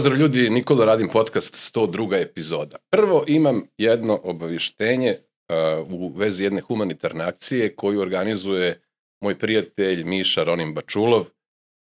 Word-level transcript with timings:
Pozdrav 0.00 0.18
ljudi, 0.18 0.50
Nikola 0.50 0.84
radim 0.84 1.08
podcast 1.08 1.74
102. 1.76 2.22
epizoda. 2.22 2.76
Prvo 2.90 3.24
imam 3.26 3.62
jedno 3.78 4.20
obavištenje 4.24 5.18
uh, 5.18 5.92
u 5.92 6.08
vezi 6.08 6.44
jedne 6.44 6.60
humanitarne 6.60 7.24
akcije 7.24 7.76
koju 7.76 8.00
organizuje 8.00 8.80
moj 9.22 9.38
prijatelj 9.38 10.04
Miša 10.04 10.44
Ronin 10.44 10.74
Bačulov 10.74 11.24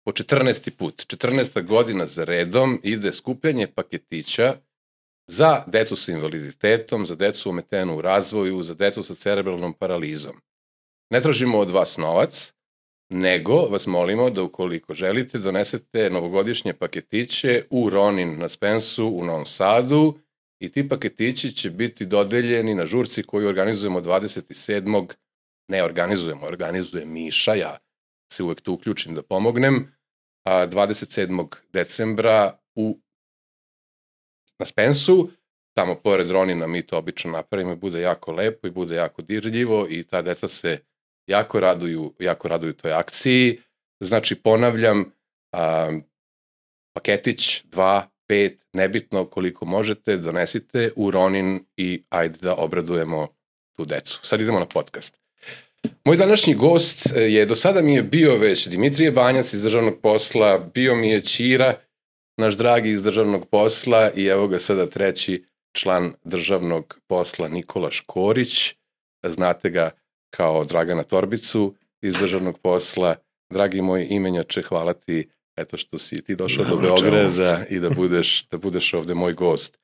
po 0.06 0.12
14. 0.12 0.70
put. 0.70 0.94
14. 1.08 1.66
godina 1.66 2.06
za 2.06 2.24
redom 2.24 2.80
ide 2.84 3.14
skupljanje 3.14 3.68
paketića 3.68 4.56
za 5.28 5.64
decu 5.68 5.96
sa 5.96 6.12
invaliditetom, 6.12 7.06
za 7.06 7.16
decu 7.16 7.50
ometenu 7.50 7.98
u 7.98 8.02
razvoju, 8.02 8.64
za 8.64 8.74
decu 8.74 9.04
sa 9.04 9.16
cerebralnom 9.16 9.74
paralizom. 9.74 10.36
Ne 11.10 11.22
tražimo 11.22 11.60
od 11.60 11.70
vas 11.70 11.98
novac, 11.98 12.54
nego 13.10 13.54
vas 13.54 13.88
molimo 13.88 14.30
da 14.30 14.44
ukoliko 14.44 14.94
želite 14.94 15.38
donesete 15.38 16.10
novogodišnje 16.10 16.74
paketiće 16.74 17.66
u 17.70 17.90
Ronin 17.90 18.40
na 18.40 18.50
Spensu 18.50 19.08
u 19.08 19.26
Novom 19.26 19.46
Sadu 19.46 20.20
i 20.60 20.72
ti 20.72 20.90
paketići 20.90 21.52
će 21.52 21.70
biti 21.70 22.06
dodeljeni 22.06 22.76
na 22.76 22.86
žurci 22.86 23.24
koju 23.24 23.48
organizujemo 23.48 24.00
27. 24.00 25.14
Ne 25.68 25.84
organizujemo, 25.84 26.46
organizuje 26.46 27.06
Miša, 27.06 27.54
ja 27.54 27.78
se 28.32 28.44
uvek 28.44 28.62
tu 28.62 28.74
uključim 28.74 29.16
da 29.16 29.22
pomognem, 29.22 29.94
a 30.44 30.68
27. 30.68 31.46
decembra 31.74 32.60
u 32.76 33.00
na 34.60 34.66
Spensu, 34.66 35.30
tamo 35.74 35.96
pored 35.96 36.30
Ronina 36.30 36.68
mi 36.68 36.82
to 36.82 36.98
obično 36.98 37.32
napravimo 37.32 37.72
i 37.72 37.76
bude 37.76 38.02
jako 38.02 38.32
lepo 38.32 38.68
i 38.68 38.72
bude 38.72 38.96
jako 38.96 39.22
dirljivo 39.22 39.88
i 39.90 40.04
ta 40.04 40.22
deca 40.22 40.48
se 40.48 40.80
jako 41.28 41.60
raduju, 41.60 42.14
jako 42.20 42.48
raduju 42.48 42.74
toj 42.74 42.94
akciji. 42.94 43.60
Znači, 44.00 44.36
ponavljam, 44.36 45.12
a, 45.52 45.92
paketić 46.94 47.64
2, 47.64 48.02
5, 48.30 48.56
nebitno 48.74 49.26
koliko 49.26 49.66
možete, 49.66 50.18
donesite 50.18 50.92
u 50.96 51.12
Ronin 51.12 51.66
i 51.78 52.04
ajde 52.10 52.38
da 52.42 52.56
obradujemo 52.56 53.28
tu 53.78 53.86
decu. 53.86 54.20
Sad 54.24 54.42
idemo 54.42 54.60
na 54.60 54.66
podcast. 54.66 55.18
Moj 56.06 56.18
današnji 56.18 56.54
gost 56.54 57.12
e, 57.16 57.22
je, 57.22 57.46
do 57.46 57.56
sada 57.56 57.82
mi 57.82 57.96
je 57.96 58.04
bio 58.04 58.38
već 58.38 58.68
Dimitrije 58.68 59.12
Banjac 59.12 59.54
iz 59.54 59.64
državnog 59.64 60.00
posla, 60.02 60.58
bio 60.74 60.96
mi 60.96 61.10
je 61.10 61.22
Ćira, 61.22 61.74
naš 62.38 62.58
dragi 62.58 62.90
iz 62.90 63.04
državnog 63.04 63.50
posla 63.50 64.12
i 64.16 64.26
evo 64.26 64.48
ga 64.48 64.60
sada 64.60 64.86
treći 64.86 65.46
član 65.72 66.14
državnog 66.24 67.00
posla 67.08 67.48
Nikola 67.48 67.92
Škorić. 67.92 68.76
Znate 69.24 69.70
ga 69.70 69.92
kao 70.30 70.64
Dragana 70.64 71.04
Torbicu 71.04 71.76
iz 72.02 72.14
državnog 72.14 72.60
posla. 72.60 73.16
Dragi 73.50 73.82
moj 73.82 74.08
imenjače, 74.10 74.62
hvala 74.62 74.94
ti 74.94 75.30
eto 75.58 75.78
što 75.78 75.98
si 75.98 76.24
ti 76.24 76.36
došao 76.36 76.66
do 76.66 76.78
Beograda 76.78 77.66
i 77.70 77.80
da 77.80 77.90
budeš, 77.90 78.48
da 78.48 78.58
budeš 78.58 78.94
ovde 78.94 79.14
moj 79.14 79.34
gost. 79.34 79.78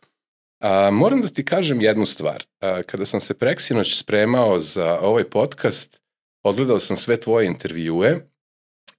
A, 0.60 0.92
moram 0.92 1.22
da 1.22 1.28
ti 1.28 1.46
kažem 1.46 1.82
jednu 1.82 2.06
stvar. 2.06 2.44
A, 2.60 2.82
kada 2.84 3.06
sam 3.06 3.22
se 3.22 3.34
preksinoć 3.34 4.00
spremao 4.00 4.60
za 4.60 5.00
ovaj 5.02 5.24
podcast, 5.24 6.02
odgledao 6.44 6.80
sam 6.80 6.98
sve 6.98 7.20
tvoje 7.20 7.48
intervjue 7.48 8.28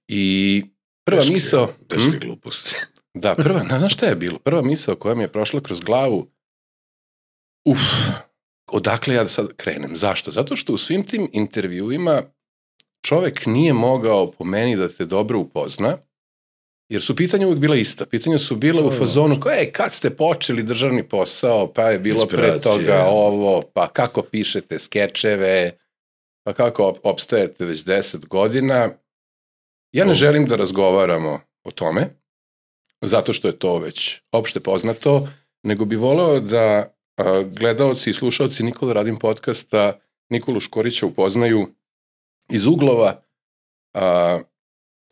i 0.07 0.63
prva 1.03 1.21
teške, 1.21 1.33
misao... 1.33 1.73
Teške 1.87 2.11
hm? 2.11 2.19
gluposti. 2.19 2.75
Da, 3.13 3.35
prva, 3.35 3.59
znaš 3.79 3.93
šta 3.93 4.05
je 4.05 4.15
bilo? 4.15 4.39
Prva 4.39 4.61
misao 4.61 4.95
koja 4.95 5.15
mi 5.15 5.23
je 5.23 5.31
prošla 5.31 5.59
kroz 5.59 5.79
glavu, 5.79 6.31
uf, 7.65 7.79
odakle 8.71 9.15
ja 9.15 9.23
da 9.23 9.29
sad 9.29 9.53
krenem? 9.55 9.95
Zašto? 9.95 10.31
Zato 10.31 10.55
što 10.55 10.73
u 10.73 10.77
svim 10.77 11.03
tim 11.03 11.29
intervjuima 11.33 12.21
čovek 13.01 13.45
nije 13.45 13.73
mogao 13.73 14.31
po 14.31 14.43
meni 14.43 14.75
da 14.75 14.87
te 14.87 15.05
dobro 15.05 15.39
upozna, 15.39 15.97
jer 16.89 17.01
su 17.01 17.15
pitanja 17.15 17.47
uvijek 17.47 17.59
bila 17.59 17.75
ista. 17.75 18.05
Pitanja 18.05 18.37
su 18.37 18.55
bila 18.55 18.87
u 18.87 18.91
fazonu, 18.91 19.39
kao, 19.39 19.51
ej, 19.51 19.71
kad 19.71 19.93
ste 19.93 20.09
počeli 20.09 20.63
državni 20.63 21.09
posao, 21.09 21.73
pa 21.73 21.89
je 21.89 21.99
bilo 21.99 22.25
pre 22.25 22.59
toga 22.61 23.05
ovo, 23.07 23.61
pa 23.73 23.87
kako 23.87 24.21
pišete 24.21 24.79
skečeve, 24.79 25.77
pa 26.43 26.53
kako 26.53 26.95
opstajete 27.03 27.65
već 27.65 27.83
deset 27.83 28.27
godina. 28.27 28.89
Ja 29.91 30.05
ne 30.05 30.13
želim 30.13 30.45
da 30.45 30.55
razgovaramo 30.55 31.39
o 31.63 31.71
tome, 31.71 32.09
zato 33.01 33.33
što 33.33 33.47
je 33.47 33.59
to 33.59 33.77
već 33.77 34.21
opšte 34.31 34.59
poznato, 34.59 35.27
nego 35.63 35.85
bi 35.85 35.95
voleo 35.95 36.39
da 36.39 36.94
gledaoci 37.45 38.09
i 38.09 38.13
slušalci 38.13 38.63
Nikola 38.63 38.93
Radim 38.93 39.17
podcasta 39.17 39.99
Nikolu 40.29 40.59
Škorića 40.59 41.05
upoznaju 41.05 41.67
iz 42.49 42.65
uglova 42.65 43.21
a, 43.93 44.39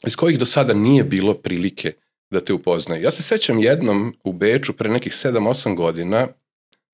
iz 0.05 0.15
kojih 0.15 0.39
do 0.39 0.45
sada 0.45 0.73
nije 0.73 1.03
bilo 1.03 1.33
prilike 1.33 1.93
da 2.31 2.39
te 2.39 2.53
upoznaju. 2.53 3.03
Ja 3.03 3.11
se 3.11 3.23
sećam 3.23 3.59
jednom 3.59 4.15
u 4.23 4.33
Beču 4.33 4.73
pre 4.73 4.89
nekih 4.89 5.13
7-8 5.13 5.75
godina 5.75 6.27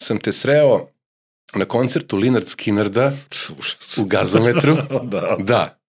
sam 0.03 0.19
te 0.19 0.31
sreo 0.31 0.87
na 1.53 1.65
koncertu 1.65 2.17
Linard 2.17 2.47
Skinnerda 2.47 3.13
u 4.01 4.05
gazometru. 4.05 4.75
da. 5.03 5.35
Da. 5.39 5.79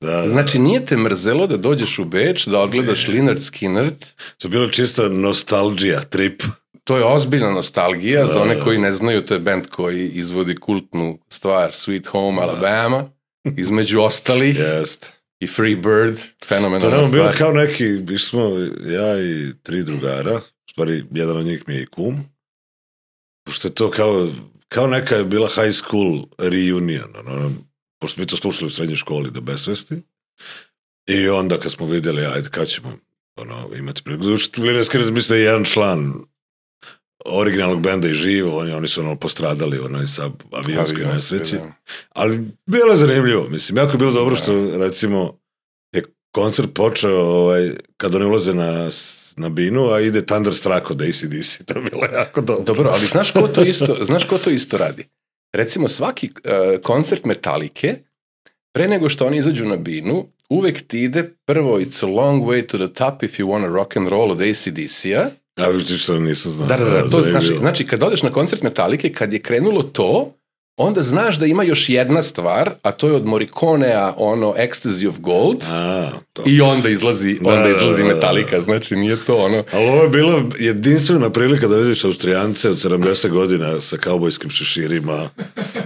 Da, 0.00 0.10
da. 0.10 0.28
Znači, 0.28 0.58
nije 0.58 0.86
te 0.86 0.96
mrzelo 0.96 1.46
da 1.46 1.56
dođeš 1.56 1.98
u 1.98 2.04
Beč, 2.04 2.46
da 2.46 2.60
ogledaš 2.60 3.08
Linard 3.08 3.42
Skinnerd. 3.42 4.04
To 4.38 4.48
je 4.48 4.50
bilo 4.50 4.68
čista 4.68 5.08
nostalgija, 5.08 6.00
trip. 6.00 6.42
To 6.84 6.96
je 6.96 7.04
ozbiljna 7.04 7.50
nostalgija, 7.50 8.26
da, 8.26 8.32
za 8.32 8.42
one 8.42 8.54
da. 8.54 8.64
koji 8.64 8.78
ne 8.78 8.92
znaju, 8.92 9.26
to 9.26 9.34
je 9.34 9.40
band 9.40 9.66
koji 9.66 10.08
izvodi 10.08 10.56
kultnu 10.56 11.18
stvar 11.28 11.70
Sweet 11.70 12.06
Home 12.06 12.40
da. 12.40 12.42
Alabama, 12.42 13.10
između 13.56 14.00
ostalih. 14.00 14.58
Jest. 14.58 15.12
I 15.40 15.46
Free 15.46 15.76
Bird, 15.76 16.18
fenomenalna 16.46 16.80
stvar. 16.80 16.92
To 16.92 17.02
nam 17.02 17.10
bilo 17.10 17.32
kao 17.38 17.52
neki, 17.52 17.84
mi 17.84 18.18
smo 18.18 18.40
ja 18.86 19.22
i 19.22 19.52
tri 19.62 19.82
drugara, 19.82 20.36
u 20.36 20.70
stvari 20.70 21.04
jedan 21.10 21.36
od 21.36 21.46
njih 21.46 21.62
mi 21.66 21.74
je 21.74 21.82
i 21.82 21.86
kum, 21.86 22.24
pošto 23.44 23.68
je 23.68 23.74
to 23.74 23.90
kao, 23.90 24.28
kao 24.68 24.86
neka 24.86 25.16
je 25.16 25.24
bila 25.24 25.48
high 25.48 25.74
school 25.74 26.22
reunion, 26.38 27.16
ono, 27.26 27.52
pošto 28.00 28.20
mi 28.20 28.26
to 28.26 28.36
slušali 28.36 28.66
u 28.66 28.70
srednjoj 28.70 28.96
školi 28.96 29.30
do 29.30 29.40
besvesti. 29.40 30.02
I 31.06 31.28
onda 31.28 31.58
kad 31.58 31.72
smo 31.72 31.86
vidjeli, 31.86 32.26
ajde, 32.26 32.48
kad 32.48 32.68
ćemo 32.68 32.98
ono, 33.36 33.68
imati 33.78 34.02
priliku. 34.02 34.24
Zato 34.24 34.62
Lina 34.62 34.84
Skinner 34.84 35.12
mislim 35.12 35.34
da 35.34 35.36
je 35.36 35.44
jedan 35.44 35.64
član 35.64 36.14
originalnog 37.24 37.80
benda 37.80 38.08
i 38.08 38.14
živo, 38.14 38.58
oni, 38.58 38.72
oni 38.72 38.88
su 38.88 39.00
ono 39.00 39.16
postradali 39.16 39.78
onaj 39.78 40.06
sa 40.06 40.30
avionskoj 40.50 41.04
nesreći. 41.04 41.56
Da. 41.56 41.72
Ali 42.08 42.48
bilo 42.66 42.90
je 42.90 42.96
zanimljivo, 42.96 43.48
mislim, 43.48 43.76
jako 43.76 43.92
je 43.92 43.98
bilo 43.98 44.12
dobro 44.12 44.34
da. 44.34 44.42
što 44.42 44.76
recimo 44.76 45.38
je 45.92 46.02
koncert 46.34 46.68
počeo 46.74 47.20
ovaj, 47.20 47.70
kad 47.96 48.14
oni 48.14 48.24
ulaze 48.24 48.54
na 48.54 48.90
na 49.36 49.48
binu, 49.48 49.90
a 49.90 50.00
ide 50.00 50.26
Thunderstruck 50.26 50.90
od 50.90 51.02
ACDC. 51.02 51.58
To 51.66 51.78
je 51.78 51.90
bilo 51.90 52.04
jako 52.12 52.40
dobro. 52.40 52.64
Dobro, 52.64 52.90
ali 52.90 53.06
znaš 53.06 53.30
ko 53.30 53.48
to 53.48 53.62
isto, 53.62 53.96
znaš 54.04 54.24
ko 54.24 54.38
to 54.38 54.50
isto 54.50 54.78
radi? 54.78 55.08
recimo 55.52 55.88
svaki 55.88 56.30
uh, 56.30 56.82
koncert 56.82 57.24
Metalike, 57.24 57.94
pre 58.72 58.88
nego 58.88 59.08
što 59.08 59.26
oni 59.26 59.38
izađu 59.38 59.64
na 59.64 59.76
binu, 59.76 60.26
uvek 60.48 60.82
ti 60.86 61.02
ide 61.02 61.30
prvo 61.44 61.78
It's 61.78 62.04
a 62.04 62.10
long 62.10 62.42
way 62.42 62.66
to 62.66 62.78
the 62.78 62.94
top 62.94 63.22
if 63.22 63.38
you 63.38 63.46
wanna 63.46 63.72
rock 63.72 63.96
and 63.96 64.08
roll 64.08 64.30
od 64.30 64.40
ACDC-a. 64.40 65.30
Ja 65.56 65.68
vidiš 65.68 66.02
što 66.02 66.18
nisam 66.18 66.52
znao. 66.52 66.68
Da, 66.68 66.76
da, 66.76 66.84
da, 66.84 67.10
to 67.10 67.22
znači, 67.22 67.56
znači 67.58 67.86
kad 67.86 68.02
odeš 68.02 68.22
na 68.22 68.30
koncert 68.30 68.62
Metalike, 68.62 69.12
kad 69.12 69.32
je 69.32 69.40
krenulo 69.40 69.82
to, 69.82 70.38
onda 70.76 71.02
znaš 71.02 71.38
da 71.38 71.46
ima 71.46 71.62
još 71.62 71.88
jedna 71.88 72.22
stvar, 72.22 72.70
a 72.82 72.92
to 72.92 73.08
je 73.08 73.14
od 73.14 73.26
Morikonea 73.26 74.14
ono 74.16 74.54
Ecstasy 74.56 75.08
of 75.08 75.18
Gold 75.18 75.64
a, 75.70 76.10
to. 76.32 76.42
i 76.46 76.60
onda 76.60 76.88
izlazi, 76.88 77.38
da, 77.40 77.50
onda 77.50 77.68
izlazi 77.68 78.02
da, 78.02 78.08
da, 78.08 78.14
Metallica, 78.14 78.60
znači 78.60 78.96
nije 78.96 79.16
to 79.26 79.36
ono... 79.36 79.64
Ali 79.72 79.88
ovo 79.88 80.02
je 80.02 80.08
bila 80.08 80.42
jedinstvena 80.58 81.30
prilika 81.30 81.68
da 81.68 81.76
vidiš 81.76 82.04
Austrijance 82.04 82.70
od 82.70 82.76
70 82.76 83.28
godina 83.28 83.80
sa 83.80 83.96
kaubojskim 83.96 84.50
šeširima, 84.50 85.28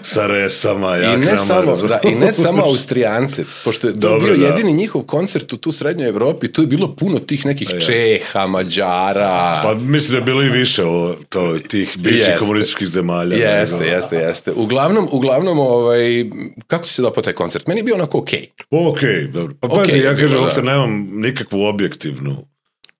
sa 0.02 0.26
resama, 0.26 0.96
jaknama. 0.96 1.22
I 1.22 1.26
ne 1.26 1.36
samo, 1.36 1.76
da, 1.76 2.00
i 2.04 2.14
ne 2.14 2.32
samo 2.32 2.62
Austrijance, 2.62 3.44
pošto 3.64 3.86
je 3.86 3.92
to 3.92 3.98
Dobre, 4.00 4.32
bio 4.32 4.36
da. 4.36 4.46
jedini 4.46 4.72
njihov 4.72 5.02
koncert 5.02 5.52
u 5.52 5.56
tu 5.56 5.72
srednjoj 5.72 6.08
Evropi, 6.08 6.52
tu 6.52 6.62
je 6.62 6.66
bilo 6.66 6.96
puno 6.96 7.18
tih 7.18 7.46
nekih 7.46 7.68
pa, 7.70 7.78
Čeha, 7.78 8.46
Mađara. 8.46 9.60
Pa 9.64 9.74
mislim 9.74 10.12
da 10.12 10.18
je 10.18 10.24
bilo 10.24 10.42
i 10.42 10.48
više 10.48 10.84
o, 10.84 11.16
to, 11.28 11.58
tih 11.68 11.98
bivših 11.98 12.34
komunističkih 12.38 12.88
zemalja. 12.88 13.36
Jeste, 13.36 13.78
nego. 13.78 13.90
jeste, 13.90 14.16
jeste. 14.16 14.52
Uglavnom 14.52 14.75
uglavnom, 14.76 15.08
uglavnom, 15.12 15.58
ovaj, 15.58 16.24
kako 16.66 16.84
ti 16.84 16.90
se 16.90 17.02
dopao 17.02 17.22
taj 17.22 17.32
koncert? 17.32 17.66
Meni 17.66 17.80
je 17.80 17.84
bio 17.84 17.94
onako 17.94 18.18
okej. 18.18 18.48
Okay. 18.70 18.88
Okej, 18.90 19.08
okay, 19.08 19.30
dobro. 19.30 19.54
Pa 19.60 19.68
okay, 19.68 19.76
pazi, 19.76 19.98
ja 19.98 20.10
kažem, 20.10 20.30
da. 20.30 20.40
uopšte 20.40 20.62
nemam 20.62 21.08
nikakvu 21.12 21.64
objektivnu 21.64 22.36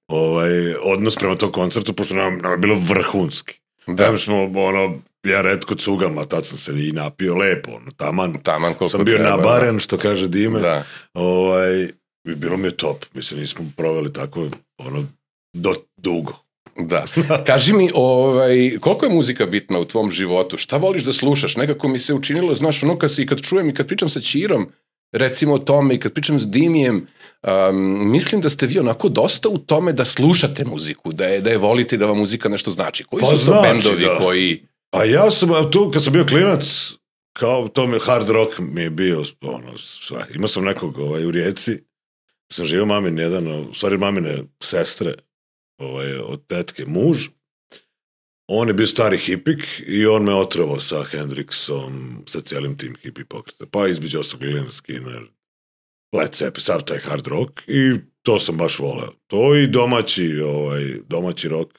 ovaj, 0.09 0.75
odnos 0.83 1.17
prema 1.17 1.37
tom 1.37 1.53
koncertu, 1.53 1.93
pošto 1.93 2.15
nam, 2.15 2.39
nam 2.39 2.53
je 2.53 2.59
bilo 2.59 2.77
vrhunski. 2.89 3.61
Da. 3.87 4.05
Tam 4.05 4.19
smo, 4.19 4.43
ono, 4.43 4.95
ja 5.25 5.43
redko 5.43 5.75
cugam, 5.75 6.19
a 6.19 6.25
tad 6.25 6.47
sam 6.47 6.59
se 6.59 6.73
i 6.89 6.93
napio 6.93 7.35
lepo, 7.35 7.71
ono, 7.71 7.91
taman. 7.97 8.39
Taman 8.43 8.75
koliko 8.75 8.89
Sam 8.89 9.05
bio 9.05 9.17
treba, 9.19 9.31
nabaren, 9.31 9.75
da. 9.75 9.81
što 9.81 9.99
kaže 9.99 10.29
Dime. 10.29 10.61
Da. 10.61 10.85
Ovaj, 11.15 11.83
I 12.25 12.35
bilo 12.35 12.57
mi 12.57 12.69
je 12.69 12.77
top. 12.77 13.05
Mislim, 13.15 13.41
nismo 13.41 13.65
proveli 13.77 14.13
tako, 14.13 14.49
ono, 14.79 15.05
do, 15.53 15.75
dugo. 15.97 16.46
Da. 16.79 17.05
Kaži 17.47 17.73
mi, 17.73 17.91
ovaj, 17.95 18.79
koliko 18.81 19.07
je 19.07 19.15
muzika 19.15 19.47
bitna 19.47 19.79
u 19.79 19.85
tvom 19.85 20.11
životu? 20.11 20.57
Šta 20.57 20.77
voliš 20.77 21.03
da 21.05 21.13
slušaš? 21.13 21.57
Nekako 21.57 21.89
mi 21.89 21.99
se 21.99 22.15
učinilo, 22.15 22.55
znaš, 22.55 22.83
ono 22.83 22.99
kad, 22.99 23.19
i 23.19 23.27
kad 23.27 23.41
čujem 23.41 23.69
i 23.69 23.75
kad 23.75 23.87
pričam 23.87 24.09
sa 24.09 24.21
Čirom, 24.21 24.67
recimo 25.13 25.55
o 25.55 25.59
tome 25.59 25.95
i 25.95 26.01
kad 26.01 26.13
pričam 26.13 26.41
s 26.41 26.47
Dimijem, 26.47 27.07
um, 27.43 28.11
mislim 28.11 28.41
da 28.41 28.49
ste 28.49 28.67
vi 28.67 28.79
onako 28.79 29.09
dosta 29.09 29.49
u 29.49 29.59
tome 29.59 29.93
da 29.93 30.05
slušate 30.05 30.65
muziku, 30.65 31.13
da 31.13 31.25
je, 31.25 31.41
da 31.41 31.51
je 31.51 31.59
volite 31.59 31.95
i 31.95 31.99
da 31.99 32.07
vam 32.07 32.19
muzika 32.19 32.49
nešto 32.49 32.71
znači. 32.71 33.05
Koji 33.05 33.21
Pa 33.21 33.27
su 33.27 33.33
to 33.33 33.39
znači, 33.39 33.69
bendovi 33.69 34.05
da. 34.05 34.19
koji... 34.19 34.63
Pa 34.91 35.05
ja 35.05 35.31
sam, 35.31 35.53
a 35.53 35.71
tu 35.71 35.91
kad 35.91 36.05
sam 36.05 36.13
bio 36.13 36.27
klinac, 36.27 36.93
kao 37.33 37.69
to 37.69 37.87
mi 37.87 37.99
hard 38.03 38.31
rock 38.31 38.59
mi 38.59 38.81
je 38.81 38.91
bio, 38.91 39.25
ono, 39.41 39.79
sve. 39.79 40.27
Imao 40.35 40.49
sam 40.49 40.65
nekog 40.65 40.99
ovaj, 40.99 41.25
u 41.25 41.31
Rijeci, 41.31 41.79
sam 42.53 42.67
živio 42.67 42.87
mamin 42.87 43.19
jedan, 43.19 43.49
u 43.49 43.75
stvari 43.75 43.99
mamine 43.99 44.43
sestre, 44.61 45.15
ovaj, 45.79 46.13
od 46.15 46.47
tetke 46.47 46.85
muž, 46.87 47.29
on 48.49 48.69
je 48.69 48.75
bio 48.75 48.87
stari 48.87 49.19
hipik 49.19 49.59
i 49.81 50.07
on 50.07 50.23
me 50.25 50.35
otrovao 50.35 50.81
sa 50.81 51.05
Hendrixom, 51.05 52.17
sa 52.27 52.41
cijelim 52.41 52.79
tim 52.79 52.97
hippie 53.03 53.25
pokretom. 53.25 53.69
Pa 53.71 53.89
između 53.89 54.21
ostalog 54.21 54.43
Lynyrd 54.45 54.71
Skinner, 54.71 55.23
Led 56.13 56.35
Zeppelin, 56.35 56.65
sav 56.65 56.83
taj 56.83 56.99
hard 56.99 57.27
rock 57.27 57.61
i 57.67 57.95
to 58.23 58.41
sam 58.41 58.57
baš 58.57 58.79
voleo. 58.79 59.13
To 59.27 59.57
i 59.57 59.67
domaći, 59.67 60.41
ovaj, 60.41 60.95
domaći 61.09 61.49
rock, 61.49 61.71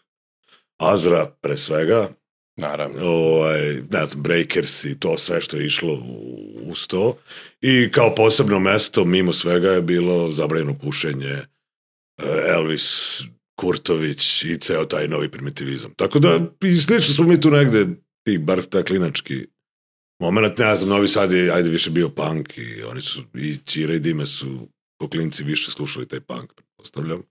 Azra 0.77 1.25
pre 1.41 1.57
svega, 1.57 2.09
Naravno. 2.57 3.05
ovaj, 3.05 3.61
ne 3.91 4.05
znam, 4.05 4.23
Breakers 4.23 4.83
i 4.85 4.99
to 4.99 5.17
sve 5.17 5.41
što 5.41 5.57
je 5.57 5.65
išlo 5.65 5.93
u- 5.93 6.61
uz 6.65 6.87
to. 6.87 7.17
I 7.61 7.89
kao 7.91 8.15
posebno 8.15 8.59
mesto, 8.59 9.05
mimo 9.05 9.33
svega 9.33 9.69
je 9.69 9.81
bilo 9.81 10.31
zabranjeno 10.31 10.77
pušenje, 10.77 11.29
eh, 11.29 11.45
Elvis, 12.47 13.19
Kurtović 13.59 14.43
i 14.43 14.57
ceo 14.57 14.85
taj 14.85 15.07
novi 15.07 15.31
primitivizam. 15.31 15.93
Tako 15.93 16.19
da, 16.19 16.39
i 16.63 16.75
slično 16.75 17.13
smo 17.13 17.25
mi 17.25 17.41
tu 17.41 17.49
negde, 17.49 17.85
ti, 18.23 18.37
bar 18.37 18.65
ta 18.65 18.83
klinački 18.83 19.47
moment, 20.19 20.57
ne 20.57 20.75
znam, 20.75 20.89
Novi 20.89 21.07
Sad 21.07 21.31
je, 21.31 21.51
ajde, 21.51 21.69
više 21.69 21.89
bio 21.89 22.09
punk 22.09 22.57
i 22.57 22.83
oni 22.83 23.01
su, 23.01 23.23
i 23.33 23.57
Čira 23.65 23.93
i 23.93 23.99
Dime 23.99 24.25
su, 24.25 24.67
ko 24.97 25.09
klinci, 25.09 25.43
više 25.43 25.71
slušali 25.71 26.07
taj 26.07 26.19
punk, 26.19 26.53
pretpostavljam. 26.53 27.23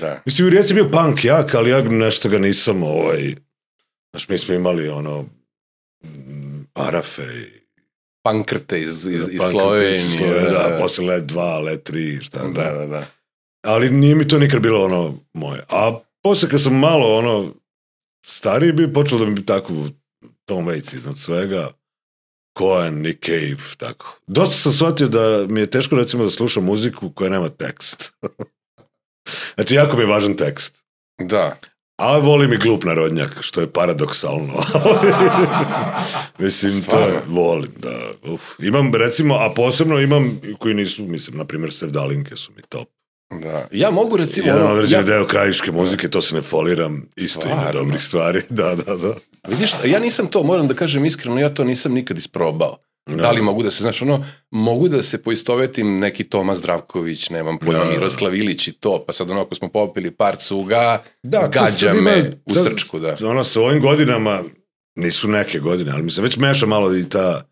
Da. 0.00 0.22
Mislim, 0.26 0.46
u 0.46 0.50
Rijeci 0.50 0.70
je 0.70 0.74
bio 0.74 0.90
punk 0.90 1.24
jak, 1.24 1.54
ali 1.54 1.70
ja 1.70 1.82
nešto 1.82 2.28
ga 2.28 2.38
nisam, 2.38 2.82
ovaj, 2.82 3.34
znaš, 4.12 4.28
mi 4.28 4.38
smo 4.38 4.54
imali 4.54 4.88
ono, 4.88 5.26
parafe 6.72 7.22
i 7.22 7.60
Pankrte 8.22 8.80
iz, 8.80 9.06
iz, 9.06 9.28
iz 9.30 9.40
Slovenije. 9.50 10.16
Slovenije, 10.18 10.50
da, 10.50 10.76
posle 10.80 11.04
let 11.06 11.24
2, 11.24 11.64
let 11.64 11.90
3, 11.90 12.22
šta 12.22 12.38
znam. 12.38 12.54
da, 12.54 12.70
da, 12.70 12.86
da. 12.86 13.06
Ali 13.62 13.90
nije 13.90 14.14
mi 14.14 14.28
to 14.28 14.38
nikad 14.38 14.62
bilo 14.62 14.84
ono 14.84 15.14
moje. 15.32 15.64
A 15.68 15.98
posle 16.22 16.48
kad 16.48 16.62
sam 16.62 16.78
malo 16.78 17.18
ono 17.18 17.54
stariji 18.26 18.72
bi 18.72 18.92
počelo 18.92 19.20
da 19.20 19.26
mi 19.26 19.34
bi 19.34 19.46
tako 19.46 19.74
Tom 20.44 20.66
Waits 20.66 20.96
iznad 20.96 21.18
svega, 21.18 21.68
Cohen, 22.58 22.94
Nick 23.02 23.24
Cave, 23.24 23.74
tako. 23.76 24.18
Dosta 24.26 24.56
sam 24.56 24.72
shvatio 24.72 25.08
da 25.08 25.46
mi 25.48 25.60
je 25.60 25.70
teško 25.70 25.96
recimo 25.96 26.24
da 26.24 26.30
slušam 26.30 26.64
muziku 26.64 27.10
koja 27.10 27.30
nema 27.30 27.48
tekst. 27.48 28.12
znači, 29.54 29.74
jako 29.74 29.96
mi 29.96 30.02
je 30.02 30.06
važan 30.06 30.36
tekst. 30.36 30.74
Da. 31.18 31.56
A 31.96 32.18
volim 32.18 32.52
i 32.52 32.56
glup 32.56 32.84
narodnjak, 32.84 33.38
što 33.40 33.60
je 33.60 33.72
paradoksalno. 33.72 34.54
mislim, 36.38 36.72
to 36.72 36.82
Stvarno? 36.82 37.06
je, 37.06 37.20
volim, 37.28 37.72
da. 37.76 38.12
Uf. 38.32 38.42
Imam, 38.58 38.94
recimo, 38.94 39.34
a 39.34 39.54
posebno 39.54 40.00
imam, 40.00 40.40
koji 40.58 40.74
nisu, 40.74 41.04
mislim, 41.04 41.36
na 41.36 41.44
primjer, 41.44 41.72
Sevdalinke 41.72 42.36
su 42.36 42.52
mi 42.56 42.62
top. 42.68 42.88
Da. 43.32 43.66
Ja 43.72 43.90
mogu 43.90 44.16
recimo... 44.16 44.46
Jedan 44.46 44.62
ono, 44.62 44.72
određeni 44.72 45.02
ja, 45.02 45.06
deo 45.06 45.26
krajiške 45.26 45.72
muzike, 45.72 46.08
to 46.08 46.22
se 46.22 46.34
ne 46.34 46.42
foliram, 46.42 47.06
isto 47.16 47.48
ima 47.48 47.70
dobrih 47.72 48.02
stvari. 48.02 48.42
Da, 48.50 48.74
da, 48.76 48.96
da. 48.96 49.14
Vidiš, 49.48 49.72
ja 49.84 49.98
nisam 49.98 50.26
to, 50.26 50.42
moram 50.42 50.68
da 50.68 50.74
kažem 50.74 51.04
iskreno, 51.04 51.40
ja 51.40 51.50
to 51.50 51.64
nisam 51.64 51.92
nikad 51.92 52.18
isprobao. 52.18 52.76
Da 53.08 53.30
li 53.30 53.42
mogu 53.42 53.62
da 53.62 53.70
se, 53.70 53.82
znaš, 53.82 54.02
ono, 54.02 54.24
mogu 54.50 54.88
da 54.88 55.02
se 55.02 55.22
poistovetim 55.22 55.96
neki 55.96 56.24
Toma 56.24 56.54
Zdravković, 56.54 57.30
nemam 57.30 57.58
pojma, 57.58 57.78
Da. 57.78 57.90
Miroslav 57.90 58.34
Ilić 58.34 58.68
i 58.68 58.72
to, 58.72 59.04
pa 59.06 59.12
sad 59.12 59.30
ono, 59.30 59.40
ako 59.40 59.54
smo 59.54 59.68
popili 59.68 60.10
par 60.10 60.36
cuga, 60.36 61.02
Da, 61.22 61.48
gađa 61.48 61.90
ima- 61.90 62.00
me 62.02 62.30
u 62.46 62.52
sad- 62.52 62.64
srčku, 62.64 62.98
da. 62.98 63.16
Ono, 63.22 63.44
sa 63.44 63.60
ovim 63.60 63.80
godinama, 63.80 64.42
nisu 64.94 65.28
neke 65.28 65.58
godine, 65.58 65.90
ali 65.92 66.02
mi 66.02 66.10
se 66.10 66.22
već 66.22 66.36
meša 66.36 66.66
malo 66.66 66.96
i 66.96 67.08
ta 67.08 67.42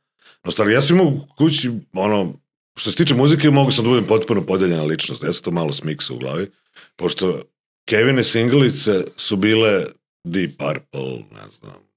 nostalgija. 0.45 0.75
Ja 0.75 0.83
sam 0.83 0.97
imao 0.97 1.13
kući, 1.39 1.71
ono, 1.93 2.33
što 2.79 2.91
se 2.91 2.97
tiče 2.97 3.15
muzike, 3.15 3.51
mogu 3.51 3.71
sam 3.71 3.85
da 3.85 3.91
budem 3.91 4.05
potpuno 4.05 4.43
podeljena 4.43 4.83
ličnost. 4.83 5.25
Ja 5.25 5.33
sam 5.33 5.43
to 5.43 5.51
malo 5.51 5.73
smiksa 5.73 6.15
u 6.15 6.19
glavi, 6.19 6.51
pošto 6.97 7.41
Kevine 7.89 8.25
singlice 8.25 9.05
su 9.17 9.37
bile 9.37 9.85
Deep 10.25 10.51
Purple, 10.59 11.13
ne 11.13 11.49
znam, 11.61 11.89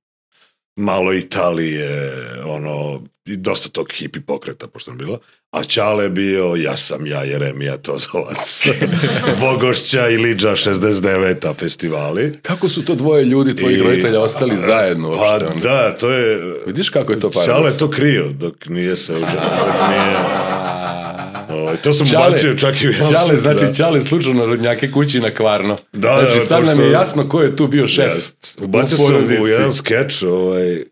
malo 0.76 1.14
Italije, 1.14 2.12
ono, 2.46 3.02
i 3.26 3.38
dosta 3.38 3.70
tog 3.70 3.92
hippie 3.94 4.22
pokreta, 4.22 4.68
pošto 4.68 4.92
je 4.92 4.98
bilo. 4.98 5.20
A 5.52 5.64
Čale 5.64 6.04
je 6.04 6.10
bio, 6.10 6.56
ja 6.56 6.78
sam 6.78 7.08
ja, 7.08 7.24
Jeremija 7.24 7.78
Tozovac, 7.78 8.68
Vogošća 9.42 10.10
i 10.10 10.18
Liđa 10.18 10.52
69 10.52 11.56
festivali. 11.56 12.34
Kako 12.42 12.70
su 12.70 12.86
to 12.86 12.96
dvoje 12.96 13.26
ljudi, 13.26 13.56
tvojih 13.56 13.78
I- 13.78 13.82
roditelja, 13.82 14.22
ostali 14.22 14.58
zajedno? 14.66 15.12
Pa 15.12 15.18
uopšte, 15.18 15.46
onda? 15.46 15.70
da, 15.70 15.96
to 15.96 16.12
je... 16.12 16.56
Vidiš 16.66 16.90
kako 16.90 17.14
je 17.14 17.20
to 17.20 17.32
paradoks? 17.32 17.58
Čale 17.58 17.72
je 17.72 17.78
to 17.78 17.90
krio, 17.90 18.30
dok 18.32 18.66
nije 18.66 18.98
se 18.98 19.14
už... 19.14 19.20
dok 19.20 19.90
nije... 19.90 20.18
Ovaj, 21.62 21.78
to 21.78 21.94
sam 21.94 22.08
Čale- 22.08 22.28
ubacio 22.28 22.56
čak 22.56 22.82
i 22.82 22.90
u 22.90 22.94
Čale, 22.94 23.30
set, 23.30 23.40
znači 23.40 23.66
da. 23.66 23.74
Čale 23.74 24.02
slučajno 24.02 24.46
rodnjake 24.46 24.92
kući 24.92 25.20
na 25.20 25.32
kvarno. 25.32 25.78
Da, 25.94 26.18
znači, 26.22 26.38
da, 26.38 26.46
sad 26.46 26.66
nam 26.66 26.80
je 26.80 26.92
jasno 26.92 27.30
ko 27.30 27.42
je 27.42 27.56
tu 27.56 27.68
bio 27.68 27.88
šef. 27.88 28.16
Jest. 28.16 28.58
Ubacio 28.62 28.96
u 28.96 29.08
sam 29.08 29.44
u 29.44 29.48
jedan 29.48 29.74
skeč, 29.74 30.24
ovaj, 30.24 30.84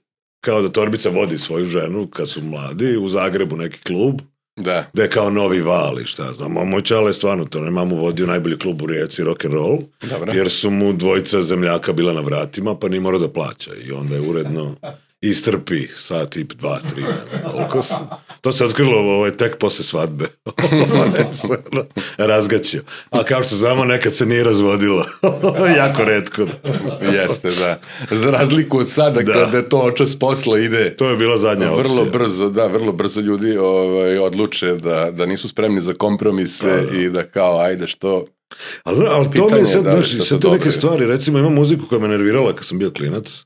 kao 0.41 0.61
da 0.61 0.69
Torbica 0.69 1.09
vodi 1.09 1.37
svoju 1.37 1.65
ženu 1.65 2.07
kad 2.07 2.29
su 2.29 2.41
mladi, 2.43 2.97
u 2.97 3.09
Zagrebu 3.09 3.57
neki 3.57 3.79
klub, 3.79 4.21
Da. 4.57 4.85
da 4.93 5.03
je 5.03 5.09
kao 5.09 5.29
novi 5.29 5.61
val 5.61 5.99
i 6.01 6.05
šta 6.05 6.33
znam. 6.33 6.57
A 6.57 6.63
moj 6.63 6.81
čale 6.81 7.13
stvarno 7.13 7.45
to, 7.45 7.61
ne 7.61 7.71
mamu 7.71 7.95
vodio 7.95 8.27
najbolji 8.27 8.59
klub 8.59 8.81
u 8.81 8.85
Rijeci, 8.85 9.23
rock 9.23 9.45
and 9.45 9.53
roll, 9.53 9.77
Dobro. 10.09 10.31
jer 10.33 10.49
su 10.49 10.69
mu 10.69 10.93
dvojica 10.93 11.41
zemljaka 11.41 11.93
bila 11.93 12.13
na 12.13 12.21
vratima, 12.21 12.75
pa 12.75 12.89
nije 12.89 13.01
morao 13.01 13.19
da 13.19 13.29
plaća. 13.29 13.71
I 13.87 13.91
onda 13.91 14.15
je 14.15 14.21
uredno 14.21 14.75
istrpi 15.21 15.87
sat 15.87 16.35
i 16.37 16.43
dva, 16.43 16.79
tri, 16.89 17.01
ne 17.01 17.17
znam 17.29 17.51
koliko 17.51 17.81
su. 17.81 17.93
To 18.41 18.51
se 18.51 18.65
otkrilo 18.65 18.97
ovaj, 18.97 19.31
tek 19.31 19.57
posle 19.57 19.83
svadbe. 19.85 20.25
Ono, 20.93 21.85
Razgaćio. 22.17 22.81
A 23.09 23.23
kao 23.23 23.43
što 23.43 23.55
znamo, 23.55 23.85
nekad 23.85 24.13
se 24.13 24.25
nije 24.25 24.43
razvodilo. 24.43 25.05
jako 25.77 26.03
redko. 26.03 26.45
Jeste, 27.13 27.49
da. 27.49 27.79
Za 28.11 28.31
razliku 28.31 28.77
od 28.77 28.89
sada, 28.89 29.21
Da. 29.21 29.33
kada 29.33 29.61
to 29.61 29.77
očas 29.77 30.19
posla 30.19 30.59
ide 30.59 30.95
To 30.95 31.09
je 31.09 31.17
bila 31.17 31.37
zadnja 31.37 31.71
opcija. 31.71 31.83
vrlo 31.83 32.05
brzo, 32.11 32.49
da, 32.49 32.67
vrlo 32.67 32.91
brzo 32.91 33.21
ljudi 33.21 33.57
ovaj, 33.57 34.17
odluče 34.17 34.67
da, 34.67 35.11
da 35.11 35.25
nisu 35.25 35.47
spremni 35.47 35.81
za 35.81 35.93
kompromise 35.93 36.67
Da, 36.67 36.81
da. 36.81 36.97
i 36.97 37.09
da 37.09 37.23
kao, 37.23 37.59
ajde 37.59 37.87
što... 37.87 38.25
Ali, 38.83 39.05
ali 39.09 39.27
to 39.31 39.49
mi 39.49 39.57
je 39.59 39.65
sad, 39.65 39.83
da 39.83 39.91
znaš, 39.91 40.27
sad 40.27 40.41
te 40.41 40.49
neke 40.49 40.71
stvari, 40.71 41.05
recimo 41.05 41.39
imam 41.39 41.53
muziku 41.53 41.85
koja 41.87 41.99
me 41.99 42.07
nervirala 42.07 42.55
kad 42.55 42.65
sam 42.65 42.79
bio 42.79 42.91
klinac, 42.91 43.45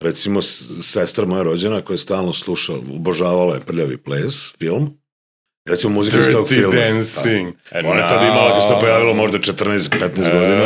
recimo 0.00 0.42
sestra 0.82 1.26
moja 1.26 1.42
rođena 1.42 1.82
koja 1.82 1.94
je 1.94 1.98
stalno 1.98 2.32
slušala, 2.32 2.78
obožavala 2.78 3.54
je 3.54 3.60
Prljavi 3.60 3.96
ples, 3.96 4.52
film, 4.58 4.98
recimo 5.66 5.94
muzika 5.94 6.18
iz 6.18 6.30
tog 6.32 6.48
Dirty 6.48 6.54
filma. 6.54 6.74
Dancing. 6.76 7.54
Da. 7.72 7.78
Ona 7.90 8.00
je 8.00 8.08
tada 8.08 8.26
imala, 8.26 8.52
kad 8.52 8.62
se 8.62 8.68
to 8.68 8.78
pojavilo, 8.80 9.14
možda 9.14 9.38
14-15 9.38 10.32
godina. 10.32 10.64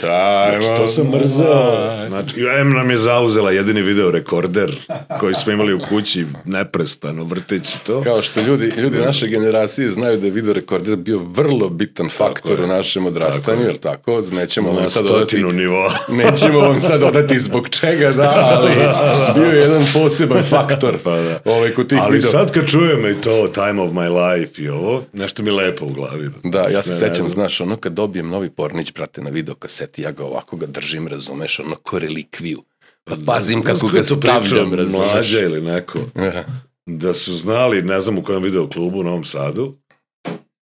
Znači, 0.00 0.68
to 0.76 0.86
sam 0.86 1.06
mrzao. 1.10 2.06
Znači, 2.08 2.34
M 2.60 2.70
nam 2.72 2.90
je 2.90 2.98
zauzela 2.98 3.50
jedini 3.50 3.82
video 3.82 4.10
rekorder 4.10 4.76
koji 5.20 5.34
smo 5.34 5.52
imali 5.52 5.74
u 5.74 5.80
kući 5.88 6.26
neprestano 6.44 7.24
vrteći 7.24 7.84
to. 7.86 8.02
Kao 8.02 8.22
što 8.22 8.40
ljudi, 8.40 8.72
ljudi 8.76 8.98
naše 8.98 9.26
generacije 9.26 9.88
znaju 9.88 10.16
da 10.18 10.26
je 10.26 10.32
video 10.32 10.52
rekorder 10.52 10.96
bio 10.96 11.18
vrlo 11.18 11.68
bitan 11.68 12.08
faktor 12.08 12.58
je. 12.58 12.64
u 12.64 12.68
našem 12.68 13.06
odrastanju, 13.06 13.62
jel 13.62 13.76
tako? 13.76 14.22
Nećemo 14.32 14.72
Na 14.72 14.80
vam 14.80 14.88
sad 14.90 15.02
dodati, 15.02 15.18
stotinu 15.26 15.52
nivoa. 15.52 15.92
nećemo 16.24 16.58
vam 16.60 16.80
sad 16.80 17.00
dodati 17.00 17.38
zbog 17.38 17.68
čega, 17.68 18.12
da, 18.12 18.56
ali 18.56 18.70
bio 19.34 19.52
je 19.52 19.60
jedan 19.60 19.82
poseban 19.94 20.42
faktor 20.50 20.98
Pa 21.04 21.10
da. 21.10 21.40
ovaj, 21.44 21.70
kod 21.70 21.88
tih 21.88 21.98
Ali 22.02 22.16
video. 22.16 22.30
sad 22.30 22.52
kad 22.52 22.66
čujem 22.66 23.06
i 23.06 23.20
to 23.20 23.48
Time 23.48 23.82
of 23.82 23.90
my 23.90 24.08
life 24.08 24.29
i 24.36 24.68
ovo, 24.68 25.04
nešto 25.12 25.42
mi 25.42 25.50
lepo 25.50 25.84
u 25.84 25.92
glavi. 25.92 26.30
Da, 26.44 26.60
ja 26.60 26.82
se 26.82 26.90
Ne, 26.90 26.94
ne 26.94 27.00
sećam, 27.00 27.14
znam. 27.16 27.30
znaš, 27.30 27.60
ono 27.60 27.76
kad 27.76 27.92
dobijem 27.92 28.28
novi 28.28 28.50
pornić, 28.50 28.92
brate, 28.92 29.22
na 29.22 29.30
video 29.30 29.54
kaseti, 29.54 30.02
ja 30.02 30.10
ga 30.12 30.24
ovako 30.24 30.56
ga 30.56 30.66
držim, 30.66 31.08
razumeš, 31.08 31.60
ono 31.60 31.76
ko 31.76 31.98
relikviju. 31.98 32.62
Pa 33.04 33.14
pazim 33.26 33.62
kako 33.62 33.78
ko 33.80 33.88
ga 33.88 34.02
stavljam, 34.04 34.74
razumeš. 34.74 35.06
Mlađa 35.06 35.40
ili 35.40 35.60
neko, 35.62 35.98
Aha. 36.14 36.44
da 36.86 37.14
su 37.14 37.34
znali, 37.34 37.82
ne 37.82 38.00
znam 38.00 38.18
u 38.18 38.22
kojem 38.22 38.42
video 38.42 38.68
klubu 38.68 39.00
u 39.00 39.04
Novom 39.04 39.24
Sadu, 39.24 39.74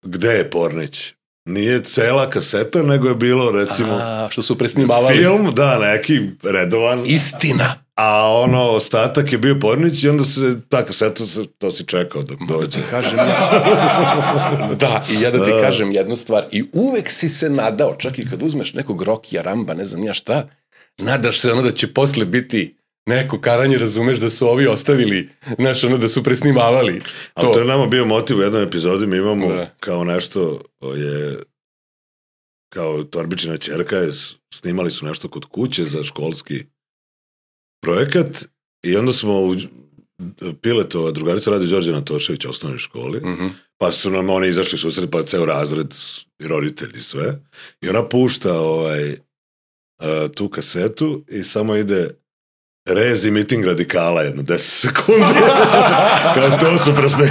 gde 0.02 0.28
je 0.28 0.50
Pornić. 0.50 1.12
Nije 1.46 1.80
cela 1.80 2.30
kaseta, 2.30 2.82
nego 2.82 3.08
je 3.08 3.14
bilo 3.14 3.50
recimo 3.50 3.92
A, 3.92 4.28
što 4.30 4.42
su 4.42 4.58
presnimavali. 4.58 5.18
film, 5.18 5.50
da, 5.54 5.78
neki 5.80 6.20
redovan, 6.42 7.02
Istina. 7.06 7.83
A 7.96 8.32
ono, 8.32 8.62
ostatak 8.62 9.32
je 9.32 9.38
bio 9.38 9.58
Pornić 9.58 10.04
i 10.04 10.08
onda 10.08 10.24
se 10.24 10.40
ta 10.68 10.84
kaseta, 10.84 11.26
se- 11.26 11.46
to 11.48 11.70
si 11.70 11.84
čekao 11.84 12.22
dok 12.22 12.38
dođe. 12.48 12.70
Ti 12.70 12.86
kažem 12.90 13.18
ja. 13.18 13.60
da, 14.80 15.04
i 15.10 15.22
ja 15.22 15.30
da 15.30 15.44
ti 15.44 15.50
Da. 15.50 15.60
kažem 15.60 15.92
jednu 15.92 16.16
stvar. 16.16 16.44
I 16.52 16.64
uvek 16.72 17.10
si 17.10 17.28
se 17.28 17.50
nadao, 17.50 17.96
čak 17.96 18.18
i 18.18 18.26
kad 18.30 18.42
uzmeš 18.42 18.74
nekog 18.74 19.02
Rokija, 19.02 19.42
Ramba, 19.42 19.74
ne 19.74 19.84
znam 19.84 20.02
ja 20.02 20.12
šta, 20.14 20.48
nadaš 20.98 21.38
se 21.38 21.52
ono 21.52 21.62
da 21.62 21.72
će 21.72 21.86
posle 21.88 22.24
biti 22.24 22.76
neko 23.06 23.40
karanje, 23.40 23.78
razumeš 23.78 24.18
da 24.18 24.30
su 24.30 24.48
ovi 24.48 24.66
ostavili, 24.66 25.28
znaš, 25.56 25.84
ono 25.84 25.98
da 25.98 26.08
su 26.08 26.22
presnimavali. 26.24 27.02
Ali 27.34 27.52
to 27.52 27.58
je 27.58 27.64
nama 27.64 27.86
bio 27.86 28.04
motiv 28.04 28.38
u 28.38 28.42
jednom 28.42 28.62
epizodi, 28.62 29.06
mi 29.06 29.16
imamo 29.16 29.48
Da. 29.48 29.70
kao 29.80 30.04
nešto 30.04 30.60
je 30.94 31.36
kao 32.68 33.02
Torbičina 33.02 33.56
čerka 33.56 33.96
je, 33.96 34.08
snimali 34.54 34.90
su 34.90 35.06
nešto 35.06 35.28
kod 35.28 35.44
kuće 35.44 35.84
za 35.84 36.04
školski 36.04 36.64
projekat 37.84 38.44
i 38.82 38.96
onda 38.96 39.12
smo 39.12 39.40
u 39.40 39.56
Piletova 40.62 41.10
drugarica 41.10 41.50
radi 41.50 41.66
Đorđe 41.66 41.92
Natošević 41.92 42.44
u 42.44 42.50
osnovnoj 42.50 42.78
školi, 42.78 43.20
Mhm. 43.20 43.46
pa 43.78 43.92
su 43.92 44.10
nam 44.10 44.30
oni 44.30 44.48
izašli 44.48 44.78
susret, 44.78 45.10
pa 45.10 45.22
ceo 45.22 45.46
razred 45.46 45.94
i 46.38 46.46
roditelji 46.48 47.00
sve. 47.00 47.40
I 47.80 47.88
ona 47.88 48.08
pušta 48.08 48.60
ovaj, 48.60 49.16
a, 49.98 50.28
tu 50.34 50.48
kasetu 50.48 51.24
i 51.28 51.42
samo 51.42 51.76
ide 51.76 52.10
rez 52.86 53.24
i 53.24 53.30
miting 53.30 53.64
radikala 53.64 54.22
jedno 54.22 54.42
10 54.42 54.56
sekundi. 54.58 55.24
kao 56.34 56.58
to 56.60 56.78
su 56.78 56.94
presne. 56.94 57.26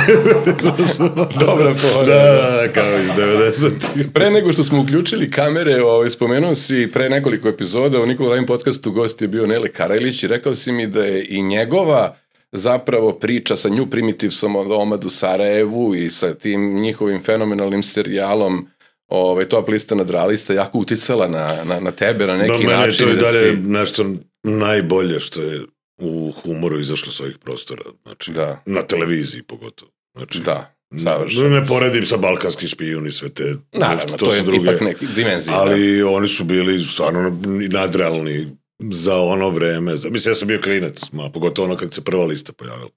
Dobra 1.40 1.76
fora, 1.76 2.06
Da, 2.06 2.14
da, 2.58 2.68
kao 2.70 3.00
iz 3.00 3.10
90. 3.10 3.72
Pre 4.14 4.30
nego 4.32 4.54
što 4.54 4.64
smo 4.64 4.82
uključili 4.82 5.32
kamere, 5.32 5.84
ovaj, 5.84 6.10
spomenuo 6.10 6.56
si 6.56 6.90
pre 6.94 7.10
nekoliko 7.10 7.48
epizoda 7.50 8.00
u 8.00 8.06
Nikola 8.06 8.30
Radim 8.30 8.46
podcastu 8.46 8.92
gost 8.92 9.22
je 9.22 9.28
bio 9.28 9.48
Nele 9.48 9.70
Karajlić 9.70 10.24
i 10.24 10.28
rekao 10.28 10.56
si 10.56 10.72
mi 10.72 10.88
da 10.88 11.06
je 11.06 11.26
i 11.26 11.42
njegova 11.42 12.16
zapravo 12.52 13.12
priča 13.12 13.56
sa 13.56 13.70
New 13.70 13.86
Primitivesom 13.86 14.56
od 14.56 14.72
Omadu 14.72 15.10
Sarajevu 15.10 15.96
i 15.96 16.10
sa 16.10 16.34
tim 16.34 16.76
njihovim 16.76 17.24
fenomenalnim 17.24 17.84
serijalom 17.84 18.68
ovaj, 19.08 19.46
top 19.46 19.70
lista 19.70 19.96
nadralista 19.96 20.54
jako 20.54 20.78
uticala 20.78 21.28
na, 21.28 21.58
na, 21.64 21.80
na 21.80 21.92
tebe 21.92 22.28
na 22.28 22.38
neki 22.38 22.52
Da, 22.54 22.58
mene 22.60 22.72
je 22.74 22.78
način. 22.78 23.06
to 23.06 23.12
i 23.12 23.16
da 23.16 23.22
dalje 23.22 23.52
si- 23.52 23.58
nešto 23.58 24.06
najbolje 24.44 25.20
što 25.20 25.42
je 25.42 25.62
u 25.98 26.32
humoru 26.32 26.80
izašlo 26.80 27.12
s 27.12 27.20
ovih 27.20 27.38
prostora. 27.38 27.84
Znači, 28.04 28.32
Da, 28.32 28.62
na 28.66 28.82
televiziji 28.82 29.44
pogotovo. 29.44 29.92
Znači, 30.18 30.40
da, 30.40 30.76
savršeno. 31.04 31.50
ne 31.50 31.66
poredim 31.66 32.06
sa 32.06 32.18
balkanski 32.18 32.68
špijun 32.68 33.08
i 33.08 33.12
sve 33.12 33.30
te... 33.30 33.56
Naravno, 33.72 34.18
to, 34.18 34.34
je 34.34 34.44
ipak 34.64 34.82
neki 34.82 35.08
dimenzija. 35.16 35.56
Ali 35.56 36.04
oni 36.04 36.28
su 36.28 36.44
bili 36.44 36.84
stvarno 36.84 37.42
nadrealni 37.70 38.48
za 38.92 39.18
ono 39.18 39.50
vreme. 39.50 39.98
Za, 39.98 40.10
mislim, 40.10 40.32
ja 40.32 40.36
sam 40.36 40.48
bio 40.48 40.62
klinac, 40.62 41.02
ma, 41.12 41.30
pogotovo 41.30 41.68
ono 41.68 41.78
kad 41.78 41.94
se 41.94 42.04
prva 42.04 42.26
lista 42.26 42.54
pojavila. 42.54 42.90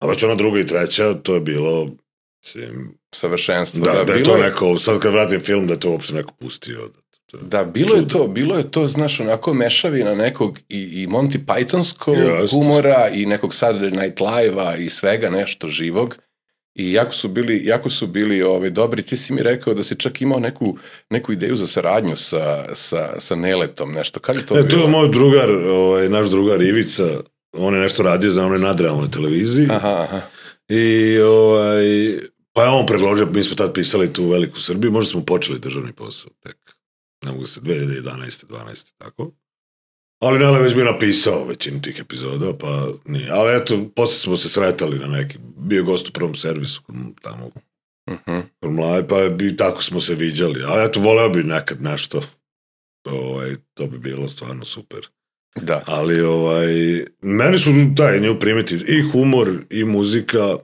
A 0.00 0.06
već 0.06 0.22
ona 0.22 0.34
druga 0.34 0.60
i 0.60 0.66
treća, 0.66 1.14
to 1.14 1.34
je 1.34 1.40
bilo, 1.40 1.88
mislim, 2.44 2.72
da, 2.86 3.16
savršenstvo. 3.18 3.84
da, 3.84 3.92
da, 3.92 4.12
je 4.12 4.18
bilo 4.22 4.36
to 4.36 4.42
neko, 4.42 4.78
sad 4.78 4.98
kad 5.00 5.12
vratim 5.12 5.40
film, 5.40 5.66
da 5.66 5.74
je 5.74 5.80
to 5.80 5.90
uopšte 5.90 6.14
neko 6.14 6.32
pustio. 6.38 6.78
Da, 6.78 6.88
to- 6.88 7.03
Da, 7.42 7.64
bilo 7.64 7.94
je 7.94 8.00
Čudo. 8.00 8.14
to, 8.14 8.28
bilo 8.28 8.56
je 8.56 8.70
to, 8.70 8.86
znaš, 8.86 9.20
onako 9.20 9.54
mešavina 9.54 10.14
nekog 10.14 10.58
i, 10.68 10.78
i 10.78 11.06
Monty 11.06 11.38
Pythonskog 11.38 12.16
Jest. 12.40 12.52
humora 12.52 13.08
i 13.08 13.26
nekog 13.26 13.50
Saturday 13.52 14.02
Night 14.02 14.20
Live-a 14.20 14.76
i 14.76 14.88
svega 14.88 15.30
nešto 15.30 15.68
živog. 15.68 16.16
I 16.74 16.92
jako 16.92 17.12
su 17.12 17.28
bili, 17.28 17.62
jako 17.64 17.90
su 17.90 18.06
bili 18.06 18.42
ovaj, 18.42 18.70
dobri. 18.70 19.02
Ti 19.02 19.16
si 19.16 19.32
mi 19.32 19.42
rekao 19.42 19.74
da 19.74 19.82
si 19.82 19.96
čak 19.96 20.22
imao 20.22 20.40
neku, 20.40 20.76
neku 21.10 21.32
ideju 21.32 21.56
za 21.56 21.66
saradnju 21.66 22.16
sa, 22.16 22.64
sa, 22.74 23.20
sa 23.20 23.34
Neletom, 23.34 23.92
nešto. 23.92 24.20
Kad 24.20 24.36
je 24.36 24.46
to 24.46 24.54
E, 24.54 24.60
to 24.60 24.66
bilo? 24.66 24.82
je 24.82 24.88
moj 24.88 25.08
drugar, 25.08 25.50
ovaj, 25.50 26.08
naš 26.08 26.28
drugar 26.28 26.62
Ivica, 26.62 27.20
on 27.52 27.74
je 27.74 27.80
nešto 27.80 28.02
radio 28.02 28.30
za 28.30 28.46
onoj 28.46 28.58
nadrealnoj 28.58 29.10
televiziji. 29.10 29.66
Aha, 29.70 29.96
aha. 30.00 30.20
I 30.68 31.18
ovaj, 31.18 31.84
pa 32.52 32.62
je 32.62 32.70
on 32.70 32.86
predložio, 32.86 33.26
mi 33.26 33.44
smo 33.44 33.56
tad 33.56 33.72
pisali 33.72 34.12
tu 34.12 34.24
u 34.24 34.28
Veliku 34.28 34.60
Srbiju, 34.60 34.92
možda 34.92 35.10
smo 35.10 35.22
počeli 35.22 35.58
državni 35.58 35.92
posao 35.92 36.30
tek, 36.42 36.56
ne 37.24 37.32
mogu 37.32 37.46
se, 37.46 37.60
2011. 37.60 38.46
12. 38.46 38.92
tako. 38.98 39.32
Ali 40.22 40.38
Nele 40.38 40.62
već 40.62 40.74
bio 40.74 40.84
napisao 40.84 41.44
većinu 41.44 41.82
tih 41.82 41.98
epizoda, 42.00 42.58
pa 42.58 42.88
nije. 43.04 43.30
Ali 43.30 43.56
eto, 43.56 43.88
posle 43.96 44.18
smo 44.18 44.36
se 44.36 44.48
sretali 44.48 44.98
na 44.98 45.06
neki, 45.06 45.38
bio 45.56 45.84
gost 45.84 46.08
u 46.08 46.12
prvom 46.12 46.34
servisu 46.34 46.82
tamo 47.22 47.50
Mhm. 48.10 48.38
kod 48.60 48.72
mlade, 48.72 49.08
pa 49.08 49.28
bi 49.28 49.56
tako 49.56 49.82
smo 49.82 50.00
se 50.00 50.14
viđali. 50.14 50.62
Ali 50.66 50.84
eto, 50.84 51.00
voleo 51.00 51.28
bi 51.28 51.42
nekad 51.42 51.82
nešto. 51.82 52.22
Ovaj, 53.04 53.54
to 53.74 53.86
bi 53.86 53.98
bilo 53.98 54.28
stvarno 54.28 54.64
super. 54.64 55.08
Da. 55.62 55.82
Ali 55.86 56.20
ovaj, 56.20 56.66
meni 57.22 57.58
su 57.58 57.70
taj 57.96 58.20
New 58.20 58.40
Primitive 58.40 58.84
i 58.88 59.02
humor 59.12 59.58
i 59.70 59.84
muzika 59.84 60.56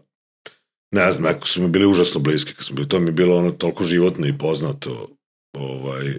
ne 0.95 1.13
znam, 1.13 1.33
neko 1.33 1.47
su 1.47 1.63
mi 1.63 1.69
bili 1.69 1.87
užasno 1.87 2.21
bliski 2.21 2.55
kad 2.55 2.65
sam 2.65 2.77
bio, 2.77 2.85
to 2.85 3.01
mi 3.01 3.07
je 3.09 3.13
bilo 3.13 3.37
ono 3.37 3.51
toliko 3.51 3.85
životno 3.85 4.27
i 4.27 4.39
poznato 4.39 5.09
ovaj, 5.57 6.15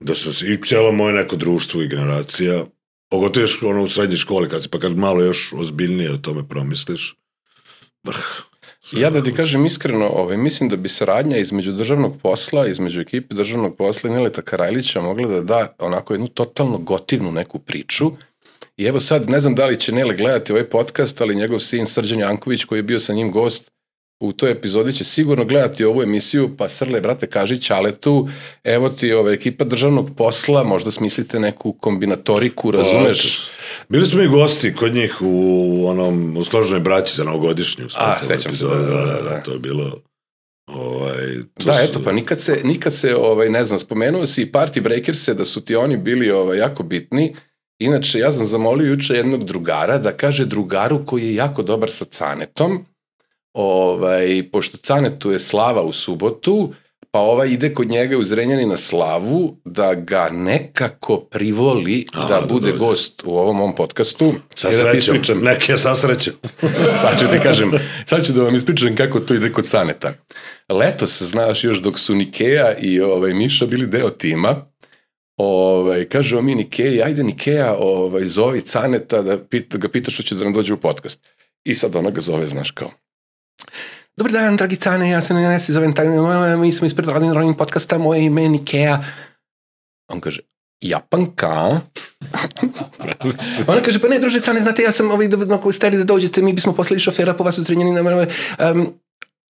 da 0.00 0.14
sam 0.14 0.32
se, 0.32 0.46
i 0.46 0.58
cijelo 0.64 0.92
moje 0.92 1.12
neko 1.12 1.36
društvo 1.36 1.82
i 1.82 1.88
generacija, 1.88 2.64
pogotovo 3.10 3.44
još 3.44 3.62
ono 3.62 3.82
u 3.82 3.88
srednjoj 3.88 4.16
školi, 4.16 4.48
kad 4.48 4.62
se 4.62 4.68
pa 4.68 4.78
kad 4.78 4.96
malo 4.96 5.22
još 5.22 5.52
ozbiljnije 5.52 6.12
o 6.12 6.16
tome 6.16 6.48
promisliš. 6.48 7.14
Sve 8.80 9.00
Ja 9.00 9.10
da 9.10 9.22
ti 9.22 9.34
kažem 9.34 9.66
iskreno, 9.66 10.08
ovaj, 10.08 10.36
mislim 10.36 10.68
da 10.68 10.76
bi 10.76 10.88
saradnja 10.88 11.36
između 11.36 11.72
državnog 11.72 12.20
posla, 12.22 12.66
između 12.66 13.00
ekipe 13.00 13.34
državnog 13.34 13.76
posla 13.76 14.10
i 14.10 14.12
Nileta 14.12 14.42
Karajlića 14.42 15.00
mogla 15.00 15.28
da 15.28 15.40
da 15.40 15.74
onako 15.78 16.14
jednu 16.14 16.28
totalno 16.28 16.78
gotivnu 16.78 17.32
neku 17.32 17.58
priču. 17.58 18.12
I 18.76 18.84
evo 18.84 19.00
sad, 19.00 19.30
ne 19.30 19.40
znam 19.40 19.54
da 19.54 19.66
li 19.66 19.80
će 19.80 19.92
Nele 19.92 20.16
gledati 20.16 20.52
ovaj 20.52 20.64
podcast, 20.64 21.20
ali 21.20 21.34
njegov 21.34 21.58
sin 21.58 21.86
Srđan 21.86 22.18
Janković 22.18 22.64
koji 22.64 22.78
je 22.78 22.82
bio 22.82 23.00
sa 23.00 23.12
njim 23.12 23.30
gost 23.30 23.70
u 24.20 24.32
toj 24.32 24.50
epizodi 24.50 24.92
će 24.92 25.04
sigurno 25.04 25.44
gledati 25.44 25.84
ovu 25.84 26.02
emisiju, 26.02 26.50
pa 26.58 26.68
srle, 26.68 27.00
brate, 27.00 27.26
kaži 27.26 27.58
Ćaletu, 27.60 28.28
evo 28.64 28.88
ti 28.88 29.12
ova 29.12 29.32
ekipa 29.32 29.64
državnog 29.64 30.10
posla, 30.16 30.64
možda 30.64 30.90
smislite 30.90 31.40
neku 31.40 31.72
kombinatoriku, 31.72 32.70
razumeš? 32.70 33.38
Bili 33.88 34.06
smo 34.06 34.22
i 34.22 34.28
gosti 34.28 34.74
kod 34.74 34.94
njih 34.94 35.16
u 35.20 35.84
onom, 35.88 36.36
u 36.36 36.44
složenoj 36.44 36.80
braći 36.80 37.16
za 37.16 37.24
novogodišnju. 37.24 37.86
A, 37.96 38.14
sećam 38.14 38.38
se, 38.38 38.48
epizodu, 38.48 38.74
da, 38.74 38.90
da, 38.90 39.04
da, 39.04 39.22
da. 39.22 39.42
To 39.42 39.52
je 39.52 39.58
bilo, 39.58 40.00
ovaj, 40.66 41.26
to 41.54 41.64
Da, 41.66 41.74
su- 41.74 41.84
eto, 41.84 42.00
pa 42.04 42.12
nikad 42.12 42.40
se, 42.40 42.60
nikad 42.64 42.94
se 42.94 43.16
ovaj, 43.16 43.48
ne 43.48 43.64
znam, 43.64 43.78
spomenuo 43.78 44.26
si 44.26 44.42
i 44.42 44.52
Party 44.52 44.80
Breakers-e 44.80 45.34
da 45.34 45.44
su 45.44 45.60
ti 45.64 45.76
oni 45.76 45.96
bili 45.96 46.30
ovaj, 46.30 46.58
jako 46.58 46.82
bitni. 46.82 47.36
Inače, 47.78 48.18
ja 48.18 48.32
sam 48.32 48.46
zamolio 48.46 48.88
juče 48.88 49.14
jednog 49.14 49.44
drugara 49.44 49.98
da 49.98 50.12
kaže 50.12 50.44
drugaru 50.44 51.06
koji 51.06 51.24
je 51.24 51.34
jako 51.34 51.62
dobar 51.62 51.90
sa 51.90 52.04
Canetom, 52.04 52.86
ovaj, 53.56 54.48
pošto 54.52 54.78
Canetu 54.78 55.30
je 55.30 55.38
slava 55.38 55.82
u 55.82 55.92
subotu, 55.92 56.72
pa 57.10 57.18
ovaj 57.20 57.48
ide 57.48 57.74
kod 57.74 57.88
njega 57.88 58.18
u 58.18 58.24
Zrenjani 58.24 58.66
na 58.66 58.76
slavu 58.76 59.56
da 59.64 59.94
ga 59.94 60.28
nekako 60.30 61.20
privoli 61.20 62.06
A, 62.12 62.28
da 62.28 62.40
da 62.40 62.46
bude 62.46 62.66
dođe. 62.66 62.78
gost 62.78 63.22
u 63.26 63.38
ovom 63.38 63.56
mom 63.56 63.74
podcastu. 63.74 64.34
Sa 64.54 64.68
da 64.68 64.72
ti 64.72 64.78
srećom, 64.80 64.98
ispričam- 65.16 65.42
neke 65.42 65.76
sa 65.76 65.94
srećom. 65.94 66.34
sad 67.02 67.20
ću 67.20 67.26
ti 67.30 67.38
kažem, 67.42 67.72
sad 68.06 68.26
ću 68.26 68.32
da 68.32 68.42
vam 68.42 68.54
ispričam 68.54 68.96
kako 68.96 69.20
to 69.20 69.34
ide 69.34 69.52
kod 69.52 69.66
Saneta. 69.66 70.12
Letos, 70.68 71.22
znaš, 71.22 71.64
još 71.64 71.78
dok 71.78 71.98
su 71.98 72.14
Nikea 72.14 72.74
i 72.74 73.00
ovaj, 73.00 73.34
Miša 73.34 73.66
bili 73.66 73.86
deo 73.86 74.10
tima, 74.10 74.66
ovaj, 75.36 76.04
kaže 76.04 76.42
mi 76.42 76.54
Nikea, 76.54 77.06
ajde 77.06 77.22
Nikea, 77.22 77.76
ovaj, 77.78 78.24
zovi 78.24 78.60
Caneta 78.60 79.22
da, 79.22 79.38
pita, 79.38 79.78
da 79.78 79.82
ga 79.82 79.88
pita 79.88 80.10
što 80.10 80.22
će 80.22 80.34
da 80.34 80.44
nam 80.44 80.52
dođe 80.52 80.74
u 80.74 80.76
podcast. 80.76 81.20
I 81.64 81.74
sad 81.74 81.96
ona 81.96 82.10
ga 82.10 82.20
zove, 82.20 82.46
znaš 82.46 82.70
kao, 82.70 82.90
Dobar 84.16 84.32
dan, 84.32 84.56
dragi 84.56 84.76
Cane, 84.80 85.10
ja 85.12 85.20
sam 85.20 85.36
Ines, 85.36 85.70
zovem 85.70 85.92
taj, 85.92 86.08
mi 86.56 86.72
smo 86.72 86.86
ispred 86.86 87.08
Rodin 87.08 87.34
Rodin 87.36 87.54
podcasta, 87.54 87.98
moje 87.98 88.24
ime 88.24 88.42
je 88.42 88.48
Nikea. 88.48 88.98
On 90.08 90.20
kaže, 90.20 90.40
Japanka? 90.80 91.80
Ona 93.68 93.82
kaže, 93.84 94.00
pa 94.00 94.08
ne, 94.08 94.18
druže, 94.18 94.40
Cane, 94.40 94.60
znate, 94.60 94.82
ja 94.82 94.92
sam 94.92 95.10
ovaj, 95.10 95.28
da, 95.28 95.54
ako 95.54 95.72
ste 95.72 95.90
da 95.90 96.04
dođete, 96.04 96.42
mi 96.42 96.56
bismo 96.56 96.72
poslali 96.72 97.00
šofera 97.00 97.34
po 97.34 97.44
vas 97.44 97.58
u 97.58 97.62
Zrenjanina. 97.62 98.00
Um, 98.00 98.94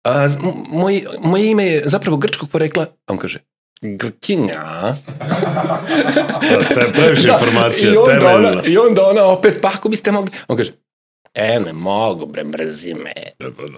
a, 0.06 0.28
moj, 0.70 1.06
moje 1.20 1.52
ime 1.52 1.66
je 1.66 1.82
zapravo 1.86 2.18
grčkog 2.18 2.50
porekla. 2.50 2.86
On 3.10 3.18
kaže, 3.18 3.40
Grkinja. 3.82 4.62
To 6.74 6.80
je 6.80 6.94
previše 6.94 7.28
informacija, 7.28 7.94
i 7.94 7.98
onda, 7.98 8.12
temeljno. 8.12 8.50
ona, 8.50 8.62
I 8.66 8.78
onda 8.78 9.06
ona 9.06 9.24
opet, 9.24 9.58
pa 9.62 9.72
ako 9.74 9.90
biste 9.90 10.12
mogli... 10.12 10.32
On 10.48 10.58
kaže, 10.58 10.74
e, 11.34 11.60
ne 11.60 11.74
mogu, 11.74 12.26
bre, 12.26 12.44
mrzi 12.44 12.94
me. 12.94 13.14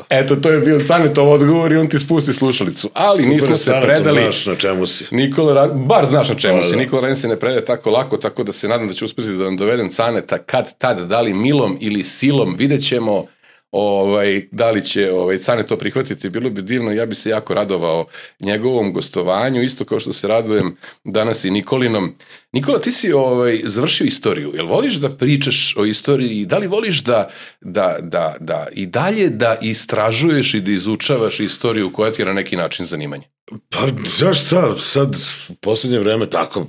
Eto, 0.10 0.36
to 0.36 0.50
je 0.50 0.60
bio 0.60 0.80
Sanetov 0.80 1.32
odgovor 1.32 1.72
i 1.72 1.78
on 1.78 1.88
ti 1.88 2.00
spusti 2.00 2.34
slušalicu. 2.34 2.90
Ali 2.94 3.26
nismo 3.26 3.58
se 3.58 3.64
Stvarno, 3.64 3.88
predali... 3.88 4.22
Znaš 4.22 4.46
na 4.46 4.56
čemu 4.56 4.88
si. 4.88 5.06
Nikola, 5.12 5.54
Ra- 5.54 5.86
bar 5.86 6.06
znaš 6.06 6.30
na 6.30 6.36
čemu 6.36 6.58
Pa, 6.58 6.64
si, 6.64 6.72
da. 6.72 6.78
Nikola 6.78 7.02
Ren 7.02 7.16
se 7.16 7.28
ne 7.28 7.40
predaje 7.40 7.66
tako 7.66 7.90
lako, 7.90 8.18
tako 8.18 8.44
da 8.44 8.52
se 8.52 8.68
nadam 8.68 8.88
da 8.88 8.94
će 8.94 9.06
uspeti 9.06 9.28
da 9.30 9.44
vam 9.44 9.58
dovedem 9.58 9.90
Caneta 9.90 10.38
kad 10.38 10.78
tad, 10.78 11.08
da 11.08 11.22
li 11.22 11.34
milom 11.34 11.78
ili 11.82 12.04
silom, 12.04 12.56
vidjet 12.58 12.88
ćemo 12.88 13.26
ovaj, 13.74 14.48
da 14.52 14.72
li 14.72 14.86
će 14.86 15.12
ovaj, 15.12 15.38
Cane 15.38 15.64
to 15.64 15.78
prihvatiti, 15.78 16.30
bilo 16.30 16.50
bi 16.50 16.62
divno, 16.62 16.92
ja 16.92 17.06
bi 17.06 17.16
se 17.16 17.30
jako 17.30 17.54
radovao 17.54 18.06
njegovom 18.40 18.94
gostovanju, 18.94 19.64
isto 19.64 19.86
kao 19.86 20.00
što 20.00 20.14
se 20.14 20.28
radujem 20.28 20.78
danas 21.04 21.46
i 21.46 21.52
Nikolinom. 21.52 22.16
Nikola, 22.52 22.80
ti 22.80 22.92
si 22.92 23.14
ovaj, 23.14 23.62
završio 23.64 24.06
istoriju, 24.06 24.52
jel 24.56 24.68
voliš 24.68 24.94
da 24.94 25.10
pričaš 25.10 25.76
o 25.78 25.86
istoriji 25.86 26.46
da 26.46 26.58
li 26.58 26.68
voliš 26.68 27.04
da, 27.04 27.30
da, 27.62 27.98
da, 28.02 28.36
da 28.40 28.68
i 28.72 28.86
dalje 28.86 29.30
da 29.30 29.58
istražuješ 29.62 30.54
i 30.54 30.62
da 30.62 30.72
izučavaš 30.72 31.40
istoriju 31.40 31.94
koja 31.94 32.12
ti 32.12 32.22
je 32.22 32.26
na 32.26 32.34
neki 32.34 32.56
način 32.56 32.86
zanimanje? 32.86 33.24
Pa, 33.70 33.80
znaš 34.18 34.46
šta, 34.46 34.78
sad, 34.78 35.16
u 35.50 35.54
posljednje 35.54 36.00
vreme 36.00 36.30
tako, 36.30 36.68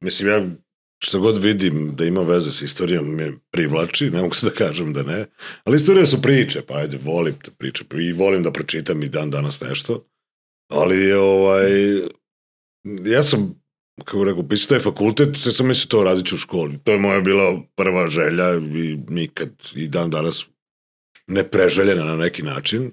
mislim, 0.00 0.28
ja 0.28 0.46
što 1.06 1.20
god 1.20 1.42
vidim 1.42 1.96
da 1.96 2.04
ima 2.04 2.22
veze 2.22 2.52
s 2.52 2.62
istorijom 2.62 3.06
me 3.06 3.32
privlači, 3.50 4.10
ne 4.10 4.22
mogu 4.22 4.34
se 4.34 4.46
da 4.46 4.54
kažem 4.54 4.92
da 4.92 5.02
ne, 5.02 5.26
ali 5.64 5.76
istorija 5.76 6.06
su 6.06 6.22
priče, 6.22 6.62
pa 6.62 6.74
ajde, 6.74 6.98
volim 7.04 7.34
da 7.44 7.50
priče 7.50 7.84
i 8.00 8.12
volim 8.12 8.42
da 8.42 8.52
pročitam 8.52 9.02
i 9.02 9.08
dan 9.08 9.30
danas 9.30 9.60
nešto, 9.60 10.04
ali 10.70 11.12
ovaj, 11.12 11.70
ja 13.04 13.22
sam 13.22 13.62
kako 14.04 14.24
rekao, 14.24 14.48
pisao 14.48 14.68
taj 14.68 14.78
fakultet, 14.78 15.36
sve 15.36 15.52
sam 15.52 15.66
mislio 15.66 15.88
to 15.88 16.04
radit 16.04 16.26
ću 16.26 16.34
u 16.34 16.38
školi. 16.38 16.78
To 16.84 16.92
je 16.92 16.98
moja 16.98 17.20
bila 17.20 17.62
prva 17.74 18.08
želja 18.08 18.54
i 18.54 18.98
nikad 19.08 19.50
i 19.74 19.88
dan 19.88 20.10
danas 20.10 20.46
nepreželjena 21.26 22.04
na 22.04 22.16
neki 22.16 22.42
način. 22.42 22.92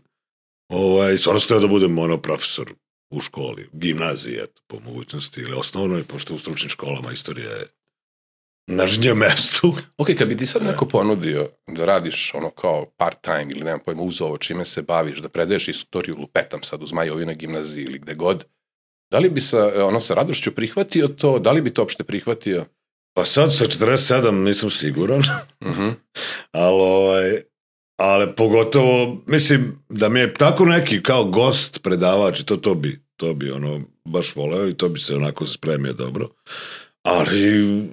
Ovaj, 0.70 1.17
stvarno 1.17 1.39
sam 1.39 1.62
da 1.62 1.67
budem 1.67 1.98
ono 1.98 2.17
profesor 2.17 2.74
u 3.12 3.22
školi, 3.22 3.67
gimnaziji, 3.74 4.38
eto, 4.43 4.62
po 4.67 4.79
mogućnosti, 4.79 5.41
ili 5.41 5.53
osnovnoj, 5.53 6.03
pošto 6.03 6.36
u 6.36 6.39
stručnim 6.39 6.70
školama 6.70 7.12
istorija 7.12 7.50
je 7.50 7.65
na 8.67 8.88
žnje 8.88 9.13
mestu. 9.13 9.75
Ok, 9.98 10.08
kad 10.17 10.27
bi 10.27 10.38
ti 10.38 10.46
sad 10.46 10.63
neko 10.63 10.86
ponudio 10.86 11.50
da 11.67 11.86
radiš 11.86 12.32
ono 12.34 12.50
kao 12.50 12.86
part 12.98 13.22
time 13.22 13.48
ili 13.50 13.63
nemam 13.63 13.79
pojma 13.86 14.01
uz 14.01 14.22
ovo 14.22 14.38
čime 14.38 14.65
se 14.65 14.82
baviš, 14.82 15.17
da 15.20 15.29
predaješ 15.29 15.67
istoriju 15.67 16.15
lupetam 16.17 16.63
sad 16.63 16.84
u 16.84 16.88
Zmajovinoj 16.88 17.36
gimnaziji 17.36 17.84
ili 17.84 18.00
gde 18.00 18.15
god, 18.15 18.46
da 19.12 19.20
li 19.20 19.29
bi 19.29 19.41
sa, 19.41 19.86
ono, 19.86 20.00
sa 20.00 20.13
radošću 20.13 20.55
prihvatio 20.55 21.08
to, 21.08 21.39
da 21.39 21.51
li 21.51 21.62
bi 21.62 21.74
to 21.74 21.82
uopšte 21.82 22.03
prihvatio? 22.03 22.65
Pa 23.15 23.25
sad 23.25 23.55
sa 23.55 23.65
47 23.65 24.32
nisam 24.32 24.70
siguran, 24.70 25.24
Uh 25.60 25.77
-huh. 25.77 25.93
ali, 26.51 26.82
ovaj, 26.82 27.41
ali 28.00 28.36
pogotovo, 28.36 29.24
mislim, 29.27 29.79
da 29.89 30.10
mi 30.10 30.20
je 30.20 30.34
tako 30.34 30.65
neki 30.65 31.03
kao 31.03 31.24
gost 31.24 31.84
predavač 31.84 32.39
i 32.39 32.46
to, 32.46 32.58
to 32.58 32.75
bi, 32.75 33.00
to 33.17 33.34
bi 33.34 33.51
ono, 33.51 33.82
baš 34.05 34.36
voleo 34.36 34.67
i 34.67 34.74
to 34.74 34.89
bi 34.89 35.00
se 35.00 35.15
onako 35.15 35.46
spremio 35.46 35.93
dobro. 35.93 36.29
Ali, 37.03 37.84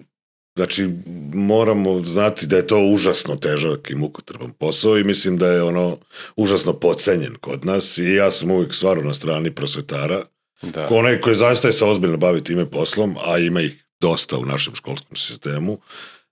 znači, 0.56 0.90
moramo 1.34 2.04
znati 2.04 2.46
da 2.46 2.56
je 2.56 2.66
to 2.66 2.78
užasno 2.78 3.36
težak 3.36 3.90
i 3.90 3.94
mukotrpan 3.94 4.52
posao 4.52 4.98
i 4.98 5.04
mislim 5.04 5.38
da 5.38 5.52
je 5.52 5.62
ono 5.62 5.98
užasno 6.36 6.72
pocenjen 6.72 7.34
kod 7.40 7.64
nas 7.64 7.98
i 7.98 8.14
ja 8.14 8.30
sam 8.30 8.50
uvijek 8.50 8.74
stvarno 8.74 9.02
na 9.02 9.14
strani 9.14 9.54
prosvetara. 9.54 10.24
Da. 10.62 10.86
Ko 10.86 10.96
onaj 10.96 11.20
koji 11.20 11.36
zaista 11.36 11.68
je 11.68 11.72
se 11.72 11.84
ozbiljno 11.84 12.16
bavi 12.16 12.44
time 12.44 12.70
poslom, 12.70 13.16
a 13.24 13.38
ima 13.38 13.60
ih 13.60 13.84
dosta 14.00 14.38
u 14.38 14.46
našem 14.46 14.74
školskom 14.74 15.16
sistemu, 15.16 15.78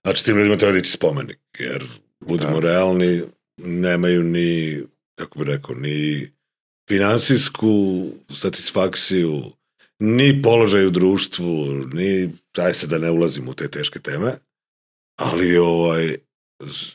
znači 0.03 0.25
tim 0.25 0.37
ljudima 0.37 0.57
treba 0.57 0.73
dići 0.73 0.91
spomenik, 0.91 1.39
jer 1.59 1.83
budemo 2.19 2.59
Da. 2.59 2.67
realni, 2.67 3.21
nemaju 3.57 4.23
ni, 4.23 4.81
kako 5.15 5.39
bi 5.39 5.45
rekao, 5.45 5.75
ni 5.75 6.29
finansijsku 6.89 8.05
satisfakciju, 8.35 9.43
ni 9.99 10.41
položaj 10.41 10.85
u 10.85 10.89
društvu, 10.89 11.65
ni, 11.93 12.29
daj 12.59 12.73
se 12.73 12.87
da 12.87 12.97
ne 12.97 13.11
ulazim 13.11 13.47
u 13.47 13.53
te 13.53 13.67
teške 13.71 13.99
teme, 13.99 14.31
ali 15.19 15.57
ovaj, 15.57 16.17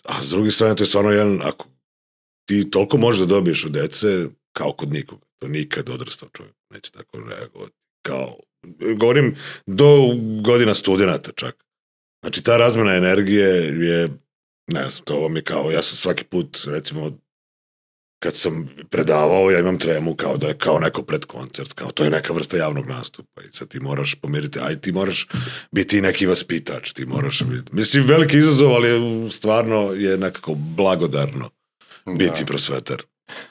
a 0.04 0.22
s 0.22 0.30
druge 0.30 0.50
strane 0.50 0.76
to 0.76 0.82
je 0.82 0.86
stvarno 0.86 1.10
jedan, 1.10 1.40
ako 1.42 1.68
ti 2.48 2.70
toliko 2.70 2.96
možeš 2.96 3.20
da 3.20 3.26
dobiješ 3.26 3.64
od 3.64 3.72
dece, 3.72 4.26
kao 4.56 4.72
kod 4.72 4.92
nikoga, 4.92 5.26
to 5.40 5.48
nikad 5.48 5.88
odrastao 5.88 6.28
čovjek 6.28 6.54
neće 6.70 6.90
tako 6.90 7.20
reagovati. 7.20 7.74
Kao, 8.06 8.38
govorim 8.96 9.34
do 9.66 9.88
godina 10.44 10.74
studenta 10.74 11.32
čak. 11.32 11.64
Znači 12.24 12.42
ta 12.42 12.56
razmena 12.56 12.94
energije 12.94 13.48
je, 13.88 14.08
ne 14.72 14.88
znam, 14.88 15.04
to 15.04 15.20
vam 15.20 15.36
je 15.36 15.42
kao, 15.44 15.70
ja 15.70 15.82
sam 15.82 15.96
svaki 15.96 16.24
put, 16.24 16.60
recimo, 16.66 17.18
kad 18.18 18.36
sam 18.36 18.68
predavao, 18.90 19.50
ja 19.50 19.58
imam 19.58 19.78
tremu 19.78 20.14
kao 20.14 20.36
da 20.36 20.48
je 20.48 20.58
kao 20.58 20.78
neko 20.78 21.02
pred 21.02 21.24
koncert, 21.24 21.72
kao 21.72 21.90
to 21.90 22.04
je 22.04 22.10
neka 22.10 22.32
vrsta 22.32 22.56
javnog 22.56 22.86
nastupa 22.86 23.42
i 23.42 23.52
sad 23.52 23.68
ti 23.68 23.80
moraš 23.80 24.14
pomiriti, 24.14 24.58
aj 24.58 24.80
ti 24.80 24.92
moraš 24.92 25.26
biti 25.72 26.00
neki 26.00 26.26
vaspitač, 26.26 26.92
ti 26.92 27.06
moraš 27.06 27.42
biti, 27.42 27.74
mislim, 27.74 28.06
veliki 28.06 28.36
izazov, 28.36 28.72
ali 28.72 28.90
stvarno 29.30 29.92
je 29.92 30.18
nekako 30.18 30.54
blagodarno 30.54 31.50
biti 32.18 32.40
Da. 32.40 32.46
prosvetar. 32.46 33.02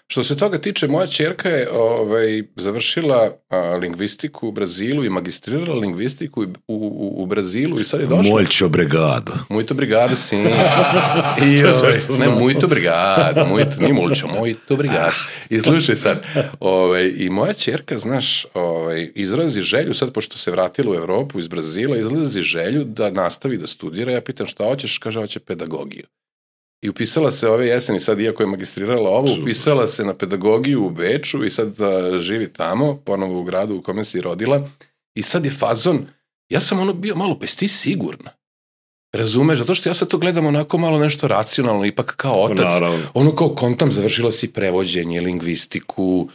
Što 0.08 0.24
se 0.24 0.38
toga 0.38 0.58
tiče, 0.58 0.88
moja 0.88 1.08
čerka 1.08 1.50
je 1.50 1.70
ovaj, 1.72 2.44
završila 2.56 3.32
a, 3.50 3.58
lingvistiku 3.58 4.48
u 4.48 4.52
Brazilu 4.52 5.06
i 5.06 5.10
magistrirala 5.10 5.80
lingvistiku 5.80 6.42
u, 6.42 6.46
u, 6.68 7.24
u 7.24 7.26
Brazilu 7.26 7.80
i 7.80 7.84
sad 7.84 8.00
je 8.02 8.08
došla. 8.08 8.32
Moljčo 8.32 8.70
bregado. 8.70 9.34
Muito 9.50 9.74
obrigado, 9.74 10.16
sim. 10.16 10.46
I, 11.48 11.64
ovaj, 11.66 12.00
ne, 12.20 12.30
muito 12.30 12.66
obrigado, 12.66 13.46
muito, 13.46 13.82
nije 13.82 13.94
mulčo, 13.94 14.28
muito 14.28 14.74
obrigado. 14.74 15.14
I 15.50 15.62
slušaj 15.62 15.96
sad, 15.96 16.24
ovaj, 16.60 17.14
i 17.18 17.30
moja 17.30 17.54
čerka, 17.54 18.00
znaš, 18.00 18.46
ovaj, 18.54 19.12
izrazi 19.16 19.62
želju, 19.62 19.94
sad 19.94 20.14
pošto 20.14 20.38
se 20.38 20.52
vratila 20.52 20.92
u 20.92 20.96
Evropu 20.96 21.40
iz 21.40 21.48
Brazila, 21.48 21.98
izrazi 21.98 22.42
želju 22.42 22.84
da 22.84 23.12
nastavi 23.12 23.58
da 23.58 23.68
studira. 23.68 24.12
Ja 24.12 24.22
pitam 24.22 24.48
šta 24.48 24.64
hoćeš, 24.64 24.98
kaže, 24.98 25.20
hoće 25.20 25.40
pedagogiju. 25.40 26.04
I 26.84 26.89
upisala 26.89 27.32
se 27.32 27.50
ove 27.50 27.67
jeseni, 27.67 28.00
sad 28.00 28.19
iako 28.19 28.43
je 28.43 28.48
magistrirala 28.48 29.10
ovo, 29.10 29.28
Super. 29.28 29.43
upisala 29.43 29.88
se 29.88 30.06
na 30.06 30.13
pedagogiju 30.13 30.86
u 30.86 30.89
Beču 30.89 31.46
i 31.46 31.50
sad 31.50 31.82
a, 31.82 32.19
živi 32.19 32.54
tamo, 32.54 32.98
ponovo 33.06 33.39
u 33.39 33.43
gradu 33.43 33.76
u 33.76 33.82
kome 33.82 34.04
se 34.04 34.17
i 34.17 34.22
rodila. 34.22 34.69
I 35.15 35.22
sad 35.22 35.46
je 35.46 35.52
fazon, 35.52 36.08
ja 36.50 36.60
sam 36.60 36.80
ono 36.80 36.93
bio 36.93 37.15
malo, 37.15 37.39
pa 37.39 37.46
ti 37.46 37.67
sigurna? 37.67 38.32
Razumeš, 39.13 39.60
zato 39.60 39.76
što 39.76 39.89
ja 39.89 39.93
sad 39.93 40.08
to 40.08 40.17
gledam 40.17 40.46
onako 40.46 40.78
malo 40.78 41.00
nešto 41.00 41.28
racionalno, 41.28 41.86
ipak 41.86 42.15
kao 42.15 42.43
otac, 42.43 42.65
Naravno. 42.65 43.00
ono 43.13 43.36
kao 43.36 43.50
kontam, 43.50 43.91
završila 43.91 44.32
si 44.32 44.54
prevođenje, 44.54 45.22
lingvistiku, 45.22 46.30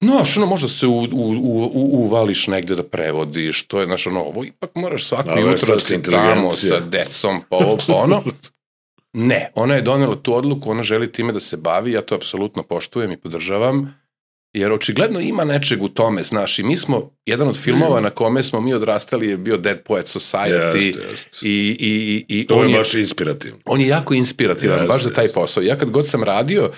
Znaš, 0.00 0.36
ono, 0.36 0.46
možda 0.46 0.68
se 0.68 0.86
u, 0.86 0.98
u, 0.98 1.06
u, 1.12 1.70
u, 1.74 2.04
uvališ 2.04 2.46
negde 2.46 2.74
da 2.74 2.82
prevodiš, 2.82 3.62
to 3.62 3.80
je, 3.80 3.86
znaš, 3.86 4.06
ono, 4.06 4.20
ovo 4.20 4.44
ipak 4.44 4.70
moraš 4.74 5.04
svako 5.04 5.34
Da, 5.34 5.40
jutro 5.40 5.74
da 5.74 5.80
si 5.80 6.02
tamo 6.02 6.52
sa 6.52 6.80
decom, 6.80 7.40
pa 7.48 7.56
ovo, 7.56 7.78
pa 7.86 7.94
ono. 7.94 8.22
Ne, 9.18 9.48
ona 9.54 9.74
je 9.74 9.82
donela 9.82 10.16
tu 10.16 10.34
odluku, 10.34 10.70
ona 10.70 10.82
želi 10.82 11.12
time 11.12 11.32
da 11.32 11.40
se 11.40 11.56
bavi, 11.56 11.92
ja 11.92 12.02
to 12.02 12.14
apsolutno 12.14 12.62
poštujem 12.62 13.12
i 13.12 13.16
podržavam, 13.16 13.94
jer 14.52 14.72
očigledno 14.72 15.20
ima 15.20 15.44
nečeg 15.44 15.82
u 15.82 15.88
tome, 15.88 16.22
znaš, 16.22 16.58
i 16.58 16.62
mi 16.62 16.76
smo, 16.76 17.10
jedan 17.26 17.48
od 17.48 17.56
filmova 17.56 18.00
na 18.00 18.10
kome 18.10 18.42
smo 18.42 18.60
mi 18.60 18.74
odrastali 18.74 19.28
je 19.28 19.36
bio 19.38 19.56
Dead 19.56 19.82
Poet 19.84 20.06
Society 20.06 20.76
Jeste, 20.76 21.00
jeste. 21.10 21.38
i, 21.42 21.76
i, 21.80 22.24
i, 22.28 22.40
i 22.40 22.46
To 22.46 22.56
on 22.56 22.70
je 22.70 22.78
baš 22.78 22.94
inspirativno. 22.94 23.58
on 23.64 23.80
je 23.80 23.86
jako 23.86 24.14
inspirativan, 24.14 24.78
Jeste, 24.78 24.88
baš 24.88 25.02
za 25.02 25.10
taj 25.10 25.28
posao. 25.28 25.62
Ja 25.62 25.78
kad 25.78 25.90
god 25.90 26.08
sam 26.08 26.22
radio 26.22 26.70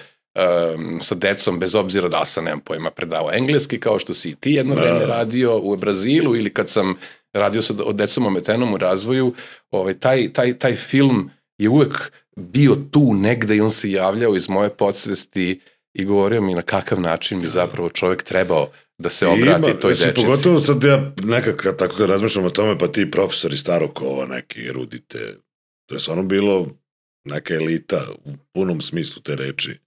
um, 0.74 1.00
sa 1.02 1.14
decom, 1.14 1.58
bez 1.58 1.74
obzira 1.74 2.08
da 2.08 2.24
sam, 2.24 2.44
nemam 2.44 2.60
pojma, 2.60 2.90
predavao 2.90 3.32
engleski, 3.32 3.80
kao 3.80 3.98
što 3.98 4.14
si 4.14 4.30
i 4.30 4.34
ti 4.34 4.52
jedno 4.52 4.74
Da. 4.74 4.80
vreme 4.80 5.06
radio 5.06 5.58
u 5.58 5.76
Brazilu, 5.76 6.36
ili 6.36 6.54
kad 6.54 6.68
sam 6.68 6.94
radio 7.32 7.62
sa 7.62 7.74
decom 7.92 8.26
ometenom 8.26 8.74
u 8.74 8.78
razvoju, 8.78 9.34
ovaj, 9.70 9.94
taj, 9.94 10.32
taj, 10.32 10.58
taj 10.58 10.76
film 10.76 11.30
je 11.58 11.68
uvek 11.68 12.12
bio 12.36 12.76
tu 12.90 13.14
negde 13.14 13.56
i 13.56 13.60
on 13.60 13.72
se 13.72 13.90
javljao 13.90 14.36
iz 14.36 14.48
moje 14.48 14.76
podsvesti 14.76 15.60
i 15.94 16.04
govorio 16.04 16.40
mi 16.40 16.54
na 16.54 16.62
kakav 16.62 17.00
način 17.00 17.40
bi 17.40 17.48
zapravo 17.48 17.88
čovjek 17.88 18.22
trebao 18.22 18.70
da 18.98 19.10
se 19.10 19.26
obrati 19.26 19.70
Ima, 19.70 19.80
toj 19.80 19.94
dečici. 19.94 20.26
Pogotovo 20.26 20.60
sad 20.60 20.84
ja 20.84 21.12
nekak 21.22 21.56
kad 21.56 21.78
tako 21.78 21.96
kad 21.96 22.10
razmišljam 22.10 22.44
o 22.44 22.50
tome, 22.50 22.78
pa 22.78 22.88
ti 22.88 23.10
profesori 23.10 23.56
starog 23.56 23.94
kova, 23.94 24.26
neki 24.26 24.66
erudite, 24.68 25.36
to 25.88 25.94
je 25.94 25.98
stvarno 26.00 26.22
bilo 26.22 26.68
neka 27.24 27.54
elita 27.54 28.06
u 28.24 28.30
punom 28.52 28.80
smislu 28.80 29.22
te 29.22 29.36
reči 29.36 29.78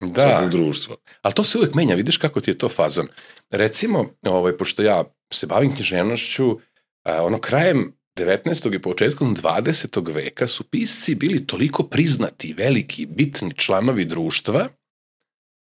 Da. 0.00 0.48
društva. 0.50 0.96
Ali 1.22 1.34
to 1.34 1.44
se 1.44 1.58
uvek 1.58 1.74
menja, 1.74 1.94
vidiš 1.94 2.16
kako 2.16 2.40
ti 2.40 2.50
je 2.50 2.58
to 2.58 2.68
fazon. 2.68 3.08
Recimo, 3.50 4.10
ovaj, 4.22 4.56
pošto 4.56 4.82
ja 4.82 5.04
se 5.32 5.46
bavim 5.46 5.74
književnošću, 5.74 6.58
ono 7.04 7.38
krajem 7.38 7.95
19. 8.16 8.74
i 8.74 8.78
početkom 8.78 9.36
20. 9.36 10.14
veka 10.14 10.46
su 10.46 10.64
pisci 10.64 11.14
bili 11.14 11.46
toliko 11.46 11.82
priznati, 11.82 12.54
veliki, 12.54 13.06
bitni 13.06 13.54
članovi 13.54 14.04
društva, 14.04 14.68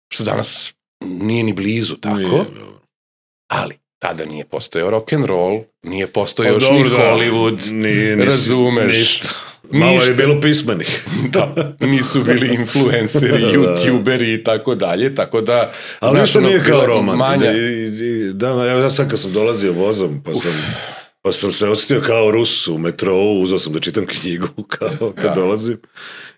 što 0.09 0.23
danas 0.23 0.73
nije 1.03 1.43
ni 1.43 1.53
blizu 1.53 1.95
tako, 1.95 2.15
Nije, 2.15 2.29
dobro. 2.29 2.79
ali 3.47 3.75
tada 3.99 4.25
nije 4.25 4.45
postojao 4.45 4.89
rock 4.89 5.13
and 5.13 5.25
roll, 5.25 5.61
nije 5.83 6.07
postojao 6.07 6.53
Pa 6.53 6.65
još 6.65 6.71
ni 6.71 6.77
dobro, 6.79 6.89
da, 6.89 7.03
Hollywood, 7.13 7.71
nije, 7.71 8.15
nisi- 8.17 8.25
razumeš. 8.25 8.91
Ništa. 8.93 9.27
Malo 9.71 9.91
Ništa. 9.91 10.07
je 10.07 10.15
bilo 10.15 10.41
pismenih. 10.41 11.05
da, 11.33 11.75
nisu 11.79 12.23
bili 12.23 12.55
influenceri, 12.55 13.41
Da, 13.41 13.47
da. 13.47 13.53
youtuberi 13.53 14.39
i 14.39 14.43
tako 14.43 14.75
dalje, 14.75 15.15
tako 15.15 15.41
da... 15.41 15.71
Ali 15.99 16.11
znaš, 16.11 16.21
ništa 16.21 16.39
ono, 16.39 16.47
nije 16.47 16.63
kao 16.63 16.85
roman. 16.85 17.17
Manja, 17.17 17.51
I, 17.51 17.85
i, 17.85 18.33
da, 18.33 18.65
ja, 18.65 18.89
sad 18.89 19.09
kad 19.09 19.19
sam 19.19 19.33
dolazio 19.33 19.73
vozom, 19.73 20.21
pa 20.23 20.31
sam, 20.31 20.51
pa 21.25 21.31
sam 21.31 21.51
se 21.51 21.67
osjetio 21.67 22.01
kao 22.07 22.31
Rus 22.31 22.67
u 22.67 22.77
metrou, 22.77 23.41
uzao 23.41 23.59
sam 23.59 23.73
da 23.73 23.79
čitam 23.79 24.05
knjigu 24.05 24.47
kao 24.77 25.13
kad 25.15 25.23
Da. 25.23 25.33
dolazim. 25.35 25.77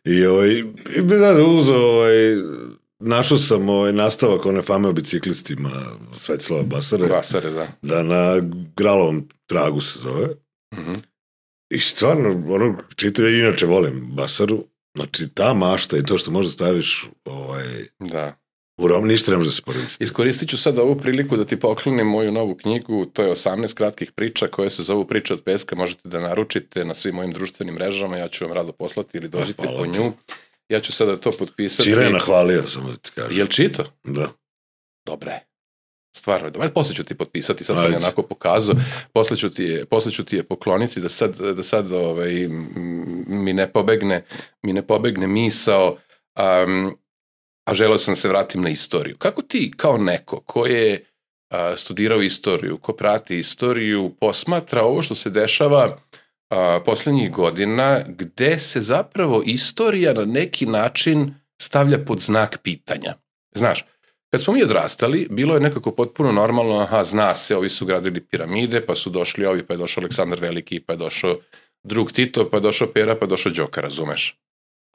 I, 0.03 0.25
ovaj, 0.25 0.49
i 0.95 1.01
da, 1.03 1.33
da, 1.33 1.45
uzao, 1.45 1.81
ovaj, 1.81 2.35
našao 2.99 3.37
sam 3.37 3.69
ovaj, 3.69 3.93
nastavak 3.93 4.45
one 4.45 4.61
fame 4.61 4.87
o 4.87 4.91
biciklistima 4.91 5.69
Svetislava 6.13 6.63
Basare, 6.63 7.07
Vasare, 7.07 7.49
da. 7.49 7.67
da 7.81 8.03
na 8.03 8.41
Gralovom 8.77 9.29
tragu 9.45 9.81
se 9.81 9.99
zove. 9.99 10.27
Mhm. 10.73 10.93
I 11.69 11.79
stvarno, 11.79 12.29
ono, 12.53 12.77
čitam, 12.95 13.25
ja 13.25 13.37
inače 13.37 13.65
volim 13.65 14.11
Basaru, 14.15 14.65
znači 14.95 15.27
ta 15.27 15.53
mašta 15.53 15.97
i 15.97 16.03
to 16.03 16.17
što 16.17 16.31
možda 16.31 16.51
staviš 16.51 17.09
ovaj, 17.25 17.65
Da. 17.99 18.33
U 18.77 18.87
Rom 18.87 19.07
ništa 19.07 19.31
ne 19.31 19.37
može 19.37 19.49
da 19.49 19.53
se 19.53 19.61
koristi. 19.61 20.03
Iskoristit 20.03 20.49
ću 20.49 20.57
sad 20.57 20.79
ovu 20.79 20.95
priliku 20.95 21.37
da 21.37 21.45
ti 21.45 21.59
poklonim 21.59 22.07
moju 22.07 22.31
novu 22.31 22.55
knjigu, 22.55 23.05
to 23.05 23.23
je 23.23 23.31
18 23.31 23.73
kratkih 23.73 24.11
priča 24.11 24.47
koje 24.47 24.69
se 24.69 24.83
zovu 24.83 25.05
Priče 25.05 25.33
od 25.33 25.43
peska, 25.43 25.75
možete 25.75 26.09
da 26.09 26.19
naručite 26.19 26.85
na 26.85 26.93
svim 26.93 27.15
mojim 27.15 27.31
društvenim 27.31 27.75
mrežama, 27.75 28.17
ja 28.17 28.27
ću 28.27 28.45
vam 28.45 28.53
rado 28.53 28.71
poslati 28.71 29.17
ili 29.17 29.29
dođite 29.29 29.63
hvala 29.63 29.77
po 29.77 29.83
ti. 29.83 29.99
nju. 29.99 30.11
Ja 30.69 30.79
ću 30.79 30.91
sada 30.91 31.17
to 31.17 31.31
potpisati. 31.31 31.89
Čire 31.89 32.03
je 32.03 32.09
nahvalio, 32.09 32.63
samo 32.67 32.89
da 32.89 32.95
ti 32.95 33.11
kažem. 33.15 33.37
Jel 33.37 33.47
čito? 33.47 33.83
Da. 34.03 34.27
Dobre. 35.05 35.39
Stvarno, 36.17 36.49
dobro, 36.49 36.69
posle 36.69 36.95
ću 36.95 37.03
ti 37.03 37.15
potpisati, 37.15 37.63
sad 37.63 37.75
sam 37.75 37.91
je 37.91 37.97
onako 37.97 38.23
pokazao, 38.23 38.75
posle 39.13 39.37
ću 39.37 39.49
ti 39.49 39.63
je, 39.63 39.85
posle 39.85 40.11
ću 40.11 40.25
ti 40.25 40.35
je 40.35 40.43
pokloniti 40.43 40.99
da 40.99 41.09
sad, 41.09 41.37
da 41.37 41.63
sad 41.63 41.91
ovaj, 41.91 42.47
mi 43.27 43.53
ne 43.53 43.71
pobegne, 43.71 44.23
mi 44.63 44.73
ne 44.73 44.87
pobegne 44.87 45.27
misao, 45.27 45.97
um, 46.39 46.97
a 47.67 47.73
želeo 47.73 47.97
sam 47.97 48.11
da 48.11 48.15
se 48.15 48.27
vratim 48.27 48.61
na 48.61 48.69
istoriju. 48.69 49.17
Kako 49.17 49.41
ti 49.41 49.71
kao 49.77 49.97
neko 49.97 50.39
ko 50.39 50.65
je 50.65 51.03
a, 51.49 51.77
studirao 51.77 52.21
istoriju, 52.21 52.77
ko 52.77 52.93
prati 52.93 53.39
istoriju, 53.39 54.11
posmatra 54.19 54.83
ovo 54.83 55.01
što 55.01 55.15
se 55.15 55.29
dešava 55.29 55.97
a, 56.49 56.79
poslednjih 56.85 57.31
godina, 57.31 58.03
gde 58.07 58.59
se 58.59 58.81
zapravo 58.81 59.43
istorija 59.45 60.13
na 60.13 60.25
neki 60.25 60.65
način 60.65 61.33
stavlja 61.61 61.97
pod 62.05 62.19
znak 62.19 62.57
pitanja. 62.63 63.13
Znaš, 63.55 63.85
kad 64.31 64.41
smo 64.43 64.53
mi 64.53 64.63
odrastali, 64.63 65.27
bilo 65.29 65.53
je 65.53 65.59
nekako 65.59 65.91
potpuno 65.91 66.31
normalno, 66.31 66.79
aha, 66.79 67.03
zna 67.03 67.35
se, 67.35 67.55
ovi 67.55 67.69
su 67.69 67.85
gradili 67.85 68.21
piramide, 68.21 68.85
pa 68.85 68.95
su 68.95 69.09
došli 69.09 69.45
ovi, 69.45 69.63
pa 69.63 69.73
je 69.73 69.77
došao 69.77 70.01
Aleksandar 70.01 70.39
Veliki, 70.41 70.79
pa 70.79 70.93
je 70.93 70.97
došao 70.97 71.37
drug 71.83 72.11
Tito, 72.11 72.49
pa 72.49 72.57
je 72.57 72.61
došao 72.61 72.87
Pera, 72.87 73.15
pa 73.15 73.25
je 73.25 73.29
došao 73.29 73.51
Đoka, 73.51 73.81
razumeš? 73.81 74.37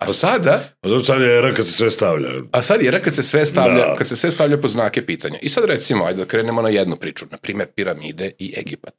A 0.03 0.09
sada, 0.09 0.63
A 0.81 0.89
dobro, 0.89 1.05
sad 1.05 1.23
je 1.23 1.39
era 1.39 1.55
kad 1.55 1.67
se 1.67 1.73
sve 1.73 1.91
stavlja. 1.91 2.29
a 2.53 2.63
sad 2.63 2.83
je 2.83 3.03
kad 3.03 3.15
se 3.15 3.23
sve 3.23 3.47
stavlja, 3.47 3.87
Da. 3.87 3.95
kad 3.99 4.09
se 4.09 4.17
sve 4.17 4.31
stavlja 4.31 4.59
pod 4.59 4.71
znake 4.71 5.07
pitanja. 5.07 5.39
I 5.43 5.49
sad 5.49 5.65
recimo, 5.65 6.05
ajde 6.05 6.19
da 6.19 6.25
krenemo 6.25 6.63
na 6.63 6.69
jednu 6.69 6.97
priču, 6.97 7.25
na 7.31 7.37
primjer 7.37 7.69
piramide 7.69 8.33
i 8.39 8.55
Egipat. 8.57 8.95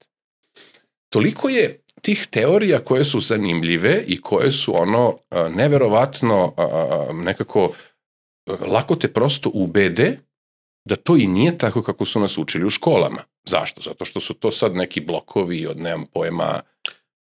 Toliko 1.09 1.49
je 1.49 1.79
tih 2.01 2.27
teorija 2.27 2.79
koje 2.79 3.03
su 3.03 3.19
zanimljive 3.19 4.03
i 4.07 4.21
koje 4.21 4.51
su 4.51 4.81
ono 4.81 5.17
neverovatno 5.49 6.53
nekako 7.13 7.73
lako 8.67 8.95
te 8.95 9.07
prosto 9.13 9.51
ubede 9.53 10.17
da 10.85 10.95
to 10.95 11.17
i 11.17 11.27
nije 11.27 11.57
tako 11.57 11.81
kako 11.83 12.05
su 12.05 12.19
nas 12.19 12.37
učili 12.37 12.65
u 12.65 12.69
školama. 12.69 13.23
Zašto? 13.45 13.81
Zato 13.81 14.05
što 14.05 14.19
su 14.19 14.33
to 14.33 14.51
sad 14.51 14.75
neki 14.75 15.01
blokovi 15.01 15.67
od, 15.67 15.77
nemam 15.79 16.05
pojma, 16.13 16.61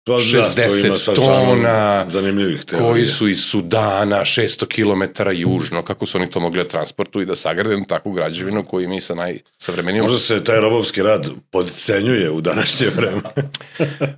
Pa 0.03 0.11
da, 0.13 0.17
to 0.17 0.23
60 0.23 0.85
ima 0.85 0.97
sad 0.97 1.15
tona, 1.15 2.05
zanimljivih 2.09 2.63
teorija. 2.65 2.91
koji 2.91 3.05
su 3.05 3.27
iz 3.27 3.43
Sudana, 3.43 4.19
600 4.19 4.65
km 4.65 5.29
južno, 5.31 5.81
kako 5.83 6.05
su 6.05 6.17
oni 6.17 6.29
to 6.29 6.39
mogli 6.39 6.63
da 6.63 6.67
transportuju 6.67 7.23
i 7.23 7.25
da 7.25 7.35
sagrade 7.35 7.69
jednu 7.69 7.85
takvu 7.85 8.11
građevinu 8.11 8.65
koju 8.65 8.89
mi 8.89 9.01
sa 9.01 9.15
najsavremenijom... 9.15 10.03
Možda 10.05 10.19
se 10.19 10.43
taj 10.43 10.59
robovski 10.59 11.01
rad 11.03 11.29
podcenjuje 11.51 12.31
u 12.31 12.41
današnje 12.41 12.87
vreme. 12.97 13.21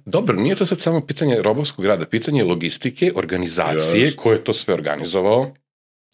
Dobro, 0.05 0.35
nije 0.35 0.55
to 0.55 0.65
sad 0.65 0.79
samo 0.79 1.01
pitanje 1.01 1.41
robovskog 1.41 1.85
rada, 1.85 2.05
pitanje 2.05 2.43
logistike, 2.43 3.11
organizacije, 3.15 4.05
Jest. 4.05 4.17
ko 4.17 4.31
je 4.31 4.43
to 4.43 4.53
sve 4.53 4.73
organizovao, 4.73 5.53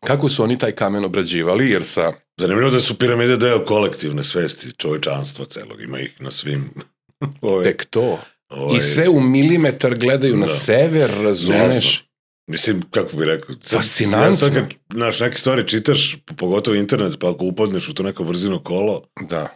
kako 0.05 0.29
su 0.29 0.43
oni 0.43 0.57
taj 0.57 0.71
kamen 0.71 1.05
obrađivali, 1.05 1.69
jer 1.69 1.83
sa... 1.83 2.13
Zanimljivo 2.37 2.71
da 2.71 2.81
su 2.81 2.97
piramide 2.97 3.37
deo 3.37 3.65
kolektivne 3.65 4.23
svesti 4.23 4.73
čovečanstva 4.77 5.45
celog. 5.45 5.81
Ima 5.81 5.99
ih 5.99 6.21
na 6.21 6.31
svim... 6.31 6.69
Ove, 7.41 7.63
Tek 7.63 7.85
to. 7.85 8.19
Ovaj, 8.49 8.77
I 8.77 8.81
sve 8.81 9.09
u 9.09 9.19
milimetar 9.19 9.95
gledaju 9.95 10.37
na 10.37 10.45
Da. 10.45 10.51
sever, 10.51 11.09
Ne 11.09 11.23
razumeš? 11.23 12.03
Mislim, 12.47 12.81
kako 12.91 13.17
bih 13.17 13.25
rekao... 13.25 13.55
sad- 13.61 13.77
Fascinantno. 13.77 14.25
Ja 14.25 14.33
sad 14.33 14.53
kad, 14.53 14.65
znaš, 14.93 15.19
neke 15.19 15.37
stvari 15.37 15.67
čitaš, 15.67 16.17
pogotovo 16.37 16.75
internet, 16.77 17.19
pa 17.19 17.29
ako 17.29 17.45
upadneš 17.45 17.89
u 17.89 17.93
to 17.93 18.03
neko 18.03 18.23
vrzino 18.23 18.59
kolo, 18.59 19.01
Da, 19.21 19.47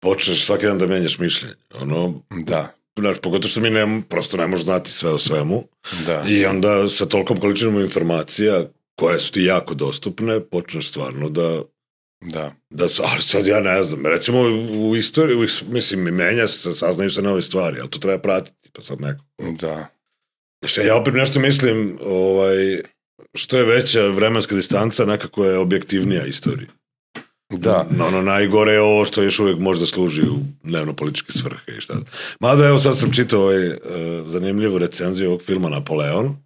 počneš 0.00 0.44
svaki 0.44 0.66
dan 0.66 0.78
da 0.78 0.86
menjaš 0.86 1.18
mišljenje. 1.18 1.54
Ono, 1.74 2.22
da, 2.30 2.72
znaš, 2.98 3.16
pogotovo 3.18 3.48
što 3.48 3.60
mi 3.60 3.70
ne, 3.70 4.02
prosto 4.08 4.36
ne 4.36 4.46
možeš 4.46 4.64
znati 4.64 4.90
sve 4.90 5.10
o 5.10 5.18
svemu. 5.18 5.64
da. 6.06 6.24
I 6.28 6.46
onda 6.46 6.88
sa 6.88 7.06
tolkom 7.06 7.40
količinom 7.40 7.80
informacija 7.80 8.64
koje 8.96 9.20
su 9.20 9.32
ti 9.32 9.42
jako 9.42 9.74
dostupne, 9.74 10.40
počneš 10.40 10.88
stvarno 10.88 11.28
da 11.28 11.62
Da, 12.22 12.52
da 12.70 12.88
su, 12.88 13.02
ali 13.06 13.22
sad 13.22 13.46
ja 13.46 13.60
ne 13.60 13.82
znam, 13.82 14.06
recimo 14.06 14.40
u 14.78 14.96
istoriji, 14.96 15.36
u, 15.36 15.44
is- 15.44 15.62
mislim, 15.68 16.00
menja 16.00 16.46
se, 16.46 16.72
saznaju 16.72 17.10
se 17.10 17.22
nove 17.22 17.42
stvari, 17.42 17.80
ali 17.80 17.90
to 17.90 17.98
treba 17.98 18.18
pratiti, 18.18 18.70
pa 18.72 18.82
sad 18.82 19.00
neko. 19.00 19.24
da. 19.60 19.86
Znači, 20.64 20.80
ja 20.80 20.96
opet 20.96 21.14
nešto 21.14 21.40
mislim, 21.40 21.98
ovaj, 22.02 22.82
što 23.34 23.56
je 23.58 23.64
veća 23.64 24.06
vremenska 24.06 24.54
distanca, 24.54 25.04
nekako 25.04 25.44
je 25.44 25.58
objektivnija 25.58 26.26
istorija. 26.26 26.68
Da, 27.52 27.86
No, 27.90 28.06
ono 28.06 28.22
najgore 28.22 28.72
je 28.72 28.80
ovo 28.80 29.04
što 29.04 29.22
još 29.22 29.38
uvijek 29.38 29.58
može 29.58 29.80
da 29.80 29.86
služi 29.86 30.22
u 30.22 30.36
dnevno-političke 30.62 31.32
svrhe 31.32 31.72
i 31.78 31.80
šta. 31.80 31.94
Mada 32.40 32.68
evo 32.68 32.78
sad 32.78 32.98
sam 32.98 33.12
čitao 33.12 33.40
ovaj, 33.40 33.68
uh, 33.68 33.74
zanimljivu 34.24 34.78
recenziju 34.78 35.28
ovog 35.28 35.42
filma 35.42 35.68
Napoleon 35.68 36.36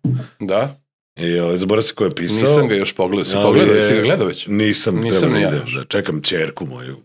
da. 0.40 0.83
I 1.16 1.38
ovaj, 1.38 1.56
zaboravio 1.56 1.82
se 1.82 1.94
ko 1.94 2.04
je 2.04 2.10
pisao. 2.10 2.36
Nisam 2.40 2.68
ga 2.68 2.74
još 2.74 2.92
pogledao. 2.92 3.24
Si 3.24 3.36
Ali 3.36 3.44
pogledao, 3.44 3.74
je- 3.74 3.82
si 3.82 3.94
ga 3.94 4.02
gledao 4.02 4.26
već? 4.26 4.46
Nisam, 4.46 4.96
Nisam 4.96 5.32
ni 5.32 5.40
ja 5.40 5.50
da, 5.50 5.58
da 5.58 5.84
čekam 5.84 6.22
čerku 6.22 6.66
moju 6.66 6.96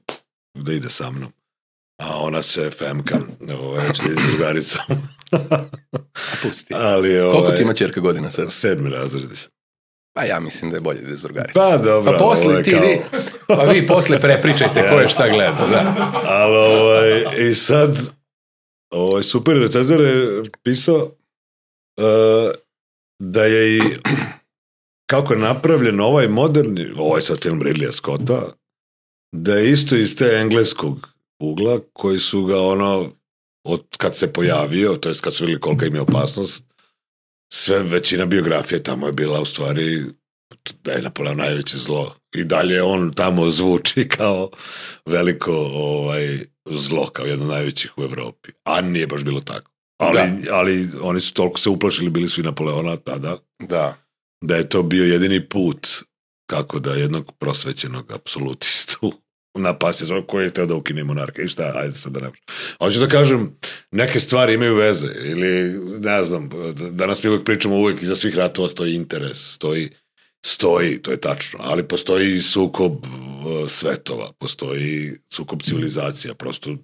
da 0.55 0.73
ide 0.73 0.89
sa 0.89 1.11
mnom. 1.11 1.31
A 1.97 2.17
ona 2.17 2.41
se 2.41 2.69
femka, 2.71 3.19
ovaj, 3.53 3.93
će 3.93 4.03
da 4.03 4.11
ide 4.11 4.21
s 4.21 4.27
drugaricom. 4.27 4.81
Pusti. 6.43 6.73
Ali, 6.73 7.19
ovaj, 7.19 7.31
Koliko 7.31 7.51
ti 7.51 7.63
ima 7.63 7.73
čerka 7.73 7.99
godina 8.01 8.31
sad? 8.31 8.51
Sedmi 8.51 8.89
razred. 8.89 9.29
sam. 9.33 9.49
Pa 10.13 10.23
ja 10.23 10.39
mislim 10.39 10.71
da 10.71 10.77
je 10.77 10.81
bolje 10.81 11.01
da 11.01 11.09
je 11.09 11.17
s 11.17 11.21
drugarica. 11.21 11.59
Pa 11.59 11.77
dobro. 11.77 12.11
Pa 12.11 12.17
posle 12.19 12.45
ovo 12.45 12.57
je 12.57 12.63
ti, 12.63 12.71
kao- 12.71 12.81
vi, 12.81 12.99
pa 13.47 13.63
vi 13.63 13.87
posle 13.87 14.21
prepričajte 14.21 14.89
ko 14.89 14.95
je 14.95 15.07
šta 15.07 15.29
gleda, 15.29 15.67
da. 15.67 16.11
Ali, 16.25 16.57
ovaj, 16.57 17.25
i 17.41 17.55
sad, 17.55 17.97
ovaj, 18.91 19.23
super 19.23 19.53
recenzor 19.55 20.01
je 20.01 20.41
pisao 20.63 21.11
uh, 21.97 22.51
da 23.19 23.45
je 23.45 23.77
i 23.77 23.81
kako 25.09 25.33
je 25.33 25.39
napravljen 25.39 25.99
ovaj 25.99 26.27
moderni, 26.27 26.91
ovaj 26.97 27.21
sad 27.21 27.39
film 27.41 27.61
Ridleya 27.61 27.91
Scotta, 27.91 28.53
da 29.35 29.55
je 29.55 29.71
isto 29.71 29.95
iz 29.95 30.15
te 30.15 30.25
engleskog 30.41 31.09
ugla 31.39 31.79
koji 31.93 32.19
su 32.19 32.45
ga 32.45 32.61
ono 32.61 33.11
od 33.63 33.85
kad 33.97 34.15
se 34.15 34.33
pojavio, 34.33 34.95
to 34.95 35.09
jest 35.09 35.21
kad 35.21 35.33
su 35.33 35.43
vidjeli 35.43 35.61
kolika 35.61 35.85
im 35.85 35.95
je 35.95 36.01
opasnost, 36.01 36.63
sve 37.53 37.83
većina 37.83 38.25
biografije 38.25 38.83
tamo 38.83 39.07
je 39.07 39.13
bila 39.13 39.41
u 39.41 39.45
stvari 39.45 40.05
da 40.83 40.91
je 40.91 41.01
Napoleon 41.01 41.37
najveće 41.37 41.77
zlo. 41.77 42.15
I 42.35 42.43
dalje 42.43 42.83
on 42.83 43.13
tamo 43.13 43.51
zvuči 43.51 44.07
kao 44.17 44.49
veliko 45.05 45.51
ovaj, 45.73 46.39
zlo, 46.65 47.07
kao 47.07 47.25
jedno 47.25 47.45
najvećih 47.45 47.97
u 47.97 48.03
Evropi. 48.03 48.51
A 48.63 48.81
nije 48.81 49.07
baš 49.07 49.23
bilo 49.23 49.41
tako. 49.41 49.68
Ali, 49.99 50.19
ali 50.51 50.89
oni 51.01 51.21
su 51.21 51.33
toliko 51.33 51.59
se 51.59 51.69
uplašili, 51.69 52.09
bili 52.09 52.29
su 52.29 52.41
i 52.41 52.43
Napoleona 52.43 52.97
tada, 52.97 53.37
Da, 53.59 53.97
da 54.43 54.55
je 54.55 54.69
to 54.69 54.83
bio 54.83 55.05
jedini 55.05 55.49
put 55.49 55.87
kako 56.49 56.79
da 56.79 56.93
jednog 56.93 57.31
prosvećenog 57.39 58.11
apsolutistu 58.11 59.13
napasti 59.57 60.05
zove 60.05 60.27
koji 60.27 60.43
je 60.43 60.53
teo 60.53 60.65
da 60.65 60.75
ukine 60.75 61.03
monarka 61.03 61.41
i 61.41 61.47
šta, 61.47 61.73
ajde 61.75 61.95
sad 61.95 62.13
da 62.13 62.19
ne 62.19 62.31
Hoću 62.77 62.99
da 62.99 63.07
kažem, 63.07 63.57
neke 63.91 64.19
stvari 64.19 64.53
imaju 64.53 64.75
veze 64.75 65.07
ili 65.25 65.79
ne 65.99 66.23
znam, 66.23 66.49
danas 66.91 67.23
mi 67.23 67.29
uvijek 67.29 67.45
pričamo 67.45 67.75
uvijek 67.75 68.01
iza 68.01 68.15
svih 68.15 68.35
ratova 68.35 68.69
stoji 68.69 68.95
interes, 68.95 69.53
stoji 69.53 69.89
stoji, 70.45 71.01
to 71.01 71.11
je 71.11 71.21
tačno, 71.21 71.59
ali 71.63 71.87
postoji 71.87 72.41
sukob 72.41 72.93
uh, 72.93 73.69
svetova, 73.69 74.31
postoji 74.39 75.13
sukob 75.33 75.61
civilizacija, 75.61 76.33
prosto 76.33 76.75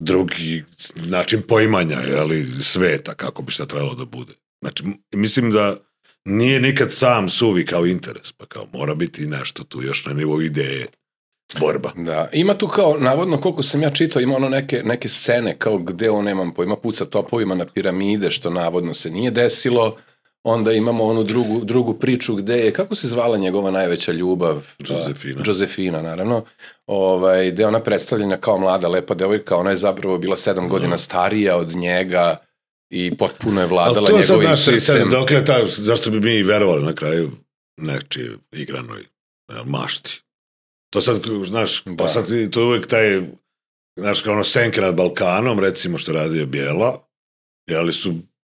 drugi 0.00 0.64
način 0.94 1.42
poimanja 1.42 1.98
ali, 2.18 2.46
sveta, 2.60 3.14
kako 3.14 3.42
bi 3.42 3.52
šta 3.52 3.66
trebalo 3.66 3.94
da 3.94 4.04
bude. 4.04 4.32
Znači, 4.60 4.84
mislim 5.14 5.50
da 5.50 5.76
nije 6.24 6.60
nikad 6.60 6.92
sam 6.92 7.28
suvi 7.28 7.66
kao 7.66 7.86
interes, 7.86 8.32
pa 8.32 8.46
kao 8.46 8.66
mora 8.72 8.94
biti 8.94 9.26
nešto 9.26 9.64
tu 9.64 9.82
još 9.82 10.06
na 10.06 10.12
nivou 10.12 10.42
ideje, 10.42 10.86
borba. 11.60 11.92
da. 11.96 12.28
Ima 12.32 12.54
tu 12.54 12.68
kao, 12.68 12.96
navodno, 12.98 13.40
koliko 13.40 13.62
sam 13.62 13.82
ja 13.82 13.90
čitao, 13.90 14.22
ima 14.22 14.36
ono 14.36 14.48
neke, 14.48 14.82
neke 14.84 15.08
scene 15.08 15.56
kao 15.58 15.78
gde 15.78 16.10
on, 16.10 16.24
nemam 16.24 16.54
pojma, 16.54 16.76
puca 16.76 17.04
topovima 17.04 17.54
na 17.54 17.66
piramide, 17.66 18.30
što 18.30 18.50
navodno 18.50 18.94
se 18.94 19.10
nije 19.10 19.30
desilo. 19.30 19.96
Onda 20.44 20.72
imamo 20.72 21.04
onu 21.04 21.22
drugu, 21.22 21.60
drugu 21.64 21.94
priču 21.94 22.34
gde 22.34 22.56
je, 22.56 22.72
kako 22.72 22.94
se 22.94 23.08
zvala 23.08 23.36
njegova 23.36 23.70
najveća 23.70 24.12
ljubav? 24.12 24.66
Josefina. 24.78 25.42
Josefina, 25.46 26.02
naravno. 26.02 26.44
Ovaj, 26.86 27.50
gde 27.50 27.62
je 27.62 27.66
ona 27.66 27.80
predstavljena 27.80 28.36
kao 28.36 28.58
mlada, 28.58 28.88
lepa 28.88 29.14
devojka, 29.14 29.56
ona 29.56 29.70
je 29.70 29.76
zapravo 29.76 30.18
bila 30.18 30.36
sedam 30.36 30.68
godina 30.68 30.98
starija 30.98 31.56
od 31.56 31.74
njega 31.74 32.36
i 32.90 33.16
potpuno 33.16 33.60
je 33.60 33.64
Ali 33.64 33.70
vladala 33.70 34.06
to 34.06 34.16
je 34.16 34.22
sad, 34.22 34.36
njegovim 34.36 34.54
znaš, 34.56 34.64
sad, 34.64 34.94
srcem. 34.94 35.10
dokle 35.10 35.44
ta, 35.44 35.58
zašto 35.66 36.10
bi 36.10 36.20
mi 36.20 36.42
verovali 36.42 36.84
na 36.84 36.94
kraju 36.94 37.30
nečiji 37.76 38.28
igranoj 38.52 39.02
mašti. 39.66 40.22
To 40.90 41.00
sad, 41.00 41.20
znaš, 41.44 41.84
Da. 41.84 41.96
pa 41.96 42.08
sad 42.08 42.26
to 42.50 42.60
je 42.60 42.66
uvijek 42.66 42.86
taj, 42.86 43.20
znaš, 43.96 44.20
kao 44.22 44.32
ono 44.32 44.44
senke 44.44 44.80
nad 44.80 44.94
Balkanom, 44.94 45.60
recimo 45.60 45.98
što 45.98 46.12
je 46.12 46.18
radio 46.22 46.46
Bijela, 46.46 47.08
jeli 47.66 47.92
su, 47.92 48.14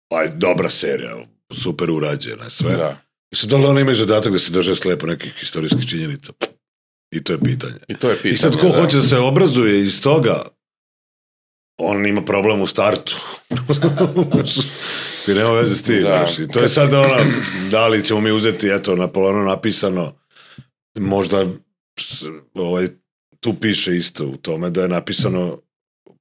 pa 0.09 0.27
dobra 0.27 0.69
serija, 0.69 1.25
super 1.53 1.91
urađena, 1.91 2.49
sve. 2.49 2.71
Da. 2.75 2.97
Mislim, 3.31 3.49
da 3.49 3.57
li 3.57 3.65
oni 3.65 3.81
imaju 3.81 3.95
zadatak 3.95 4.33
da 4.33 4.39
se 4.39 4.51
drže 4.51 4.75
slepo 4.75 5.07
nekih 5.07 5.33
istorijskih 5.41 5.89
činjenica? 5.89 6.33
I 7.11 7.23
to 7.23 7.33
je 7.33 7.39
pitanje. 7.39 7.79
I 7.87 7.95
to 7.95 8.09
je 8.09 8.15
pitanje. 8.15 8.33
I 8.33 8.37
sad 8.37 8.57
ko 8.59 8.67
da. 8.67 8.81
hoće 8.81 8.97
da 8.97 9.03
se 9.03 9.17
obrazuje 9.17 9.79
iz 9.79 10.01
toga, 10.01 10.43
on 11.77 12.05
ima 12.05 12.21
problem 12.25 12.61
u 12.61 12.67
startu. 12.67 13.15
I 15.27 15.31
nema 15.33 15.51
veze 15.51 15.75
s 15.75 15.83
tim. 15.83 16.03
Da. 16.03 16.27
I 16.39 16.47
to 16.47 16.59
je 16.59 16.69
sad 16.69 16.93
ona, 16.93 17.17
da 17.71 17.87
li 17.87 18.05
ćemo 18.05 18.21
mi 18.21 18.31
uzeti, 18.31 18.67
eto, 18.67 18.95
na 18.95 19.07
polonu 19.07 19.43
napisano, 19.43 20.13
možda 20.99 21.45
ovaj, 22.53 22.87
tu 23.39 23.53
piše 23.53 23.97
isto 23.97 24.25
u 24.25 24.37
tome 24.37 24.69
da 24.69 24.81
je 24.81 24.89
napisano 24.89 25.59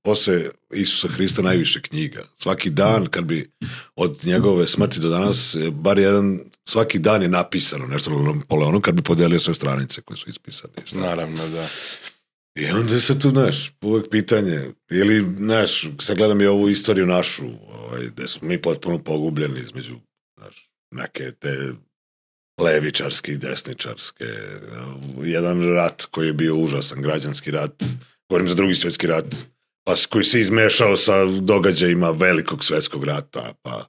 posle 0.02 0.50
Isusa 0.74 1.08
Hrista 1.08 1.42
najviše 1.42 1.82
knjiga. 1.82 2.22
Svaki 2.36 2.70
dan, 2.70 3.06
kad 3.06 3.24
bi 3.24 3.50
od 3.96 4.18
njegove 4.24 4.66
smrti 4.66 5.00
do 5.00 5.08
danas, 5.08 5.54
e, 5.54 5.70
bar 5.70 5.98
jedan, 5.98 6.40
svaki 6.68 6.98
dan 6.98 7.22
je 7.22 7.28
napisano 7.28 7.86
nešto 7.86 8.10
na 8.10 8.32
Napoleonu, 8.32 8.80
kad 8.80 8.94
bi 8.94 9.02
podelio 9.02 9.40
sve 9.40 9.54
stranice 9.54 10.00
koje 10.00 10.16
su 10.16 10.30
ispisane. 10.30 10.74
Šta? 10.84 10.98
Naravno, 10.98 11.48
da. 11.48 11.68
I 12.54 12.66
onda 12.66 13.00
sad 13.00 13.22
tu, 13.22 13.30
znaš, 13.30 13.72
uvek 13.82 14.10
pitanje, 14.10 14.70
ili, 14.90 15.36
znaš, 15.38 15.88
sad 16.00 16.16
gledam 16.16 16.40
i 16.40 16.46
ovu 16.46 16.68
istoriju 16.68 17.06
našu, 17.06 17.44
ovaj, 17.68 18.06
gde 18.06 18.26
smo 18.26 18.48
mi 18.48 18.62
potpuno 18.62 18.98
pogubljeni 18.98 19.60
između, 19.60 19.94
znaš, 20.38 20.70
neke 20.90 21.32
te 21.38 21.72
levičarske 22.62 23.32
i 23.32 23.36
desničarske. 23.36 24.24
Jedan 25.22 25.74
rat 25.74 26.04
koji 26.04 26.26
je 26.26 26.32
bio 26.32 26.56
užasan, 26.56 27.02
građanski 27.02 27.50
rat, 27.50 27.84
govorim 28.28 28.48
za 28.48 28.54
drugi 28.54 28.74
svjetski 28.74 29.06
rat, 29.06 29.34
pa 29.84 29.94
koji 30.08 30.24
se 30.24 30.40
izmešao 30.40 30.96
sa 30.96 31.24
događajima 31.24 32.10
velikog 32.10 32.64
svetskog 32.64 33.04
rata, 33.04 33.52
pa 33.62 33.84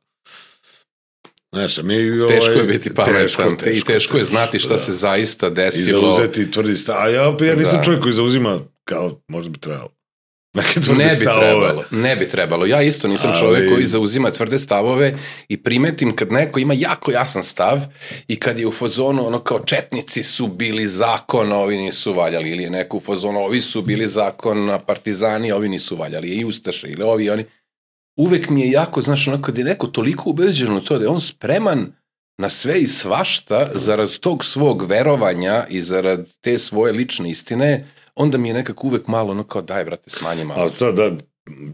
Znaš, 1.54 1.78
mi... 1.78 1.96
Teško 2.28 2.52
ovaj, 2.52 2.62
je 2.62 2.64
biti 2.64 2.94
pametan 2.94 3.58
i 3.74 3.82
teško 3.84 4.18
je 4.18 4.24
znati 4.24 4.60
šta 4.60 4.74
da. 4.74 4.80
se 4.80 4.94
zaista 4.94 5.48
I 5.48 5.52
desilo. 5.52 6.16
zauzeti 6.16 6.52
tvrdi 6.52 6.78
stav. 6.78 6.96
A 6.98 7.08
ja, 7.08 7.38
ja 7.42 7.56
nisam 7.56 7.78
Da. 7.78 7.84
čovjek 7.84 8.02
koji 8.02 8.14
zauzima 8.14 8.60
kao, 8.86 9.22
možda 9.28 9.50
bi 9.50 9.60
trebalo. 9.60 9.90
Neke 10.54 10.82
tvrde 10.82 11.04
Ne 11.04 11.10
bi 11.10 11.16
stavove. 11.16 11.46
trebalo, 11.50 11.84
ne 11.92 12.16
bi 12.16 12.28
trebalo. 12.30 12.66
Ja 12.66 12.82
isto 12.82 13.08
nisam 13.08 13.30
Ali- 13.30 13.40
čovjek 13.40 13.74
koji 13.74 13.86
zauzima 13.86 14.32
tvrde 14.32 14.60
stavove 14.60 15.16
i 15.48 15.58
primetim 15.58 16.16
kad 16.16 16.32
neko 16.32 16.60
ima 16.60 16.74
jako 16.74 17.12
jasan 17.12 17.44
stav 17.44 17.80
i 18.28 18.36
kad 18.36 18.60
je 18.60 18.68
u 18.68 18.72
fazonu 18.72 19.28
ono 19.28 19.40
kao 19.40 19.60
četnici 19.60 20.24
su 20.24 20.48
bili 20.48 20.88
zakon, 20.88 21.52
a 21.54 21.58
ovi 21.58 21.78
nisu 21.78 22.14
valjali 22.14 22.50
ili 22.50 22.64
je 22.64 22.70
neko 22.70 22.98
u 22.98 23.00
fazonu 23.00 23.40
ovi 23.40 23.62
su 23.62 23.82
bili 23.82 24.08
zakon, 24.08 24.70
a 24.70 24.80
partizani, 24.80 25.52
ovi 25.52 25.70
nisu 25.70 25.96
valjali 25.96 26.28
i 26.28 26.46
ustaše 26.46 26.88
ili 26.88 27.04
ovi 27.04 27.30
oni. 27.30 27.46
Uvek 28.18 28.50
mi 28.50 28.62
je 28.62 28.72
jako, 28.72 29.02
znaš, 29.02 29.28
ono 29.28 29.42
kad 29.42 29.58
je 29.58 29.64
neko 29.64 29.88
toliko 29.88 30.30
ubeđen 30.30 30.78
u 30.78 30.82
to 30.82 30.98
da 30.98 31.06
je 31.06 31.10
on 31.10 31.22
spreman 31.22 31.92
na 32.38 32.50
sve 32.50 32.82
i 32.82 32.88
svašta 32.88 33.70
zarad 33.74 34.18
tog 34.18 34.46
svog 34.46 34.84
verovanja 34.90 35.66
i 35.70 35.82
zarad 35.82 36.28
te 36.42 36.58
svoje 36.58 36.94
lične 36.94 37.30
istine, 37.30 37.86
onda 38.16 38.38
mi 38.38 38.48
je 38.48 38.54
nekako 38.54 38.88
uvek 38.88 39.08
malo 39.08 39.32
ono 39.32 39.44
kao 39.44 39.62
daj 39.62 39.86
brate 39.86 40.10
smanji 40.10 40.46
malo. 40.46 40.62
Ali 40.62 40.72
sad 40.72 40.96
da, 40.96 41.18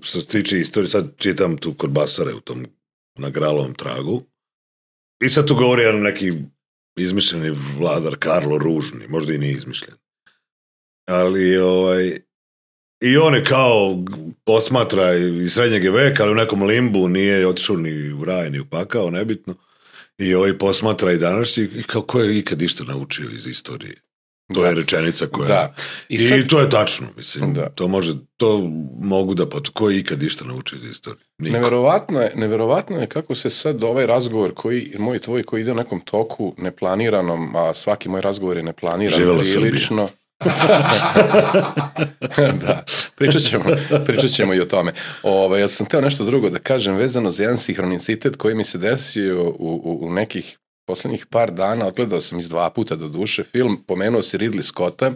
što 0.02 0.20
se 0.20 0.28
tiče 0.28 0.60
istorije, 0.60 0.90
sad 0.90 1.18
čitam 1.18 1.58
tu 1.58 1.74
kod 1.74 1.92
Basare 1.92 2.34
u 2.34 2.40
tom 2.40 2.66
na 3.16 3.30
Gralovom 3.30 3.74
tragu. 3.74 4.24
I 5.22 5.30
sad 5.30 5.48
tu 5.48 5.56
govori 5.56 5.82
jedan 5.82 6.02
neki 6.02 6.34
izmišljeni 6.96 7.58
vladar 7.78 8.16
Karlo 8.20 8.58
Ružni, 8.58 9.08
možda 9.08 9.34
i 9.34 9.38
nije 9.38 9.54
izmišljen. 9.54 9.96
Ali 11.06 11.58
ovaj, 11.58 12.18
i 13.02 13.18
on 13.18 13.36
je 13.36 13.44
kao 13.44 14.04
posmatra 14.46 15.16
iz 15.16 15.54
srednjeg 15.54 15.84
je 15.84 15.92
veka, 15.92 16.24
ali 16.24 16.32
u 16.32 16.36
nekom 16.36 16.64
limbu 16.64 17.08
nije 17.08 17.48
otišao 17.48 17.78
ni 17.78 18.12
u 18.12 18.26
raj, 18.26 18.50
ni 18.50 18.60
u 18.60 18.66
pakao, 18.66 19.12
nebitno. 19.12 19.56
I 20.18 20.34
ovaj 20.34 20.58
posmatra 20.58 21.12
i 21.12 21.18
današnji 21.18 21.64
i 21.64 21.84
kao 21.84 22.02
ko 22.02 22.22
je 22.22 22.40
ikad 22.40 22.62
išta 22.62 22.84
naučio 22.84 23.30
iz 23.30 23.48
istorije. 23.48 23.96
To 24.54 24.66
je 24.66 24.76
rečenica 24.76 25.28
koja... 25.28 25.48
Da. 25.48 25.74
I, 26.10 26.16
I, 26.16 26.20
sad, 26.20 26.48
to 26.48 26.60
je 26.60 26.70
tačno, 26.70 27.08
mislim. 27.18 27.54
Da. 27.54 27.70
To 27.70 27.88
može, 27.88 28.14
to 28.38 28.70
mogu 29.02 29.34
da 29.34 29.50
pot... 29.50 29.70
Ko 29.70 29.90
je 29.90 30.00
ikad 30.00 30.24
išta 30.24 30.46
naučio 30.46 30.76
iz 30.76 30.84
istorije? 30.84 31.24
Niko. 31.38 31.58
neverovatno 31.58 32.22
je, 32.22 32.32
neverovatno 32.36 32.98
je 32.98 33.08
kako 33.08 33.36
se 33.36 33.50
sad 33.50 33.84
ovaj 33.84 34.06
razgovor 34.06 34.54
koji, 34.54 34.96
moj 35.00 35.18
i 35.18 35.20
tvoj 35.20 35.44
koji 35.44 35.62
ide 35.62 35.72
u 35.72 35.76
nekom 35.76 36.02
toku 36.02 36.54
neplaniranom, 36.58 37.56
a 37.56 37.74
svaki 37.74 38.10
moj 38.10 38.22
razgovor 38.22 38.58
je 38.58 38.64
neplaniran 38.64 39.20
Živela 39.20 39.44
Srbija. 39.44 39.60
prilično. 39.60 40.08
da, 42.62 42.84
pričat 43.16 43.42
ćemo, 43.42 43.64
pričat 44.06 44.32
ćemo 44.32 44.54
i 44.54 44.60
o 44.60 44.66
tome. 44.66 44.94
Ove, 45.24 45.60
ja 45.60 45.68
sam 45.68 45.86
teo 45.86 46.02
nešto 46.02 46.26
drugo 46.26 46.50
da 46.50 46.60
kažem 46.60 46.96
vezano 46.96 47.32
za 47.32 47.44
jedan 47.44 47.58
sinhronicitet 47.58 48.36
koji 48.36 48.56
mi 48.56 48.64
se 48.64 48.78
desio 48.78 49.44
u, 49.44 49.56
u, 49.60 50.08
u 50.08 50.14
nekih 50.14 50.58
poslednjih 50.90 51.26
par 51.26 51.52
dana, 51.52 51.88
odgledao 51.88 52.22
sam 52.22 52.40
iz 52.40 52.50
dva 52.50 52.70
puta 52.70 52.96
do 52.96 53.08
duše 53.08 53.44
film, 53.44 53.84
pomenuo 53.88 54.24
si 54.24 54.38
Ridley 54.38 54.62
Scotta, 54.62 55.12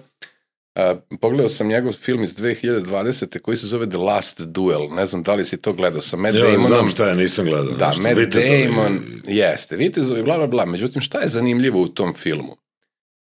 A, 0.76 0.96
pogledao 1.22 1.50
sam 1.50 1.68
njegov 1.68 1.94
film 1.94 2.24
iz 2.24 2.36
2020. 2.36 3.40
koji 3.40 3.58
se 3.58 3.68
zove 3.68 3.90
The 3.90 3.98
Last 3.98 4.42
Duel. 4.42 4.88
Ne 4.90 5.06
znam 5.06 5.24
da 5.24 5.36
li 5.36 5.46
si 5.46 5.58
to 5.58 5.74
gledao 5.74 6.02
sa 6.02 6.18
Matt 6.18 6.36
Ja, 6.36 6.44
Damonom. 6.44 6.68
znam 6.68 6.90
šta 6.90 7.10
je, 7.10 7.16
nisam 7.16 7.46
gledao. 7.46 7.78
Da, 7.78 7.88
nešto. 7.88 8.04
Matt 8.04 8.18
Vitezovi. 8.18 8.66
Damon, 8.66 9.00
jeste, 9.28 9.78
vitezovi, 9.78 10.24
bla, 10.24 10.38
bla, 10.38 10.48
bla. 10.48 10.66
Međutim, 10.66 11.02
šta 11.02 11.20
je 11.20 11.28
zanimljivo 11.28 11.82
u 11.82 11.88
tom 11.88 12.14
filmu? 12.14 12.58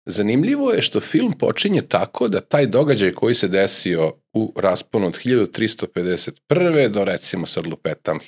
Zanimljivo 0.07 0.73
je 0.73 0.83
što 0.83 1.01
film 1.01 1.33
počinje 1.33 1.83
tako 1.83 2.29
da 2.29 2.41
taj 2.41 2.67
događaj 2.67 3.13
koji 3.13 3.35
se 3.35 3.49
desio 3.49 4.13
u 4.33 4.53
rasponu 4.57 5.07
od 5.07 5.19
1351. 5.25 6.89
do 6.89 7.05
recimo 7.05 7.47
sad 7.47 7.67
lupetam 7.67 8.19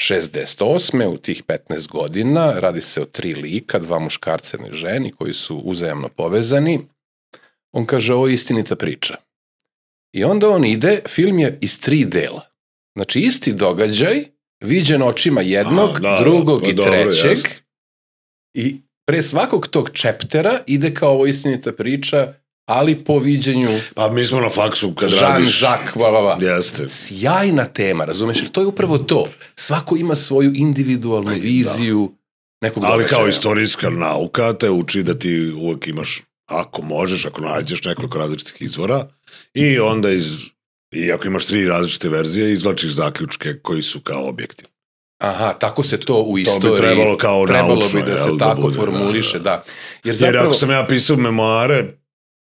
1368. 0.00 1.06
u 1.06 1.16
tih 1.16 1.44
15 1.44 1.88
godina 1.88 2.52
radi 2.60 2.80
se 2.80 3.02
o 3.02 3.04
tri 3.04 3.34
lika, 3.34 3.78
dva 3.78 3.98
muškarca 3.98 4.58
i 4.72 4.74
ženi 4.74 5.12
koji 5.12 5.34
su 5.34 5.56
uzajamno 5.56 6.08
povezani. 6.08 6.80
On 7.72 7.86
kaže 7.86 8.14
ovo 8.14 8.26
je 8.26 8.34
istinita 8.34 8.76
priča. 8.76 9.16
I 10.12 10.24
onda 10.24 10.48
on 10.48 10.64
ide, 10.64 11.00
film 11.08 11.38
je 11.38 11.58
iz 11.60 11.80
tri 11.80 12.04
dela. 12.04 12.46
Znači 12.96 13.20
isti 13.20 13.52
događaj, 13.52 14.24
viđen 14.60 15.02
očima 15.02 15.40
jednog, 15.40 15.90
Aha, 15.90 15.98
da, 15.98 16.10
da, 16.10 16.18
drugog 16.20 16.60
pa 16.62 16.68
i 16.68 16.72
dobro, 16.72 16.92
trećeg. 16.92 17.30
jest. 17.30 17.64
I 18.54 18.76
pre 19.06 19.22
svakog 19.22 19.68
tog 19.68 19.90
čeptera 19.92 20.60
ide 20.66 20.94
kao 20.94 21.10
ovo 21.10 21.26
istinita 21.26 21.72
priča, 21.72 22.34
ali 22.70 23.04
po 23.04 23.18
viđenju 23.18 23.68
Pa 23.94 24.10
mi 24.10 24.24
smo 24.24 24.40
na 24.40 24.48
faksu 24.48 24.94
kad 24.94 25.12
radiš. 25.20 25.62
Jean-Jacques, 25.62 25.94
bla, 25.94 26.10
bla, 26.10 26.20
bla. 26.20 26.54
Jeste. 26.54 26.88
Sjajna 26.88 27.64
tema, 27.64 28.04
razumeš? 28.04 28.38
Jer 28.38 28.48
to 28.48 28.60
je 28.60 28.66
upravo 28.66 28.98
to. 28.98 29.28
Svako 29.54 29.96
ima 29.96 30.14
svoju 30.14 30.52
individualnu 30.54 31.32
i 31.32 31.34
da. 31.34 31.40
viziju 31.40 32.12
nekog 32.60 32.84
Ali 32.84 32.92
događaja. 32.92 33.18
kao 33.18 33.28
istorijska 33.28 33.90
nauka 33.90 34.52
te 34.52 34.70
uči 34.70 35.02
da 35.02 35.18
ti 35.18 35.52
uvek 35.60 35.88
imaš, 35.88 36.22
ako 36.46 36.82
možeš, 36.82 37.26
ako 37.26 37.40
nađeš 37.40 37.84
nekoliko 37.84 38.18
različitih 38.18 38.62
izvora 38.62 39.06
i 39.54 39.78
onda 39.78 40.10
iz, 40.10 40.38
i 40.94 41.12
ako 41.12 41.26
imaš 41.26 41.46
tri 41.46 41.64
različite 41.64 42.08
verzije, 42.08 42.52
izvlačiš 42.52 42.90
zaključke 42.90 43.58
koji 43.62 43.82
su 43.82 44.00
kao 44.00 44.28
objektivni. 44.28 44.70
Aha, 45.18 45.52
tako 45.52 45.82
se 45.82 46.00
to 46.00 46.22
u 46.22 46.34
bi 46.34 46.42
istoriji... 46.42 46.76
trebalo 46.76 47.16
kao 47.16 47.46
trebalo 47.46 47.74
naučno, 47.74 48.00
bi 48.00 48.10
da 48.10 48.18
se 48.18 48.28
jel, 48.28 48.36
da 48.36 48.44
tako 48.44 48.60
bude, 48.60 48.76
formuliše, 48.76 49.38
da, 49.38 49.44
da. 49.44 49.50
da. 49.50 49.64
Jer 50.04 50.04
Jer 50.04 50.16
zapravo... 50.16 50.44
ako 50.44 50.54
sam 50.54 50.70
ja 50.70 50.86
pisao 50.86 51.16
memoare, 51.16 51.99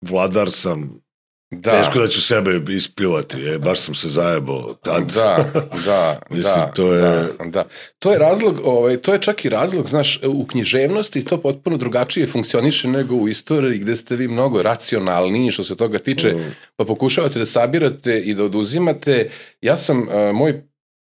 vladar 0.03 0.51
sam, 0.51 1.03
da, 1.51 1.71
teško 1.73 1.99
da 1.99 2.09
ću 2.09 2.23
sebe 2.23 2.61
ispljuvati, 2.69 3.37
e, 3.45 3.59
baš 3.59 3.81
sam 3.81 3.95
se 3.95 4.09
zajebao 4.09 4.75
tad. 4.75 5.03
Da, 5.05 5.51
da, 5.87 6.21
Mislim, 6.31 6.55
da, 6.57 6.67
to 6.67 6.93
je- 6.93 7.01
da, 7.01 7.45
da. 7.45 7.65
To 7.99 8.13
je 8.13 8.19
razlog, 8.19 8.61
ovaj, 8.65 8.97
to 8.97 9.13
je 9.13 9.21
čak 9.21 9.45
i 9.45 9.49
razlog, 9.49 9.89
znaš, 9.89 10.21
u 10.25 10.47
književnosti 10.47 11.25
to 11.25 11.37
potpuno 11.39 11.77
drugačije 11.77 12.27
funkcioniše 12.27 12.89
nego 12.89 13.15
u 13.15 13.29
istoriji 13.29 13.79
gde 13.79 13.97
ste 13.97 14.17
vi 14.17 14.29
mnogo 14.29 14.63
racionalniji 14.63 15.51
što 15.51 15.65
se 15.65 15.77
toga 15.77 15.99
tiče, 15.99 16.29
Mm. 16.29 16.55
pa 16.77 16.85
pokušavate 16.85 17.39
da 17.39 17.45
sabirate 17.47 18.21
i 18.21 18.35
da 18.35 18.45
oduzimate. 18.45 19.31
Ja 19.61 19.77
sam, 19.77 20.01
uh, 20.01 20.09
moj 20.35 20.63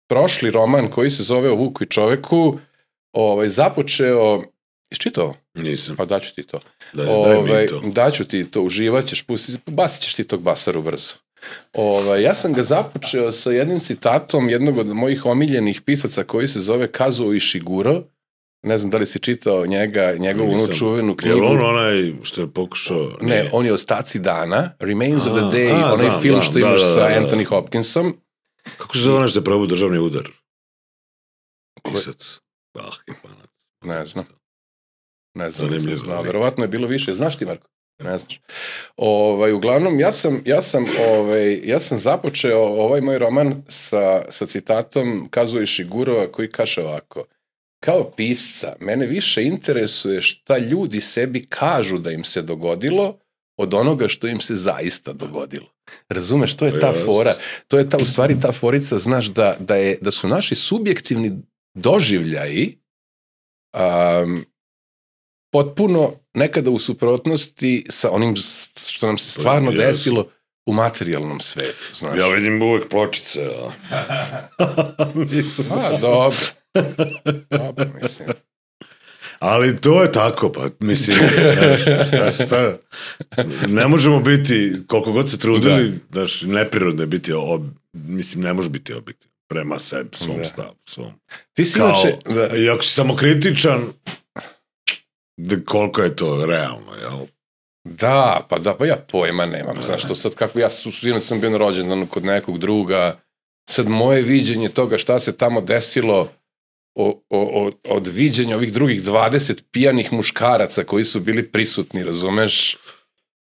prošli 0.09 0.51
roman 0.51 0.89
koji 0.89 1.11
se 1.11 1.23
zove 1.23 1.51
O 1.51 1.55
Vuku 1.55 1.85
i 1.85 1.89
čoveku, 1.89 2.59
ovaj, 3.13 3.49
započeo, 3.49 4.43
iščitao? 4.91 5.35
Nisam. 5.55 5.97
Pa 5.97 6.05
daću 6.05 6.35
ti 6.35 6.43
to. 6.43 6.61
Da, 6.93 7.05
daj 7.05 7.15
Ovaj, 7.15 7.63
mi 7.63 7.69
to. 7.69 7.81
daću 7.85 8.25
ti 8.25 8.51
to, 8.51 8.63
uživat 8.63 9.07
ćeš, 9.07 9.23
pustit, 9.23 9.61
basit 9.67 10.03
ćeš 10.03 10.15
ti 10.15 10.25
tog 10.25 10.43
basaru 10.43 10.83
brzo. 10.83 11.15
Ovaj, 11.73 12.23
ja 12.23 12.35
sam 12.35 12.53
ga 12.53 12.63
započeo 12.63 13.33
sa 13.33 13.51
jednim 13.51 13.81
citatom 13.81 14.49
jednog 14.49 14.79
od 14.79 14.87
mojih 14.87 15.27
omiljenih 15.27 15.81
pisaca 15.81 16.25
koji 16.25 16.49
se 16.49 16.61
zove 16.61 16.93
Kazuo 16.93 17.33
Ishiguro. 17.33 18.03
Ne 18.63 18.79
znam 18.79 18.91
da 18.91 18.99
li 18.99 19.07
si 19.07 19.19
čitao 19.19 19.67
njega, 19.67 20.15
njegovu 20.19 20.49
onu 20.49 20.57
Nisam. 20.57 20.75
čuvenu 20.75 21.17
knjigu. 21.17 21.37
Jel 21.37 21.47
on 21.47 21.61
onaj 21.65 22.13
što 22.23 22.41
je 22.41 22.51
pokušao... 22.51 23.17
Ne, 23.21 23.51
on 23.53 23.67
je 23.67 23.73
Ostaci 23.73 24.19
dana, 24.19 24.71
Remains 24.81 25.27
of 25.27 25.33
the 25.33 25.47
A, 25.47 25.51
Day, 25.51 25.85
a, 25.85 25.95
onaj 25.95 26.07
znam, 26.07 26.23
film 26.23 26.43
što 26.43 26.53
da, 26.53 26.59
imaš 26.61 26.81
da, 26.81 26.87
da, 26.89 26.95
sa 26.95 27.01
da. 27.09 27.21
Anthony 27.21 27.45
Hopkinsom. 27.45 28.17
Kako 28.79 28.97
se 28.97 29.03
zove 29.03 29.17
onaj 29.17 29.29
što 29.29 29.39
je 29.39 29.45
probao 29.45 29.67
državni 29.67 29.99
udar? 29.99 30.29
Pisac. 31.93 32.41
Ah. 32.79 32.95
Ne 33.85 34.07
znam. 34.07 34.25
Ne 35.35 35.51
znam, 35.51 35.69
Zanimljivo, 35.71 36.13
ali- 36.13 36.27
Verovatno 36.27 36.65
je 36.65 36.69
bilo 36.69 36.87
više. 36.87 37.15
Znaš 37.15 37.39
ti, 37.39 37.45
Marko? 37.45 37.69
Ne 37.99 38.19
znaš. 38.19 38.41
Ovaj, 38.97 39.53
uglavnom, 39.53 40.01
ja 40.01 40.13
sam, 40.13 40.43
ja 40.45 40.63
sam, 40.63 40.85
ovaj, 41.09 41.61
ja 41.65 41.81
sam 41.81 41.99
započeo 41.99 42.59
ovaj 42.59 43.01
moj 43.01 43.19
roman 43.19 43.63
sa, 43.69 44.23
sa 44.29 44.47
citatom 44.47 45.29
Kazuo 45.31 45.61
Ishigurova 45.61 46.33
koji 46.33 46.49
kaže 46.49 46.81
ovako. 46.83 47.25
kao 47.81 48.11
pisca, 48.11 48.77
mene 48.81 49.07
više 49.07 49.43
interesuje 49.45 50.23
šta 50.23 50.59
ljudi 50.59 51.01
sebi 51.01 51.45
kažu 51.45 51.99
da 51.99 52.11
im 52.11 52.25
se 52.25 52.43
dogodilo 52.43 53.19
od 53.57 53.75
onoga 53.75 54.09
što 54.09 54.27
im 54.27 54.41
se 54.41 54.55
zaista 54.55 55.13
dogodilo. 55.13 55.67
Razumeš, 56.09 56.57
to 56.57 56.67
je 56.67 56.81
ta 56.81 56.93
fora, 57.05 57.35
to 57.69 57.79
je 57.79 57.91
ta 57.91 57.97
u 57.97 58.05
stvari 58.05 58.41
ta 58.41 58.53
forica, 58.53 58.99
znaš 58.99 59.27
da, 59.27 59.57
da, 59.61 59.77
je, 59.77 59.99
da 60.01 60.11
su 60.11 60.29
naši 60.29 60.55
subjektivni 60.55 61.33
doživljaji 61.75 62.79
um, 63.75 64.45
potpuno 65.55 66.13
nekada 66.35 66.71
u 66.71 66.79
suprotnosti 66.79 67.85
sa 67.89 68.11
onim 68.11 68.35
što 68.89 69.07
nam 69.07 69.19
se 69.19 69.31
stvarno 69.31 69.71
Jasno. 69.71 69.85
desilo 69.85 70.27
u 70.67 70.73
materijalnom 70.73 71.41
svetu, 71.41 71.95
znaš. 71.95 72.19
Ja 72.19 72.29
vidim 72.29 72.63
uvek 72.63 72.89
pločice, 72.89 73.41
a... 73.91 74.01
Nisam. 75.33 75.67
A, 75.71 75.99
dobro. 76.01 76.37
Dobro, 77.51 77.87
mislim. 78.03 78.29
Ali 79.39 79.81
to 79.81 80.03
je 80.03 80.13
tako, 80.13 80.53
pa 80.53 80.69
mislim, 80.81 81.17
znaš, 81.59 81.81
šta, 82.09 82.45
šta, 82.45 82.77
ne 83.69 83.89
možemo 83.89 84.21
biti, 84.21 84.73
koliko 84.87 85.13
god 85.13 85.31
se 85.31 85.39
trudili, 85.39 86.01
znaš, 86.13 86.43
neprirodno 86.43 87.03
je 87.03 87.07
biti, 87.07 87.33
ob, 87.33 87.63
mislim, 87.93 88.45
ne 88.45 88.53
može 88.53 88.71
biti 88.71 88.93
objektivan 88.93 89.35
prema 89.49 89.79
sebi, 89.79 90.17
svom 90.17 90.39
Da. 90.39 90.45
stavu, 90.45 90.75
svom. 90.85 91.13
Ti 91.53 91.65
si 91.65 91.79
Kao, 91.79 91.89
inače, 91.89 92.19
da, 92.35 92.57
I 92.57 92.69
ako 92.69 92.83
si 92.83 92.95
samokritičan, 92.95 93.81
da 94.07 94.24
koliko 95.67 96.03
je 96.03 96.17
to 96.17 96.47
realno, 96.47 96.93
jel? 97.01 97.27
da, 97.85 98.47
pa 98.49 98.59
da, 98.59 98.75
pa 98.75 98.87
ja 98.87 98.97
pojma 98.97 99.47
nemam, 99.47 99.77
znaš, 99.83 100.03
to 100.03 100.15
sad 100.15 100.35
kako 100.35 100.59
ja 100.59 100.71
su, 100.71 100.93
sinoć 100.93 101.23
sam 101.25 101.41
bio 101.41 101.51
na 101.51 101.57
rođendanu 101.57 102.07
kod 102.07 102.25
nekog 102.25 102.59
druga, 102.59 103.19
sad 103.71 103.89
moje 103.89 104.23
viđenje 104.23 104.69
toga 104.69 104.99
šta 104.99 105.21
se 105.21 105.37
tamo 105.37 105.61
desilo 105.61 106.29
o, 106.95 107.23
o, 107.31 107.41
o, 107.67 107.71
od 107.85 108.07
viđenja 108.07 108.57
ovih 108.57 108.73
drugih 108.73 109.03
20 109.03 109.63
pijanih 109.71 110.13
muškaraca 110.13 110.85
koji 110.85 111.05
su 111.05 111.21
bili 111.21 111.49
prisutni, 111.49 112.05
razumeš? 112.05 112.77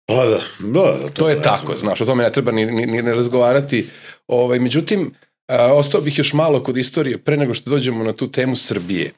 Pa 0.06 0.26
da, 0.26 0.42
da, 0.60 0.98
da 1.04 1.10
To 1.10 1.30
je 1.30 1.36
ne 1.36 1.42
tako, 1.42 1.66
treba. 1.66 1.80
znaš, 1.80 2.02
o 2.02 2.06
tome 2.06 2.24
ne 2.24 2.32
treba 2.32 2.52
ni, 2.52 2.66
ni, 2.66 2.86
ni 2.86 3.02
ne 3.02 3.16
razgovarati. 3.16 3.88
Ovaj, 4.28 4.60
međutim, 4.60 5.14
a, 5.48 5.74
ostao 5.74 6.02
bih 6.02 6.18
još 6.18 6.34
malo 6.34 6.64
kod 6.64 6.78
istorije 6.78 7.18
pre 7.18 7.38
nego 7.38 7.54
što 7.54 7.70
dođemo 7.70 8.04
na 8.04 8.14
tu 8.14 8.32
temu 8.32 8.56
Srbije. 8.56 9.12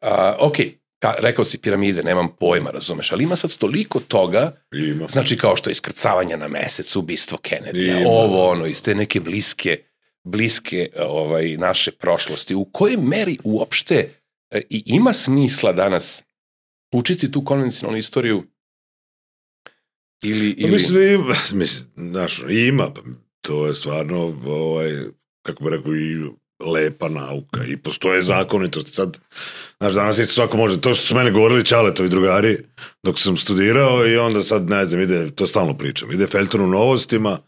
A, 0.00 0.36
ok, 0.40 0.56
ka, 0.98 1.14
rekao 1.18 1.44
si 1.44 1.58
piramide, 1.58 2.02
nemam 2.02 2.28
pojma, 2.40 2.70
razumeš, 2.70 3.12
ali 3.12 3.24
ima 3.24 3.36
sad 3.36 3.56
toliko 3.56 4.00
toga, 4.00 4.52
Ima. 4.72 5.06
znači 5.08 5.36
kao 5.36 5.56
što 5.56 5.70
je 5.70 5.72
iskrcavanje 5.72 6.36
na 6.36 6.48
mesec, 6.48 6.96
ubistvo 6.96 7.38
Kennedy, 7.38 8.00
Ima. 8.00 8.10
ovo 8.10 8.50
ono, 8.50 8.66
iz 8.66 8.82
te 8.82 8.94
neke 8.94 9.20
bliske, 9.20 9.76
bliske 10.24 10.90
ovaj, 10.98 11.56
naše 11.56 11.90
prošlosti. 11.90 12.54
U 12.54 12.64
kojoj 12.64 12.96
meri 12.96 13.38
uopšte 13.44 14.14
e, 14.50 14.60
i 14.70 14.82
ima 14.86 15.12
smisla 15.12 15.72
danas 15.72 16.22
učiti 16.92 17.32
tu 17.32 17.44
konvencionalnu 17.44 17.98
istoriju 17.98 18.44
ili, 20.22 20.54
Pa 20.54 20.62
ili... 20.62 20.72
Mislim 20.72 20.94
da 20.94 21.04
ima, 21.04 21.34
mislim, 21.52 21.90
znaš, 21.96 22.42
ima, 22.48 22.92
pa 22.94 23.00
to 23.40 23.66
je 23.66 23.74
stvarno, 23.74 24.40
ovaj, 24.46 24.90
kako 25.42 25.64
bi 25.64 25.70
rekao, 25.70 25.94
i 25.94 26.38
lepa 26.60 27.08
nauka 27.08 27.64
i 27.64 27.76
postoje 27.76 28.22
zakonitosti. 28.22 28.90
Sad, 28.92 29.18
znaš, 29.80 29.94
danas 29.94 30.18
isto 30.18 30.34
svako 30.34 30.56
može, 30.56 30.80
to 30.80 30.94
što 30.94 31.06
su 31.06 31.14
mene 31.14 31.30
govorili 31.30 31.64
Čaletovi 31.64 32.08
drugari 32.08 32.58
dok 33.02 33.20
sam 33.20 33.36
studirao 33.36 34.06
i 34.06 34.16
onda 34.16 34.42
sad, 34.42 34.70
ne 34.70 34.86
znam, 34.86 35.00
ide, 35.00 35.30
to 35.30 35.46
stalno 35.46 35.74
pričam, 35.74 36.12
ide 36.12 36.26
Felton 36.26 36.60
u 36.60 36.66
novostima 36.66 37.38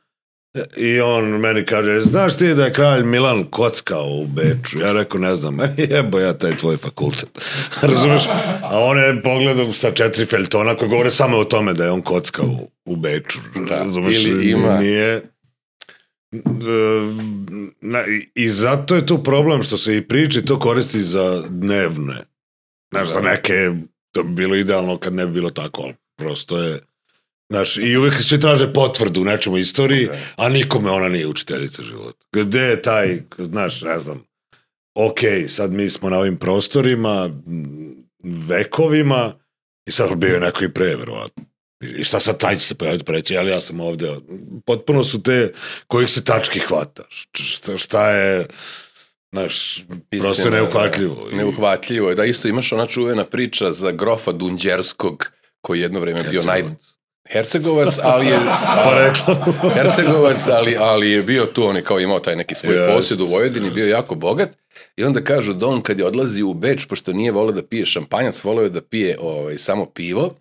i 0.76 1.00
on 1.00 1.24
meni 1.24 1.64
kaže, 1.64 2.00
znaš 2.00 2.36
ti 2.36 2.54
da 2.54 2.64
je 2.64 2.72
kralj 2.72 3.04
Milan 3.04 3.44
kockao 3.44 4.06
u 4.06 4.26
Beču? 4.26 4.78
Ja 4.80 4.92
rekao, 4.92 5.20
ne 5.20 5.34
znam, 5.34 5.58
jebo 5.90 6.18
ja 6.18 6.32
taj 6.32 6.56
tvoj 6.56 6.76
fakultet. 6.76 7.28
Razumeš? 7.82 8.22
A 8.62 8.78
on 8.78 8.98
je 8.98 9.22
pogledao 9.22 9.72
sa 9.72 9.90
četiri 9.90 10.26
Feltona 10.26 10.74
koji 10.74 10.88
govore 10.88 11.10
samo 11.10 11.36
o 11.38 11.44
tome 11.44 11.72
da 11.72 11.84
je 11.84 11.90
on 11.90 12.02
kockao 12.02 12.46
u, 12.84 12.96
Beču. 12.96 13.38
Da, 13.68 13.78
Razumeš? 13.78 14.24
ili 14.24 14.50
ima- 14.50 14.78
Nije... 14.78 15.22
Na, 17.80 18.04
i- 18.34 18.48
zato 18.48 18.94
je 18.96 19.06
tu 19.06 19.22
problem 19.22 19.62
što 19.62 19.78
se 19.78 19.96
i 19.96 20.02
priče 20.02 20.44
to 20.44 20.58
koristi 20.58 21.00
za 21.00 21.44
dnevne. 21.48 22.16
Znaš, 22.90 23.08
za 23.08 23.20
Da. 23.20 23.30
neke 23.30 23.70
to 24.12 24.22
bi 24.22 24.32
bilo 24.32 24.56
idealno 24.56 24.98
kad 24.98 25.14
ne 25.14 25.26
bi 25.26 25.32
bilo 25.32 25.50
tako, 25.50 25.82
ali 25.82 25.94
prosto 26.18 26.58
je 26.58 26.80
Znaš, 27.52 27.76
i 27.76 27.96
uvek 27.96 28.22
svi 28.22 28.40
traže 28.40 28.72
potvrdu 28.72 29.20
u 29.20 29.24
nečemu 29.24 29.58
istoriji, 29.58 30.06
Da. 30.06 30.18
a 30.36 30.48
nikome 30.48 30.90
ona 30.90 31.08
nije 31.08 31.26
učiteljica 31.26 31.82
života. 31.82 32.24
Gde 32.32 32.60
je 32.60 32.82
taj, 32.82 33.20
znaš, 33.38 33.82
ne 33.82 33.98
znam, 33.98 34.22
ok, 34.94 35.18
sad 35.48 35.72
mi 35.72 35.90
smo 35.90 36.10
na 36.10 36.18
ovim 36.18 36.36
prostorima, 36.36 37.30
vekovima, 38.24 39.32
i 39.86 39.92
sad 39.92 40.16
bio 40.16 40.34
je 40.34 40.40
neko 40.40 40.64
i 40.64 40.72
pre, 40.72 40.96
verovatno. 40.96 41.44
I 41.80 42.04
šta 42.04 42.20
sad 42.20 42.38
taj 42.38 42.58
će 42.58 42.66
se 42.66 42.74
pojaviti 42.74 43.04
preći, 43.04 43.36
ali 43.36 43.50
ja 43.50 43.60
sam 43.60 43.80
ovde. 43.80 44.16
Potpuno 44.66 45.04
su 45.04 45.22
te 45.22 45.52
kojih 45.86 46.10
se 46.10 46.24
tački 46.24 46.58
hvataš. 46.58 47.28
Šta, 47.32 47.78
šta 47.78 48.10
je, 48.10 48.46
znaš, 49.32 49.84
prosto 50.10 50.28
je 50.28 50.30
Istina, 50.30 50.50
neuhvatljivo. 50.50 51.28
Da, 51.30 51.36
neuhvatljivo 51.36 52.08
je. 52.08 52.14
Da, 52.14 52.24
isto 52.24 52.48
imaš 52.48 52.72
ona 52.72 52.86
čuvena 52.86 53.24
priča 53.24 53.72
za 53.72 53.90
grofa 53.90 54.32
Dunđerskog, 54.32 55.30
koji 55.60 55.78
je 55.78 55.82
jedno 55.82 56.00
vreme 56.00 56.22
bio 56.30 56.42
naj... 56.42 56.64
Hercegovac, 57.28 57.98
ali 58.02 58.26
je... 58.26 58.38
Pa 58.84 58.94
rekla. 58.94 59.54
Hercegovac, 59.74 60.48
ali, 60.48 60.76
ali 60.78 61.10
je 61.10 61.22
bio 61.22 61.46
tu, 61.46 61.64
on 61.64 61.76
je 61.76 61.84
kao 61.84 62.00
imao 62.00 62.20
taj 62.20 62.36
neki 62.36 62.54
svoj 62.54 62.76
Jest, 62.76 62.94
posjed 62.94 63.20
u 63.20 63.26
Vojvodini, 63.26 63.70
bio 63.70 63.82
je 63.82 63.88
jest. 63.88 63.98
jako 63.98 64.14
bogat. 64.14 64.48
I 64.96 65.04
onda 65.04 65.24
kažu 65.24 65.52
da 65.52 65.66
on 65.66 65.80
kad 65.80 65.98
je 65.98 66.06
odlazi 66.06 66.42
u 66.42 66.54
Beč, 66.54 66.86
pošto 66.86 67.12
nije 67.12 67.32
volio 67.32 67.52
da 67.52 67.62
pije 67.62 67.86
šampanjac, 67.86 68.44
volio 68.44 68.62
je 68.62 68.70
da 68.70 68.80
pije 68.80 69.18
ovaj, 69.20 69.58
samo 69.58 69.86
pivo, 69.86 70.34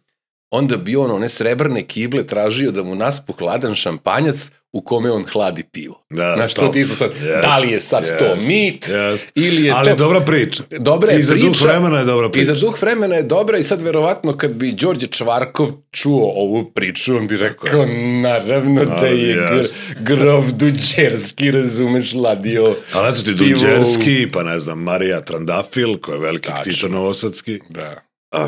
onda 0.52 0.78
bi 0.78 0.96
on 0.96 1.12
one 1.12 1.30
srebrne 1.30 1.84
kible 1.84 2.28
tražio 2.28 2.72
da 2.72 2.84
mu 2.84 2.96
naspu 2.96 3.34
hladan 3.34 3.76
šampanjac 3.76 4.52
u 4.72 4.82
kome 4.82 5.12
on 5.12 5.26
hladi 5.26 5.64
pivo. 5.64 6.06
Da, 6.10 6.34
Znaš, 6.36 6.54
to 6.54 6.62
top. 6.62 6.74
ti 6.74 6.86
su 6.86 6.96
sad, 6.96 7.12
Jest, 7.12 7.42
da 7.42 7.58
li 7.58 7.72
je 7.72 7.80
sad 7.80 8.18
to 8.20 8.26
jest, 8.26 8.48
mit, 8.48 8.88
jest. 8.88 9.32
ili 9.36 9.64
je 9.66 9.72
Ali 9.72 9.90
to... 9.90 9.96
dobra 9.96 10.20
priča. 10.22 10.64
Dobra 10.72 11.12
je 11.12 11.20
I 11.20 11.24
za 11.24 11.34
priča. 11.34 11.48
duh 11.48 11.62
vremena 11.62 12.00
je 12.00 12.06
dobra 12.06 12.30
priča. 12.30 12.44
I 12.44 12.56
za 12.56 12.62
duh 12.62 12.82
vremena 12.82 13.16
je 13.16 13.24
dobra 13.24 13.58
i 13.58 13.64
sad 13.64 13.82
verovatno 13.82 14.34
kad 14.34 14.54
bi 14.54 14.72
Đorđe 14.72 15.08
Čvarkov 15.08 15.70
čuo 15.92 16.32
ovu 16.36 16.72
priču, 16.72 17.16
on 17.18 17.28
bi 17.28 17.38
rekao, 17.38 17.86
naravno 18.22 18.86
da 18.86 19.08
je 19.08 19.34
gr, 19.36 19.58
jest. 19.58 19.76
grov 20.00 20.52
Duđerski, 20.52 21.52
razumeš, 21.52 22.14
ladio. 22.14 22.76
Ali 22.94 23.10
eto 23.10 23.22
ti 23.22 23.34
Dunđerski, 23.34 24.28
pa 24.34 24.44
ne 24.44 24.60
znam, 24.60 24.80
Marija 24.80 25.22
Trandafil, 25.22 25.98
koja 25.98 26.16
je 26.16 26.22
veliki 26.22 26.50
Tačno. 26.50 26.90
Novosadski. 26.90 27.60
Da. 27.70 27.96
A, 28.32 28.48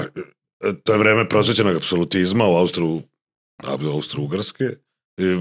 to 0.84 0.93
je 0.93 1.00
vreme 1.00 1.30
prosvećenog 1.30 1.76
apsolutizma 1.76 2.47
u 2.47 2.56
Austru, 2.56 3.02
Austro-Ugrske. 3.63 4.76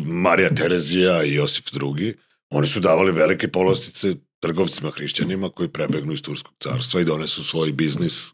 Marija 0.04 0.54
Terezija 0.54 1.24
i 1.24 1.34
Josif 1.34 1.64
II. 1.98 2.14
Oni 2.50 2.66
su 2.66 2.80
davali 2.80 3.12
velike 3.12 3.48
polostice 3.48 4.14
trgovcima 4.40 4.90
hrišćanima 4.90 5.48
koji 5.48 5.68
prebegnu 5.68 6.12
iz 6.12 6.22
Turskog 6.22 6.54
carstva 6.62 7.00
i 7.00 7.04
donesu 7.04 7.44
svoj 7.44 7.72
biznis 7.72 8.32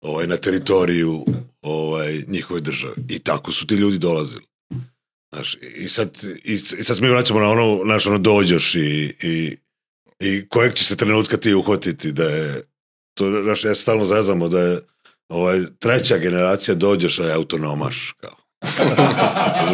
ovaj, 0.00 0.26
na 0.26 0.36
teritoriju 0.36 1.24
ovaj, 1.62 2.24
njihove 2.28 2.60
države. 2.60 2.94
I 3.08 3.18
tako 3.18 3.52
su 3.52 3.66
ti 3.66 3.74
ljudi 3.74 3.98
dolazili. 3.98 4.42
Znaš, 5.32 5.56
i 5.76 5.88
sad, 5.88 6.18
i, 6.44 6.52
i 6.52 6.82
sad 6.82 7.00
mi 7.00 7.08
vraćamo 7.08 7.40
na 7.40 7.50
ono, 7.50 7.80
znaš, 7.84 8.06
ono 8.06 8.18
dođeš 8.18 8.74
i, 8.74 9.14
i, 9.22 9.56
i 10.20 10.48
kojeg 10.48 10.74
će 10.74 10.84
se 10.84 10.96
trenutka 10.96 11.36
ti 11.36 11.54
uhvatiti 11.54 12.12
da 12.12 12.24
je, 12.24 12.62
to, 13.14 13.42
znaš, 13.42 13.64
ja 13.64 13.74
stalno 13.74 14.04
zezamo 14.04 14.48
da 14.48 14.60
je 14.60 14.80
ovaj, 15.30 15.58
treća 15.78 16.18
generacija 16.18 16.74
dođeš, 16.74 17.18
a 17.18 17.24
je 17.24 17.32
autonomaš, 17.32 18.14
kao. 18.20 18.36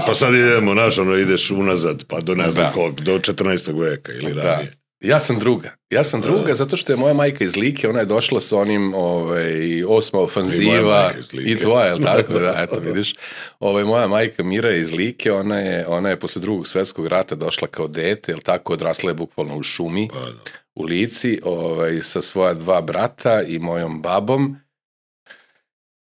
pa 0.07 0.14
sad 0.14 0.35
idemo, 0.35 0.73
znaš, 0.73 0.99
ono, 0.99 1.16
ideš 1.16 1.51
unazad, 1.51 2.05
pa 2.09 2.21
do 2.21 2.35
ne 2.35 2.51
znam 2.51 2.66
Da. 2.66 2.73
kog, 2.73 3.01
do 3.01 3.19
14. 3.19 3.81
veka 3.81 4.12
ili 4.12 4.33
Da. 4.35 4.42
ranije. 4.42 4.77
Ja 5.01 5.19
sam 5.19 5.38
druga. 5.38 5.71
Ja 5.90 6.05
sam 6.05 6.21
druga 6.21 6.47
Da. 6.47 6.55
zato 6.55 6.77
što 6.77 6.92
je 6.92 6.97
moja 6.97 7.14
majka 7.14 7.45
iz 7.45 7.57
Like, 7.57 7.88
ona 7.88 7.99
je 7.99 8.05
došla 8.05 8.40
sa 8.40 8.59
onim 8.59 8.95
ovaj, 8.95 9.85
osma 9.85 10.21
I 10.21 10.23
ofanziva 10.23 11.12
Like. 11.33 11.51
i 11.51 11.59
tvoja, 11.59 11.87
jel 11.87 11.99
tako? 12.14 12.33
Da, 12.33 12.55
eto, 12.59 12.79
vidiš. 12.81 13.14
Ovaj, 13.61 13.85
moja 13.85 14.09
majka 14.09 14.42
Mira 14.42 14.69
je 14.71 14.81
iz 14.81 14.90
Like, 14.90 15.33
ona 15.33 15.59
je, 15.59 15.87
ona 15.87 16.09
je 16.11 16.21
posle 16.21 16.42
drugog 16.42 16.67
svetskog 16.69 17.07
rata 17.07 17.35
došla 17.35 17.69
kao 17.69 17.88
dete, 17.88 18.33
jel 18.33 18.40
tako, 18.40 18.73
odrasla 18.73 19.11
je 19.11 19.15
bukvalno 19.15 19.57
u 19.57 19.63
šumi, 19.63 20.09
Pa, 20.13 20.21
da. 20.21 20.33
u 20.75 20.85
Lici, 20.85 21.40
ovaj, 21.44 22.02
sa 22.02 22.23
svoja 22.23 22.54
dva 22.54 22.81
brata 22.81 23.42
i 23.42 23.59
mojom 23.59 24.02
babom. 24.02 24.57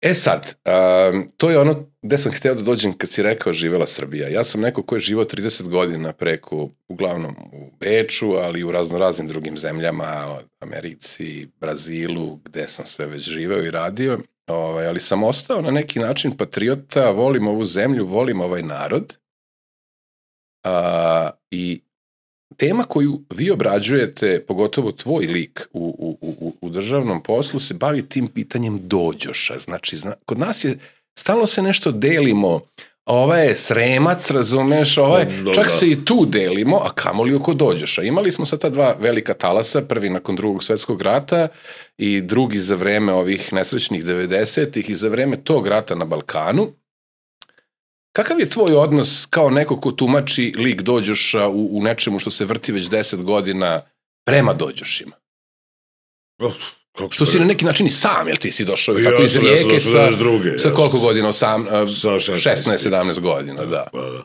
E 0.00 0.14
sad, 0.14 0.54
um, 1.12 1.30
to 1.36 1.50
je 1.50 1.58
ono 1.58 1.90
gde 2.02 2.18
sam 2.18 2.32
hteo 2.32 2.54
da 2.54 2.62
dođem 2.62 2.92
kad 2.92 3.10
si 3.10 3.22
rekao 3.22 3.52
živela 3.52 3.86
Srbija. 3.86 4.28
Ja 4.28 4.44
sam 4.44 4.60
neko 4.60 4.82
ko 4.82 4.94
je 4.94 5.00
živao 5.00 5.24
30 5.24 5.68
godina 5.68 6.12
preko, 6.12 6.68
uglavnom 6.88 7.36
u 7.52 7.70
Beču, 7.80 8.32
ali 8.32 8.60
i 8.60 8.64
u 8.64 8.72
raznoraznim 8.72 9.28
drugim 9.28 9.58
zemljama, 9.58 10.38
Americi, 10.60 11.48
Brazilu, 11.60 12.40
gde 12.44 12.68
sam 12.68 12.86
sve 12.86 13.06
već 13.06 13.22
živeo 13.22 13.64
i 13.64 13.70
radio. 13.70 14.18
Ovaj, 14.46 14.86
ali 14.86 15.00
sam 15.00 15.22
ostao 15.22 15.62
na 15.62 15.70
neki 15.70 15.98
način 15.98 16.36
patriota, 16.36 17.10
volim 17.10 17.48
ovu 17.48 17.64
zemlju, 17.64 18.06
volim 18.06 18.40
ovaj 18.40 18.62
narod. 18.62 19.16
A, 20.64 21.30
I 21.50 21.80
tema 22.60 22.84
koju 22.84 23.20
vi 23.30 23.50
obrađujete, 23.50 24.44
pogotovo 24.48 24.92
tvoj 24.92 25.26
lik 25.26 25.68
u, 25.72 26.16
u, 26.20 26.28
u, 26.40 26.54
u 26.60 26.68
državnom 26.70 27.22
poslu, 27.22 27.60
se 27.60 27.74
bavi 27.74 28.08
tim 28.08 28.28
pitanjem 28.28 28.80
dođoša. 28.82 29.58
Znači, 29.58 29.96
zna, 29.96 30.14
kod 30.24 30.38
nas 30.38 30.64
je, 30.64 30.78
stalno 31.18 31.46
se 31.46 31.62
nešto 31.62 31.92
delimo, 31.92 32.60
ova 33.06 33.36
je 33.36 33.56
sremac, 33.56 34.30
razumeš, 34.30 34.98
ova 34.98 35.18
je, 35.18 35.24
Da, 35.24 35.54
čak 35.54 35.64
da. 35.64 35.70
se 35.70 35.90
i 35.90 36.04
tu 36.04 36.26
delimo, 36.26 36.76
a 36.76 36.92
kamoli 36.94 37.34
oko 37.34 37.54
dođoša. 37.54 38.02
Imali 38.02 38.32
smo 38.32 38.46
sad 38.46 38.60
ta 38.60 38.68
dva 38.68 38.96
velika 39.00 39.34
talasa, 39.34 39.82
prvi 39.82 40.10
nakon 40.10 40.36
drugog 40.36 40.64
svetskog 40.64 41.02
rata 41.02 41.48
i 41.98 42.20
drugi 42.20 42.58
za 42.58 42.74
vreme 42.74 43.12
ovih 43.12 43.52
nesrećnih 43.52 44.04
90-ih 44.04 44.90
i 44.90 44.94
za 44.94 45.08
vreme 45.08 45.36
tog 45.36 45.66
rata 45.66 45.94
na 45.94 46.04
Balkanu. 46.04 46.72
Kakav 48.12 48.40
je 48.40 48.48
tvoj 48.48 48.74
odnos 48.74 49.26
kao 49.26 49.50
neko 49.50 49.80
ko 49.80 49.90
tumači 49.92 50.52
lik 50.56 50.82
dođoša 50.82 51.48
u, 51.48 51.68
u 51.72 51.82
nečemu 51.82 52.18
što 52.18 52.30
se 52.30 52.44
vrti 52.44 52.72
već 52.72 52.84
10 52.86 53.22
godina 53.22 53.80
prema 54.26 54.52
dođošima? 54.54 55.16
Oh, 56.38 56.52
kako 56.92 57.12
Što 57.12 57.26
si 57.26 57.38
na 57.38 57.44
neki 57.44 57.64
način 57.64 57.86
i 57.86 57.90
sam, 57.90 58.28
jel 58.28 58.36
ti 58.36 58.50
si 58.50 58.64
došao 58.64 58.94
Ja 58.94 59.10
tako 59.10 59.22
iz 59.22 59.32
sam- 59.32 59.44
ja 59.44 59.48
sam 59.48 59.58
rijeke 59.58 59.74
došao 59.76 59.92
sa, 59.92 60.10
92., 60.12 60.58
sa 60.58 60.68
ja 60.68 60.74
koliko 60.74 60.96
sam- 60.96 61.00
godina? 61.00 61.28
Osam, 61.28 61.62
a, 61.62 61.88
Sa 61.88 62.08
16, 62.10 62.90
16-17 62.90 63.20
godina, 63.20 63.64
da. 63.64 63.86
Pa, 63.92 64.00
da. 64.00 64.22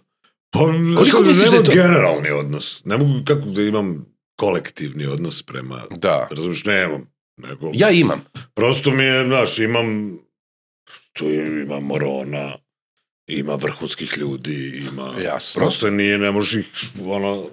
Pa, 0.51 0.59
Koliko 0.59 1.05
sad 1.07 1.21
misliš 1.21 1.49
da 1.49 1.55
je 1.55 1.63
to- 1.63 1.71
generalni 1.71 2.29
odnos. 2.29 2.81
Ne 2.85 2.97
mogu 2.97 3.11
kako 3.25 3.41
da 3.41 3.61
imam 3.61 4.05
kolektivni 4.35 5.05
odnos 5.05 5.43
prema... 5.43 5.81
Da. 5.91 6.27
Razumiješ, 6.31 6.65
nemam. 6.65 7.11
Nego, 7.37 7.71
Ja 7.73 7.89
imam. 7.89 8.25
Prosto 8.53 8.91
mi 8.91 9.03
je, 9.03 9.25
znaš, 9.27 9.59
imam... 9.59 10.17
Tu 11.13 11.25
ima 11.31 11.79
morona, 11.79 12.57
ima 13.27 13.55
vrhunskih 13.55 14.17
ljudi, 14.17 14.83
ima... 14.91 15.13
Jasno. 15.23 15.59
Prosto 15.59 15.89
nije, 15.89 16.17
ne 16.17 16.31
možeš 16.31 16.53
ih, 16.53 16.65
ono... 17.05 17.45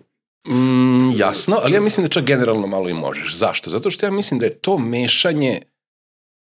Mm, 0.49 1.13
jasno, 1.17 1.57
ali 1.63 1.75
ja 1.75 1.81
mislim 1.81 2.07
da 2.07 2.11
čak 2.11 2.25
generalno 2.25 2.67
malo 2.67 2.89
i 2.89 2.95
možeš. 2.95 3.37
Zašto? 3.37 3.71
Zato 3.71 3.91
što 3.91 4.07
ja 4.07 4.13
mislim 4.13 4.41
da 4.41 4.47
je 4.47 4.59
to 4.59 4.79
mešanje, 4.79 5.63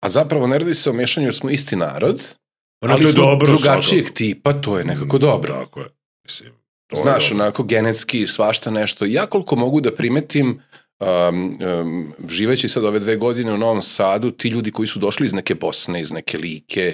a 0.03 0.09
zapravo 0.09 0.47
ne 0.47 0.59
radi 0.59 0.73
se 0.73 0.89
o 0.89 0.93
mešanju 0.93 1.27
jer 1.27 1.35
smo 1.35 1.49
isti 1.49 1.75
narod, 1.75 2.35
ono, 2.81 2.93
ali 2.93 3.01
to 3.01 3.07
je 3.07 3.11
smo 3.11 3.23
dobro 3.23 3.47
drugačijeg 3.47 4.03
svakako. 4.03 4.17
tipa, 4.17 4.53
to 4.53 4.77
je 4.77 4.85
nekako 4.85 5.17
dobro. 5.17 5.53
Tako 5.53 5.79
je. 5.79 5.87
Mislim, 6.23 6.49
to 6.87 6.97
je 6.97 7.01
Znaš, 7.01 7.29
dobro. 7.29 7.43
onako 7.43 7.63
genetski 7.63 8.27
svašta 8.27 8.71
nešto. 8.71 9.05
Ja 9.05 9.25
koliko 9.25 9.55
mogu 9.55 9.81
da 9.81 9.95
primetim, 9.95 10.61
um, 10.99 11.57
um, 11.81 12.13
živeći 12.29 12.69
sad 12.69 12.85
ove 12.85 12.99
dve 12.99 13.15
godine 13.15 13.53
u 13.53 13.57
Novom 13.57 13.81
Sadu, 13.81 14.31
ti 14.31 14.47
ljudi 14.47 14.71
koji 14.71 14.87
su 14.87 14.99
došli 14.99 15.25
iz 15.25 15.33
neke 15.33 15.55
Bosne, 15.55 16.01
iz 16.01 16.11
neke 16.11 16.37
Like, 16.37 16.93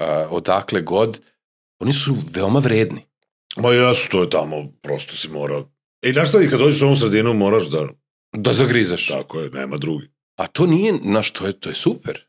uh, 0.00 0.06
odakle 0.30 0.80
god, 0.80 1.20
oni 1.78 1.92
su 1.92 2.16
veoma 2.34 2.58
vredni. 2.58 3.06
Ma 3.56 3.68
jesu, 3.68 4.08
to 4.08 4.22
je 4.22 4.30
tamo, 4.30 4.72
prosto 4.82 5.16
si 5.16 5.28
mora... 5.28 5.62
I 6.02 6.12
znaš 6.12 6.28
šta, 6.28 6.42
i 6.42 6.48
kad 6.48 6.58
dođeš 6.58 6.82
u 6.82 6.86
ovu 6.86 6.96
sredinu 6.96 7.34
moraš 7.34 7.66
da... 7.66 7.88
Da 8.36 8.54
zagrizaš. 8.54 9.06
Tako 9.06 9.40
je, 9.40 9.50
nema 9.50 9.76
drugi. 9.76 10.08
A 10.36 10.46
to 10.46 10.66
nije, 10.66 10.94
znaš, 11.02 11.30
to 11.30 11.46
je, 11.46 11.52
to 11.60 11.68
je 11.68 11.74
super. 11.74 12.26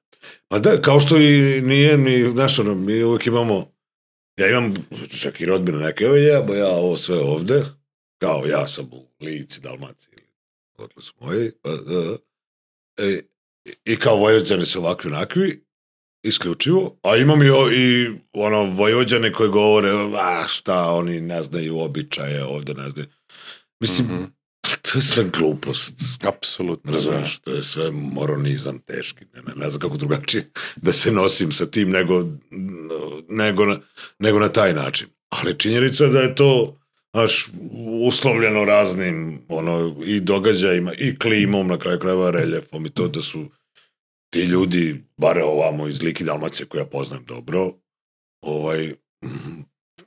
Pa 0.47 0.59
da, 0.59 0.81
kao 0.81 0.99
što 0.99 1.17
i 1.17 1.61
nije 1.61 1.97
ni, 1.97 2.31
znaš, 2.31 2.59
ono, 2.59 2.75
mi 2.75 3.03
uvijek 3.03 3.27
imamo, 3.27 3.71
ja 4.37 4.49
imam 4.49 4.73
čak 5.21 5.41
i 5.41 5.45
rodbine 5.45 5.77
neke, 5.77 6.03
evo 6.03 6.15
jebo 6.15 6.53
ja 6.53 6.67
ovo 6.67 6.97
sve 6.97 7.19
ovde, 7.19 7.63
kao 8.17 8.45
ja 8.45 8.67
sam 8.67 8.89
u 8.91 9.09
Lici, 9.21 9.61
Dalmaciji, 9.61 10.11
ili 10.11 10.27
odakle 10.77 11.03
su 11.03 11.13
moji, 11.19 11.51
pa, 11.61 11.69
da, 11.69 12.17
e, 12.97 13.21
i 13.85 13.95
kao 13.95 14.15
Vojvođani 14.15 14.65
su 14.65 14.79
ovakvi 14.79 15.11
onakvi, 15.11 15.63
isključivo, 16.23 16.99
a 17.03 17.15
imam 17.15 17.41
i, 17.43 17.47
i 17.75 18.09
ono, 18.33 18.63
Vojvođane 18.63 19.33
koji 19.33 19.49
govore, 19.49 19.89
a 20.19 20.43
šta, 20.47 20.91
oni 20.91 21.21
ne 21.21 21.43
znaju 21.43 21.79
običaje 21.79 22.43
ovde, 22.45 22.73
ne 22.73 22.89
znaju. 22.89 23.07
Mislim, 23.79 24.07
Mhm. 24.07 24.23
to 24.81 24.97
je 24.97 25.01
sve 25.01 25.23
glupost. 25.37 25.93
Apsolutno. 26.27 26.91
Razumeš, 26.91 27.39
to 27.39 27.51
je 27.51 27.63
sve 27.63 27.91
moronizam 27.91 28.79
teški. 28.79 29.25
Ne, 29.33 29.41
ne, 29.41 29.53
ne 29.55 29.69
znam 29.69 29.79
kako 29.81 29.97
drugačije 29.97 30.49
da 30.85 30.91
se 30.91 31.11
nosim 31.11 31.51
sa 31.51 31.65
tim 31.65 31.89
nego, 31.89 32.25
nego, 33.29 33.65
na, 33.65 33.79
nego 34.19 34.39
na 34.39 34.49
taj 34.49 34.73
način. 34.73 35.07
Ali 35.29 35.59
činjenica 35.59 36.03
je 36.03 36.09
da 36.09 36.19
je 36.19 36.35
to 36.35 36.75
znaš, 37.13 37.49
uslovljeno 38.07 38.65
raznim 38.65 39.41
ono, 39.47 39.95
i 40.05 40.19
događajima 40.19 40.93
i 40.93 41.19
klimom, 41.19 41.67
na 41.67 41.77
kraju 41.77 41.99
krajeva 41.99 42.31
reljefom 42.31 42.85
i 42.85 42.89
to 42.89 43.07
da 43.07 43.21
su 43.21 43.45
ti 44.29 44.41
ljudi, 44.41 45.03
bare 45.17 45.43
ovamo 45.43 45.87
iz 45.87 46.01
Liki 46.01 46.23
Dalmacije 46.23 46.65
koja 46.65 46.85
poznajem 46.85 47.25
dobro, 47.25 47.73
ovaj, 48.41 48.93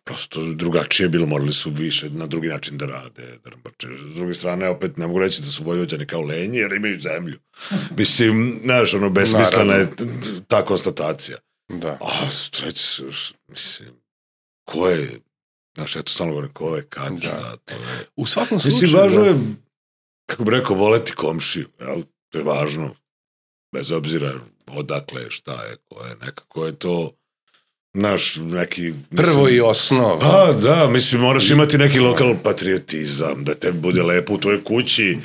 prosto 0.05 0.53
drugačije 0.55 1.05
je 1.05 1.09
bilo, 1.09 1.27
morali 1.27 1.53
su 1.53 1.71
više 1.71 2.11
na 2.11 2.27
drugi 2.27 2.49
način 2.49 2.79
da 2.79 2.87
rade, 2.87 3.39
da 3.45 3.51
rambače. 3.51 3.89
S 4.13 4.15
druge 4.15 4.35
strane, 4.35 4.69
opet 4.69 4.97
ne 4.97 5.07
mogu 5.07 5.19
reći 5.19 5.43
da 5.43 5.47
su 5.47 5.65
Vojvođani 5.65 6.07
kao 6.07 6.23
lenji, 6.23 6.59
jer 6.59 6.73
imaju 6.73 7.01
zemlju. 7.01 7.39
Mislim, 7.99 8.61
znaš, 8.65 8.95
ono, 8.95 9.11
besmislena 9.11 9.75
je 9.75 9.91
ta 10.49 10.65
konstatacija. 10.65 11.39
Da. 11.69 11.99
A, 12.01 12.29
treći, 12.51 13.03
mislim, 13.49 13.89
ko 14.65 14.89
je, 14.89 15.11
znaš, 15.75 15.97
ja 15.97 16.03
to 16.03 16.13
stalno 16.13 16.33
govorim, 16.33 16.53
ko 16.53 16.77
je, 16.77 16.87
kad, 16.89 17.13
Da. 17.13 17.19
šta, 17.19 17.57
to 17.65 17.75
je. 17.75 18.07
U 18.17 18.27
svakom 18.27 18.61
slučaju... 18.61 18.83
Mislim, 18.83 19.01
važno 19.01 19.21
da. 19.21 19.27
je, 19.27 19.37
kako 20.27 20.45
bi 20.45 20.51
rekao, 20.51 20.77
voleti 20.77 21.13
komšiju, 21.13 21.69
jel? 21.81 22.03
To 22.29 22.39
je 22.39 22.45
važno. 22.45 22.95
Bez 23.73 23.93
obzira 23.93 24.33
odakle 24.67 25.31
šta 25.31 25.65
je, 25.65 25.77
ko 25.85 26.05
je, 26.05 26.17
nekako 26.17 26.67
je 26.67 26.73
to, 26.73 27.13
naš, 27.95 28.37
neki... 28.37 28.83
mislim- 28.83 29.07
Prvo 29.17 29.49
i 29.49 29.61
osnov. 29.61 30.21
Pa 30.21 30.53
da, 30.55 30.89
mislim, 30.89 31.21
moraš 31.21 31.51
imati 31.51 31.79
neki 31.79 32.01
lokal 32.01 32.35
patriotizam, 32.45 33.45
da 33.45 33.55
te 33.55 33.73
bude 33.73 34.03
lepo 34.03 34.35
u 34.35 34.39
tvojoj 34.39 34.65
kući, 34.65 35.19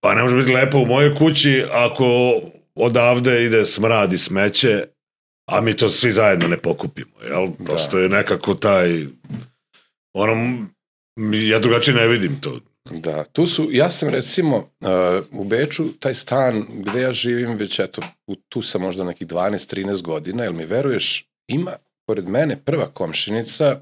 pa 0.00 0.14
ne 0.14 0.22
može 0.22 0.36
biti 0.36 0.52
lepo 0.52 0.78
u 0.78 0.86
mojoj 0.86 1.14
kući 1.14 1.64
ako 1.72 2.34
odavde 2.74 3.44
ide 3.44 3.64
smrad 3.64 4.12
i 4.12 4.18
smeće, 4.18 4.84
a 5.50 5.60
mi 5.60 5.76
to 5.76 5.88
svi 5.88 6.12
zajedno 6.12 6.48
ne 6.48 6.56
pokupimo, 6.58 7.20
jel? 7.22 7.48
Prosto 7.66 7.98
je 7.98 8.08
nekako 8.08 8.54
taj, 8.54 9.06
ono, 10.14 10.66
ja 11.32 11.58
drugačije 11.58 11.94
ne 11.94 12.08
vidim 12.08 12.40
to. 12.40 12.60
Da, 12.90 13.24
tu 13.24 13.46
su, 13.46 13.68
ja 13.70 13.90
sam 13.90 14.08
recimo 14.08 14.56
uh, 14.56 15.40
u 15.40 15.44
Beču, 15.44 15.84
taj 16.00 16.14
stan 16.14 16.66
gde 16.70 17.00
ja 17.00 17.12
živim 17.12 17.54
već 17.56 17.78
eto, 17.78 18.02
u, 18.26 18.34
tu 18.34 18.62
sam 18.62 18.82
možda 18.82 19.04
nekih 19.04 19.28
12-13 19.28 20.02
godina, 20.02 20.42
jel 20.42 20.52
mi 20.52 20.64
veruješ, 20.64 21.28
ima 21.48 21.72
pored 22.06 22.28
mene 22.28 22.64
prva 22.64 22.86
komšinica, 22.86 23.80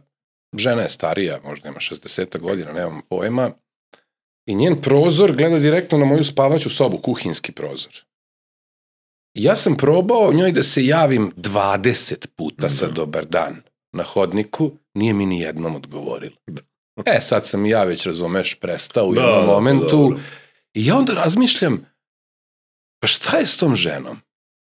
žena 0.57 0.83
je 0.83 0.89
starija, 0.89 1.41
možda 1.45 1.69
ima 1.69 1.79
60 1.79 2.39
godina, 2.39 2.73
nemam 2.73 3.03
pojma, 3.09 3.51
i 4.47 4.55
njen 4.55 4.81
prozor 4.81 5.37
gleda 5.37 5.59
direktno 5.59 5.99
na 5.99 6.05
moju 6.05 6.25
spavaću 6.25 6.71
sobu, 6.71 6.99
kuhinski 6.99 7.53
prozor. 7.53 7.93
I 9.35 9.43
ja 9.43 9.57
sam 9.57 9.77
probao 9.77 10.33
njoj 10.33 10.53
da 10.53 10.63
se 10.63 10.87
javim 10.87 11.33
20 11.37 12.27
puta 12.27 12.69
sa 12.69 12.87
Da. 12.87 12.93
dobar 12.93 13.27
dan 13.27 13.63
na 13.93 14.03
hodniku, 14.03 14.73
nije 14.95 15.13
mi 15.13 15.27
ni 15.27 15.41
jednom 15.41 15.77
odgovorila. 15.77 16.37
E, 17.07 17.21
sad 17.21 17.47
sam 17.47 17.67
ja 17.67 17.85
već, 17.85 18.07
razumeš, 18.07 18.55
prestao 18.55 19.07
u 19.07 19.15
Da, 19.15 19.21
jednom 19.21 19.41
da, 19.41 19.53
momentu. 19.53 19.89
dobro. 19.91 20.19
I 20.75 20.87
ja 20.87 20.97
onda 20.97 21.15
razmišljam, 21.15 21.87
pa 23.01 23.07
šta 23.07 23.37
je 23.37 23.47
s 23.47 23.57
tom 23.57 23.77
ženom? 23.77 24.19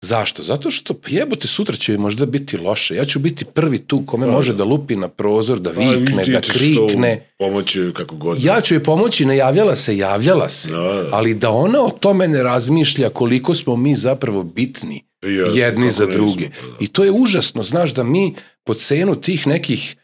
Zašto? 0.01 0.43
Zato 0.43 0.71
što 0.71 0.93
pa 0.93 1.07
jebote 1.09 1.47
sutra 1.47 1.75
će 1.75 1.91
joj 1.91 1.97
možda 1.97 2.25
biti 2.25 2.57
loše. 2.57 2.95
Ja 2.95 3.05
ću 3.05 3.19
biti 3.19 3.45
prvi 3.45 3.79
tu 3.79 4.03
kome 4.05 4.25
Da, 4.25 4.31
može 4.31 4.51
da. 4.51 4.57
da 4.57 4.63
lupi 4.63 4.95
na 4.95 5.07
prozor, 5.07 5.59
da 5.59 5.73
Pa, 5.73 5.79
vikne, 5.79 6.25
da 6.25 6.41
krikne. 6.41 7.29
Pomoći 7.39 7.91
kako 7.93 8.15
god. 8.15 8.43
Ja 8.43 8.61
ću 8.61 8.73
joj 8.73 8.83
pomoći, 8.83 9.25
ne 9.25 9.37
javljala 9.37 9.75
se, 9.75 9.97
javljala 9.97 10.49
se. 10.49 10.71
Da, 10.71 10.77
da. 10.77 11.09
Ali 11.11 11.33
da 11.33 11.49
ona 11.49 11.81
o 11.81 11.89
tome 11.89 12.27
ne 12.27 12.43
razmišlja 12.43 13.09
koliko 13.09 13.55
smo 13.55 13.75
mi 13.75 13.95
zapravo 13.95 14.43
bitni 14.43 15.03
Jesmo, 15.21 15.55
jedni 15.55 15.91
za 15.91 16.05
druge. 16.05 16.49
pa 16.61 16.67
da. 16.67 16.73
I 16.79 16.87
to 16.87 17.03
je 17.03 17.11
užasno, 17.11 17.63
znaš, 17.63 17.93
da 17.93 18.03
mi 18.03 18.35
po 18.63 18.73
cenu 18.73 19.21
tih 19.21 19.47
nekih 19.47 19.95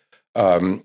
um, 0.58 0.84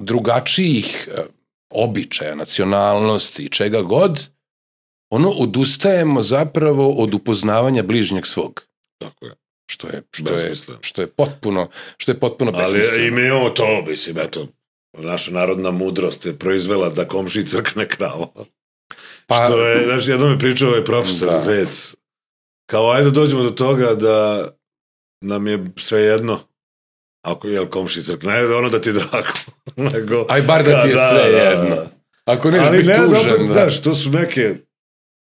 drugačijih 0.00 1.08
uh, 1.12 1.24
običaja, 1.70 2.34
nacionalnosti, 2.34 3.48
čega 3.48 3.82
god, 3.82 4.30
ono, 5.10 5.28
odustajemo 5.30 6.22
zapravo 6.22 6.90
od 6.92 7.14
upoznavanja 7.14 7.82
bližnjeg 7.82 8.26
svog. 8.26 8.66
Tako 8.98 9.26
je. 9.26 9.32
Što 9.70 9.88
je, 9.88 10.02
što 10.10 10.34
je, 10.34 10.54
što 10.80 11.00
je 11.02 11.06
potpuno, 11.06 11.68
što 11.96 12.12
je 12.12 12.20
potpuno 12.20 12.52
Ali 12.54 12.62
besmisleno. 12.62 13.04
i 13.04 13.10
mi 13.10 13.26
imamo 13.26 13.50
to, 13.50 13.84
mislim, 13.86 14.18
eto, 14.18 14.46
naša 14.98 15.30
narodna 15.30 15.70
mudrost 15.70 16.26
je 16.26 16.38
proizvela 16.38 16.88
da 16.88 17.08
komši 17.08 17.46
crkne 17.46 17.88
krava. 17.88 18.26
Pa- 19.26 19.44
Što 19.46 19.66
je, 19.66 19.84
znaš, 19.84 20.08
jednom 20.08 20.30
je 20.30 20.38
pričao 20.38 20.68
ovaj 20.68 20.84
profesor 20.84 21.28
Da. 21.28 21.40
Zec, 21.40 21.94
kao 22.66 22.90
ajde 22.90 23.10
dođemo 23.10 23.42
do 23.42 23.50
toga 23.50 23.94
da 23.94 24.48
nam 25.20 25.46
je 25.46 25.64
sve 25.76 26.00
jedno 26.00 26.40
ako 27.22 27.48
je 27.48 27.70
komši 27.70 28.02
crkne, 28.02 28.32
ne 28.32 28.42
da 28.42 28.56
ono 28.56 28.68
da 28.68 28.80
ti 28.80 28.88
je 28.88 28.92
drago. 28.92 29.32
Nego, 29.92 30.26
Aj 30.28 30.42
bar 30.42 30.64
da 30.64 30.82
ti 30.82 30.88
je 30.88 30.96
sve 31.10 31.32
jedno. 31.32 31.76
Ako 32.24 32.50
neš 32.50 32.70
biti 32.70 32.88
ne, 32.88 33.06
zapet, 33.06 33.46
da. 33.46 33.52
znaš, 33.52 33.82
to 33.82 33.94
su 33.94 34.10
neke, 34.10 34.54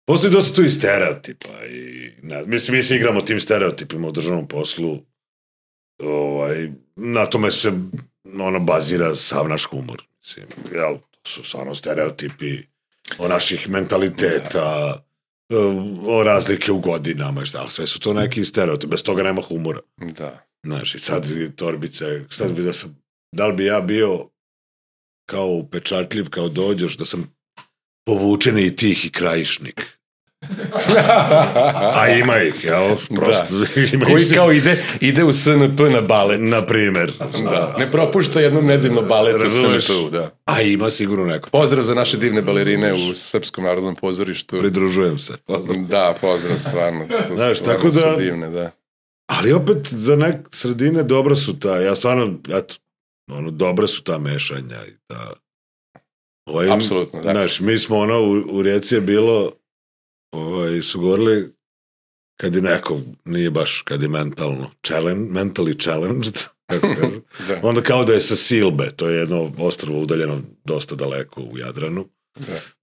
postoji 0.07 0.31
dosta 0.31 0.55
tu 0.55 0.63
i 0.63 0.71
stereotipa 0.71 1.65
i, 1.69 2.11
ne, 2.21 2.43
mislim, 2.45 2.77
mi 2.77 2.83
se 2.83 2.95
igramo 2.95 3.21
tim 3.21 3.39
stereotipima 3.39 4.07
u 4.07 4.11
državnom 4.11 4.47
poslu, 4.47 4.99
ovaj, 6.03 6.69
na 6.95 7.25
tome 7.25 7.51
se 7.51 7.71
ono 8.39 8.59
bazira 8.59 9.15
sav 9.15 9.49
naš 9.49 9.63
humor, 9.63 10.03
mislim, 10.19 10.45
jel, 10.73 10.97
to 11.11 11.29
su 11.29 11.43
stvarno 11.43 11.75
stereotipi, 11.75 12.57
o 13.17 13.27
naših 13.27 13.69
mentaliteta, 13.69 14.97
o 16.07 16.23
razlike 16.23 16.71
u 16.71 16.79
godinama 16.79 17.43
i 17.43 17.45
šta, 17.45 17.69
sve 17.69 17.87
su 17.87 17.99
to 17.99 18.13
neki 18.13 18.45
stereotipi, 18.45 18.91
bez 18.91 19.03
toga 19.03 19.23
nema 19.23 19.41
humora. 19.41 19.79
Da. 19.97 20.47
Znaš, 20.67 20.95
i 20.95 20.99
sad 20.99 21.25
i 21.29 21.55
torbice, 21.55 22.21
šta 22.29 22.47
bi 22.47 22.63
da 22.63 22.73
sam, 22.73 22.97
da 23.31 23.47
li 23.47 23.53
bi 23.53 23.65
ja 23.65 23.81
bio 23.81 24.29
kao 25.29 25.47
upečatljiv, 25.47 26.29
kao 26.29 26.49
dođoš, 26.49 26.97
da 26.97 27.05
sam 27.05 27.33
povučeni 28.05 28.65
i 28.65 28.75
tih 28.75 29.05
i 29.05 29.09
krajišnik. 29.09 29.81
A 31.99 32.09
ima 32.09 32.37
ih, 32.37 32.63
jel? 32.63 32.95
Prosto, 33.15 33.57
da. 33.57 33.81
ima 33.93 34.05
Koji 34.05 34.21
ih 34.21 34.33
kao 34.35 34.51
ide, 34.51 34.83
ide 35.01 35.23
u 35.23 35.33
SNP 35.33 35.79
na 35.79 36.01
balet. 36.01 36.39
Na 36.41 36.65
primer. 36.65 37.11
Da. 37.43 37.75
Ne 37.79 37.91
propušta 37.91 38.41
jednom 38.41 38.65
nedeljno 38.65 39.01
balet 39.01 39.35
u 39.35 39.49
SNP, 39.49 40.11
da. 40.11 40.29
A 40.45 40.61
ima 40.61 40.89
sigurno 40.89 41.25
neko. 41.25 41.49
Pozdrav 41.49 41.83
za 41.83 41.93
naše 41.93 42.17
divne 42.17 42.41
balerine 42.41 42.93
u 42.93 43.13
Srpskom 43.13 43.63
narodnom 43.63 43.95
pozorištu. 43.95 44.59
Pridružujem 44.59 45.17
se. 45.17 45.33
Pozdrav. 45.45 45.77
Da, 45.77 46.17
pozdrav, 46.21 46.59
stvarno. 46.59 47.05
Znaš, 47.35 47.59
tako 47.59 47.89
da... 47.89 48.15
divne, 48.15 48.49
da. 48.49 48.71
Ali 49.27 49.53
opet 49.53 49.87
za 49.91 50.15
nek 50.15 50.35
sredine 50.51 51.03
dobro 51.03 51.35
su 51.35 51.59
ta, 51.59 51.77
ja 51.77 51.95
stvarno, 51.95 52.39
eto, 52.49 52.75
ono, 53.31 53.51
dobre 53.51 53.87
su 53.87 54.03
ta 54.03 54.19
mešanja 54.19 54.85
i 54.87 54.93
ta... 55.07 55.33
Ovaj, 56.49 56.71
Apsolutno, 56.71 57.21
da. 57.21 57.31
Znaš, 57.31 57.59
mi 57.59 57.79
smo 57.79 57.97
ono, 57.97 58.21
u, 58.21 58.57
u 58.57 58.61
Rijeci 58.61 58.95
je 58.95 59.01
bilo, 59.01 59.51
ovaj, 60.31 60.81
su 60.81 60.99
govorili, 60.99 61.53
kad 62.39 62.55
je 62.55 62.61
neko, 62.61 62.99
nije 63.25 63.51
baš, 63.51 63.81
kad 63.81 64.01
je 64.01 64.07
mentalno, 64.07 64.71
challenge, 64.87 65.39
mentally 65.39 65.83
challenged, 65.83 66.37
da. 67.47 67.59
onda 67.63 67.81
kao 67.81 68.05
da 68.05 68.13
je 68.13 68.21
sa 68.21 68.35
Silbe, 68.35 68.91
to 68.95 69.09
je 69.09 69.17
jedno 69.17 69.51
ostrvo 69.57 69.99
udaljeno 69.99 70.41
dosta 70.63 70.95
daleko 70.95 71.41
u 71.41 71.57
Jadranu. 71.57 72.09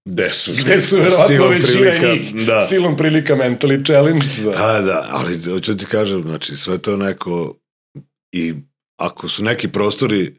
Gde 0.05 0.29
su, 0.33 0.51
Gde 0.57 0.81
su 0.81 0.97
verovatno 0.97 1.47
većina 1.47 2.13
njih 2.13 2.45
da. 2.47 2.67
silom 2.67 2.97
prilika 2.97 3.35
mentally 3.35 3.85
challenge. 3.85 4.25
Da. 4.43 4.51
Pa 4.51 4.81
da, 4.81 5.07
ali 5.11 5.43
hoću 5.43 5.77
ti 5.77 5.85
kažem, 5.85 6.21
znači 6.21 6.55
sve 6.55 6.77
to 6.77 6.97
neko 6.97 7.55
i 8.31 8.53
ako 8.97 9.27
su 9.27 9.43
neki 9.43 9.67
prostori 9.67 10.35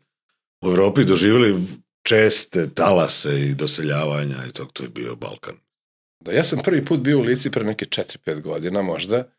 u 0.65 0.69
Evropi 0.69 1.05
doživjeli 1.05 1.63
česte 2.03 2.69
talase 2.75 3.41
i 3.41 3.55
doseljavanja 3.55 4.37
i 4.49 4.53
tog, 4.53 4.73
to 4.73 4.83
je 4.83 4.89
bio 4.89 5.17
Balkan. 5.17 5.55
Da, 6.21 6.33
ja 6.33 6.45
sam 6.45 6.59
prvi 6.65 6.85
put 6.85 7.01
bio 7.01 7.19
u 7.19 7.23
Lici 7.23 7.51
pre 7.51 7.65
neke 7.65 7.85
4-5 7.85 8.41
godina 8.41 8.83
možda 8.83 9.36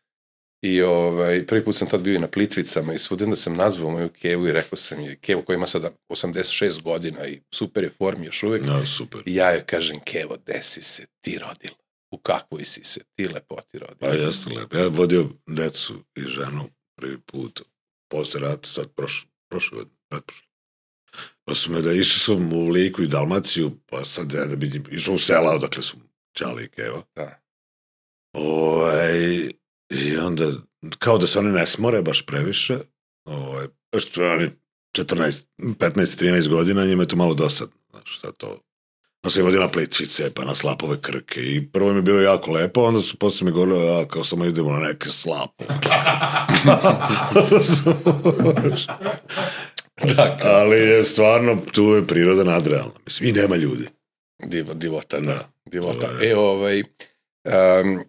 i 0.62 0.82
ovaj, 0.82 1.46
prvi 1.46 1.64
put 1.64 1.76
sam 1.76 1.88
tad 1.88 2.00
bio 2.00 2.14
i 2.14 2.18
na 2.18 2.26
Plitvicama 2.26 2.94
i 2.94 2.98
svuda 2.98 3.26
da 3.26 3.36
sam 3.36 3.54
nazvao 3.54 3.90
moju 3.90 4.08
kevu 4.08 4.46
i 4.46 4.52
rekao 4.52 4.76
sam 4.76 5.00
je, 5.00 5.16
kevu 5.16 5.42
koja 5.42 5.56
ima 5.56 5.66
sada 5.66 5.90
86 6.08 6.82
godina 6.82 7.26
i 7.26 7.40
super 7.54 7.84
je 7.84 7.90
formi 7.90 8.26
još 8.26 8.42
uvek. 8.42 8.62
No, 8.62 8.86
super. 8.86 9.22
I 9.26 9.34
ja 9.34 9.50
joj 9.50 9.64
kažem, 9.66 10.00
kevo, 10.04 10.36
desi 10.46 10.82
se 10.82 11.06
ti 11.20 11.38
rodila? 11.38 11.76
U 12.10 12.18
kakvoj 12.18 12.64
si 12.64 12.84
se 12.84 13.00
ti 13.16 13.28
lepoti 13.28 13.78
rodila? 13.78 13.96
Pa 14.00 14.06
jeste 14.06 14.50
lepo. 14.50 14.76
Ja 14.76 14.88
vodio 14.88 15.28
decu 15.46 15.94
i 16.16 16.20
ženu 16.20 16.70
prvi 16.96 17.18
put 17.26 17.62
posle 18.10 18.40
rata, 18.40 18.68
sad 18.68 18.94
prošle, 18.96 19.28
prošle 19.50 19.76
godine, 19.76 19.96
pretprošle. 20.10 20.48
Pa 21.44 21.54
su 21.54 21.72
me 21.72 21.80
da 21.80 21.92
išli 21.92 22.20
sam 22.20 22.52
u 22.52 22.68
Liku 22.68 23.02
i 23.02 23.08
Dalmaciju, 23.08 23.70
pa 23.86 24.04
sad 24.04 24.32
ja 24.32 24.46
da 24.46 24.56
bi 24.56 24.82
išao 24.90 25.14
u 25.14 25.18
sela, 25.18 25.54
odakle 25.54 25.82
su 25.82 25.96
Čali 26.32 26.64
i 26.64 26.68
Keva. 26.68 27.02
Da. 27.14 27.40
Ovaj, 28.32 29.50
I 29.90 30.16
onda, 30.16 30.52
kao 30.98 31.18
da 31.18 31.26
se 31.26 31.38
oni 31.38 31.52
ne 31.52 31.66
smore 31.66 32.02
baš 32.02 32.26
previše, 32.26 32.78
ovaj, 33.24 33.66
što 33.98 34.30
oni 34.30 34.50
14, 34.98 35.44
15, 35.58 36.24
13 36.24 36.48
godina, 36.48 36.84
njima 36.84 37.02
je 37.02 37.08
to 37.08 37.16
malo 37.16 37.34
dosadno. 37.34 37.74
Znaš, 37.90 38.20
sad 38.20 38.36
to 38.36 38.58
Pa 39.20 39.30
sam 39.30 39.42
vodio 39.42 39.60
na 39.60 39.68
plitvice, 39.68 40.30
pa 40.30 40.44
na 40.44 40.54
slapove 40.54 40.96
krke 41.00 41.40
i 41.40 41.68
prvo 41.72 41.92
mi 41.92 41.98
je 41.98 42.02
bilo 42.02 42.20
jako 42.20 42.50
lepo, 42.50 42.80
onda 42.80 43.00
su 43.00 43.16
posle 43.16 43.44
mi 43.44 43.50
govorili, 43.50 43.86
ja, 43.86 44.04
kao 44.04 44.24
samo 44.24 44.44
idemo 44.44 44.72
na 44.72 44.78
neke 44.78 45.08
slapo. 45.10 45.64
dakle. 50.16 50.50
Ali 50.50 50.76
je 50.76 51.04
stvarno, 51.04 51.62
tu 51.72 51.82
je 51.82 52.06
priroda 52.06 52.44
nadrealna. 52.44 52.92
Mislim, 53.06 53.28
i 53.28 53.32
nema 53.32 53.56
ljudi. 53.56 53.88
Divo, 54.44 54.74
divota, 54.74 55.20
da. 55.20 55.26
da. 55.26 55.48
Divota. 55.64 56.08
E, 56.22 56.36
ovaj, 56.36 56.80
um, 56.80 58.04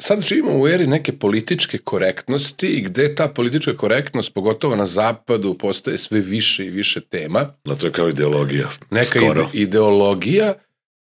sad 0.00 0.20
živimo 0.20 0.60
u 0.60 0.68
eri 0.68 0.86
neke 0.86 1.12
političke 1.12 1.78
korektnosti 1.78 2.82
gde 2.86 3.14
ta 3.14 3.28
politička 3.28 3.76
korektnost, 3.76 4.34
pogotovo 4.34 4.76
na 4.76 4.86
zapadu, 4.86 5.54
postaje 5.54 5.98
sve 5.98 6.20
više 6.20 6.66
i 6.66 6.70
više 6.70 7.00
tema. 7.00 7.54
Da, 7.64 7.74
to 7.74 7.86
je 7.86 7.92
kao 7.92 8.08
ideologija. 8.08 8.68
Neka 8.90 9.20
Skoro. 9.20 9.40
ide, 9.40 9.62
ideologija, 9.62 10.54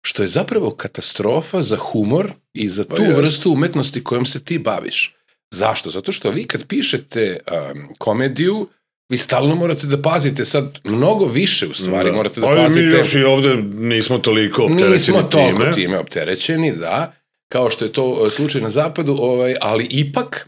što 0.01 0.23
je 0.23 0.27
zapravo 0.27 0.71
katastrofa 0.71 1.61
za 1.61 1.77
humor 1.77 2.31
i 2.53 2.69
za 2.69 2.83
tu 2.83 3.03
pa 3.07 3.17
vrstu 3.17 3.51
umetnosti 3.51 4.03
kojom 4.03 4.25
se 4.25 4.43
ti 4.43 4.57
baviš. 4.57 5.15
Zašto? 5.51 5.89
Zato 5.89 6.11
što 6.11 6.31
vi 6.31 6.43
kad 6.43 6.67
pišete 6.67 7.37
um, 7.37 7.87
komediju, 7.97 8.67
vi 9.09 9.17
stalno 9.17 9.55
morate 9.55 9.87
da 9.87 10.01
pazite 10.01 10.45
sad 10.45 10.79
mnogo 10.83 11.25
više 11.25 11.67
u 11.67 11.73
stvari 11.73 12.09
da. 12.09 12.15
morate 12.15 12.41
da 12.41 12.47
Ali 12.47 12.57
pazite. 12.57 12.81
Ali 12.81 12.91
mi 12.91 12.97
još 12.97 13.15
i 13.15 13.23
ovde 13.23 13.55
nismo 13.73 14.17
toliko 14.17 14.63
opterećeni 14.63 14.93
nismo 14.93 15.21
time. 15.21 15.43
Nismo 15.43 15.59
toliko 15.59 15.75
time 15.75 15.99
opterećeni, 15.99 16.75
da 16.75 17.13
kao 17.51 17.69
što 17.69 17.85
je 17.85 17.93
to 17.93 18.27
e, 18.27 18.29
slučaj 18.29 18.61
na 18.61 18.69
zapadu, 18.69 19.17
ovaj, 19.19 19.55
ali 19.61 19.87
ipak 19.89 20.47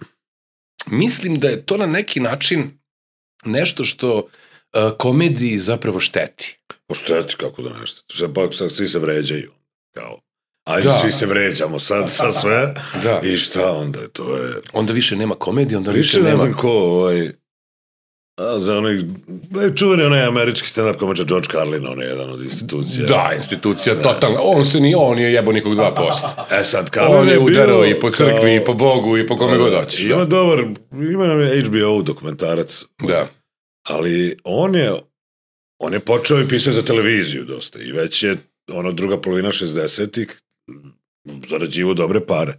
mislim 0.87 1.35
da 1.35 1.47
je 1.47 1.65
to 1.65 1.77
na 1.77 1.85
neki 1.85 2.19
način 2.19 2.79
nešto 3.45 3.83
što 3.83 4.17
uh, 4.17 4.91
komediji 4.97 5.57
zapravo 5.57 5.99
šteti. 5.99 6.59
Po 6.87 6.95
šteti, 6.95 7.35
kako 7.35 7.61
da 7.61 7.79
nešto. 7.79 8.15
Sve, 8.15 8.33
pa, 8.33 8.51
sad 8.51 8.71
svi 8.71 8.87
se 8.87 8.99
vređaju. 8.99 9.51
Kao, 9.95 10.19
ajde 10.67 10.87
da. 10.87 10.93
svi 10.93 11.11
se 11.11 11.25
vređamo 11.25 11.79
sad 11.79 12.11
sa 12.11 12.31
sve. 12.31 12.73
da. 13.03 13.21
I 13.23 13.37
šta 13.37 13.71
onda, 13.71 14.07
to 14.07 14.37
je... 14.37 14.53
Onda 14.73 14.93
više 14.93 15.15
nema 15.15 15.35
komedije, 15.35 15.77
onda 15.77 15.91
više, 15.91 16.17
više 16.17 16.17
nema... 16.17 16.29
ne 16.29 16.37
znam 16.37 16.53
ko, 16.53 16.71
ovaj, 16.71 17.31
A, 18.35 18.59
za 18.59 18.77
onaj, 18.77 18.97
čuveni 19.75 20.03
onaj 20.03 20.25
američki 20.25 20.67
stand-up 20.67 20.97
komača 20.97 21.23
George 21.23 21.47
Carlin, 21.51 21.87
on 21.87 22.01
je 22.01 22.07
jedan 22.07 22.29
od 22.29 22.43
institucija. 22.43 23.05
Da, 23.05 23.31
institucija, 23.35 23.95
da. 23.95 24.01
totalno. 24.01 24.39
On 24.41 24.65
se 24.65 24.79
ni, 24.79 24.95
on 24.97 25.19
je 25.19 25.33
jebo 25.33 25.51
nikog 25.51 25.75
2%. 25.75 26.59
E 26.59 26.63
sad, 26.63 26.89
Carlin 26.89 27.19
on 27.19 27.27
je, 27.27 27.33
je 27.33 27.39
udarao 27.39 27.85
i 27.85 27.99
po 27.99 28.11
crkvi, 28.11 28.39
kao, 28.39 28.49
i 28.49 28.65
po 28.65 28.73
Bogu, 28.73 29.17
i 29.17 29.27
po 29.27 29.37
kome 29.37 29.57
god 29.57 29.73
hoće. 29.73 30.03
Ima 30.03 30.15
da. 30.15 30.25
dobar, 30.25 30.59
ima 30.91 31.27
nam 31.27 31.39
HBO 31.65 32.01
dokumentarac. 32.01 32.85
Da. 33.01 33.27
Ali 33.87 34.37
on 34.43 34.75
je, 34.75 34.93
on 35.79 35.93
je 35.93 35.99
počeo 35.99 36.41
i 36.41 36.47
pisao 36.47 36.73
za 36.73 36.81
televiziju 36.81 37.43
dosta 37.43 37.79
i 37.79 37.91
već 37.91 38.23
je 38.23 38.37
ono 38.71 38.91
druga 38.91 39.21
polovina 39.21 39.49
60-ih 39.49 40.39
zarađivo 41.47 41.93
dobre 41.93 42.25
pare. 42.25 42.53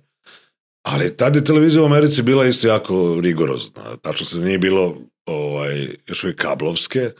Ali 0.87 1.17
tada 1.17 1.39
je 1.39 1.45
televizija 1.45 1.83
u 1.83 1.87
Americi 1.87 2.23
bila 2.23 2.47
isto 2.47 2.69
jako 2.69 3.21
rigorozna. 3.23 3.97
Tačno 4.03 4.27
se 4.27 4.39
nije 4.39 4.59
bilo 4.59 4.97
ovaj, 5.27 5.89
još 6.07 6.25
uvijek 6.25 6.41
kablovske, 6.41 7.11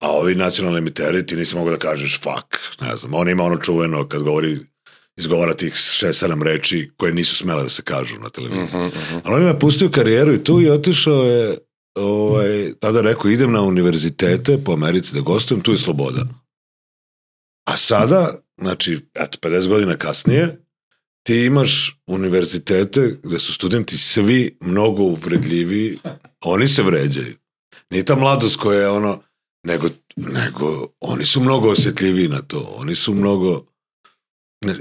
a 0.00 0.10
ovi 0.10 0.34
nacionalni 0.34 0.78
emiteri 0.78 1.26
ti 1.26 1.36
nisi 1.36 1.56
mogu 1.56 1.70
da 1.70 1.76
kažeš 1.76 2.20
fuck, 2.20 2.80
ne 2.80 2.96
znam, 2.96 3.14
on 3.14 3.28
ima 3.28 3.44
ono 3.44 3.56
čuveno 3.56 4.08
kad 4.08 4.22
govori 4.22 4.58
izgovara 5.16 5.54
tih 5.54 5.74
šest, 5.74 6.18
sedam 6.18 6.42
reči 6.42 6.90
koje 6.96 7.14
nisu 7.14 7.36
smele 7.36 7.62
da 7.62 7.68
se 7.68 7.82
kažu 7.82 8.18
na 8.18 8.30
televiziji. 8.30 8.80
Uh 8.80 8.86
-huh, 8.86 8.86
uh 8.86 8.94
-huh. 9.12 9.20
Ali 9.24 9.34
on 9.34 9.42
je 9.42 9.52
napustio 9.52 9.90
karijeru 9.90 10.32
i 10.32 10.44
tu 10.44 10.60
i 10.60 10.70
otišao 10.70 11.22
je 11.24 11.58
ovaj, 11.94 12.72
tada 12.80 13.00
rekao 13.00 13.30
idem 13.30 13.52
na 13.52 13.62
univerzitete 13.62 14.64
po 14.64 14.72
Americi 14.72 15.14
da 15.14 15.20
gostujem, 15.20 15.60
tu 15.60 15.72
je 15.72 15.78
sloboda. 15.78 16.26
A 17.64 17.76
sada, 17.76 18.34
znači, 18.60 19.00
eto, 19.14 19.38
50 19.48 19.68
godina 19.68 19.96
kasnije, 19.96 20.58
ti 21.22 21.36
imaš 21.36 22.00
univerzitete 22.06 23.20
gde 23.22 23.38
su 23.38 23.54
studenti 23.54 23.98
svi 23.98 24.58
mnogo 24.60 25.02
uvredljivi, 25.02 25.98
oni 26.44 26.68
se 26.68 26.82
vređaju. 26.82 27.34
Nije 27.92 28.04
ta 28.04 28.16
mladost 28.16 28.56
koja 28.56 28.80
je 28.80 28.88
ono, 28.88 29.22
nego, 29.66 29.88
nego 30.16 30.86
oni 31.00 31.26
su 31.26 31.40
mnogo 31.40 31.70
osjetljiviji 31.70 32.28
na 32.28 32.42
to. 32.42 32.74
Oni 32.76 32.94
su 32.94 33.14
mnogo... 33.14 33.66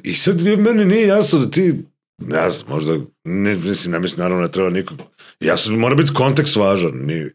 I 0.04 0.14
sad 0.14 0.42
meni 0.42 0.86
nije 0.86 1.08
jasno 1.08 1.40
da 1.40 1.52
ti, 1.52 1.76
ne 2.22 2.50
znam, 2.50 2.70
možda, 2.70 2.98
ne, 3.24 3.56
mislim, 3.56 3.92
ne 3.92 4.00
mislim, 4.00 4.20
naravno 4.20 4.44
ne 4.44 4.52
treba 4.52 4.70
nikog, 4.70 4.98
jasno, 5.40 5.78
mora 5.78 5.96
biti 5.96 6.14
kontekst 6.14 6.56
važan. 6.56 6.92
Ni, 6.94 7.30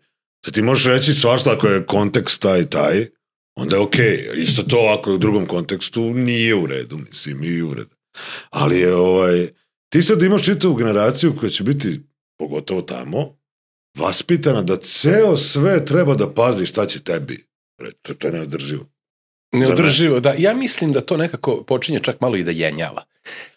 da 0.47 0.53
ti 0.53 0.63
možeš 0.63 0.87
reći 0.87 1.15
svašta 1.15 1.53
ako 1.53 1.67
je 1.67 1.87
kontekst 1.87 2.43
taj 2.43 2.71
taj, 2.71 3.07
onda 3.57 3.77
je 3.77 3.83
okej. 3.83 4.05
Okay. 4.05 4.43
Isto 4.43 4.63
to 4.63 4.97
ako 4.99 5.11
je 5.11 5.15
u 5.15 5.19
drugom 5.19 5.47
kontekstu 5.47 6.03
nije 6.15 6.55
u 6.55 6.67
redu, 6.67 6.99
mislim, 6.99 7.45
i 7.45 7.63
u 7.63 7.75
redu. 7.75 7.97
Ali 8.51 8.79
je 8.79 8.95
ovaj, 8.95 9.49
ti 9.93 10.03
sad 10.03 10.23
imaš 10.23 10.45
čitavu 10.45 10.75
generaciju 10.75 11.37
koja 11.41 11.51
će 11.51 11.63
biti, 11.65 12.01
pogotovo 12.39 12.83
tamo, 12.83 13.37
vaspitana 13.97 14.63
da 14.63 14.77
ceo 14.77 15.37
sve 15.37 15.85
treba 15.85 16.15
da 16.15 16.31
pazi 16.31 16.67
šta 16.67 16.87
će 16.87 17.03
tebi. 17.03 17.45
To, 18.03 18.15
to 18.15 18.27
je 18.27 18.33
neodrživo. 18.33 18.85
Neodrživo, 19.53 20.21
da. 20.21 20.35
Ja 20.39 20.55
mislim 20.55 20.93
da 20.93 21.01
to 21.01 21.17
nekako 21.17 21.65
počinje 21.65 22.01
čak 22.01 22.21
malo 22.21 22.37
i 22.37 22.45
da 22.45 22.51
jenjava. 22.51 23.05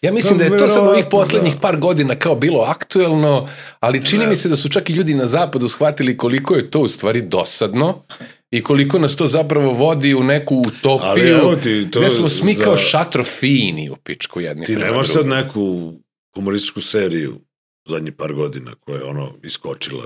Ja 0.02 0.12
mislim 0.12 0.38
da, 0.38 0.48
da 0.48 0.54
je 0.54 0.58
to 0.60 0.68
sad 0.68 0.86
ovih 0.86 1.04
poslednjih 1.10 1.54
da. 1.54 1.60
par 1.60 1.76
godina 1.76 2.14
kao 2.14 2.34
bilo 2.34 2.60
aktuelno, 2.60 3.48
ali 3.80 4.06
čini 4.06 4.24
ne. 4.24 4.30
mi 4.30 4.36
se 4.36 4.48
da 4.48 4.56
su 4.56 4.68
čak 4.68 4.90
i 4.90 4.92
ljudi 4.92 5.14
na 5.14 5.26
zapadu 5.26 5.68
shvatili 5.68 6.16
koliko 6.16 6.54
je 6.54 6.70
to 6.70 6.80
u 6.80 6.88
stvari 6.88 7.22
dosadno 7.22 8.02
i 8.50 8.62
koliko 8.62 8.98
nas 8.98 9.16
to 9.16 9.26
zapravo 9.26 9.72
vodi 9.72 10.14
u 10.14 10.22
neku 10.22 10.54
Ali 10.54 10.66
utopiju 10.68 11.26
evo 11.26 11.56
ti, 11.56 11.88
to 11.90 12.00
gde 12.00 12.10
smo 12.10 12.28
smi 12.28 12.54
za- 12.54 12.64
kao 12.64 12.76
šatro 12.76 13.24
fini 13.24 13.90
u 13.90 13.96
pičku 13.96 14.40
jedni 14.40 14.66
Ti 14.66 14.76
nemaš 14.76 15.08
sad 15.08 15.26
neku 15.26 15.92
humorističku 16.34 16.80
seriju 16.80 17.40
zadnjih 17.88 18.12
par 18.14 18.34
godina 18.34 18.74
koja 18.80 18.96
je 18.96 19.04
ono 19.04 19.32
iskočila 19.42 20.04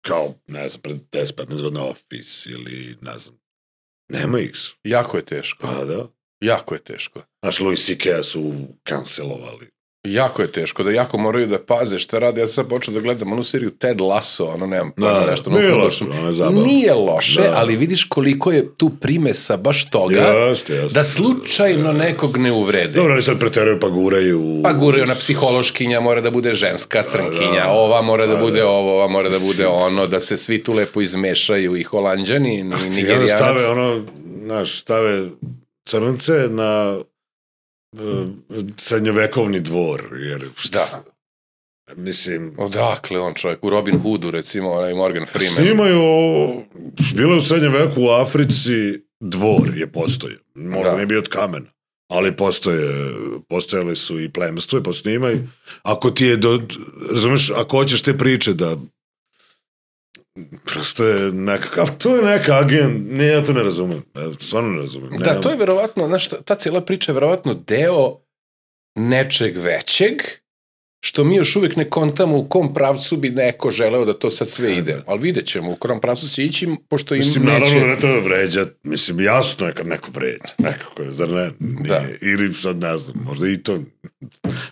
kao, 0.00 0.34
ne 0.46 0.68
znam, 0.68 0.82
pred 0.82 0.96
10-15 1.12 1.62
godina 1.62 1.84
Office 1.84 2.50
ili 2.50 2.96
ne 3.00 3.18
znam. 3.18 3.38
Nema 4.08 4.40
ih 4.40 4.56
su. 4.56 4.76
Jako 4.84 5.16
je 5.16 5.24
teško. 5.24 5.66
Pa 5.66 5.84
da. 5.84 6.08
Jako 6.40 6.74
je 6.74 6.84
teško. 6.84 7.22
Znaš, 7.42 7.60
Louis 7.60 7.86
C.K. 7.86 8.22
su 8.22 8.54
cancelovali. 8.88 9.70
Jako 10.04 10.42
je 10.42 10.52
teško, 10.52 10.82
da 10.82 10.90
jako 10.90 11.18
moraju 11.18 11.46
da 11.46 11.58
paze 11.58 11.98
šta 11.98 12.18
rade. 12.18 12.40
Ja 12.40 12.46
sam 12.46 12.54
sad 12.54 12.68
počeo 12.68 12.94
da 12.94 13.00
gledam 13.00 13.32
onu 13.32 13.42
seriju 13.42 13.70
Ted 13.70 14.00
Lasso, 14.00 14.44
ono 14.44 14.66
nemam 14.66 14.90
pojma 14.92 15.12
Da, 15.14 15.30
nešto. 15.30 15.50
nije 15.50 15.74
loše, 15.74 16.04
ono 16.04 16.26
je 16.26 16.32
zabavno. 16.32 16.62
Nije 16.62 16.94
loše, 16.94 17.40
Da. 17.40 17.52
ali 17.56 17.76
vidiš 17.76 18.04
koliko 18.04 18.52
je 18.52 18.76
tu 18.76 18.90
primesa 18.90 19.56
baš 19.56 19.90
toga 19.90 20.16
Jeste, 20.16 20.74
jeste. 20.74 20.94
da 20.94 21.04
slučajno 21.04 21.92
nekog 21.92 22.36
ne 22.36 22.52
uvrede. 22.52 22.92
Dobro, 22.92 23.12
oni 23.12 23.22
sad 23.22 23.38
preteraju 23.40 23.80
pa 23.80 23.88
guraju... 23.88 24.60
Pa 24.64 24.72
gure 24.72 25.02
ona 25.02 25.14
psihološkinja 25.14 26.00
mora 26.00 26.20
da 26.20 26.30
bude 26.30 26.54
ženska 26.54 27.02
crnkinja, 27.02 27.62
da. 27.64 27.70
ova 27.70 28.02
mora 28.02 28.26
da 28.26 28.34
Da, 28.34 28.40
bude 28.40 28.60
da. 28.60 28.68
ovo, 28.68 28.94
ova 28.94 29.08
mora 29.08 29.28
da 29.28 29.38
bude 29.38 29.66
ono, 29.66 30.06
da 30.06 30.20
se 30.20 30.36
svi 30.36 30.62
tu 30.62 30.72
lepo 30.72 31.00
izmešaju 31.00 31.76
i 31.76 31.82
holandjani, 31.82 32.54
i 32.54 32.58
I 32.58 32.62
onda 32.62 32.76
nigerijanac. 32.78 33.30
stave 33.30 33.66
ono, 33.66 34.04
znaš, 34.44 34.80
stave 34.80 35.28
crnce 35.84 36.32
na 36.50 36.98
srednjovekovni 38.76 39.60
dvor, 39.60 40.02
jer 40.20 40.44
Da. 40.72 41.04
mislim, 41.96 42.54
Odakle 42.58 43.20
on 43.20 43.34
čovjek? 43.34 43.64
U 43.64 43.70
Robin 43.70 43.98
Hoodu 43.98 44.30
recimo, 44.30 44.70
onaj 44.70 44.94
Morgan 44.94 45.26
Freeman. 45.26 45.56
snimaju, 45.56 46.00
bilo 47.14 47.32
je 47.32 47.38
u 47.38 47.42
srednjem 47.42 47.72
veku 47.72 48.02
u 48.02 48.08
Africi 48.08 48.70
dvor 49.20 49.72
je 49.76 49.86
postoje, 49.86 50.38
možda 50.54 50.90
Da. 50.90 50.96
nije 50.96 51.06
bio 51.06 51.18
od 51.18 51.28
kamena, 51.28 51.66
ali 52.08 52.36
postoje, 52.36 53.14
postojali 53.48 53.96
su 53.96 54.20
i 54.20 54.28
plemstvo 54.28 54.78
i 54.78 54.82
posnimaju. 54.82 55.48
Ako 55.82 56.10
ti 56.10 56.24
je 56.24 56.36
do, 56.36 56.62
razumeš, 57.10 57.50
ako 57.50 57.76
hoćeš 57.76 58.02
te 58.02 58.18
priče 58.18 58.52
da 58.52 58.76
prosto 60.64 61.06
je 61.06 61.32
nekakav, 61.32 61.98
to 61.98 62.16
je 62.16 62.22
neka 62.24 62.54
agent, 62.54 63.06
ne, 63.10 63.26
ja 63.26 63.44
to 63.44 63.52
ne 63.52 63.62
razumem, 63.62 64.02
ja 64.16 64.32
stvarno 64.40 64.70
ne 64.70 64.78
razumem. 64.78 65.10
Da, 65.10 65.16
Nemam- 65.18 65.42
to 65.42 65.50
je 65.50 65.56
verovatno, 65.56 66.06
znaš, 66.06 66.28
ta- 66.28 66.42
ta 66.42 66.54
cijela 66.54 66.80
priča 66.80 67.12
je 67.12 67.14
verovatno 67.14 67.54
deo 67.56 68.16
nečeg 68.96 69.56
većeg, 69.56 70.12
što 71.00 71.24
mi 71.24 71.36
još 71.36 71.56
uvijek 71.56 71.76
ne 71.76 71.90
kontamo 71.90 72.38
u 72.38 72.48
kom 72.48 72.74
pravcu 72.74 73.16
bi 73.16 73.30
neko 73.30 73.70
želeo 73.70 74.04
da 74.04 74.18
to 74.18 74.30
sad 74.30 74.50
sve 74.50 74.76
ide. 74.76 75.02
Ali 75.06 75.20
vidjet 75.20 75.46
ćemo 75.46 75.70
u 75.72 75.76
kom 75.76 76.00
pravcu 76.00 76.28
će 76.28 76.44
ići, 76.44 76.68
pošto 76.88 77.14
im 77.14 77.18
Mislim, 77.18 77.44
neće... 77.44 77.58
naravno 77.58 77.80
da 77.80 77.86
ne 77.86 77.98
treba 77.98 78.18
vređat. 78.18 78.68
Mislim, 78.82 79.20
jasno 79.20 79.66
je 79.66 79.74
kad 79.74 79.86
neko 79.86 80.10
vređa. 80.14 80.54
Nekako 80.58 81.02
je, 81.02 81.10
zar 81.10 81.28
ne? 81.28 81.50
Nije. 81.58 81.88
Da. 81.88 82.04
Ili 82.22 82.54
sad 82.54 82.78
ne 82.78 82.98
znam, 82.98 83.24
možda 83.24 83.48
i 83.48 83.56
to 83.56 83.78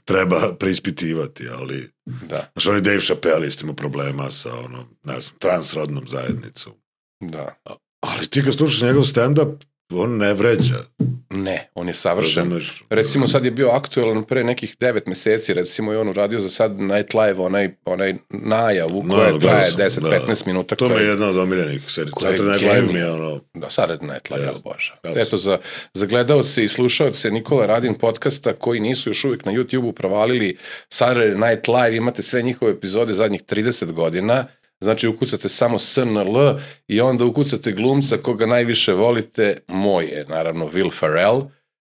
treba 0.05 0.55
preispitivati, 0.59 1.45
ali... 1.49 1.89
Da, 2.07 2.51
Znaš, 2.53 2.67
on 2.67 2.75
je 2.75 2.81
Dave 2.81 3.01
Chappelle 3.01 3.47
isto 3.47 3.65
ima 3.65 3.75
problema 3.75 4.31
sa, 4.31 4.59
ono, 4.59 4.89
ne 5.05 5.21
znam, 5.21 5.39
transrodnom 5.39 6.05
zajednicom. 6.09 6.73
da. 7.21 7.55
Ali 8.01 8.27
ti 8.27 8.43
kad 8.45 8.55
slušaš 8.55 8.83
njegov 8.83 9.03
stand-up, 9.03 9.57
on 9.91 10.17
ne 10.17 10.35
vređa. 10.35 10.85
Ne, 11.31 11.69
on 11.75 11.89
je 11.89 11.95
savršen. 11.95 12.43
Razumeš? 12.43 12.85
Recimo 12.91 13.29
sad 13.29 13.45
je 13.45 13.51
bio 13.51 13.69
aktualan 13.69 14.25
pre 14.25 14.45
nekih 14.45 14.77
devet 14.81 15.07
meseci, 15.07 15.55
recimo 15.55 15.93
je 15.93 15.99
on 15.99 16.09
uradio 16.09 16.41
za 16.41 16.49
sad 16.51 16.81
Night 16.81 17.15
Live 17.15 17.39
onaj, 17.39 17.69
onaj 17.85 18.15
najavu 18.29 19.03
No, 19.03 19.15
koja 19.15 19.31
gledao 19.31 19.51
traje 19.51 19.71
sam, 19.91 20.05
10-15 20.05 20.27
da. 20.27 20.35
minuta. 20.47 20.77
To 20.77 20.89
mi 20.89 20.95
je 20.95 21.05
jedna 21.05 21.29
od 21.29 21.37
omiljenih 21.37 21.91
serija. 21.91 22.13
Saturday 22.13 22.53
Night 22.53 22.63
Live 22.63 22.93
mi 22.93 22.99
je 22.99 23.11
ono... 23.11 23.41
Da, 23.55 23.67
Saturday 23.67 24.13
Night 24.13 24.31
Live, 24.31 24.47
yes. 24.47 24.63
Bože. 24.65 24.95
Eto, 25.21 25.37
za, 25.37 25.59
za 25.95 26.07
gledalce 26.07 26.65
i 26.65 26.69
slušalce 26.69 27.31
Nikola 27.31 27.67
Radin 27.67 27.95
podcasta 27.95 28.53
koji 28.53 28.81
nisu 28.81 29.11
još 29.11 29.25
uvijek 29.25 29.45
na 29.45 29.53
YouTube-u 29.53 29.93
provalili 29.93 30.57
Saturday 30.91 31.49
Night 31.49 31.69
Live, 31.69 31.97
imate 31.97 32.23
sve 32.23 32.43
njihove 32.43 32.73
epizode 32.73 33.15
zadnjih 33.15 33.43
30 33.45 33.93
godina, 33.93 34.47
znači 34.81 35.09
ukucate 35.09 35.49
samo 35.49 35.79
SNL 35.79 36.59
i 36.89 37.01
onda 37.01 37.25
ukucate 37.25 37.73
glumca 37.73 38.17
koga 38.17 38.47
najviše 38.47 38.93
volite, 38.93 39.59
moj 39.69 40.05
je 40.05 40.25
naravno 40.29 40.67
Will 40.67 40.93
Ferrell, 40.93 41.43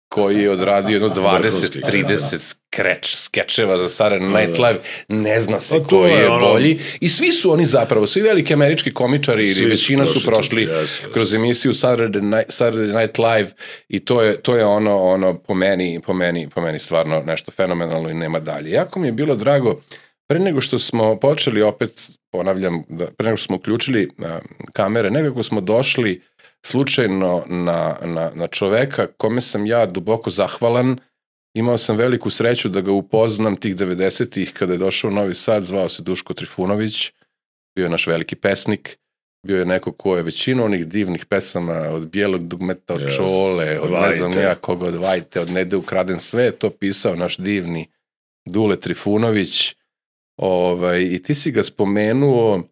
koji 0.10 0.42
je 0.42 0.52
odradio 0.52 0.94
jedno 0.94 1.08
Vrhunski, 1.08 1.80
20-30 1.80 2.38
skreč, 2.38 3.16
skečeva 3.16 3.78
za 3.78 3.86
Saturday 3.86 4.40
Night 4.40 4.58
Da, 4.58 4.62
da. 4.62 4.68
Live, 4.68 4.80
ne 5.08 5.40
zna 5.40 5.60
se 5.60 5.76
A 5.76 5.80
to 5.80 5.86
koji 5.88 6.12
je 6.12 6.30
bolji. 6.40 6.80
I 7.00 7.10
svi 7.10 7.32
su 7.32 7.52
oni 7.52 7.66
zapravo, 7.66 8.08
svi 8.08 8.22
veliki 8.22 8.54
američki 8.54 8.94
komičari 8.94 9.50
ili 9.50 9.66
većina 9.66 10.06
su 10.06 10.26
prošli 10.26 10.70
kroz 11.14 11.34
emisiju 11.34 11.74
Saturday 11.74 12.22
Night, 12.22 12.50
Saturday 12.50 13.02
Night 13.02 13.18
Live 13.18 13.50
i 13.90 14.00
to 14.00 14.22
je, 14.22 14.42
to 14.42 14.56
je 14.56 14.66
ono, 14.66 15.00
ono 15.00 15.34
po 15.34 15.54
meni, 15.54 16.00
po 16.06 16.14
meni, 16.14 16.50
po 16.50 16.62
meni 16.62 16.80
stvarno 16.80 17.24
nešto 17.26 17.52
fenomenalno 17.52 18.10
i 18.10 18.14
nema 18.14 18.40
dalje. 18.40 18.72
Jako 18.72 19.00
mi 19.00 19.08
je 19.08 19.12
bilo 19.12 19.36
drago, 19.36 19.82
pre 20.30 20.40
nego 20.40 20.62
što 20.62 20.80
smo 20.80 21.20
počeli 21.20 21.62
opet, 21.62 22.10
ponavljam, 22.32 22.84
da, 22.90 23.08
pre 23.18 23.26
nego 23.26 23.38
što 23.38 23.46
smo 23.46 23.56
uključili 23.56 24.10
a, 24.20 24.40
kamere, 24.74 25.10
nekako 25.10 25.44
smo 25.44 25.62
došli 25.62 26.22
slučajno 26.66 27.44
na, 27.48 27.98
na, 28.06 28.32
na 28.36 28.48
čoveka 28.48 29.08
kome 29.08 29.42
sam 29.42 29.66
ja 29.66 29.86
duboko 29.86 30.30
zahvalan, 30.30 30.98
imao 31.54 31.78
sam 31.78 31.98
veliku 31.98 32.30
sreću 32.30 32.70
da 32.70 32.82
ga 32.82 32.92
upoznam 32.92 33.56
tih 33.56 33.76
90-ih 33.76 34.54
kada 34.54 34.74
je 34.74 34.78
došao 34.78 35.10
u 35.10 35.14
Novi 35.14 35.36
Sad, 35.36 35.64
zvao 35.64 35.90
se 35.90 36.04
Duško 36.04 36.34
Trifunović, 36.34 37.12
bio 37.76 37.84
je 37.84 37.90
naš 37.90 38.08
veliki 38.08 38.36
pesnik, 38.36 38.98
bio 39.48 39.60
je 39.60 39.66
neko 39.66 39.92
ko 39.92 40.18
je 40.18 40.24
većinu 40.24 40.66
onih 40.66 40.88
divnih 40.88 41.26
pesama 41.26 41.74
od 41.74 42.08
bijelog 42.08 42.48
dugmeta 42.48 42.94
od 42.94 43.02
Yes. 43.02 43.16
čole, 43.16 43.80
od 43.80 43.92
ne 43.92 44.16
znam 44.16 44.32
Vajte. 44.32 44.44
ja 44.44 44.56
koga 44.56 44.86
od 44.86 44.96
Vajte, 44.96 45.40
od 45.42 45.50
Nede 45.50 45.76
ukraden, 45.76 46.20
sve 46.20 46.44
je 46.44 46.52
to 46.52 46.70
pisao 46.70 47.16
naš 47.16 47.38
divni 47.38 47.88
Dule 48.46 48.80
Trifunović 48.80 49.79
ovaj, 50.40 51.02
i 51.02 51.24
ti 51.24 51.36
si 51.36 51.52
ga 51.52 51.64
spomenuo 51.64 52.64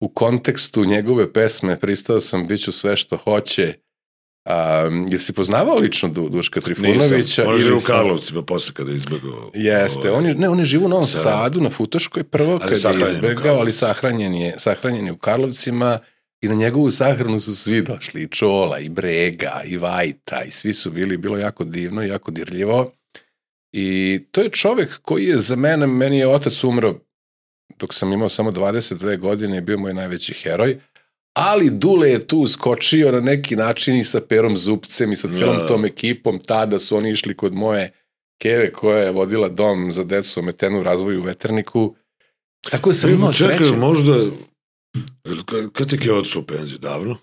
u 0.00 0.08
kontekstu 0.08 0.84
njegove 0.84 1.32
pesme 1.32 1.78
Pristao 1.80 2.20
sam, 2.20 2.46
bit 2.46 2.64
ću 2.64 2.72
sve 2.72 2.96
što 2.96 3.16
hoće. 3.16 3.74
A, 4.48 4.90
jesi 5.08 5.32
poznavao 5.32 5.78
lično 5.78 6.08
Du, 6.08 6.28
Duška 6.28 6.60
Trifunovića? 6.60 7.16
Nisam. 7.16 7.44
On 7.46 7.52
ili 7.52 7.62
živi 7.62 7.74
u 7.74 7.80
Karlovcima 7.86 8.42
posle 8.42 8.74
kada 8.74 8.90
je 8.90 8.96
izbegao. 8.96 9.50
Jeste, 9.54 10.10
ovaj, 10.10 10.12
on 10.12 10.26
je, 10.26 10.34
ne, 10.34 10.48
on 10.48 10.58
je 10.58 10.64
živo 10.64 10.86
u 10.86 10.88
Novom 10.88 11.06
Sa- 11.06 11.18
Sadu, 11.18 11.60
na 11.60 11.70
Futoškoj 11.70 12.24
prvo, 12.24 12.58
Ali 12.62 12.82
kad 12.82 13.00
je 13.00 13.12
izbegao, 13.14 13.56
ali 13.56 13.72
sahranjen 13.72 14.34
je, 14.34 14.54
sahranjen 14.58 15.06
je 15.06 15.12
u 15.12 15.16
Karlovcima 15.16 15.98
i 16.42 16.48
na 16.48 16.54
njegovu 16.54 16.90
sahranu 16.90 17.40
su 17.40 17.56
svi 17.56 17.82
došli, 17.82 18.22
i 18.22 18.28
Čola, 18.28 18.78
i 18.78 18.88
Brega, 18.88 19.62
i 19.64 19.76
Vajta, 19.76 20.42
i 20.42 20.50
svi 20.50 20.74
su 20.74 20.90
bili, 20.90 21.16
bilo 21.16 21.38
jako 21.38 21.64
divno, 21.64 22.02
jako 22.02 22.30
dirljivo. 22.30 22.92
I 23.76 24.18
to 24.30 24.40
je 24.40 24.50
čovek 24.50 24.98
koji 25.02 25.24
je 25.24 25.38
za 25.38 25.56
mene, 25.56 25.86
meni 25.86 26.18
je 26.18 26.28
otac 26.28 26.64
umro 26.64 26.94
dok 27.78 27.94
sam 27.94 28.12
imao 28.12 28.28
samo 28.28 28.50
22 28.50 29.18
godine 29.18 29.58
i 29.58 29.60
bio 29.60 29.78
moj 29.78 29.94
najveći 29.94 30.34
heroj, 30.34 30.78
ali 31.32 31.70
Dule 31.70 32.10
je 32.10 32.26
tu 32.26 32.46
skočio 32.46 33.12
na 33.12 33.20
neki 33.20 33.56
način 33.56 33.96
i 33.96 34.04
sa 34.04 34.20
Perom 34.20 34.56
Zupcem 34.56 35.12
i 35.12 35.16
sa 35.16 35.28
celom 35.28 35.56
Da. 35.56 35.66
tom 35.66 35.84
ekipom. 35.84 36.38
Tada 36.38 36.78
su 36.78 36.96
oni 36.96 37.10
išli 37.10 37.36
kod 37.36 37.54
moje 37.54 37.92
keve 38.42 38.72
koja 38.72 38.98
je 38.98 39.12
vodila 39.12 39.48
dom 39.48 39.92
za 39.92 40.04
decu 40.04 40.40
ometenu 40.40 40.80
u 40.80 40.82
razvoju 40.82 41.20
u 41.20 41.24
Veterniku. 41.24 41.94
Tako 42.70 42.90
da 42.90 42.94
sam 42.94 43.10
imao 43.10 43.32
Čekaj, 43.32 43.56
sreće. 43.56 43.76
možda... 43.76 44.12
Kad, 45.72 45.92
je 45.92 45.98
Keo 45.98 46.18
otišao 46.18 46.42
u 46.42 46.46
penziju? 46.46 46.78
Davno? 46.78 47.16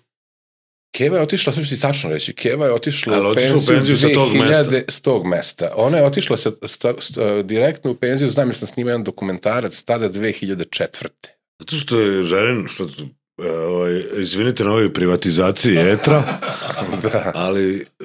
Keva 0.92 1.16
je 1.16 1.22
otišla, 1.22 1.52
sve 1.52 1.64
ću 1.64 1.68
ti 1.68 1.80
tačno 1.80 2.10
reći, 2.10 2.32
Keva 2.32 2.66
je 2.66 2.72
otišla 2.72 3.14
Ali 3.14 3.26
u 3.26 3.28
otišla 3.28 3.56
u 3.56 3.66
penziju, 3.66 3.76
penziju 3.76 3.98
sa 3.98 4.08
tog 4.14 4.32
2000 4.32 4.48
mesta? 4.48 4.92
s 4.92 5.00
tog 5.00 5.26
mesta. 5.26 5.72
Ona 5.76 5.98
je 5.98 6.06
otišla 6.06 6.36
sa, 6.36 6.50
sta, 6.66 6.94
sta, 7.00 7.42
direktno 7.42 7.90
u 7.90 7.94
penziju, 7.94 8.30
znam 8.30 8.48
jer 8.48 8.56
sam 8.56 8.68
snimao 8.68 8.90
jedan 8.90 9.04
dokumentarac, 9.04 9.82
tada 9.82 10.10
2004. 10.10 11.08
Zato 11.60 11.76
što 11.76 12.00
je 12.00 12.22
žaren, 12.22 12.66
što, 12.68 12.84
e, 13.42 13.50
ovaj, 13.50 14.02
izvinite 14.18 14.64
na 14.64 14.70
ovoj 14.70 14.92
privatizaciji 14.92 15.76
etra, 15.76 16.40
da. 17.02 17.32
ali 17.34 17.86
e, 18.00 18.04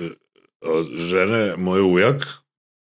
žene, 0.95 1.55
moj 1.57 1.81
ujak, 1.81 2.27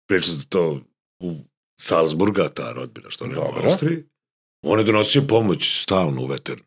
priča 0.08 0.30
se 0.30 0.46
to 0.48 0.80
u 1.22 1.34
Salzburga, 1.80 2.48
ta 2.48 2.72
rodbina 2.72 3.10
što 3.10 3.26
ne 3.26 3.38
u. 3.38 3.42
Austriji, 3.64 4.04
on 4.62 4.78
je 4.78 4.84
donosio 4.84 5.22
pomoć 5.22 5.82
stalno 5.82 6.22
u 6.22 6.26
veterni. 6.26 6.62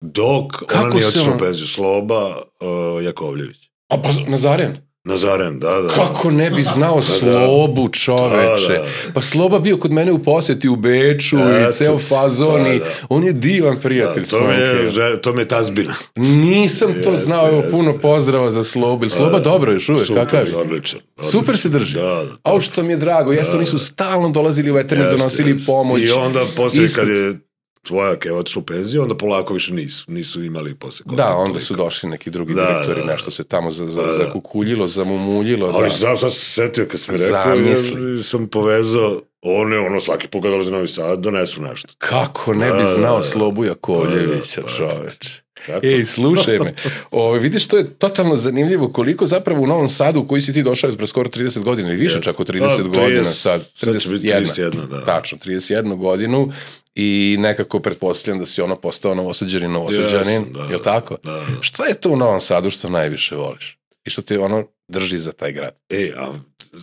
Dok 0.00 0.52
Kako 0.66 0.84
ona 0.84 0.94
nije 0.94 1.06
otišla 1.06 1.34
u 1.34 1.38
penziju, 1.38 1.66
Sloba 1.66 2.26
uh, 2.60 3.04
Jakovljević. 3.04 3.56
A 3.88 4.02
pa 4.02 4.08
Nazaren, 4.28 4.76
Nazaren, 5.04 5.58
da, 5.58 5.70
da. 5.80 5.88
kako 5.88 6.30
ne 6.30 6.50
bi 6.50 6.62
znao 6.62 6.96
da. 6.96 7.02
Slobu 7.02 7.88
čoveče. 7.88 8.68
Da, 8.68 8.74
da. 8.74 9.12
Pa 9.14 9.20
Sloba 9.20 9.58
bio 9.58 9.78
kod 9.78 9.92
mene 9.92 10.12
u 10.12 10.22
posjeti 10.22 10.68
u 10.68 10.76
Beču 10.76 11.36
i 11.38 11.62
Eto 11.62 11.72
ceo 11.72 11.98
fazon 11.98 12.62
da, 12.62 12.68
i 12.74 12.78
da. 12.78 12.84
on 13.08 13.24
je 13.24 13.32
divan 13.32 13.80
prijatelj. 13.80 14.22
Da, 14.22 14.30
to, 14.30 14.46
mi 14.46 14.54
je, 14.54 15.20
to 15.22 15.32
mi 15.32 15.40
je 15.40 15.48
tazbina. 15.48 15.94
Nisam 16.16 16.92
to 17.04 17.10
Jeste, 17.10 17.24
znao, 17.24 17.48
evo 17.48 17.62
puno 17.70 17.92
pozdrava 18.02 18.50
za 18.50 18.64
Slobu. 18.64 19.08
Sloba 19.08 19.30
Da, 19.30 19.44
dobro 19.44 19.72
još 19.72 19.88
uvek, 19.88 20.06
Super, 20.06 20.24
kakav 20.24 20.48
je? 20.48 20.56
Odličan. 20.56 20.70
odličan. 20.70 21.00
Super 21.30 21.58
se 21.58 21.68
drži. 21.68 21.94
Da, 21.94 22.02
da. 22.02 22.36
A 22.56 22.60
što 22.60 22.82
mi 22.82 22.92
je 22.92 22.96
drago, 22.96 23.32
jeste, 23.32 23.52
Da, 23.52 23.56
oni 23.58 23.66
su 23.66 23.76
da. 23.76 23.84
stalno 23.84 24.28
dolazili 24.28 24.70
u 24.70 24.76
Jeste, 24.76 24.96
donosili 24.96 25.58
pomoć. 25.66 26.02
I 26.02 26.10
onda 26.10 26.40
poslije 26.56 26.88
kad 26.88 27.08
je 27.08 27.34
tvoja 27.82 28.16
keva 28.16 28.38
otišla 28.38 28.60
u 28.60 28.66
penziju, 28.66 29.02
onda 29.02 29.16
polako 29.16 29.54
više 29.54 29.74
nisu, 29.74 30.04
nisu 30.08 30.44
imali 30.44 30.74
posle 30.74 31.04
kontakt 31.04 31.28
Da, 31.28 31.36
onda 31.36 31.60
su 31.60 31.74
došli 31.74 32.08
neki 32.08 32.30
drugi 32.30 32.54
Da, 32.54 32.62
direktori, 32.66 33.00
da, 33.00 33.06
da. 33.06 33.12
nešto 33.12 33.30
se 33.30 33.44
tamo 33.44 33.70
za, 33.70 33.86
za, 33.86 34.02
Da, 34.02 34.06
da. 34.06 34.12
zakukuljilo, 34.24 34.86
zamumuljilo. 34.86 35.70
Ali 35.74 35.84
da. 35.88 35.90
znam, 35.96 36.18
sad 36.18 36.32
se 36.32 36.38
setio 36.40 36.86
kad 36.90 37.00
sam 37.00 37.14
mi 37.14 37.20
rekao, 37.20 37.56
Zamisli. 37.56 38.16
ja 38.16 38.22
sam 38.22 38.48
povezao, 38.48 39.20
one, 39.42 39.78
ono, 39.78 40.00
svaki 40.00 40.28
put 40.28 40.42
kad 40.42 40.50
dolaze 40.50 40.70
u 40.70 40.72
Novi 40.72 40.88
Sad, 40.88 41.20
donesu 41.20 41.62
nešto. 41.62 41.88
Kako 41.98 42.54
ne 42.54 42.66
bi 42.66 42.78
Da, 42.78 42.84
da, 42.84 42.94
znao 42.94 43.16
da. 43.16 43.22
Slobu 43.22 43.64
Jakovljevića, 43.64 44.60
Da, 44.60 44.66
da, 44.66 44.68
pa, 44.68 44.76
čoveč. 44.76 45.28
Eto. 45.68 45.86
Ej, 45.86 46.04
slušaj 46.04 46.58
me, 46.58 46.74
o, 47.10 47.32
vidiš, 47.32 47.68
to 47.68 47.76
je 47.76 47.94
totalno 47.94 48.36
zanimljivo 48.36 48.88
koliko 48.88 49.26
zapravo 49.26 49.62
u 49.62 49.66
Novom 49.66 49.88
Sadu, 49.88 50.20
u 50.20 50.28
koji 50.28 50.40
si 50.40 50.52
ti 50.52 50.62
došao 50.62 50.92
pre 50.92 51.06
skoro 51.06 51.28
30 51.28 51.62
godina, 51.62 51.88
ili 51.88 51.96
više 51.96 52.16
Jeste. 52.16 52.24
čak 52.24 52.40
od 52.40 52.46
Da, 52.46 52.52
30 52.52 52.82
godina 52.82 53.22
30, 53.22 53.24
sad, 53.24 53.70
sad 53.74 54.00
će 54.02 54.08
biti 54.08 54.26
31, 54.26 54.88
da. 54.88 55.04
Tačno, 55.04 55.38
31 55.38 55.96
godinu 55.96 56.52
i 56.94 57.36
nekako 57.38 57.80
pretpostavljam 57.80 58.38
da 58.38 58.46
si 58.46 58.62
ono 58.62 58.76
postao 58.76 59.14
novosađanin, 59.14 59.72
novosađanin, 59.72 60.42
Jesam, 60.42 60.52
da, 60.52 60.62
je 60.62 60.76
li 60.76 60.82
tako? 60.82 61.16
Da, 61.24 61.32
da. 61.32 61.46
Šta 61.60 61.86
je 61.86 61.94
to 61.94 62.10
u 62.10 62.16
Novom 62.16 62.40
Sadu 62.40 62.70
što 62.70 62.88
najviše 62.88 63.34
voliš? 63.34 63.78
I 64.04 64.10
što 64.10 64.22
te 64.22 64.38
ono 64.38 64.64
drži 64.88 65.18
za 65.18 65.32
taj 65.32 65.52
grad? 65.52 65.76
E, 65.88 66.12
a 66.16 66.32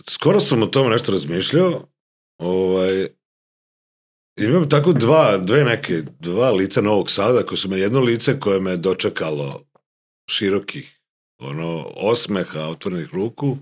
skoro 0.08 0.40
sam 0.40 0.62
o 0.62 0.66
tome 0.66 0.90
nešto 0.90 1.12
razmišljao. 1.12 1.82
Ovaj, 2.38 3.06
imam 4.36 4.68
tako 4.68 4.92
dva, 4.92 5.36
dve 5.36 5.64
neke, 5.64 6.02
dva 6.20 6.50
lica 6.50 6.80
Novog 6.80 7.10
Sada, 7.10 7.42
koje 7.42 7.58
su 7.58 7.68
me 7.68 7.78
jedno 7.78 8.00
lice 8.00 8.40
koje 8.40 8.60
me 8.60 8.76
dočekalo 8.76 9.62
širokih 10.30 11.00
ono, 11.38 11.86
osmeha, 11.96 12.60
otvorenih 12.60 13.14
ruku, 13.14 13.58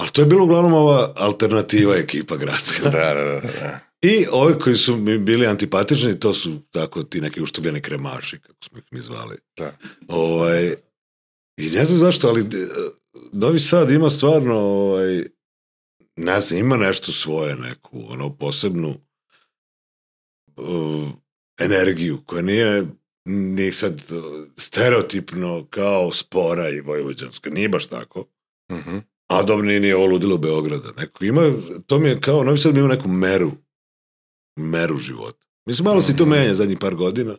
ali 0.00 0.10
to 0.10 0.22
je 0.22 0.26
bilo 0.26 0.44
uglavnom 0.44 0.72
ova 0.72 1.12
alternativa 1.16 1.96
ekipa 1.96 2.36
gradska. 2.36 2.90
Da, 2.90 3.14
da, 3.14 3.24
da. 3.24 3.40
da. 3.40 3.78
I 4.02 4.26
ovi 4.32 4.58
koji 4.58 4.76
su 4.76 4.96
mi 4.96 5.18
bili 5.18 5.46
antipatični, 5.46 6.20
to 6.20 6.34
su 6.34 6.58
tako 6.70 7.02
ti 7.02 7.20
neki 7.20 7.42
uštogljeni 7.42 7.80
kremaši, 7.80 8.38
kako 8.38 8.64
smo 8.64 8.78
ih 8.78 8.84
mi 8.90 9.00
zvali. 9.00 9.36
Da. 9.56 9.76
Ovaj, 10.08 10.74
I 11.56 11.70
ne 11.70 11.84
znam 11.84 11.98
zašto, 11.98 12.28
ali 12.28 12.40
e, 12.40 12.66
Novi 13.32 13.58
Sad 13.58 13.90
ima 13.90 14.10
stvarno, 14.10 14.54
ovaj, 14.58 15.24
ne 16.22 16.40
znam, 16.40 16.60
ima 16.60 16.76
nešto 16.76 17.12
svoje, 17.12 17.56
neku, 17.56 18.02
ono, 18.08 18.36
posebnu 18.36 18.94
uh, 20.56 21.08
energiju, 21.60 22.22
koja 22.26 22.42
nije 22.42 22.86
ni 23.24 23.72
sad 23.72 23.94
uh, 23.94 24.48
stereotipno 24.56 25.66
kao 25.70 26.10
spora 26.10 26.68
i 26.68 26.80
vojvođanska, 26.80 27.50
nije 27.50 27.68
baš 27.68 27.86
tako. 27.86 28.24
Mhm. 28.72 28.98
A 29.28 29.42
dobro, 29.42 29.66
nije, 29.66 29.80
nije 29.80 29.96
ovo 29.96 30.06
ludilo 30.06 30.38
Beograda. 30.38 30.92
Neko 30.96 31.24
ima, 31.24 31.52
to 31.86 31.98
mi 31.98 32.08
je 32.08 32.20
kao, 32.20 32.44
Novi 32.44 32.58
Sad 32.58 32.76
ima 32.76 32.88
neku 32.88 33.08
meru, 33.08 33.52
meru 34.56 34.96
života. 34.96 35.46
Mislim, 35.66 35.84
malo 35.84 36.00
se 36.00 36.16
to 36.16 36.24
Mhm. 36.24 36.30
menja 36.30 36.54
zadnjih 36.54 36.78
par 36.80 36.94
godina, 36.94 37.36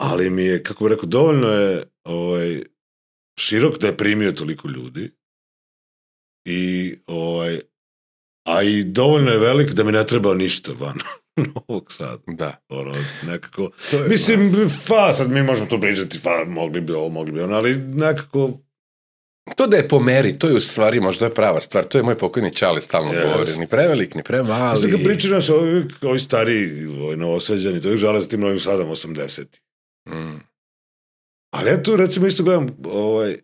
ali 0.00 0.30
mi 0.30 0.42
je, 0.44 0.62
kako 0.62 0.84
bih 0.84 0.90
rekao, 0.90 1.06
dovoljno 1.08 1.48
je 1.48 1.84
ovaj, 2.04 2.62
širok 3.40 3.78
da 3.78 3.86
je 3.86 3.96
primio 3.96 4.32
toliko 4.32 4.68
ljudi 4.68 5.10
i 6.44 6.94
ovaj, 7.06 7.60
a 8.46 8.62
i 8.62 8.84
dovoljno 8.84 9.30
je 9.30 9.38
velik 9.38 9.70
da 9.70 9.84
mi 9.84 9.92
ne 9.92 10.06
treba 10.06 10.34
ništa 10.34 10.72
van 10.78 10.98
Novog 11.54 11.92
Sada. 11.92 12.22
Da. 12.26 12.56
Ono, 12.68 12.94
nekako, 13.22 13.70
je, 13.92 14.08
mislim, 14.08 14.70
fa, 14.86 15.12
sad 15.12 15.30
mi 15.30 15.42
možemo 15.42 15.68
to 15.68 15.80
pričati, 15.80 16.18
fa, 16.18 16.44
mogli 16.46 16.80
bi 16.80 16.92
ovo, 16.92 17.08
mogli 17.08 17.32
bi 17.32 17.40
ono, 17.40 17.56
ali 17.56 17.76
nekako, 17.76 18.50
To 19.56 19.66
da 19.66 19.76
je 19.76 19.88
po 19.88 20.00
meri, 20.00 20.38
to 20.38 20.48
je 20.48 20.54
u 20.54 20.60
stvari 20.60 21.00
možda 21.00 21.26
je 21.26 21.34
prava 21.34 21.60
stvar. 21.60 21.84
To 21.84 21.98
je 21.98 22.04
moj 22.04 22.18
pokojni 22.18 22.54
Čale 22.54 22.82
stalno 22.82 23.12
Jest. 23.12 23.32
govori. 23.32 23.58
Ni 23.58 23.66
prevelik, 23.66 24.14
ni 24.14 24.22
premali. 24.22 24.78
Sad 24.78 24.90
kad 24.90 25.02
pričaju 25.04 25.34
naš, 25.34 25.48
ovi, 25.48 25.84
ovi 26.02 26.18
stari, 26.18 26.86
ovi 26.86 27.16
novoseđani, 27.16 27.80
to 27.80 27.92
ih 27.92 27.98
žale 27.98 28.20
za 28.20 28.28
tim 28.28 28.40
novim 28.40 28.60
sadom 28.60 28.88
80. 28.88 29.44
Mm. 30.08 30.40
Ali 31.50 31.70
ja 31.70 31.82
tu 31.82 31.96
recimo 31.96 32.26
isto 32.26 32.42
gledam, 32.42 32.66
ovaj, 32.84 33.36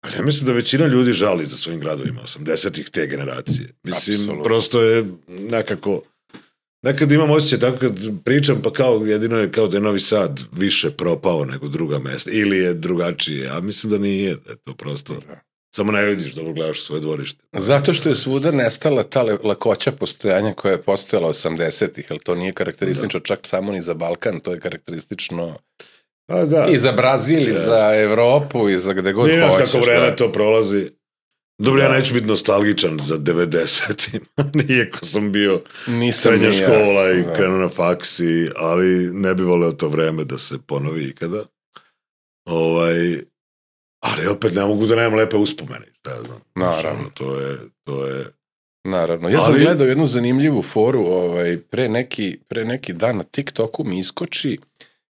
ali 0.00 0.16
ja 0.16 0.22
mislim 0.22 0.46
da 0.46 0.52
većina 0.52 0.86
ljudi 0.86 1.12
žali 1.12 1.46
za 1.46 1.56
svojim 1.56 1.80
gradovima 1.80 2.20
80-ih 2.22 2.90
te 2.90 3.06
generacije. 3.06 3.68
Mislim, 3.82 4.16
Apsolutno. 4.20 4.44
prosto 4.44 4.82
je 4.82 5.04
nekako, 5.28 6.02
nekad 6.82 7.12
imam 7.12 7.30
osjećaj 7.30 7.58
tako 7.58 7.78
kad 7.78 8.10
pričam, 8.24 8.62
pa 8.62 8.72
kao 8.72 9.06
jedino 9.06 9.36
je 9.38 9.52
kao 9.52 9.66
da 9.68 9.76
je 9.76 9.80
Novi 9.80 10.00
Sad 10.00 10.40
više 10.52 10.90
propao 10.90 11.44
nego 11.44 11.68
druga 11.68 11.98
mesta, 11.98 12.30
ili 12.32 12.58
je 12.58 12.74
drugačije, 12.74 13.48
a 13.48 13.60
mislim 13.60 13.90
da 13.92 13.98
nije, 13.98 14.36
da 14.44 14.50
je 14.50 14.56
to 14.56 14.74
prosto, 14.74 15.14
Da. 15.28 15.40
samo 15.76 15.92
ne 15.92 16.04
vidiš 16.04 16.34
da 16.34 16.42
gledaš 16.42 16.82
svoje 16.82 17.00
dvorište. 17.00 17.44
Zato 17.52 17.94
što 17.94 18.08
je 18.08 18.16
svuda 18.16 18.50
nestala 18.50 19.02
ta 19.02 19.22
lakoća 19.22 19.92
postojanja 19.92 20.52
koja 20.52 20.72
je 20.72 20.82
postojala 20.82 21.28
80-ih, 21.28 22.06
ali 22.10 22.20
to 22.20 22.34
nije 22.34 22.52
karakteristično 22.52 23.20
čak 23.20 23.40
samo 23.46 23.72
ni 23.72 23.80
za 23.80 23.94
Balkan, 23.94 24.40
to 24.40 24.52
je 24.52 24.60
karakteristično 24.60 25.56
A 26.28 26.44
da, 26.44 26.66
i 26.66 26.78
za 26.78 26.92
Brazil, 26.92 27.48
i 27.48 27.52
za 27.52 27.90
Evropu, 27.96 28.68
i 28.68 28.78
za 28.78 28.92
gde 28.92 29.12
god 29.12 29.28
Nije 29.28 29.42
hoćeš. 29.42 29.72
kako 29.72 29.84
vreme 29.84 30.06
da. 30.06 30.16
to 30.16 30.32
prolazi. 30.32 30.90
Dobro, 31.58 31.82
ja 31.82 31.88
Da. 31.88 31.94
neću 31.94 32.14
biti 32.14 32.26
nostalgičan 32.26 32.98
za 32.98 33.16
90. 33.16 34.20
Iako 34.70 35.06
sam 35.06 35.32
bio 35.32 35.60
Nisam 35.88 36.22
srednja 36.22 36.46
ja. 36.48 36.52
škola 36.52 37.10
i 37.10 37.22
Da. 37.22 37.34
krenuo 37.34 37.58
na 37.58 37.68
faksi, 37.68 38.24
ali 38.56 38.86
ne 39.12 39.34
bi 39.34 39.42
voleo 39.42 39.72
to 39.72 39.88
vreme 39.88 40.24
da 40.24 40.38
se 40.38 40.58
ponovi 40.58 41.04
ikada. 41.04 41.44
Ovaj, 42.46 42.96
ali 44.00 44.26
opet 44.26 44.54
ne 44.54 44.62
mogu 44.62 44.86
da 44.86 44.96
nemam 44.96 45.14
lepe 45.14 45.36
uspomene. 45.36 45.86
Šta 45.92 46.10
ja 46.10 46.22
znam. 46.22 46.40
Naravno. 46.56 47.10
To 47.14 47.40
je, 47.40 47.56
to 47.84 48.06
je, 48.06 48.24
Naravno. 48.84 49.28
Ja 49.28 49.40
sam 49.40 49.52
Ali- 49.52 49.62
gledao 49.62 49.86
jednu 49.86 50.06
zanimljivu 50.06 50.62
foru 50.62 51.00
ovaj, 51.02 51.58
pre, 51.60 51.88
neki, 51.88 52.38
pre 52.48 52.64
neki 52.64 52.92
dan 52.92 53.16
na 53.16 53.22
TikToku 53.24 53.84
mi 53.84 53.98
iskoči 53.98 54.58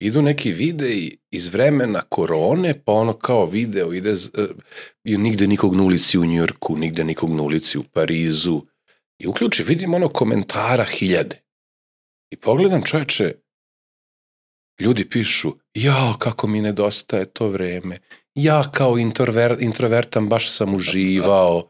idu 0.03 0.23
neki 0.23 0.53
videi 0.53 1.17
iz 1.31 1.49
vremena 1.49 2.03
korone, 2.09 2.75
pa 2.85 2.93
ono 2.93 3.13
kao 3.13 3.47
video 3.47 3.93
ide 3.93 4.11
e, 4.11 4.47
i 5.05 5.17
nigde 5.19 5.47
nikog 5.47 5.77
na 5.77 5.83
ulici 5.83 6.19
u 6.19 6.25
Njurku, 6.25 6.77
nigde 6.77 7.05
nikog 7.05 7.31
na 7.31 7.43
ulici 7.43 7.79
u 7.79 7.83
Parizu. 7.83 8.63
I 9.19 9.27
uključi, 9.27 9.63
vidim 9.63 9.95
ono 9.95 10.09
komentara 10.09 10.85
hiljade. 10.85 11.41
I 12.31 12.37
pogledam 12.37 12.83
čoveče, 12.83 13.35
ljudi 14.81 15.09
pišu, 15.09 15.55
jao, 15.75 16.15
kako 16.19 16.47
mi 16.47 16.61
nedostaje 16.61 17.25
to 17.25 17.49
vreme. 17.49 17.99
Ja 18.35 18.71
kao 18.73 18.99
introver, 18.99 19.57
introvertan 19.61 20.29
baš 20.29 20.51
sam 20.51 20.75
uživao. 20.75 21.69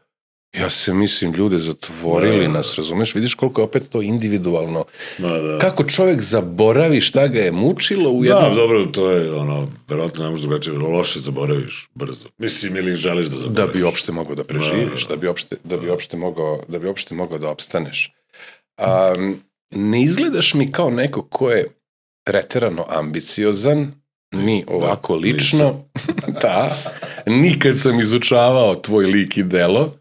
Ja 0.53 0.69
se 0.69 0.93
mislim, 0.93 1.33
ljude 1.33 1.57
zatvorili 1.57 2.37
Da, 2.37 2.47
da, 2.47 2.53
nas, 2.53 2.75
razumeš? 2.77 3.15
Vidiš 3.15 3.33
koliko 3.33 3.61
je 3.61 3.65
opet 3.65 3.89
to 3.89 4.01
individualno. 4.01 4.85
ma 5.19 5.29
da. 5.29 5.59
Kako 5.59 5.83
čovjek 5.83 6.21
zaboravi 6.21 7.01
šta 7.01 7.27
ga 7.27 7.39
je 7.39 7.51
mučilo 7.51 8.11
u 8.11 8.23
Da, 8.23 8.27
jednom... 8.29 8.55
dobro, 8.55 8.85
to 8.85 9.11
je 9.11 9.33
ono, 9.33 9.67
verovatno 9.87 10.23
ne 10.23 10.29
možeš 10.29 10.45
drugačije, 10.45 10.77
loše 10.77 11.19
zaboraviš 11.19 11.89
brzo. 11.95 12.25
Mislim, 12.37 12.75
ili 12.77 12.95
želiš 12.95 13.27
da 13.27 13.35
da 13.35 13.41
zaboraviš. 13.41 13.73
bi 13.73 13.83
uopšte 13.83 14.11
mogao 14.11 14.35
da 14.35 14.43
preživiš, 14.43 15.07
Da, 15.07 15.09
da 15.09 15.15
bi 15.15 15.27
uopšte, 15.27 15.55
da 15.63 15.77
bi 15.77 15.89
uopšte 15.89 16.17
mogao, 16.17 16.59
da 16.67 16.79
bi 16.79 16.87
uopšte 16.87 17.15
mogao 17.15 17.37
da 17.37 17.49
opstaneš. 17.49 18.13
Um, 18.77 19.39
ne 19.71 20.01
izgledaš 20.01 20.53
mi 20.53 20.71
kao 20.71 20.89
neko 20.89 21.21
ko 21.21 21.49
je 21.51 21.67
preterano 22.25 22.85
ambiciozan, 22.89 23.91
ni 24.31 24.65
ovako 24.67 25.15
lično, 25.15 25.85
da, 26.41 26.75
nikad 27.25 27.79
sam 27.79 27.99
izučavao 27.99 28.75
tvoj 28.75 29.05
lik 29.05 29.37
i 29.37 29.43
delo, 29.43 29.97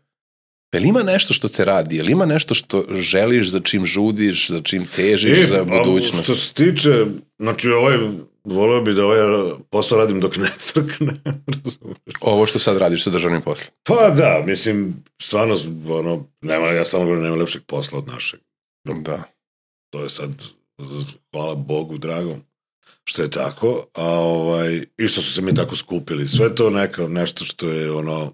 Jel 0.72 0.84
ima 0.84 1.02
nešto 1.02 1.34
što 1.34 1.48
te 1.48 1.64
radi? 1.64 1.96
Jel 1.96 2.10
ima 2.10 2.26
nešto 2.26 2.54
što 2.54 2.84
želiš, 2.90 3.50
za 3.50 3.60
čim 3.60 3.86
žudiš, 3.86 4.50
za 4.50 4.60
čim 4.62 4.86
težiš 4.96 5.38
E, 5.38 5.46
za 5.46 5.60
a 5.60 5.64
budućnost? 5.64 6.24
Što 6.24 6.36
se 6.36 6.52
tiče, 6.54 7.06
znači 7.38 7.68
ovaj, 7.68 7.98
volio 8.44 8.80
bi 8.80 8.94
da 8.94 9.06
ovaj 9.06 9.18
posao 9.70 9.98
radim 9.98 10.20
dok 10.20 10.36
ne 10.36 10.50
crkne. 10.66 11.12
Ovo 12.20 12.46
što 12.46 12.58
sad 12.58 12.76
radiš 12.76 13.04
sa 13.04 13.10
državnim 13.10 13.42
poslom. 13.42 13.70
pa 13.82 14.10
da, 14.10 14.42
mislim, 14.46 15.04
stvarno, 15.22 15.56
ono, 15.88 16.26
nema, 16.40 16.66
ja 16.66 16.84
stvarno 16.84 17.06
govorim, 17.06 17.24
nema 17.24 17.36
lepšeg 17.36 17.62
posla 17.66 17.98
od 17.98 18.06
našeg. 18.06 18.40
Da. 18.84 19.22
To 19.90 20.02
je 20.02 20.08
sad, 20.08 20.30
hvala 21.32 21.54
Bogu 21.54 21.98
dragom, 21.98 22.44
što 23.04 23.22
je 23.22 23.30
tako, 23.30 23.84
a 23.94 24.08
ovaj, 24.10 24.82
i 24.98 25.08
što 25.08 25.22
su 25.22 25.32
se 25.32 25.42
mi 25.42 25.54
tako 25.54 25.76
skupili. 25.76 26.28
Sve 26.28 26.54
to 26.54 26.70
neka, 26.70 27.08
nešto 27.08 27.44
što 27.44 27.68
je 27.68 27.92
ono, 27.92 28.32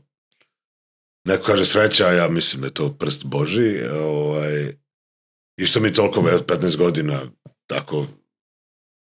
neko 1.25 1.45
kaže 1.45 1.67
sreća, 1.67 2.07
a 2.07 2.13
ja 2.13 2.29
mislim 2.29 2.61
da 2.61 2.67
je 2.67 2.75
to 2.75 2.93
prst 2.93 3.25
Boži, 3.25 3.83
ovaj, 3.93 4.73
i 5.61 5.67
što 5.67 5.81
mi 5.81 5.93
toliko 5.93 6.21
ve- 6.21 6.39
15 6.47 6.77
godina 6.77 7.31
tako 7.67 8.07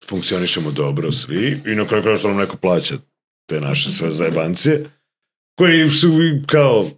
funkcionišemo 0.10 0.72
dobro 0.72 1.12
svi 1.12 1.62
i 1.66 1.76
na 1.76 1.88
kraju 1.88 2.04
kraja 2.04 2.18
što 2.18 2.28
nam 2.28 2.38
neko 2.38 2.58
plaća 2.58 2.96
te 3.50 3.62
naše 3.62 3.90
sve 3.90 4.12
zajebancije, 4.12 4.90
koji 5.58 5.90
su 5.90 6.10
kao 6.48 6.90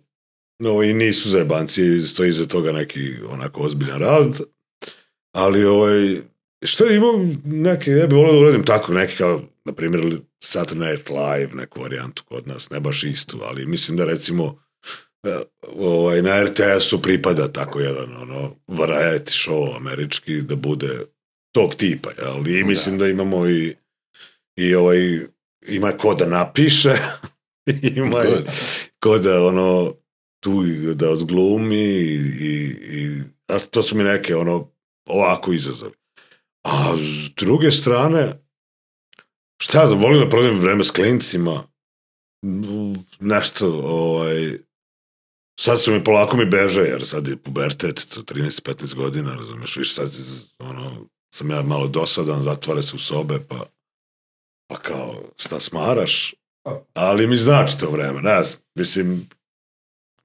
no, 0.59 0.83
i 0.83 0.93
nisu 0.93 1.29
zajebanci, 1.29 2.01
stoji 2.01 2.29
iza 2.29 2.47
toga 2.47 2.71
neki 2.71 2.99
onako 3.29 3.61
ozbiljan 3.61 3.99
rad, 3.99 4.39
ali 5.35 5.65
ovaj, 5.65 6.17
što 6.65 6.91
imam 6.91 7.41
neke, 7.45 7.91
ja 7.91 8.07
bih 8.07 8.15
volio 8.17 8.33
da 8.33 8.39
uradim 8.39 8.65
tako, 8.65 8.93
neki 8.93 9.17
kao, 9.17 9.41
na 9.65 9.73
primjer, 9.73 10.19
Saturday 10.43 10.91
Night 10.91 11.09
Live, 11.09 11.49
neku 11.53 11.81
varijantu 11.81 12.23
kod 12.25 12.47
nas, 12.47 12.69
ne 12.69 12.79
baš 12.79 13.03
istu, 13.03 13.39
ali 13.43 13.65
mislim 13.65 13.97
da 13.97 14.05
recimo 14.05 14.63
ovaj, 15.79 16.21
na 16.21 16.43
RTS-u 16.43 17.01
pripada 17.01 17.51
tako 17.51 17.79
jedan 17.79 18.15
ono, 18.21 18.55
variety 18.67 19.31
show 19.31 19.75
američki, 19.75 20.41
da 20.41 20.55
bude 20.55 20.99
tog 21.51 21.75
tipa, 21.75 22.09
jel? 22.21 22.47
I 22.47 22.63
mislim 22.63 22.97
da, 22.97 23.07
imamo 23.07 23.49
i, 23.49 23.75
i 24.55 24.75
ovaj, 24.75 25.19
ima 25.67 25.91
ko 25.91 26.15
da 26.15 26.25
napiše, 26.27 26.95
ima 27.95 28.23
i 28.23 28.29
Good. 28.29 28.49
ko 28.99 29.19
da 29.19 29.45
ono, 29.45 29.93
tu 30.43 30.63
da 30.93 31.09
odglumi 31.09 31.85
i, 31.85 32.15
i, 32.39 32.75
i 32.91 33.21
a 33.47 33.59
to 33.59 33.83
su 33.83 33.95
mi 33.95 34.03
neke 34.03 34.35
ono, 34.35 34.71
ovako 35.09 35.53
izazovi. 35.53 35.93
A 36.63 36.97
s 36.97 37.29
druge 37.35 37.71
strane, 37.71 38.43
šta 39.61 39.81
ja 39.81 39.87
znam, 39.87 39.99
volim 39.99 40.19
da 40.19 40.29
prodajem 40.29 40.59
vreme 40.59 40.83
s 40.83 40.91
klincima, 40.91 41.63
nešto, 43.19 43.81
ovaj, 43.83 44.57
sad 45.61 45.81
su 45.81 45.91
mi 45.91 46.03
polako 46.03 46.37
mi 46.37 46.45
beže, 46.45 46.81
jer 46.81 47.05
sad 47.05 47.27
je 47.27 47.37
pubertet, 47.37 47.95
to 48.13 48.21
13-15 48.21 48.95
godina, 48.95 49.35
razumeš, 49.35 49.75
više 49.75 49.93
sad, 49.93 50.11
ono, 50.59 51.05
sam 51.35 51.49
ja 51.49 51.61
malo 51.61 51.87
dosadan, 51.87 52.41
zatvore 52.41 52.83
se 52.83 52.95
u 52.95 52.99
sobe, 52.99 53.39
pa, 53.49 53.65
pa 54.67 54.77
kao, 54.77 55.23
šta 55.37 55.59
smaraš? 55.59 56.35
Ali 56.93 57.27
mi 57.27 57.35
znači 57.35 57.77
to 57.77 57.89
vreme, 57.91 58.21
ne 58.21 58.43
znam, 58.43 58.61
mislim, 58.75 59.29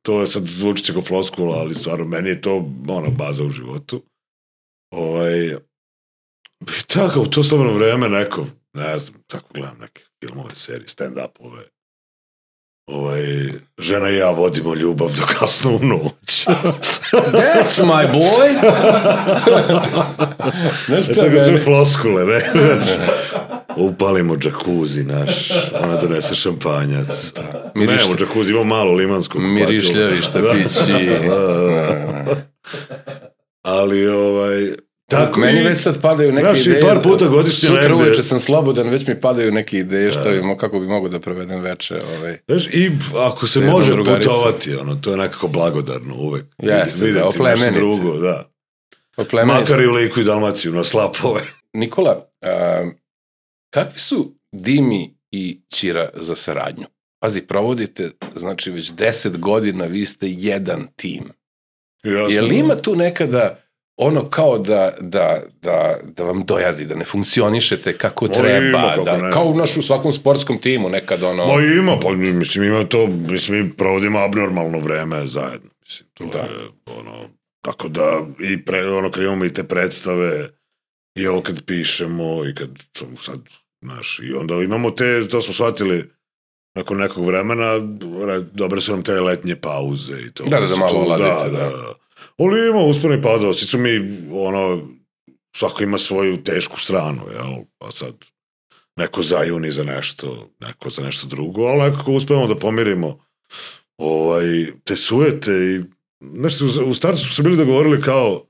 to 0.03 0.21
je 0.21 0.27
sad 0.27 0.47
zvuči 0.47 0.85
će 0.85 0.93
kao 0.93 1.03
floskula, 1.03 1.57
ali 1.57 1.75
stvarno 1.75 2.05
meni 2.05 2.29
je 2.29 2.41
to 2.41 2.57
ono, 2.89 3.11
baza 3.11 3.45
u 3.45 3.51
životu. 3.51 4.03
Ovaj, 4.95 5.57
tako, 6.95 7.21
u 7.21 7.27
to 7.27 7.45
slobodno 7.45 7.73
vreme 7.73 8.09
neko, 8.09 8.47
ne 8.73 8.99
znam, 8.99 9.23
tako 9.27 9.49
gledam 9.55 9.79
neke 9.79 10.03
filmove, 10.21 10.55
serije, 10.55 10.87
stand-upove. 10.87 11.76
Ovaj, 12.87 13.23
žena 13.79 14.11
i 14.11 14.17
ja 14.17 14.31
vodimo 14.31 14.75
ljubav 14.75 15.09
do 15.11 15.23
kasno 15.39 15.71
u 15.71 15.79
noć. 15.79 16.47
That's 17.33 17.83
my 17.83 18.13
boy! 18.13 18.55
Znaš 20.87 21.05
šta, 21.05 21.15
tako 21.15 21.39
sve 21.39 21.53
meni- 21.53 21.65
floskule, 21.65 22.25
ne? 22.25 22.41
Upalimo 23.77 24.37
džakuzi 24.37 25.05
naš, 25.05 25.51
ona 25.75 25.97
donese 25.97 26.35
šampanjac. 26.35 27.33
Mirišlja- 27.75 28.07
Ne, 28.07 28.13
u 28.13 28.17
džakuzi 28.17 28.51
imamo 28.53 28.65
malo 28.67 28.93
limanskog. 28.93 29.41
Mirišljavi 29.43 30.21
štapići. 30.21 31.09
Ali, 33.63 34.09
ovaj, 34.09 34.73
tako 35.07 35.41
Meni 35.41 35.61
i- 35.61 35.65
već 35.65 35.81
sad 35.81 36.01
padaju 36.01 36.33
neke 36.33 36.47
Znaš, 36.47 36.67
ideje. 36.67 36.81
par 36.83 37.03
puta 37.03 37.27
godišnje 37.27 37.67
Sutra 37.67 37.81
negde- 37.83 37.95
uveče 37.95 38.23
sam 38.23 38.41
slobodan, 38.41 38.89
već 38.89 39.07
mi 39.07 39.21
padaju 39.21 39.53
neke 39.53 39.79
ideje 39.79 40.13
što 40.13 40.25
bi, 40.25 40.37
mo- 40.39 40.57
kako 40.57 40.81
bi 40.81 40.87
mogo 40.87 41.09
da 41.09 41.21
provedem 41.21 41.61
veče. 41.61 42.01
Ovaj. 42.11 42.39
Znaš, 42.47 42.67
i 42.67 42.91
ako 43.17 43.47
se 43.47 43.61
može 43.63 43.93
putovati, 43.97 44.75
ono, 44.75 44.95
to 44.95 45.11
je 45.11 45.17
nekako 45.17 45.49
blagodarno 45.49 46.15
uvek. 46.17 46.45
Jeste, 46.59 46.99
da, 46.99 47.05
Videti 47.05 47.25
nešto 47.25 47.29
oplemeniti. 47.29 47.79
drugo, 47.79 48.19
da. 48.19 48.51
Oplemeniti. 49.17 49.61
Makar 49.63 49.81
i 49.81 49.87
u 49.87 49.93
Liku 49.93 50.21
i 50.21 50.25
Dalmaciju 50.25 50.73
na 50.73 50.85
slapove. 50.85 51.41
Nikola, 51.73 52.27
a, 52.43 52.85
kakvi 53.71 53.99
su 53.99 54.35
Dimi 54.53 55.17
i 55.31 55.61
Ćira 55.71 56.11
za 56.15 56.35
saradnju? 56.37 56.87
Pazi, 57.21 57.41
provodite, 57.43 58.11
znači 58.37 58.71
već 58.71 58.93
deset 58.93 59.39
godina 59.39 59.85
vi 59.85 60.07
ste 60.07 60.27
jedan 60.29 60.87
tim. 60.97 61.25
Jasno. 62.05 62.29
Je 62.29 62.43
li 62.43 62.57
ima 62.57 62.75
tu 62.77 62.97
nekada 62.97 63.59
ono 63.97 64.29
kao 64.31 64.59
da, 64.59 64.95
da, 65.01 65.43
da, 65.63 65.97
da 66.05 66.25
vam 66.25 66.45
dojadi, 66.45 66.85
da 66.85 66.95
ne 66.95 67.05
funkcionišete 67.05 67.93
kako 67.93 68.27
Ma 68.27 68.33
treba, 68.33 68.69
ima, 68.69 68.89
kako 68.89 69.05
da, 69.05 69.17
ne. 69.17 69.31
kao 69.33 69.45
u 69.45 69.57
našu 69.57 69.83
svakom 69.83 70.13
sportskom 70.13 70.59
timu 70.59 70.89
nekad 70.89 71.23
ono... 71.23 71.47
Ma 71.47 71.63
ima, 71.63 71.99
pa 71.99 72.11
mislim 72.13 72.65
ima 72.65 72.85
to, 72.85 73.07
mislim 73.07 73.59
mi 73.59 73.73
provodimo 73.73 74.19
abnormalno 74.19 74.79
vreme 74.79 75.27
zajedno. 75.27 75.71
Mislim, 75.83 76.09
to 76.15 76.25
Da. 76.27 76.39
je 76.39 76.49
ono, 76.89 77.29
tako 77.63 77.89
da 77.89 78.21
i 78.43 78.65
pre, 78.65 78.87
ono 78.89 79.11
kad 79.11 79.23
imamo 79.23 79.45
i 79.45 79.53
te 79.53 79.65
predstave 79.65 80.49
i 81.15 81.27
ovo 81.27 81.41
kad 81.41 81.65
pišemo 81.65 82.45
i 82.45 82.55
kad 82.55 82.69
sad, 83.19 83.41
znaš, 83.83 84.21
i 84.21 84.35
onda 84.35 84.55
imamo 84.55 84.91
te, 84.91 85.29
to 85.29 85.43
smo 85.43 85.55
shvatili 85.55 86.11
nakon 86.75 86.99
nekog 86.99 87.27
vremena, 87.27 87.73
re- 88.27 88.45
dobre 88.53 88.81
su 88.81 88.93
nam 88.93 89.03
te 89.03 89.21
letnje 89.21 89.57
pauze 89.57 90.13
i 90.21 90.31
to. 90.31 90.45
Da, 90.45 90.61
da, 90.61 90.67
da 90.67 90.77
malo 90.77 90.91
tu- 90.91 90.99
oladite, 90.99 91.29
da, 91.29 91.59
da. 91.59 91.69
da. 91.69 91.95
Ali 92.39 92.69
ima 92.69 92.79
usponi 92.79 93.23
padao, 93.23 93.55
svi 93.55 93.67
su 93.67 93.79
mi, 93.79 93.91
ono, 94.33 94.89
svako 95.57 95.83
ima 95.83 95.99
svoju 95.99 96.45
tešku 96.45 96.81
stranu, 96.81 97.23
jel? 97.33 97.65
Pa 97.79 97.91
sad, 97.91 98.15
neko 98.97 99.23
zajuni 99.23 99.71
za 99.71 99.85
nešto, 99.85 100.51
neko 100.61 100.91
za 100.91 101.03
nešto 101.03 101.27
drugo, 101.27 101.63
ali 101.63 101.91
nekako 101.91 102.13
uspemo 102.13 102.47
da 102.47 102.57
pomirimo 102.57 103.27
ovaj, 103.99 104.73
te 104.85 104.97
sujete 104.97 105.53
i 105.53 105.85
znaš, 106.35 106.61
u, 106.61 106.91
u 106.91 106.95
startu 106.95 107.19
su 107.19 107.35
se 107.35 107.43
bili 107.43 107.57
dogovorili 107.57 108.03
kao 108.03 108.47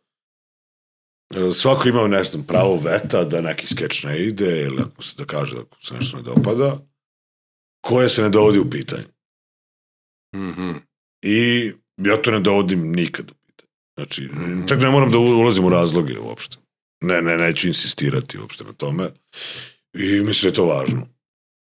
e, 1.35 1.53
svako 1.53 1.89
ima 1.89 2.09
nešto 2.09 2.39
pravo 2.49 2.77
veta 2.77 3.25
da 3.25 3.41
neki 3.41 3.67
skeč 3.67 4.03
ne 4.03 4.19
ide 4.19 4.61
ili 4.61 4.83
ako 4.83 5.03
se 5.03 5.15
da 5.19 5.25
kaže 5.25 5.55
da 5.55 5.63
se 5.81 5.95
nešto 5.95 6.17
ne 6.17 6.23
dopada 6.23 6.79
koje 7.81 8.09
se 8.09 8.23
ne 8.23 8.29
dovodi 8.29 8.59
u 8.59 8.71
pitanje. 8.71 9.05
Mhm. 10.37 10.71
I 11.23 11.73
ja 11.97 12.23
to 12.23 12.31
ne 12.31 12.41
dovodim 12.41 12.93
nikad 12.93 13.31
u. 13.31 13.35
Znači, 13.97 14.29
čak 14.69 14.81
ne 14.81 14.91
moram 14.91 15.11
da 15.11 15.19
ulazim 15.19 15.65
u 15.65 15.71
razloge 15.71 16.19
uopšte. 16.19 16.57
Ne, 17.01 17.23
ne, 17.23 17.37
neću 17.37 17.69
insistirati 17.69 18.39
uopšte 18.39 18.65
na 18.65 18.73
tome. 18.73 19.09
I 19.95 20.21
mislim 20.21 20.43
da 20.43 20.49
je 20.49 20.53
to 20.53 20.65
važno. 20.67 21.07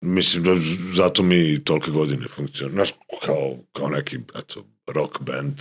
Mislim 0.01 0.43
da 0.43 0.51
zato 0.93 1.23
mi 1.23 1.63
tolike 1.63 1.91
godine 1.91 2.27
funkcionira. 2.27 2.73
Znaš, 2.75 2.89
kao, 3.25 3.55
kao 3.71 3.88
neki, 3.89 4.17
eto, 4.36 4.65
rock 4.88 5.19
band. 5.21 5.53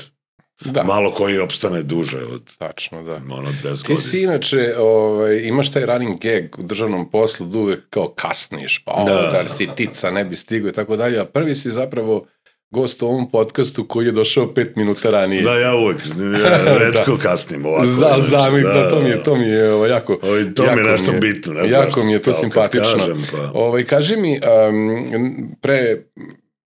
Da, 0.65 0.83
Malo 0.83 1.11
koji 1.11 1.39
opstane 1.39 1.83
duže 1.83 2.19
od 2.19 2.57
tačno, 2.59 3.03
da. 3.03 3.15
ono 3.15 3.49
10 3.53 3.63
Ti 3.63 3.69
godina. 3.83 3.99
si 4.01 4.21
inače, 4.21 4.75
ovaj, 4.79 5.39
imaš 5.39 5.73
taj 5.73 5.87
running 5.87 6.21
gag 6.21 6.59
u 6.59 6.63
državnom 6.63 7.11
poslu 7.11 7.47
da 7.47 7.59
uvek 7.59 7.81
kao 7.91 8.09
kasniš, 8.09 8.83
pa 8.85 8.93
ovo, 8.93 9.09
Da. 9.09 9.31
da 9.33 9.41
li 9.41 9.49
si 9.49 9.69
tica, 9.77 10.11
ne 10.11 10.25
bi 10.25 10.37
stigo 10.37 10.69
i 10.69 10.73
tako 10.73 10.97
dalje, 10.97 11.19
a 11.21 11.25
prvi 11.25 11.55
si 11.55 11.71
zapravo 11.71 12.27
gost 12.73 13.03
u 13.03 13.07
ovom 13.07 13.31
podcastu 13.31 13.85
koji 13.85 14.07
je 14.07 14.13
došao 14.13 14.55
pet 14.55 14.77
minuta 14.77 15.11
ranije. 15.11 15.43
Da, 15.43 15.55
ja 15.55 15.75
uvek, 15.75 15.97
ja 16.45 16.75
redko 16.85 17.19
kasnim 17.19 17.67
ovako. 17.67 17.85
Za, 17.85 17.95
znači, 17.97 18.23
zamik, 18.23 18.65
da, 18.65 18.91
to 18.91 19.01
mi 19.01 19.09
je, 19.09 19.23
to 19.23 19.37
mi 19.37 19.47
je 19.47 19.73
ovaj, 19.73 19.91
jako, 19.91 20.19
Ovaj, 20.23 20.55
to 20.55 20.63
mi 20.63 20.69
jako 20.69 20.81
je 20.81 20.85
nešto 20.87 21.11
mi 21.13 21.17
je- 21.17 21.21
bitno. 21.21 21.53
Ne 21.53 21.69
znam 21.69 21.83
jako 21.83 22.05
mi 22.05 22.13
je 22.13 22.19
to 22.19 22.33
simpatično. 22.33 22.99
Kažem, 22.99 23.23
pa, 23.33 23.51
Ovaj, 23.55 23.85
kaži 23.85 24.17
mi, 24.17 24.41
um, 24.69 25.49
pre 25.61 26.03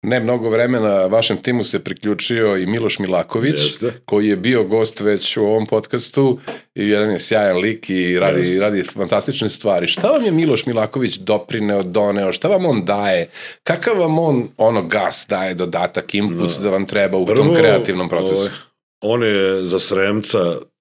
ne 0.06 0.20
mnogo 0.20 0.48
vremena 0.48 1.06
vašem 1.06 1.36
timu 1.36 1.64
se 1.64 1.84
priključio 1.84 2.56
i 2.56 2.66
Miloš 2.66 2.98
Milaković, 2.98 3.54
Jeste. 3.54 4.00
koji 4.04 4.28
je 4.28 4.36
bio 4.36 4.64
gost 4.64 5.00
već 5.00 5.36
u 5.36 5.44
ovom 5.44 5.66
podcastu 5.66 6.38
i 6.74 6.88
jedan 6.88 7.10
je 7.10 7.18
sjajan 7.18 7.56
lik 7.56 7.90
i 7.90 8.18
radi, 8.18 8.40
Jeste. 8.40 8.64
radi 8.64 8.82
fantastične 8.82 9.48
stvari. 9.48 9.86
Šta 9.88 10.08
vam 10.08 10.22
je 10.22 10.30
Miloš 10.30 10.66
Milaković 10.66 11.16
doprineo, 11.18 11.82
doneo, 11.82 12.32
šta 12.32 12.48
vam 12.48 12.66
on 12.66 12.84
daje? 12.84 13.28
Kakav 13.62 13.98
vam 13.98 14.18
on 14.18 14.48
ono 14.56 14.82
gas 14.82 15.26
daje, 15.28 15.54
dodatak, 15.54 16.14
input 16.14 16.50
da 16.62 16.70
vam 16.70 16.86
treba 16.86 17.18
u 17.18 17.26
tom 17.26 17.36
Prvo, 17.36 17.54
kreativnom 17.54 18.08
procesu? 18.08 18.40
ovaj, 18.40 18.52
on 19.00 19.22
je 19.22 19.62
za 19.62 19.80
Sremca 19.80 20.38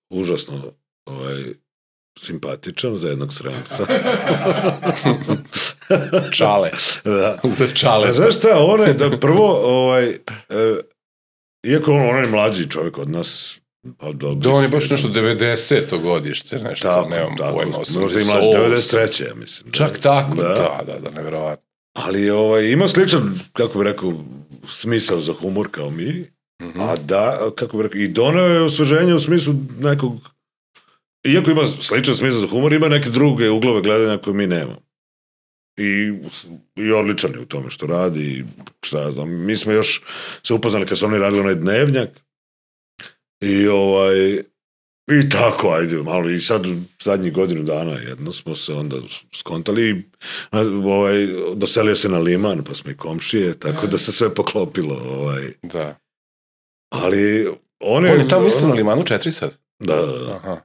užasno 0.09 0.61
ovaj, 1.05 1.43
simpatičan 2.19 2.95
za 2.95 3.09
jednog 3.09 3.33
Sremca. 3.33 3.85
Čale. 6.37 6.71
da. 7.03 7.39
Za 7.43 7.67
čale. 7.67 8.09
A 8.09 8.13
znaš 8.13 8.35
šta, 8.37 8.49
on 8.57 8.81
je 8.81 8.93
da 8.93 9.17
prvo, 9.19 9.59
ovaj, 9.63 10.09
e, 10.09 10.15
iako 11.63 11.93
on, 11.93 12.09
on 12.09 12.23
je 12.23 12.29
mlađi 12.29 12.69
čovjek 12.69 12.97
od 12.97 13.09
nas, 13.09 13.55
pa 13.97 14.11
dobro. 14.11 14.35
Da 14.35 14.49
on 14.49 14.63
je 14.63 14.69
baš 14.69 14.89
nešto 14.89 15.07
90. 15.07 16.01
godište, 16.01 16.59
nešto, 16.59 16.87
tako, 16.87 17.09
nemam 17.09 17.37
tako, 17.37 17.57
pojma, 17.57 17.77
možda 17.77 18.19
i 18.19 18.23
88. 18.23 18.25
mlađi, 18.25 18.47
93. 18.77 19.27
ja 19.27 19.35
mislim. 19.35 19.71
da. 19.71 19.77
Čak 19.77 19.99
tako, 19.99 20.35
Da. 20.35 20.43
da, 20.43 20.83
da, 20.85 20.99
da, 20.99 21.09
nevjerovatno. 21.11 21.65
Ali 21.93 22.29
ovaj, 22.29 22.65
ima 22.65 22.87
sličan, 22.87 23.39
kako 23.53 23.79
bi 23.79 23.85
rekao, 23.85 24.13
smisao 24.67 25.19
za 25.21 25.33
humor 25.33 25.67
kao 25.71 25.89
mi, 25.89 26.35
Mhm. 26.61 26.79
a 26.79 26.95
da, 26.95 27.39
kako 27.55 27.77
bi 27.77 27.83
rekao, 27.83 27.99
i 27.99 28.07
doneo 28.07 28.45
je 28.45 28.61
osveženje 28.61 29.13
u 29.13 29.19
smislu 29.19 29.53
nekog, 29.79 30.13
iako 31.23 31.51
ima 31.51 31.61
sličan 31.79 32.15
smisao 32.15 32.39
za 32.39 32.47
humor, 32.47 32.73
ima 32.73 32.87
neke 32.87 33.09
druge 33.09 33.49
uglove 33.49 33.81
gledanja 33.81 34.17
koje 34.17 34.33
mi 34.33 34.47
nemamo. 34.47 34.77
I, 35.77 36.13
i 36.75 36.91
odličan 36.91 37.31
je 37.33 37.39
u 37.39 37.45
tome 37.45 37.69
što 37.69 37.87
radi, 37.87 38.21
i 38.21 38.43
šta 38.81 39.01
ja 39.01 39.11
znam, 39.11 39.45
mi 39.45 39.55
smo 39.57 39.71
još 39.71 40.03
se 40.43 40.53
upoznali 40.53 40.85
kad 40.85 40.97
su 40.97 41.05
oni 41.05 41.17
radili 41.17 41.39
onaj 41.41 41.55
dnevnjak, 41.55 42.09
i 43.41 43.67
ovaj, 43.67 44.39
i 45.11 45.29
tako, 45.31 45.69
ajde, 45.69 45.97
malo, 45.97 46.29
i 46.29 46.41
sad 46.41 46.65
zadnjih 47.03 47.33
godinu 47.33 47.63
dana 47.63 47.91
jedno 47.91 48.31
smo 48.31 48.55
se 48.55 48.73
onda 48.73 48.95
skontali, 49.35 50.09
ovaj, 50.85 51.27
doselio 51.55 51.95
se 51.95 52.09
na 52.09 52.17
Liman, 52.17 52.63
pa 52.63 52.73
smo 52.73 52.91
i 52.91 52.97
komšije, 52.97 53.59
tako 53.59 53.87
da 53.87 53.97
se 53.97 54.11
sve 54.11 54.33
poklopilo, 54.33 54.95
ovaj, 54.95 55.43
Da. 55.63 55.95
ali 56.89 57.47
on 57.79 58.05
je... 58.05 58.13
On 58.13 58.19
je 58.19 58.27
tamo 58.29 58.47
isto 58.47 58.67
na 58.67 58.73
limanu 58.73 59.03
4 59.03 59.31
sad? 59.31 59.57
Da, 59.79 59.95
da, 59.95 60.17
da. 60.17 60.35
Aha. 60.35 60.61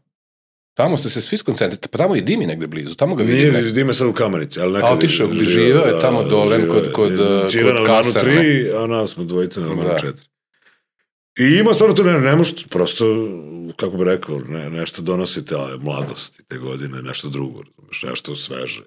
Tamo 0.74 0.96
ste 0.96 1.10
se 1.10 1.20
svi 1.20 1.36
skoncentrirali, 1.36 1.88
pa 1.90 1.98
tamo 1.98 2.14
je 2.14 2.20
Dimi 2.20 2.46
negde 2.46 2.66
blizu, 2.66 2.94
tamo 2.94 3.14
ga 3.14 3.24
Nije 3.24 3.50
vidim. 3.50 3.72
Dime 3.72 3.94
sad 3.94 4.06
u 4.06 4.12
Kamenici, 4.12 4.60
ali 4.60 4.72
nekad... 4.72 4.88
A, 4.88 4.92
otišao, 4.92 5.28
živeo 5.34 5.82
je 5.84 6.00
tamo 6.00 6.22
dole 6.22 6.58
živeo 6.58 6.74
kod- 6.74 6.84
je. 6.84 6.92
kod, 6.92 7.10
Čira 7.50 7.64
kod 7.64 7.74
na 7.74 7.80
Limanu 7.80 8.02
kasarne. 8.02 8.32
3, 8.34 8.74
a 8.74 8.86
nas 8.88 9.10
smo 9.10 9.24
dvojice 9.24 9.60
na 9.60 9.66
Limanu 9.66 9.88
Da. 9.88 9.96
4. 9.98 10.12
I 11.40 11.56
ima 11.56 11.74
stvarno 11.74 11.94
to, 11.94 12.02
ne, 12.02 12.20
ne 12.20 12.36
možeš, 12.36 12.54
prosto, 12.64 13.04
kako 13.76 13.96
bi 13.96 14.04
rekao, 14.04 14.38
ne, 14.38 14.70
nešto 14.70 15.02
donosi 15.02 15.44
ta 15.44 15.68
mladost 15.78 16.40
i 16.40 16.44
te 16.44 16.58
godine, 16.58 17.02
nešto 17.02 17.28
drugo, 17.28 17.62
razumeš, 17.62 18.02
nešto 18.02 18.36
sveže. 18.36 18.82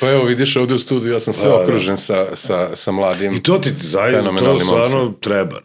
Pa 0.00 0.10
evo, 0.10 0.24
vidiš 0.24 0.56
ovde 0.56 0.74
u 0.74 0.78
studiju, 0.78 1.12
ja 1.12 1.20
sam 1.20 1.34
sve 1.34 1.50
Da, 1.50 1.56
da. 1.56 1.62
okružen 1.62 1.96
sa, 1.96 2.36
sa, 2.36 2.76
sa 2.76 2.92
mladim. 2.92 3.32
I 3.32 3.42
to 3.42 3.58
ti 3.58 3.70
zajedno, 3.72 4.32
to 4.32 4.58
stvarno 4.58 5.14
treba. 5.20 5.60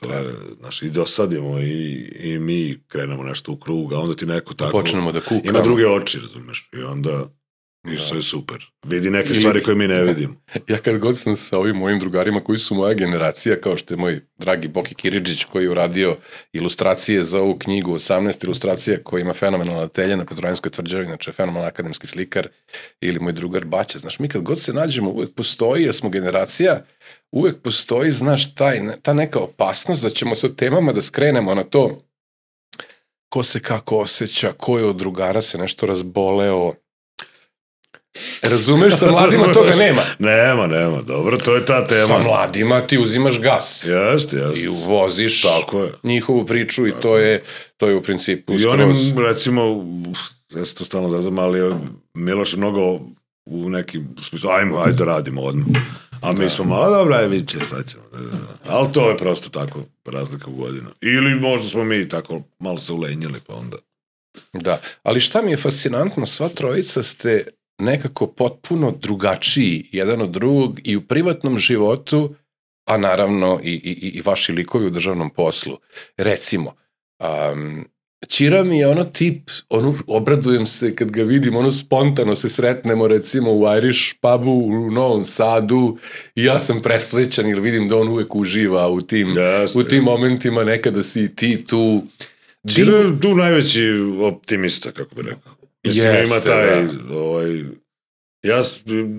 To 0.00 0.12
je, 0.12 0.24
znaš, 0.60 0.82
i 0.82 0.90
dosadimo 0.90 1.58
i, 1.60 1.94
i 2.20 2.38
mi 2.38 2.82
krenemo 2.88 3.22
nešto 3.22 3.52
u 3.52 3.56
krug, 3.56 3.92
a 3.92 3.98
onda 3.98 4.16
ti 4.16 4.26
neko 4.26 4.54
tako... 4.54 4.70
Počnemo 4.72 5.12
da 5.12 5.20
kukamo. 5.20 5.40
Ima 5.44 5.60
druge 5.60 5.86
oči, 5.86 6.18
razumeš, 6.20 6.70
i 6.72 6.82
onda 6.82 7.24
isto 7.92 8.10
Da. 8.10 8.16
je 8.16 8.22
super. 8.22 8.64
Vidi 8.86 9.10
neke 9.10 9.28
Ili- 9.28 9.38
stvari 9.38 9.62
koje 9.62 9.76
mi 9.76 9.88
ne 9.88 10.04
vidimo. 10.04 10.34
Ja 10.68 10.78
kad 10.78 10.98
god 10.98 11.18
sam 11.18 11.36
sa 11.36 11.58
ovim 11.58 11.76
mojim 11.76 11.98
drugarima 11.98 12.40
koji 12.40 12.58
su 12.58 12.74
moja 12.74 12.94
generacija, 12.94 13.60
kao 13.60 13.76
što 13.76 13.94
je 13.94 13.98
moj 13.98 14.20
dragi 14.38 14.68
Boki 14.68 14.94
Kiridžić 14.94 15.44
koji 15.44 15.64
je 15.64 15.70
uradio 15.70 16.16
ilustracije 16.52 17.22
za 17.22 17.40
ovu 17.40 17.58
knjigu, 17.58 17.94
18 17.94 18.44
ilustracija 18.44 18.98
koji 19.02 19.20
ima 19.20 19.32
fenomenalna 19.34 19.88
telja 19.88 20.16
na 20.16 20.24
Petrovajanskoj 20.24 20.70
tvrđavi, 20.70 21.06
znači 21.06 21.32
fenomenalan 21.32 21.68
akademski 21.68 22.06
slikar, 22.06 22.48
ili 23.00 23.20
moj 23.20 23.32
drugar 23.32 23.64
Baća. 23.64 23.98
Znaš, 23.98 24.18
mi 24.18 24.28
kad 24.28 24.42
god 24.42 24.60
se 24.60 24.72
nađemo, 24.72 25.10
uvek 25.10 25.34
postoji, 25.34 25.82
jer 25.84 25.94
smo 25.94 26.10
generacija, 26.10 26.84
uvek 27.32 27.62
postoji, 27.62 28.10
znaš, 28.10 28.54
taj, 28.54 28.80
ta 29.02 29.12
neka 29.12 29.38
opasnost 29.38 30.02
da 30.02 30.10
ćemo 30.10 30.34
sa 30.34 30.48
temama 30.48 30.92
da 30.92 31.02
skrenemo 31.02 31.54
na 31.54 31.64
to 31.64 32.02
ko 33.28 33.42
se 33.42 33.60
kako 33.60 33.96
osjeća, 33.98 34.52
ko 34.52 34.78
je 34.78 34.84
od 34.84 34.96
drugara 34.96 35.40
se 35.40 35.58
nešto 35.58 35.86
razboleo. 35.86 36.74
Razumeš, 38.42 38.94
sa 38.94 39.10
mladima 39.12 39.52
toga 39.52 39.74
nema. 39.74 40.02
Nema, 40.18 40.66
nema, 40.66 41.02
dobro, 41.02 41.38
to 41.38 41.54
je 41.54 41.66
ta 41.66 41.86
tema. 41.86 42.06
Sa 42.06 42.18
mladima 42.18 42.80
ti 42.80 42.98
uzimaš 42.98 43.40
gas 43.40 43.86
Jeste, 43.86 44.36
jeste. 44.36 44.60
i 44.60 44.68
uvoziš 44.68 45.42
Tako 45.42 45.82
je. 45.82 45.92
njihovu 46.02 46.46
priču 46.46 46.86
i 46.86 46.92
to 47.02 47.18
je, 47.18 47.44
to 47.76 47.88
je 47.88 47.96
u 47.96 48.02
principu 48.02 48.52
I 48.52 48.66
oni, 48.66 48.82
skroz... 48.82 49.26
recimo, 49.28 49.84
ja 50.54 50.64
se 50.64 50.74
to 50.74 50.84
stalno 50.84 51.08
zazam, 51.08 51.38
ali 51.38 51.74
Miloš 52.14 52.52
je 52.52 52.58
mnogo 52.58 53.00
u 53.46 53.70
nekim 53.70 54.08
smislu, 54.22 54.50
ajmo, 54.50 54.78
ajde 54.78 54.96
da 54.96 55.04
radimo 55.04 55.42
odmah. 55.42 55.66
A 56.20 56.32
mi 56.32 56.50
smo 56.50 56.64
malo, 56.64 56.96
dobra, 56.96 57.16
aj 57.16 57.28
vidit 57.28 57.48
će, 57.48 57.58
sad 57.58 57.90
ćemo. 57.90 58.02
Da, 58.12 58.18
da, 58.18 58.30
da. 58.30 58.74
Ali 58.74 58.92
to 58.92 59.10
je 59.10 59.16
prosto 59.16 59.48
tako 59.48 59.82
razlika 60.04 60.46
u 60.50 60.54
godinu. 60.54 60.90
Ili 61.00 61.34
možda 61.34 61.68
smo 61.68 61.84
mi 61.84 62.08
tako 62.08 62.42
malo 62.58 62.78
se 62.78 62.92
ulenjili, 62.92 63.40
pa 63.46 63.54
onda. 63.54 63.76
Da, 64.52 64.80
ali 65.02 65.20
šta 65.20 65.42
mi 65.42 65.50
je 65.50 65.56
fascinantno, 65.56 66.26
sva 66.26 66.48
trojica 66.48 67.02
ste 67.02 67.46
nekako 67.78 68.26
potpuno 68.26 68.90
drugačiji 68.90 69.88
jedan 69.92 70.20
od 70.20 70.30
drugog 70.30 70.80
i 70.84 70.96
u 70.96 71.06
privatnom 71.06 71.58
životu, 71.58 72.34
a 72.86 72.96
naravno 72.96 73.60
i, 73.62 73.72
i, 73.72 74.08
i 74.18 74.22
vaši 74.22 74.52
likovi 74.52 74.86
u 74.86 74.90
državnom 74.90 75.30
poslu. 75.30 75.78
Recimo, 76.16 76.74
um, 77.52 77.84
Čira 78.28 78.62
mi 78.62 78.78
je 78.78 78.88
ono 78.88 79.04
tip, 79.04 79.42
ono, 79.68 79.94
obradujem 80.06 80.66
se 80.66 80.94
kad 80.94 81.10
ga 81.10 81.22
vidim, 81.22 81.56
ono 81.56 81.70
spontano 81.72 82.36
se 82.36 82.48
sretnemo 82.48 83.08
recimo 83.08 83.52
u 83.52 83.64
Irish 83.76 84.14
pubu 84.20 84.50
u 84.50 84.90
Novom 84.90 85.24
Sadu 85.24 85.98
i 86.34 86.44
ja 86.44 86.60
sam 86.60 86.82
presrećan 86.82 87.46
ili 87.48 87.60
vidim 87.60 87.88
da 87.88 87.96
on 87.96 88.08
uvek 88.08 88.34
uživa 88.34 88.88
u 88.88 89.00
tim, 89.00 89.28
Jeste. 89.28 89.78
u 89.78 89.82
tim 89.82 90.04
momentima, 90.04 90.64
nekada 90.64 91.02
si 91.02 91.22
i 91.22 91.34
ti 91.36 91.64
tu. 91.66 92.02
Čiro 92.74 92.96
je 92.96 93.20
tu 93.20 93.34
najveći 93.34 93.80
optimista, 94.20 94.92
kako 94.92 95.14
bi 95.14 95.22
rekao. 95.22 95.52
Mislim, 95.84 96.06
Jeste, 96.06 96.24
ima 96.26 96.40
taj, 96.40 96.82
da. 96.82 97.16
ovaj, 97.16 97.50
ja, 98.42 98.62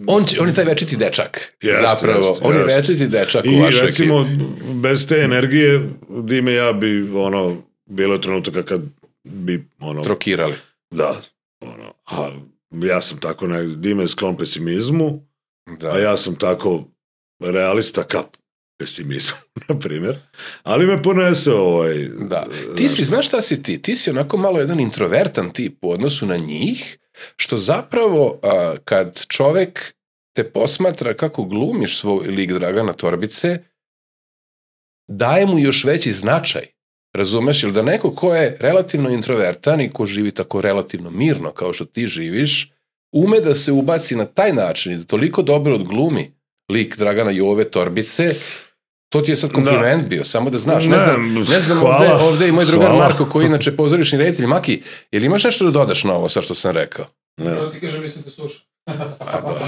On, 0.07 0.25
će, 0.25 0.41
on 0.41 0.47
je 0.47 0.53
taj 0.55 0.65
večiti 0.65 0.95
dečak, 0.97 1.53
Jeste, 1.61 1.81
zapravo. 1.81 2.27
jeste, 2.27 2.45
on 2.45 2.53
je 2.53 2.59
jeste. 2.59 2.75
večiti 2.75 3.07
dečak 3.07 3.45
u 3.45 3.47
I 3.47 3.59
vašoj 3.59 3.85
recimo, 3.85 4.21
ekipi. 4.21 4.43
bez 4.73 5.07
te 5.07 5.15
energije, 5.15 5.89
Dime 6.23 6.51
i 6.51 6.55
ja 6.55 6.73
bi, 6.73 7.09
ono, 7.15 7.57
bilo 7.91 8.13
je 8.13 8.21
trenutaka 8.21 8.63
kad 8.63 8.81
bi, 9.23 9.67
ono, 9.79 10.03
Trokirali. 10.03 10.55
da, 10.91 11.21
ono, 11.61 11.93
a 12.05 12.31
ja 12.71 13.01
sam 13.01 13.17
tako, 13.19 13.47
ne, 13.47 13.63
Dime 13.63 14.03
je 14.03 14.07
sklon 14.07 14.37
pesimizmu, 14.37 15.25
Da. 15.79 15.91
a 15.91 15.99
ja 15.99 16.17
sam 16.17 16.35
tako 16.35 16.83
realista 17.39 18.03
ka 18.03 18.23
pesimizmu, 18.79 19.37
na 19.69 19.79
primjer. 19.79 20.17
Ali 20.63 20.85
me 20.85 21.03
ponese 21.03 21.51
ovaj... 21.51 21.93
Da. 22.29 22.45
Ti 22.77 22.89
si, 22.89 23.03
znaš 23.03 23.27
šta 23.27 23.41
si 23.41 23.63
ti? 23.63 23.81
Ti 23.81 23.95
si 23.95 24.09
onako 24.09 24.37
malo 24.37 24.59
jedan 24.59 24.79
introvertan 24.79 25.51
tip 25.53 25.77
u 25.81 25.91
odnosu 25.91 26.25
na 26.25 26.37
njih, 26.37 26.97
što 27.35 27.57
zapravo 27.57 28.39
a, 28.43 28.75
kad 28.85 29.25
čovek 29.27 29.93
te 30.35 30.51
posmatra 30.51 31.13
kako 31.13 31.43
glumiš 31.43 31.99
svoj 31.99 32.27
lik 32.27 32.51
Dragana 32.51 32.93
Torbice, 32.93 33.63
daje 35.07 35.45
mu 35.45 35.59
još 35.59 35.83
veći 35.83 36.11
značaj. 36.11 36.65
Razumeš? 37.13 37.63
Ili 37.63 37.71
da 37.71 37.81
neko 37.81 38.15
ko 38.15 38.35
je 38.35 38.57
relativno 38.59 39.09
introvertan 39.09 39.81
i 39.81 39.93
ko 39.93 40.05
živi 40.05 40.31
tako 40.31 40.61
relativno 40.61 41.11
mirno 41.11 41.51
kao 41.51 41.73
što 41.73 41.85
ti 41.85 42.07
živiš, 42.07 42.71
ume 43.11 43.39
da 43.39 43.55
se 43.55 43.71
ubaci 43.71 44.15
na 44.15 44.25
taj 44.25 44.53
način 44.53 44.91
i 44.91 44.97
da 44.97 45.03
toliko 45.03 45.41
dobro 45.41 45.75
odglumi 45.75 46.31
lik 46.71 46.97
Dragana 46.97 47.31
Jove 47.31 47.63
Torbice, 47.63 48.35
to 49.09 49.21
ti 49.21 49.31
je 49.31 49.37
sad 49.37 49.51
kompliment 49.51 50.07
bio, 50.07 50.23
samo 50.23 50.49
da 50.49 50.57
znaš. 50.57 50.85
Ne, 50.85 50.89
Ne, 50.89 51.05
znam, 51.05 51.33
ne 51.33 51.61
znam 51.61 51.79
hvala, 51.79 51.95
ovde, 51.95 52.25
ovde 52.25 52.47
i 52.47 52.51
moj 52.51 52.65
drugar 52.65 52.89
hvala. 52.89 53.05
Marko 53.05 53.25
koji 53.25 53.43
je 53.43 53.47
inače 53.47 53.75
pozorišni 53.75 54.17
reditelj. 54.17 54.45
Maki, 54.45 54.81
je 55.11 55.19
li 55.19 55.25
imaš 55.25 55.43
nešto 55.43 55.65
da 55.65 55.71
dodaš 55.71 56.03
na 56.03 56.13
ovo 56.13 56.29
sa 56.29 56.41
što 56.41 56.55
sam 56.55 56.71
rekao? 56.71 57.05
Ne. 57.37 57.51
Prvo 57.51 57.67
ti 57.67 57.79
kažem, 57.79 58.01
mislim 58.01 58.23
te 58.23 58.29
slušam. 58.29 58.70
Ba, 59.21 59.59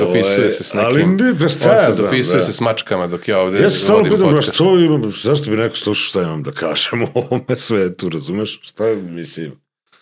dopisuje 0.00 0.52
se 0.52 0.64
s 0.64 0.74
Ovaj, 0.74 0.86
Ali 0.86 0.94
nekim. 0.96 1.26
ne, 1.26 1.38
pa 1.38 1.48
šta 1.48 1.72
ja 1.72 1.78
znam, 1.84 1.96
dopisuje 1.98 2.36
da. 2.36 2.42
se 2.42 2.52
s 2.52 2.60
mačkama 2.60 3.06
dok 3.06 3.28
ja 3.28 3.38
ovde 3.38 3.58
Ja 3.58 3.70
se 3.70 3.78
stalno 3.78 4.04
pitam, 4.04 4.30
baš 4.30 4.46
što 4.46 4.76
imam, 4.76 5.10
zašto 5.12 5.50
bi 5.50 5.56
neko 5.56 5.76
slušao 5.76 6.04
šta 6.04 6.22
imam 6.22 6.42
da 6.42 6.50
kažem 6.52 7.02
u 7.04 7.08
ovome 7.14 7.56
svetu, 7.56 8.08
razumeš? 8.08 8.60
Šta 8.62 8.84
mislim? 8.96 9.52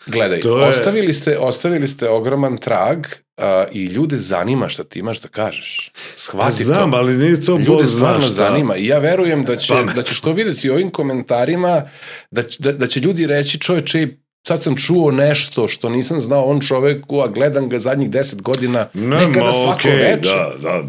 Gledaj, 0.06 0.40
To 0.40 0.58
je- 0.58 0.64
ostavili, 0.64 1.12
ste, 1.12 1.38
ostavili 1.38 1.88
ste 1.88 2.08
ogroman 2.08 2.56
trag 2.56 3.06
a, 3.36 3.64
i 3.72 3.84
ljude 3.84 4.16
zanima 4.16 4.68
šta 4.68 4.84
ti 4.84 4.98
imaš 4.98 5.20
da 5.20 5.28
kažeš. 5.28 5.92
Pa 5.94 6.00
Shvati 6.16 6.64
znam, 6.64 6.90
to. 6.90 6.96
ali 6.96 7.14
nije 7.14 7.40
to 7.42 7.58
Ljude 7.58 7.86
stvarno 7.86 8.20
šta. 8.20 8.30
zanima 8.30 8.76
i 8.76 8.86
ja 8.86 8.98
verujem 8.98 9.44
da 9.44 9.56
će, 9.56 9.72
Pa- 9.74 9.92
da 9.92 10.02
ćeš 10.02 10.20
to 10.20 10.32
videti 10.32 10.70
ovim 10.70 10.90
komentarima, 10.90 11.82
da, 12.30 12.42
će- 12.42 12.56
da, 12.60 12.72
da 12.72 12.86
će 12.86 13.00
ljudi 13.00 13.26
reći 13.26 13.58
čoveče, 13.58 14.08
sad 14.48 14.62
sam 14.62 14.76
čuo 14.76 15.10
nešto 15.10 15.68
što 15.68 15.88
nisam 15.88 16.20
znao 16.20 16.44
on 16.44 16.60
čoveku, 16.60 17.20
a 17.20 17.28
gledam 17.28 17.68
ga 17.68 17.78
zadnjih 17.78 18.10
deset 18.10 18.42
godina, 18.42 18.88
Ne, 18.94 19.16
nekada 19.26 19.46
ma, 19.46 19.52
svako 19.52 19.74
okej, 19.74 19.96
veče. 19.96 20.28
Da, 20.28 20.54
da, 20.62 20.82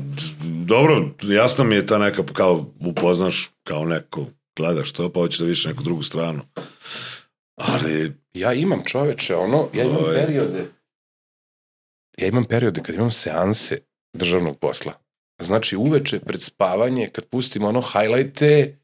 dobro, 0.66 1.10
jasno 1.24 1.64
mi 1.64 1.76
je 1.76 1.86
ta 1.86 1.98
neka, 1.98 2.24
kao 2.34 2.66
upoznaš 2.80 3.50
kao 3.64 3.86
neko, 3.86 4.26
gledaš 4.56 4.92
to, 4.92 5.10
pa 5.10 5.20
hoćeš 5.20 5.40
da 5.40 5.46
vidiš 5.46 5.66
neku 5.66 5.84
drugu 5.84 6.04
stranu. 6.04 6.42
Ali, 7.56 8.14
Ja 8.34 8.54
imam 8.54 8.82
čoveče, 8.86 9.36
ono, 9.36 9.68
ja 9.74 9.84
imam 9.84 10.04
Oj. 10.08 10.16
periode, 10.16 10.66
ja 12.18 12.28
imam 12.28 12.46
periode 12.46 12.82
kad 12.84 12.96
imam 12.96 13.12
seanse 13.12 13.78
državnog 14.14 14.60
posla. 14.60 14.94
Znači, 15.42 15.76
uveče 15.76 16.20
pred 16.20 16.42
spavanje, 16.42 17.10
kad 17.10 17.26
pustim 17.26 17.64
ono 17.64 17.82
highlighte 17.82 18.79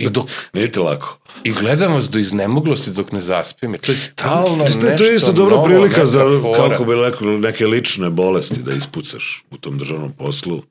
i, 0.00 0.10
dok, 0.10 0.26
nije 0.52 0.72
ti 0.72 0.78
lako. 0.80 1.18
i 1.44 1.52
gledam 1.52 1.92
vas 1.94 2.10
do 2.10 2.18
iznemoglosti 2.18 2.90
dok 2.90 3.12
ne 3.12 3.20
zaspijem, 3.20 3.72
jer 3.72 3.80
to 3.80 3.92
je 3.92 3.98
stalno 3.98 4.56
Znaš, 4.56 4.74
nešto 4.74 4.96
to 4.96 5.04
je 5.04 5.16
isto 5.16 5.32
dobra 5.32 5.54
novo, 5.56 5.66
prilika 5.66 6.06
za, 6.06 6.24
fora. 6.42 6.68
kako 6.68 6.84
bi 6.84 6.94
rekao, 6.94 7.28
neke 7.28 7.66
lične 7.66 8.10
bolesti 8.10 8.62
da 8.62 8.72
ispucaš 8.72 9.44
u 9.50 9.56
tom 9.56 9.78
državnom 9.78 10.12
poslu 10.12 10.62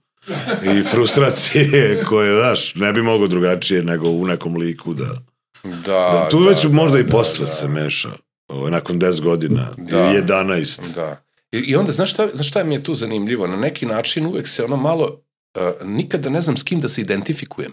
i 0.63 0.83
frustracije 0.83 2.03
koje, 2.09 2.41
znaš, 2.41 2.75
ne 2.75 2.93
bi 2.93 3.01
mogo 3.01 3.27
drugačije 3.27 3.83
nego 3.83 4.09
u 4.09 4.25
nekom 4.27 4.55
liku 4.55 4.93
da... 4.93 5.21
Da, 5.63 5.71
da 5.85 6.27
tu 6.31 6.43
da, 6.43 6.49
već 6.49 6.63
da, 6.63 6.69
možda 6.69 6.99
i 6.99 7.03
da, 7.03 7.09
posvet 7.09 7.47
da. 7.47 7.53
se 7.53 7.67
meša. 7.67 8.09
Ovo, 8.47 8.69
nakon 8.69 8.99
10 8.99 9.21
godina, 9.21 9.67
Da. 9.77 10.11
ili 10.11 10.21
11. 10.21 10.95
Da. 10.95 11.23
I, 11.51 11.57
I 11.57 11.75
onda, 11.75 11.91
znaš 11.91 12.11
šta, 12.11 12.27
znaš 12.33 12.49
šta 12.49 12.63
mi 12.63 12.75
je 12.75 12.83
tu 12.83 12.95
zanimljivo? 12.95 13.47
Na 13.47 13.55
neki 13.55 13.85
način 13.85 14.25
uvek 14.25 14.47
se 14.47 14.63
ono 14.63 14.77
malo, 14.77 15.21
uh, 15.55 15.87
nikada 15.87 16.29
ne 16.29 16.41
znam 16.41 16.57
s 16.57 16.63
kim 16.63 16.79
da 16.79 16.89
se 16.89 17.01
identifikujem. 17.01 17.71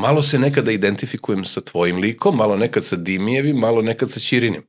Malo 0.00 0.22
se 0.22 0.38
nekada 0.38 0.72
identifikujem 0.72 1.44
sa 1.44 1.60
tvojim 1.60 1.96
likom, 1.98 2.36
malo 2.36 2.56
nekad 2.56 2.84
sa 2.84 2.96
Dimijevim, 2.96 3.56
malo 3.56 3.82
nekad 3.82 4.10
sa 4.10 4.20
Ćirinim. 4.20 4.62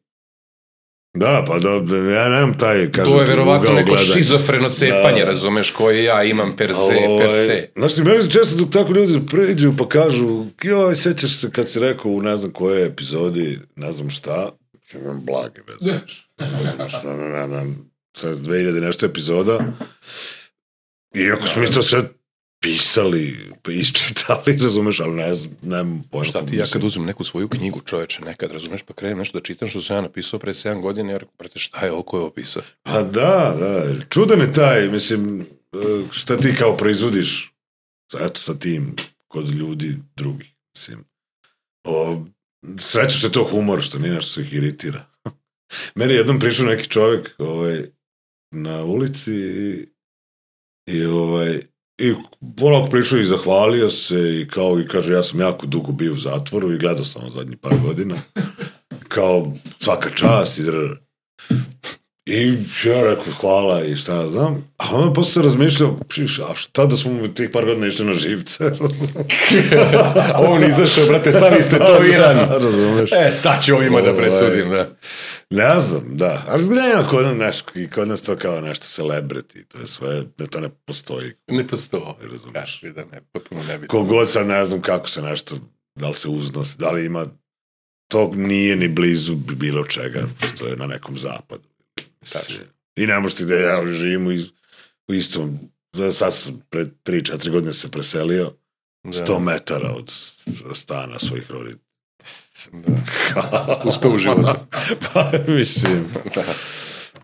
Da, 1.14 1.46
pa 1.48 1.60
da, 1.60 1.80
da, 1.80 1.98
ja 1.98 2.30
nemam 2.30 2.58
taj, 2.58 2.92
kažem 2.92 3.14
to 3.14 3.22
je 3.22 3.28
verovatno 3.28 3.74
neko 3.74 3.88
gledanja. 3.88 4.14
šizofreno 4.14 4.70
cepanje, 4.70 5.20
Da. 5.20 5.26
razumeš, 5.26 5.72
koje 5.72 6.04
ja 6.04 6.24
imam 6.24 6.56
per 6.58 6.74
se, 6.74 7.06
Ovaj, 7.08 7.20
per 7.20 7.30
se. 7.46 7.70
Znaš 7.76 7.96
ti, 7.96 8.02
meni 8.02 8.32
često 8.32 8.56
dok 8.56 8.70
tako 8.70 8.94
ljudi 8.94 9.26
priđu 9.28 9.74
pa 9.78 9.90
kažu, 9.90 10.46
joj, 10.64 10.96
sećaš 10.96 11.36
se 11.38 11.52
kad 11.52 11.70
si 11.70 11.80
rekao 11.80 12.12
u 12.12 12.22
ne 12.22 12.38
znam 12.38 12.52
kojoj 12.52 12.86
epizodi, 12.86 13.60
ne 13.76 13.92
znam 13.92 14.10
šta, 14.10 14.50
imam 14.94 15.22
blage 15.26 15.62
veze. 15.68 16.00
Razumeš, 16.38 16.94
ne, 17.04 17.16
ne, 17.18 17.48
ne, 17.48 17.48
ne, 17.48 17.74
sad 18.14 18.38
2000 18.38 18.82
nešto 18.82 19.06
epizoda, 19.06 19.60
iako 21.16 21.48
smo 21.48 21.62
mi 21.62 21.68
to 21.68 21.82
sve 21.82 22.04
pisali, 22.62 23.52
pa 23.62 23.72
isčitali, 23.72 24.58
razumeš, 24.64 25.00
ali 25.00 25.14
ne 25.14 25.36
znam, 25.36 25.56
nemam 25.62 26.04
pojma. 26.12 26.26
Šta 26.26 26.46
ti, 26.46 26.56
ja 26.56 26.66
kad 26.74 26.84
uzmem 26.84 27.06
neku 27.06 27.24
svoju 27.24 27.50
knjigu, 27.50 27.82
čoveče, 27.86 28.22
nekad, 28.22 28.52
razumeš, 28.52 28.82
pa 28.82 28.94
krenem 28.94 29.18
nešto 29.18 29.40
da 29.40 29.44
čitam 29.44 29.70
što 29.70 29.82
sam 29.82 29.96
ja 29.96 30.02
napisao 30.02 30.40
pre 30.40 30.54
7 30.54 30.82
godina, 30.82 31.12
ja 31.12 31.18
rekao, 31.18 31.34
brate, 31.40 31.60
šta 31.60 31.86
je 31.86 31.92
ovo 31.92 32.04
ko 32.04 32.18
je 32.18 32.24
opisao? 32.24 32.64
Pa 32.84 33.04
da, 33.04 33.56
da, 33.60 34.02
čudan 34.10 34.42
je 34.42 34.54
taj, 34.54 34.90
mislim, 34.90 35.42
eh, 35.74 36.04
šta 36.12 36.38
ti 36.38 36.56
kao 36.56 36.78
proizvodiš, 36.78 37.54
eto 38.20 38.40
sa 38.40 38.60
tim, 38.60 38.96
kod 39.28 39.50
ljudi 39.50 39.96
drugih. 40.16 40.52
Mislim, 40.76 41.06
o, 41.84 42.26
sreća 42.80 43.18
što 43.18 43.28
je 43.28 43.32
to 43.34 43.44
humor, 43.44 43.82
što 43.82 44.00
nije 44.00 44.14
nešto 44.14 44.32
što 44.32 44.42
ih 44.42 44.54
iritira. 44.54 45.06
Meni 45.96 46.14
je 46.14 46.18
jednom 46.18 46.40
pričao 46.40 46.66
neki 46.66 46.90
čovjek 46.90 47.36
ovaj, 47.38 47.86
na 48.52 48.84
ulici 48.84 49.34
i, 49.34 49.88
i 50.86 51.06
ovaj, 51.06 51.62
i 52.02 52.14
polako 52.58 52.90
pričao 52.90 53.20
i 53.20 53.26
zahvalio 53.26 53.90
se 53.90 54.42
i 54.42 54.48
kao 54.48 54.80
i 54.80 54.88
kaže 54.88 55.14
ja 55.14 55.24
sam 55.24 55.40
jako 55.40 55.66
dugo 55.66 55.92
bio 55.92 56.14
u 56.14 56.18
zatvoru 56.18 56.74
i 56.74 56.78
gledao 56.78 57.06
sam 57.06 57.30
zadnji 57.30 57.56
par 57.56 57.74
godina 57.86 58.16
kao 59.08 59.54
svaka 59.80 60.10
čast 60.10 60.60
i. 60.60 60.64
I 62.26 62.58
ja 62.86 63.04
rekao 63.04 63.34
hvala 63.42 63.84
i 63.84 63.96
šta 63.96 64.16
ja 64.16 64.28
znam. 64.28 64.71
A 64.82 64.96
onda 64.96 65.14
posle 65.14 65.32
se 65.34 65.42
razmišljao, 65.42 66.00
a 66.52 66.56
šta 66.56 66.86
da 66.86 66.98
smo 66.98 67.28
tih 67.28 67.50
par 67.54 67.66
godina 67.66 67.88
išli 67.88 68.06
na 68.06 68.14
živce? 68.14 68.64
On 70.50 70.64
izašao, 70.68 71.06
brate, 71.08 71.32
sad 71.32 71.64
ste 71.64 71.78
to 71.78 72.04
Iran. 72.06 72.38
Razumeš? 72.50 73.12
E, 73.12 73.32
sad 73.32 73.66
ću 73.66 73.76
ovima 73.76 74.02
da 74.02 74.12
Ovaj. 74.12 74.22
presudim, 74.22 74.70
da. 74.70 74.90
Ne 75.50 75.80
znam, 75.80 76.04
da. 76.18 76.44
Ali 76.48 76.66
nema 76.66 77.08
kod 77.10 77.24
nas, 77.26 77.34
znaš, 77.36 77.58
i 77.76 77.90
kod 77.90 78.08
nas 78.08 78.22
to 78.22 78.36
kao 78.36 78.62
nešto 78.62 79.04
celebrity, 79.04 79.66
to 79.68 79.80
je 79.80 79.88
sve, 79.88 80.24
da 80.38 80.48
to 80.48 80.60
ne 80.60 80.70
postoji. 80.86 81.32
Ne 81.48 81.68
postoji. 81.68 82.04
Razumeš. 82.32 82.54
Kaži 82.82 82.94
da 82.94 83.06
ne, 83.06 83.22
potpuno 83.34 83.64
nebitno. 83.64 84.00
Kogod 84.00 84.32
sad 84.32 84.48
ne 84.48 84.66
znam 84.66 84.82
kako 84.82 85.10
se 85.10 85.22
nešto, 85.22 85.56
da 85.96 86.08
li 86.08 86.16
se 86.16 86.28
uznosi, 86.30 86.78
da 86.78 86.92
li 86.92 87.06
ima, 87.06 87.26
to 88.08 88.32
nije 88.36 88.76
ni 88.76 88.88
blizu 88.88 89.36
bilo 89.36 89.86
čega 89.86 90.24
što 90.54 90.68
je 90.68 90.76
na 90.76 90.88
nekom 90.88 91.18
zapadu. 91.18 91.64
Tačno. 92.34 92.56
I 92.96 93.06
ne 93.08 93.20
možete 93.20 93.46
da 93.46 93.56
ja 93.56 93.86
živim 93.94 94.28
u, 94.28 94.32
is- 94.32 94.50
u 95.12 95.14
istom, 95.14 95.60
sad 96.14 96.34
sam 96.34 96.62
pred 96.70 96.88
3-4 97.06 97.50
godine 97.50 97.74
se 97.74 97.92
preselio, 97.92 98.52
Da. 99.04 99.12
100 99.12 99.40
metara 99.40 99.92
od 99.98 100.12
stana 100.76 101.20
svojih 101.20 101.52
roditelja. 101.52 101.84
Da. 102.72 103.82
Uspeo 103.86 104.12
u 104.12 104.18
životu. 104.18 104.54
pa, 105.14 105.32
mislim, 105.48 106.06
Da. 106.36 106.44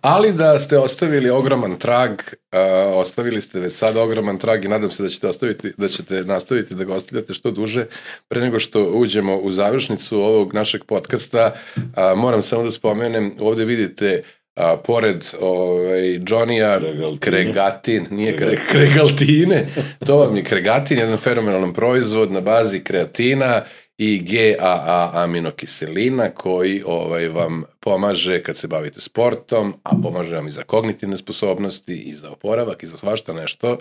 Ali 0.02 0.34
da 0.34 0.60
ste 0.60 0.78
ostavili 0.78 1.30
ogroman 1.30 1.80
trag, 1.80 2.12
uh, 2.12 2.60
ostavili 2.94 3.42
ste 3.42 3.60
već 3.60 3.74
sad 3.74 3.98
ogroman 3.98 4.38
trag 4.38 4.66
i 4.66 4.68
nadam 4.68 4.92
se 4.92 5.04
da 5.04 5.10
ćete, 5.10 5.28
ostaviti, 5.28 5.74
da 5.78 5.88
ćete 5.88 6.24
nastaviti 6.24 6.76
da 6.76 6.84
ga 6.84 6.94
ostavljate 6.94 7.34
što 7.34 7.52
duže. 7.52 7.86
Pre 8.28 8.42
nego 8.42 8.60
što 8.60 8.84
uđemo 8.84 9.38
u 9.38 9.52
završnicu 9.52 10.20
ovog 10.20 10.54
našeg 10.54 10.84
podcasta, 10.84 11.54
uh, 11.76 11.84
moram 12.16 12.42
samo 12.42 12.64
da 12.64 12.72
spomenem, 12.72 13.36
ovde 13.40 13.66
vidite 13.66 14.24
a, 14.58 14.78
pored 14.78 15.26
ovaj, 15.40 16.20
Johnny-a 16.20 16.80
Kregaltine. 16.80 17.20
Kregatin, 17.20 18.08
nije 18.12 18.38
kre, 18.38 18.58
Kregaltine, 18.72 19.68
to 20.06 20.18
vam 20.18 20.38
je 20.38 20.44
Kregatin, 20.44 20.98
jedan 20.98 21.18
fenomenalan 21.18 21.74
proizvod 21.74 22.32
na 22.32 22.42
bazi 22.42 22.80
kreatina 22.80 23.62
i 23.98 24.20
GAA 24.20 25.12
aminokiselina 25.14 26.30
koji 26.30 26.84
ovaj 26.86 27.28
vam 27.28 27.64
pomaže 27.80 28.44
kad 28.44 28.58
se 28.58 28.68
bavite 28.68 29.02
sportom, 29.02 29.74
a 29.84 29.92
pomaže 30.04 30.36
vam 30.36 30.48
i 30.48 30.52
za 30.52 30.64
kognitivne 30.64 31.18
sposobnosti 31.18 31.96
i 31.96 32.16
za 32.16 32.32
oporavak 32.32 32.84
i 32.84 32.88
za 32.88 32.98
svašta 32.98 33.34
nešto. 33.34 33.78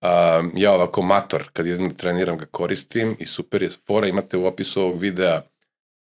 A, 0.00 0.42
ja 0.54 0.72
ovako 0.72 1.02
mator, 1.02 1.42
kad 1.52 1.66
da 1.66 1.88
treniram 1.96 2.38
ga 2.38 2.46
koristim 2.46 3.16
i 3.18 3.26
super 3.26 3.62
je 3.62 3.70
fora, 3.86 4.06
imate 4.06 4.36
u 4.36 4.46
opisu 4.46 4.82
ovog 4.82 5.00
videa 5.00 5.42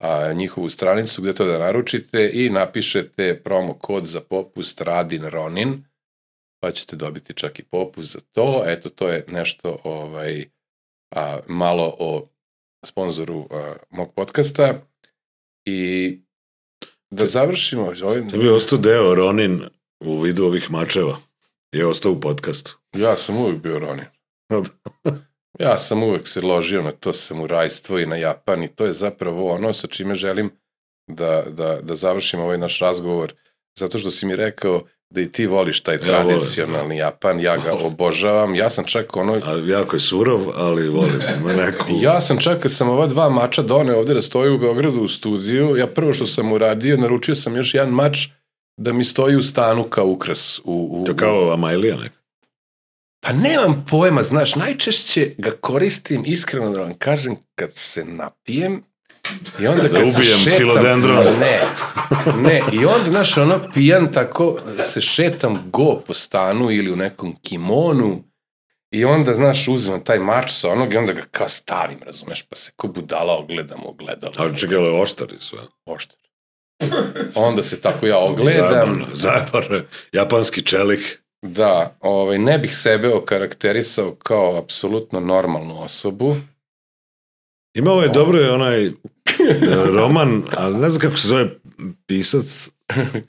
a, 0.01 0.33
njihovu 0.33 0.69
stranicu 0.69 1.21
gde 1.21 1.33
to 1.33 1.45
da 1.45 1.59
naručite 1.59 2.31
i 2.33 2.49
napišete 2.49 3.41
promo 3.43 3.73
kod 3.73 4.05
za 4.05 4.21
popust 4.21 4.81
Radin 4.81 5.23
Ronin, 5.23 5.83
pa 6.61 6.71
ćete 6.71 6.95
dobiti 6.95 7.33
čak 7.33 7.59
i 7.59 7.63
popust 7.63 8.13
za 8.13 8.19
to. 8.31 8.63
Eto, 8.65 8.89
to 8.89 9.07
je 9.07 9.25
nešto 9.27 9.77
ovaj, 9.83 10.45
a, 11.15 11.39
malo 11.47 11.95
o 11.99 12.27
sponzoru 12.85 13.47
a, 13.51 13.75
mog 13.89 14.13
podcasta. 14.15 14.81
I 15.65 16.19
da 17.09 17.25
završimo 17.25 17.93
ovim... 18.03 18.29
tebi 18.29 18.45
je 18.45 18.53
ostao 18.53 18.79
deo 18.79 19.15
Ronin 19.15 19.63
u 19.99 20.21
vidu 20.21 20.45
ovih 20.45 20.71
mačeva. 20.71 21.17
Je 21.71 21.85
ostao 21.85 22.11
u 22.11 22.19
podcastu. 22.19 22.77
Ja 22.93 23.17
sam 23.17 23.37
uvijek 23.37 23.61
bio 23.61 23.79
Ronin. 23.79 24.05
Ja 25.61 25.77
sam 25.77 26.03
uvek 26.03 26.27
se 26.27 26.41
ložio 26.41 26.81
na 26.81 26.91
to 26.91 27.13
samurajstvo 27.13 27.99
i 27.99 28.05
na 28.05 28.15
Japan 28.15 28.63
i 28.63 28.67
to 28.67 28.85
je 28.85 28.93
zapravo 28.93 29.51
ono 29.51 29.73
sa 29.73 29.87
čime 29.87 30.15
želim 30.15 30.49
da, 31.07 31.43
da, 31.49 31.79
da 31.81 31.95
završim 31.95 32.39
ovaj 32.39 32.57
naš 32.57 32.79
razgovor, 32.79 33.33
zato 33.79 33.97
što 33.97 34.11
si 34.11 34.25
mi 34.25 34.35
rekao 34.35 34.81
da 35.09 35.21
i 35.21 35.31
ti 35.31 35.45
voliš 35.45 35.81
taj 35.81 35.95
Ja 35.95 36.17
volim, 36.17 36.27
tradicionalni 36.27 36.97
Japan, 36.97 37.39
ja 37.39 37.57
ga 37.57 37.71
obožavam, 37.83 38.55
ja 38.55 38.69
sam 38.69 38.85
čak 38.85 39.15
ono, 39.15 39.33
A 39.33 39.61
jako 39.65 39.95
je 39.95 39.99
surov, 39.99 40.41
ali 40.55 40.89
volim. 40.89 41.21
Ima 41.39 41.53
neku... 41.53 41.85
ja 42.07 42.21
sam 42.21 42.37
čak 42.37 42.59
kad 42.59 42.71
sam 42.73 42.89
ova 42.89 43.07
dva 43.07 43.29
mača 43.29 43.61
doneo 43.61 43.99
ovde 43.99 44.13
da 44.13 44.21
stoji 44.21 44.51
u 44.51 44.57
Beogradu 44.57 45.01
u 45.01 45.07
studiju, 45.07 45.77
ja 45.77 45.87
prvo 45.87 46.13
što 46.13 46.25
sam 46.25 46.51
uradio, 46.51 46.97
naručio 46.97 47.35
sam 47.35 47.55
još 47.55 47.73
jedan 47.73 47.89
mač 47.89 48.27
da 48.77 48.93
mi 48.93 49.03
stoji 49.03 49.35
u 49.35 49.41
stanu 49.41 49.83
kao 49.83 50.07
ukras. 50.07 50.61
U, 50.63 50.87
u, 50.91 51.05
To 51.05 51.15
kao 51.15 51.53
Amailija 51.53 51.97
neka. 51.97 52.20
Pa 53.23 53.31
nemam 53.31 53.85
pojma, 53.89 54.23
znaš, 54.23 54.55
najčešće 54.55 55.33
ga 55.37 55.51
koristim, 55.51 56.23
iskreno 56.25 56.69
da 56.69 56.81
vam 56.81 56.93
kažem, 56.93 57.35
kad 57.55 57.71
se 57.75 58.05
napijem 58.05 58.83
i 59.59 59.67
onda 59.67 59.81
kad 59.81 59.91
Da 59.91 60.11
se 60.11 60.17
ubijem 60.19 60.37
šetam... 60.37 60.57
filodendron. 60.57 61.25
Ne, 61.39 61.59
ne, 62.37 62.61
i 62.71 62.85
onda, 62.85 63.11
znaš, 63.11 63.37
ono, 63.37 63.59
pijan 63.73 64.11
tako, 64.13 64.59
se 64.85 65.01
šetam 65.01 65.69
go 65.71 66.01
po 66.07 66.13
stanu 66.13 66.71
ili 66.71 66.91
u 66.91 66.95
nekom 66.95 67.35
kimonu 67.41 68.23
i 68.91 69.05
onda, 69.05 69.33
znaš, 69.33 69.67
uzmem 69.67 70.03
taj 70.03 70.19
mač 70.19 70.51
sa 70.51 70.69
onog 70.69 70.93
i 70.93 70.97
onda 70.97 71.13
ga 71.13 71.21
kao 71.31 71.47
stavim, 71.47 71.99
razumeš, 72.05 72.41
pa 72.41 72.55
se 72.55 72.71
ko 72.75 72.87
budala 72.87 73.37
ogledam, 73.37 73.85
ogledalo. 73.85 74.33
Ali 74.37 74.57
čekaj, 74.57 74.77
ali 74.77 75.01
oštari 75.01 75.35
sve. 75.39 75.59
Oštar. 75.85 76.17
Onda 77.35 77.63
se 77.63 77.81
tako 77.81 78.07
ja 78.07 78.17
ogledam. 78.17 78.69
Zajebano, 78.69 79.07
zajebano. 79.13 79.83
Japanski 80.13 80.61
čelik. 80.61 81.20
Da, 81.41 81.95
ovaj, 81.99 82.37
ne 82.37 82.57
bih 82.57 82.77
sebe 82.77 83.13
okarakterisao 83.13 84.15
kao 84.15 84.57
apsolutno 84.57 85.19
normalnu 85.19 85.83
osobu. 85.83 86.35
Ima 87.73 87.91
ovaj 87.91 88.09
dobro 88.09 88.39
je 88.39 88.51
onaj 88.51 88.85
e, 88.85 88.91
roman, 89.85 90.43
ali 90.57 90.77
ne 90.77 90.89
znam 90.89 91.01
kako 91.01 91.17
se 91.17 91.27
zove 91.27 91.49
pisac, 92.05 92.69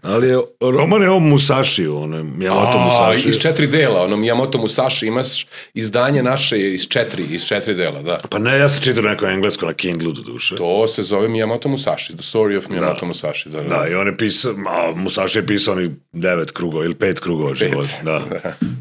ali 0.02 0.28
je, 0.28 0.38
roman 0.62 1.02
je 1.02 1.10
o 1.10 1.18
Musashi, 1.20 1.86
ono 1.86 2.16
Miyamoto 2.18 2.72
A, 2.74 2.84
Musashi. 2.84 3.28
iz 3.28 3.38
četiri 3.38 3.66
dela, 3.66 4.02
ono 4.02 4.16
Miyamoto 4.16 4.58
Musashi, 4.58 5.06
imaš 5.06 5.46
izdanje 5.74 6.22
naše 6.22 6.58
je 6.58 6.74
iz 6.74 6.88
četiri, 6.88 7.24
iz 7.24 7.44
četiri 7.44 7.74
dela, 7.74 8.02
da. 8.02 8.18
Pa 8.30 8.38
ne, 8.38 8.58
ja 8.58 8.68
sam 8.68 8.82
čitao 8.82 9.02
neko 9.02 9.26
englesko 9.26 9.66
na 9.66 9.72
Kindlu 9.72 10.12
do 10.12 10.22
duše. 10.22 10.56
To 10.56 10.88
se 10.88 11.02
zove 11.02 11.28
Miyamoto 11.28 11.68
Musashi, 11.68 12.12
The 12.12 12.22
Story 12.28 12.58
of 12.58 12.64
Miyamoto 12.66 13.00
Da. 13.00 13.06
Musashi. 13.06 13.48
Da, 13.48 13.62
da. 13.62 13.68
Da, 13.70 13.88
i 13.88 13.94
on 13.94 14.06
je 14.06 14.16
pisao, 14.16 14.52
a 14.68 14.92
Musashi 14.94 15.38
je 15.38 15.46
pisao 15.46 15.74
oni 15.74 15.90
devet 16.12 16.50
krugova 16.50 16.84
ili 16.84 16.94
pet 16.94 17.20
krugova 17.20 17.54
života. 17.54 17.88
Da, 18.02 18.20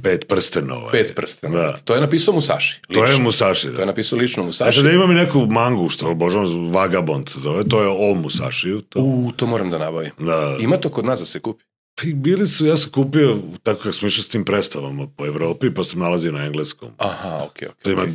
pet 0.03 0.25
prstenova. 0.27 0.91
Pet 0.91 1.13
prstena. 1.15 1.55
Da. 1.55 1.73
To 1.75 1.95
je 1.95 2.01
napisao 2.01 2.33
Musashi. 2.33 2.79
To 2.83 2.99
je 2.99 3.03
lično. 3.03 3.19
Musashi, 3.19 3.61
To 3.61 3.67
je 3.67 3.73
da. 3.73 3.85
napisao 3.85 4.19
lično 4.19 4.43
Musashi. 4.43 4.75
sad 4.75 4.83
da 4.83 4.91
imam 4.91 5.11
i 5.11 5.15
neku 5.15 5.39
mangu, 5.41 5.89
što 5.89 6.07
obožavam, 6.07 6.41
Vagabond 6.71 7.29
se 7.29 7.39
zove, 7.39 7.63
to 7.63 7.81
je 7.81 7.87
o 7.89 8.13
Musashiju. 8.15 8.81
To, 8.81 8.99
U, 8.99 9.31
to 9.31 9.47
moram 9.47 9.69
da 9.69 9.77
nabavim. 9.77 10.11
da, 10.19 10.57
Ima 10.59 10.70
to 10.77 10.89
kod 10.89 11.05
nas 11.05 11.19
da 11.19 11.25
se 11.25 11.39
kupi. 11.39 11.63
I 12.03 12.13
bili 12.13 12.47
su, 12.47 12.65
ja 12.65 12.77
sam 12.77 12.91
kupio, 12.91 13.37
tako 13.63 13.79
kako 13.79 13.93
smo 13.93 14.07
išli 14.07 14.23
s 14.23 14.29
tim 14.29 14.45
predstavama 14.45 15.07
po 15.07 15.25
Evropi, 15.25 15.73
pa 15.73 15.83
sam 15.83 15.99
nalazio 15.99 16.31
na 16.31 16.45
engleskom. 16.45 16.89
Aha, 16.97 17.41
okej, 17.43 17.67
okej. 17.67 17.83
To 17.83 17.91
ima 17.91 18.05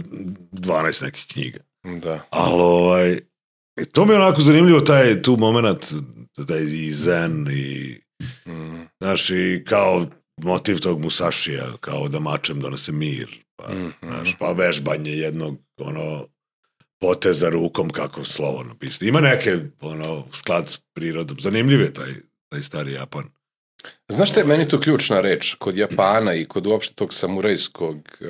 12 0.52 1.02
nekih 1.02 1.24
knjiga. 1.32 1.59
Da. 2.02 2.20
Ali 2.31 2.62
ovaj, 2.62 3.12
i 3.76 3.85
to 3.85 4.05
mi 4.06 4.12
je 4.12 4.20
onako 4.20 4.40
zanimljivo, 4.40 4.81
taj 4.81 5.22
tu 5.22 5.36
moment, 5.36 5.93
taj 6.48 6.62
i 6.62 6.93
zen 6.93 7.47
i, 7.51 8.01
Mm, 8.47 8.81
znaš, 9.01 9.31
i 9.31 9.64
kao 9.66 10.06
motiv 10.36 10.78
tog 10.78 11.01
Musašija, 11.01 11.72
kao 11.81 12.09
da 12.09 12.20
mačem 12.20 12.60
donese 12.60 12.93
mir, 12.93 13.26
pa, 13.56 13.72
Mhm. 13.74 13.89
znaš, 14.02 14.35
pa 14.39 14.52
vežbanje 14.52 15.10
jednog, 15.10 15.56
ono, 15.76 16.26
poteza 17.01 17.48
rukom 17.51 17.90
kako 17.90 18.24
slovo 18.24 18.64
napisati. 18.64 19.09
Ima 19.09 19.20
neke, 19.20 19.59
ono, 19.81 20.24
sklad 20.32 20.68
s 20.68 20.78
prirodom. 20.94 21.36
Zanimljiv 21.40 21.81
je 21.81 21.93
taj, 21.94 22.14
taj 22.48 22.62
stari 22.62 22.93
Japan. 22.93 23.24
Znaš 24.09 24.31
šta 24.31 24.40
je 24.40 24.47
meni 24.47 24.68
tu 24.68 24.81
ključna 24.81 25.20
reč 25.20 25.55
kod 25.55 25.77
Japana 25.77 26.35
i 26.35 26.44
kod 26.44 26.66
uopšte 26.66 26.94
tog 26.94 27.14
samurajskog 27.14 27.97
uh, 27.97 28.27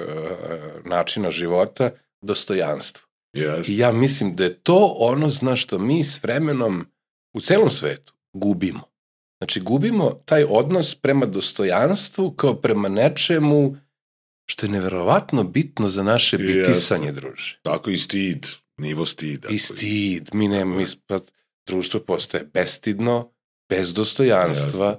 načina 0.84 1.30
života? 1.30 1.90
Dostojanstvo. 2.20 3.06
Yes. 3.36 3.70
I 3.70 3.78
ja 3.78 3.92
mislim 3.92 4.36
da 4.36 4.44
je 4.44 4.54
to 4.54 4.94
ono, 4.98 5.30
znaš 5.30 5.62
što 5.62 5.78
mi 5.78 6.04
s 6.04 6.22
vremenom 6.22 6.86
u 7.32 7.40
celom 7.40 7.70
svetu 7.70 8.14
gubimo. 8.32 8.82
Znači, 9.38 9.60
gubimo 9.60 10.10
taj 10.24 10.44
odnos 10.48 10.94
prema 10.94 11.26
dostojanstvu 11.26 12.30
kao 12.30 12.54
prema 12.54 12.88
nečemu 12.88 13.76
što 14.46 14.66
je 14.66 14.70
neverovatno 14.70 15.44
bitno 15.44 15.88
za 15.88 16.02
naše 16.02 16.38
bitisanje, 16.38 17.12
druže. 17.12 17.60
Tako 17.62 17.90
i 17.90 17.98
stid, 17.98 18.46
nivo 18.76 19.06
stida. 19.06 19.48
I 19.48 19.58
stid, 19.58 20.30
mi 20.32 20.48
ne, 20.48 20.64
mi, 20.64 20.84
društvo 21.66 22.00
postaje 22.00 22.44
bestidno, 22.54 23.32
bez 23.68 23.94
dostojanstva, 23.94 24.98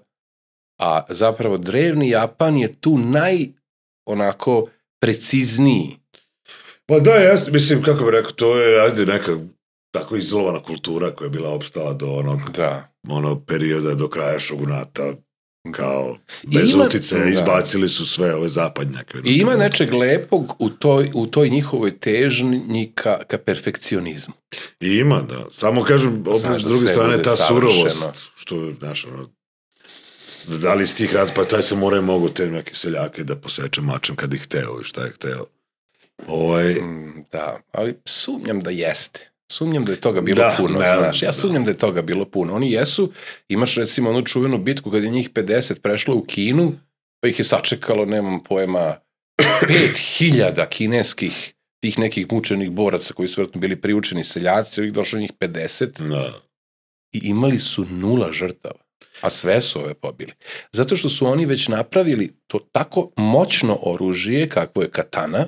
a 0.79 1.05
zapravo 1.09 1.57
drevni 1.57 2.09
Japan 2.09 2.57
je 2.57 2.73
tu 2.81 2.97
naj, 2.97 3.47
onako, 4.05 4.65
precizniji. 5.01 5.97
Pa 6.85 6.99
da, 6.99 7.11
jes, 7.11 7.47
mislim, 7.47 7.83
kako 7.83 8.05
bi 8.05 8.11
rekao, 8.11 8.31
to 8.31 8.57
je, 8.57 8.81
ajde, 8.81 9.05
neka 9.05 9.37
tako 9.93 10.15
izolovana 10.15 10.63
kultura 10.63 11.15
koja 11.15 11.25
je 11.25 11.29
bila 11.29 11.49
opstala 11.49 11.93
do 11.93 12.07
onog, 12.07 12.39
Da. 12.55 12.91
onog 13.09 13.45
perioda 13.45 13.95
do 13.95 14.09
kraja 14.09 14.39
šogunata, 14.39 15.13
kao 15.71 16.17
bez 16.45 16.71
ima- 16.71 16.83
utice, 16.85 17.17
da. 17.17 17.25
izbacili 17.25 17.89
su 17.89 18.05
sve 18.07 18.35
ove 18.35 18.49
zapadnjake. 18.49 19.17
I 19.25 19.33
ima 19.33 19.55
nečeg 19.55 19.93
lepog 19.93 20.55
u 20.59 20.69
toj, 20.69 21.11
u 21.13 21.25
toj 21.25 21.49
njihovoj 21.49 21.97
težnji 21.99 22.91
ka, 22.95 23.23
ka 23.23 23.37
perfekcionizmu. 23.37 24.33
I 24.79 24.87
ima, 24.89 25.21
da. 25.21 25.45
Samo 25.51 25.83
kažem, 25.83 26.21
opet 26.21 26.39
s 26.39 26.43
da 26.43 26.57
druge 26.59 26.87
strane, 26.87 27.21
ta 27.21 27.35
savršeno. 27.35 27.89
surovost, 27.89 28.29
što 28.35 28.55
je, 28.57 28.75
znaš, 28.79 29.05
ono, 29.05 29.29
da 30.49 30.73
li 30.73 30.83
iz 30.83 30.95
tih 30.95 31.13
rat, 31.13 31.31
pa 31.35 31.43
taj 31.45 31.63
se 31.63 31.75
mora 31.75 32.01
mogu 32.01 32.29
te 32.29 32.45
neke 32.47 32.75
seljake 32.75 33.23
da 33.23 33.35
poseče 33.35 33.81
mačem 33.81 34.15
kad 34.15 34.33
ih 34.33 34.41
hteo 34.41 34.79
i 34.81 34.85
šta 34.85 35.03
je 35.03 35.11
hteo. 35.11 35.45
Ovaj, 36.27 36.73
Mm, 36.73 37.25
Da, 37.31 37.59
ali 37.71 37.95
sumnjam 38.05 38.59
da 38.59 38.69
jeste. 38.69 39.31
Sumnjam 39.51 39.85
da 39.85 39.91
je 39.91 40.01
toga 40.01 40.21
bilo 40.21 40.35
Da, 40.35 40.55
puno, 40.57 40.79
ne, 40.79 40.95
znaš. 40.97 41.21
Ja 41.21 41.27
da. 41.27 41.33
sumnjam 41.33 41.65
da 41.65 41.71
je 41.71 41.77
toga 41.77 42.01
bilo 42.01 42.25
puno. 42.25 42.55
Oni 42.55 42.71
jesu, 42.71 43.11
imaš 43.47 43.75
recimo 43.75 44.09
onu 44.09 44.21
čuvenu 44.21 44.57
bitku 44.57 44.91
kad 44.91 45.03
je 45.03 45.09
njih 45.09 45.31
50 45.31 45.79
prešlo 45.79 46.15
u 46.15 46.25
Kinu, 46.25 46.73
pa 47.21 47.27
ih 47.27 47.39
je 47.39 47.45
sačekalo, 47.45 48.05
nemam 48.05 48.43
pojma, 48.43 48.95
5000 49.69 50.67
kineskih 50.69 51.53
tih 51.79 51.99
nekih 51.99 52.31
mučenih 52.31 52.71
boraca 52.71 53.13
koji 53.13 53.27
su 53.27 53.41
vjerojatno 53.41 53.61
bili 53.61 53.81
priučeni 53.81 54.23
seljaci, 54.23 54.81
ovih 54.81 54.93
došlo 54.93 55.19
njih 55.19 55.33
50 55.39 56.09
da. 56.09 56.33
i 57.11 57.19
imali 57.23 57.59
su 57.59 57.85
nula 57.89 58.33
žrtava. 58.33 58.79
A 59.21 59.29
sve 59.29 59.61
su 59.61 59.79
ove 59.79 59.93
pobili. 59.93 60.33
Zato 60.71 60.95
što 60.95 61.09
su 61.09 61.27
oni 61.27 61.45
već 61.45 61.67
napravili 61.67 62.39
to 62.47 62.59
tako 62.71 63.11
moćno 63.17 63.79
oružje 63.81 64.49
kakvo 64.49 64.81
je 64.81 64.89
katana, 64.89 65.47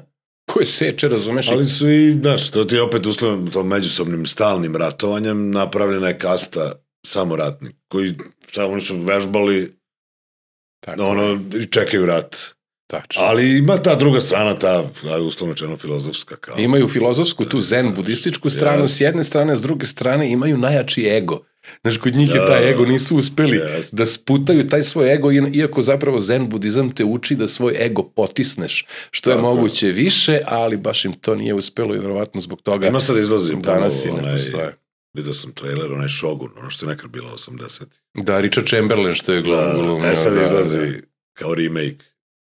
koje 0.54 0.66
seče, 0.66 1.08
razumeš, 1.08 1.48
Ali 1.50 1.66
su 1.66 1.90
i, 1.90 2.18
znaš, 2.22 2.52
to 2.52 2.66
ti 2.66 2.76
je 2.76 2.82
opet 2.82 3.06
uslovno 3.06 3.52
tom 3.52 3.68
međusobnim 3.68 4.26
stalnim 4.26 4.76
ratovanjem 4.76 5.52
napravljena 5.52 6.08
je 6.08 6.18
kasta 6.18 6.72
samoratnik, 7.06 7.76
koji 7.88 8.14
samo 8.52 8.74
oni 8.74 8.82
su 8.82 8.98
vežbali, 8.98 9.76
tako, 10.80 11.04
ono, 11.04 11.40
i 11.62 11.66
čekaju 11.66 12.06
rat. 12.06 12.36
tačno. 12.88 13.22
Ali 13.22 13.58
ima 13.58 13.78
ta 13.78 13.96
druga 13.96 14.22
strana, 14.22 14.60
ta, 14.60 14.90
aj, 15.14 15.22
uslovno 15.22 15.56
čeno 15.56 15.78
filozofska, 15.78 16.36
kao. 16.36 16.58
Imaju 16.58 16.90
filozofsku, 16.90 17.46
tu 17.46 17.62
zen, 17.62 17.94
budističku 17.96 18.50
stranu, 18.50 18.88
s 18.88 19.02
jedne 19.02 19.24
strane, 19.24 19.56
s 19.56 19.62
druge 19.62 19.86
strane 19.86 20.32
imaju 20.32 20.58
najjači 20.58 21.06
ego. 21.06 21.46
Znaš, 21.82 21.98
kod 21.98 22.16
njih 22.16 22.30
je 22.30 22.40
Da, 22.40 22.48
taj 22.48 22.62
da, 22.62 22.70
ego, 22.70 22.84
da. 22.86 22.92
nisu 22.92 23.16
uspeli 23.18 23.58
Jeste. 23.58 23.96
da 23.96 24.06
sputaju 24.06 24.68
taj 24.68 24.84
svoj 24.84 25.14
ego, 25.14 25.32
iako 25.32 25.82
zapravo 25.82 26.20
zen 26.20 26.50
budizam 26.50 26.96
te 26.96 27.04
uči 27.06 27.36
da 27.36 27.48
svoj 27.48 27.76
ego 27.80 28.04
potisneš, 28.04 28.86
što 29.12 29.30
je 29.30 29.36
Tako 29.36 29.48
je. 29.48 29.54
moguće 29.54 29.88
više, 29.88 30.40
ali 30.46 30.78
baš 30.78 31.06
im 31.06 31.14
to 31.14 31.36
nije 31.36 31.54
uspelo 31.54 31.96
i 31.96 32.00
verovatno 32.00 32.42
zbog 32.42 32.62
toga 32.62 32.88
Ima 32.88 33.00
sad 33.00 33.18
izlazi 33.18 33.56
danas 33.56 34.06
i 34.06 34.12
ne 34.12 34.32
postoje. 34.34 34.76
Vidio 35.14 35.34
sam 35.34 35.52
trailer, 35.52 35.92
onaj 35.92 36.10
Shogun, 36.10 36.50
ono 36.60 36.70
što 36.70 36.86
je 36.86 36.90
nekad 36.90 37.10
bilo 37.10 37.30
80. 37.30 37.84
Da, 38.16 38.40
Richard 38.40 38.68
Chamberlain 38.68 39.14
što 39.14 39.34
je 39.34 39.42
glum, 39.42 39.58
glumio, 39.76 40.10
e 40.10 40.16
sad 40.16 40.34
da, 40.34 40.44
izlazi 40.46 40.78
da. 40.78 40.98
kao 41.34 41.56
remake. 41.56 42.06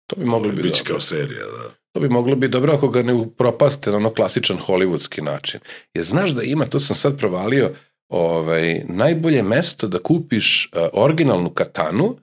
To 0.08 0.16
bi 0.16 0.26
moglo 0.26 0.50
biti 0.50 0.62
Biće 0.62 0.78
dobro. 0.78 0.94
kao 0.94 1.02
serija, 1.02 1.46
da. 1.46 1.70
To 1.94 2.00
bi 2.00 2.10
moglo 2.10 2.36
biti 2.36 2.52
dobro 2.52 2.74
ako 2.74 2.88
ga 2.88 3.02
ne 3.04 3.14
upropaste 3.14 3.92
na 3.92 3.98
ono 3.98 4.10
klasičan 4.10 4.58
hollywoodski 4.68 5.22
način. 5.22 5.60
Jer 5.94 6.06
znaš 6.06 6.32
da 6.32 6.44
ima, 6.44 6.66
to 6.66 6.80
sam 6.80 6.96
sad 6.96 7.18
provalio, 7.18 7.72
ovaj, 8.10 8.82
najbolje 8.88 9.44
mesto 9.44 9.88
da 9.88 10.00
kupiš 10.00 10.70
uh, 10.76 10.82
originalnu 10.94 11.50
katanu, 11.50 12.18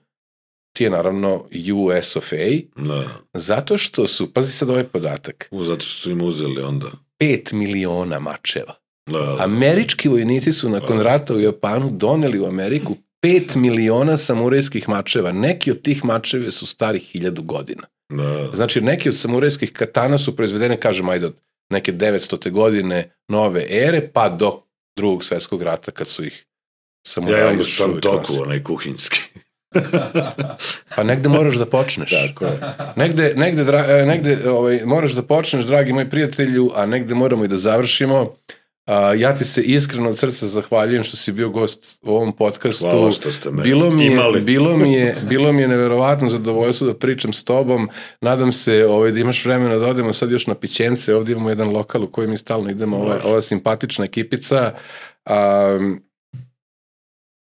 ti 0.75 0.83
je 0.83 0.89
naravno 0.89 1.45
US 1.73 2.15
of 2.15 2.33
A, 2.33 2.59
da. 2.75 3.03
zato 3.33 3.77
što 3.77 4.07
su, 4.07 4.33
pazi 4.33 4.51
sad 4.51 4.69
ovaj 4.69 4.83
podatak, 4.83 5.47
U, 5.51 5.63
zato 5.63 5.81
što 5.81 5.99
su 6.01 6.11
im 6.11 6.21
uzeli 6.21 6.61
onda. 6.61 6.87
5 7.21 7.53
miliona 7.53 8.19
mačeva. 8.19 8.75
Da, 9.09 9.19
da. 9.19 9.37
Američki 9.39 10.09
vojnici 10.09 10.51
su 10.51 10.69
nakon 10.69 10.99
rata 11.01 11.33
u 11.33 11.39
Japanu 11.39 11.89
doneli 11.91 12.39
u 12.39 12.45
Ameriku 12.45 12.95
5 13.23 13.55
miliona 13.55 14.17
samurajskih 14.17 14.89
mačeva. 14.89 15.31
Neki 15.31 15.71
od 15.71 15.81
tih 15.81 16.05
mačeve 16.05 16.51
su 16.51 16.65
stari 16.65 16.99
hiljadu 16.99 17.41
godina. 17.41 17.83
da. 18.09 18.49
Znači, 18.53 18.81
neki 18.81 19.09
od 19.09 19.17
samurajskih 19.17 19.71
katana 19.73 20.17
su 20.17 20.35
proizvedene, 20.35 20.79
kažem, 20.79 21.09
ajde, 21.09 21.25
od 21.25 21.35
neke 21.69 21.93
900. 21.93 22.51
godine 22.51 23.15
nove 23.27 23.65
ere, 23.69 24.09
pa 24.13 24.29
do 24.29 24.64
drugog 24.95 25.23
svetskog 25.23 25.63
rata, 25.63 25.91
kad 25.91 26.07
su 26.07 26.23
ih 26.25 26.45
samuraji 27.07 27.41
Ja 27.41 27.47
imam 27.47 27.59
još 27.59 27.77
sam 27.77 27.89
uvijek 27.89 28.03
toku, 28.03 28.17
nosili. 28.17 28.39
onaj 28.41 28.63
kuhinski. 28.63 29.19
Pa 30.95 31.03
negde 31.03 31.29
moraš 31.29 31.55
da 31.55 31.65
počneš. 31.65 32.09
Tako 32.09 32.45
je. 32.45 32.59
Negde, 32.95 33.33
negde, 33.35 33.63
dra, 33.63 33.85
e, 33.87 34.05
negde 34.05 34.49
ovaj, 34.49 34.81
moraš 34.85 35.11
da 35.11 35.23
počneš, 35.23 35.65
dragi 35.65 35.93
moj 35.93 36.09
prijatelju, 36.09 36.71
a 36.75 36.85
negde 36.85 37.15
moramo 37.15 37.45
i 37.45 37.47
da 37.47 37.57
završimo. 37.57 38.35
A, 38.85 39.13
ja 39.13 39.35
ti 39.35 39.45
se 39.45 39.61
iskreno 39.61 40.09
od 40.09 40.17
srca 40.17 40.47
zahvaljujem 40.47 41.03
što 41.03 41.17
si 41.17 41.31
bio 41.31 41.49
gost 41.49 41.99
u 42.03 42.15
ovom 42.15 42.33
podcastu. 42.35 42.85
Hvala 42.85 43.11
što 43.11 43.31
ste 43.31 43.51
me 43.51 43.63
Bilo 43.63 43.89
mi, 43.91 44.05
je, 44.05 44.11
imali. 44.11 44.41
bilo, 44.41 44.77
mi 44.77 44.93
je, 44.93 45.17
bilo 45.29 45.53
mi 45.53 45.61
je 45.61 45.67
neverovatno 45.67 46.29
zadovoljstvo 46.29 46.87
da 46.87 46.93
pričam 46.93 47.33
s 47.33 47.43
tobom. 47.43 47.89
Nadam 48.21 48.51
se 48.51 48.85
ovaj, 48.85 49.11
da 49.11 49.19
imaš 49.19 49.45
vremena 49.45 49.77
da 49.77 49.87
odemo 49.87 50.13
sad 50.13 50.31
još 50.31 50.47
na 50.47 50.55
pićence. 50.55 51.15
Ovdje 51.15 51.33
imamo 51.33 51.49
jedan 51.49 51.69
lokal 51.71 52.03
u 52.03 52.07
kojem 52.11 52.29
mi 52.29 52.37
stalno 52.37 52.69
idemo. 52.69 52.97
Ova, 52.97 53.19
ova 53.23 53.41
simpatična 53.41 54.05
ekipica. 54.05 54.73
A, 55.25 55.79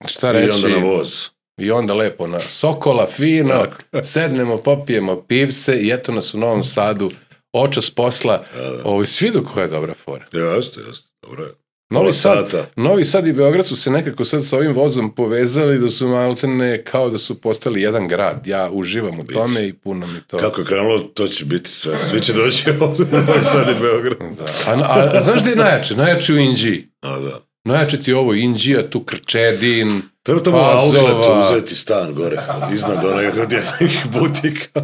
šta 0.07 0.31
reći? 0.31 0.47
I 0.47 0.51
onda 0.51 0.67
na 0.67 0.85
voz. 0.85 1.29
I 1.57 1.71
onda 1.71 1.93
lepo 1.93 2.27
na 2.27 2.39
Sokola, 2.39 3.07
fino, 3.07 3.49
Tako. 3.53 4.05
sednemo, 4.05 4.57
popijemo 4.57 5.21
pivce 5.21 5.77
i 5.77 5.91
eto 5.93 6.11
nas 6.11 6.33
u 6.33 6.37
Novom 6.39 6.63
Sadu, 6.63 7.11
očas 7.53 7.91
posla. 7.91 8.45
Ovo, 8.83 9.05
svi 9.05 9.31
do 9.31 9.43
koja 9.43 9.63
je 9.63 9.69
dobra 9.69 9.93
fora. 9.93 10.25
Jeste, 10.31 10.81
jeste. 10.87 11.05
Dobro 11.26 11.43
je. 11.43 11.52
Novi 11.89 12.14
Sad, 12.14 12.49
sata. 12.52 12.65
Novi 12.76 13.03
Sad 13.03 13.27
i 13.27 13.34
Beograd 13.34 13.68
su 13.68 13.76
se 13.76 13.91
nekako 13.91 14.26
sad 14.26 14.45
sa 14.45 14.57
ovim 14.57 14.73
vozom 14.73 15.15
povezali 15.15 15.80
da 15.80 15.89
su 15.89 16.07
maltene 16.07 16.84
kao 16.84 17.10
da 17.10 17.18
su 17.18 17.41
postali 17.41 17.81
jedan 17.81 18.07
grad. 18.07 18.47
Ja 18.47 18.69
uživam 18.72 19.19
u 19.19 19.23
tome 19.23 19.68
i 19.68 19.73
puno 19.73 20.07
mi 20.07 20.19
to... 20.27 20.38
Kako 20.38 20.61
je 20.61 20.68
krenulo, 20.68 20.99
to 20.99 21.27
će 21.27 21.45
biti 21.45 21.69
sve. 21.69 22.02
Svi 22.02 22.22
će 22.22 22.34
doći 22.34 22.69
ovdje 22.81 23.06
u 23.06 23.15
Novi 23.15 23.43
Sad 23.43 23.69
i 23.69 23.81
Beograd. 23.81 24.18
Da. 24.38 24.72
A, 24.72 24.76
a, 24.76 25.10
a 25.18 25.22
znaš 25.22 25.41
gde 25.41 25.49
je 25.52 25.56
najjače? 25.56 25.95
Najjače 25.95 26.34
u 26.34 26.38
Inđiji. 26.38 26.88
A 27.02 27.19
da. 27.19 27.39
Najjače 27.64 28.02
ti 28.02 28.14
ovo 28.14 28.34
Inđija, 28.34 28.89
tu 28.89 29.03
Krčedin, 29.03 30.02
Treba 30.23 30.43
tamo 30.43 30.57
Pazova. 30.57 31.11
outlet 31.14 31.52
uzeti 31.52 31.76
stan 31.76 32.14
gore, 32.14 32.38
iznad 32.73 33.06
onog 33.06 33.38
od 33.43 33.52
jednih 33.52 34.06
butika. 34.19 34.81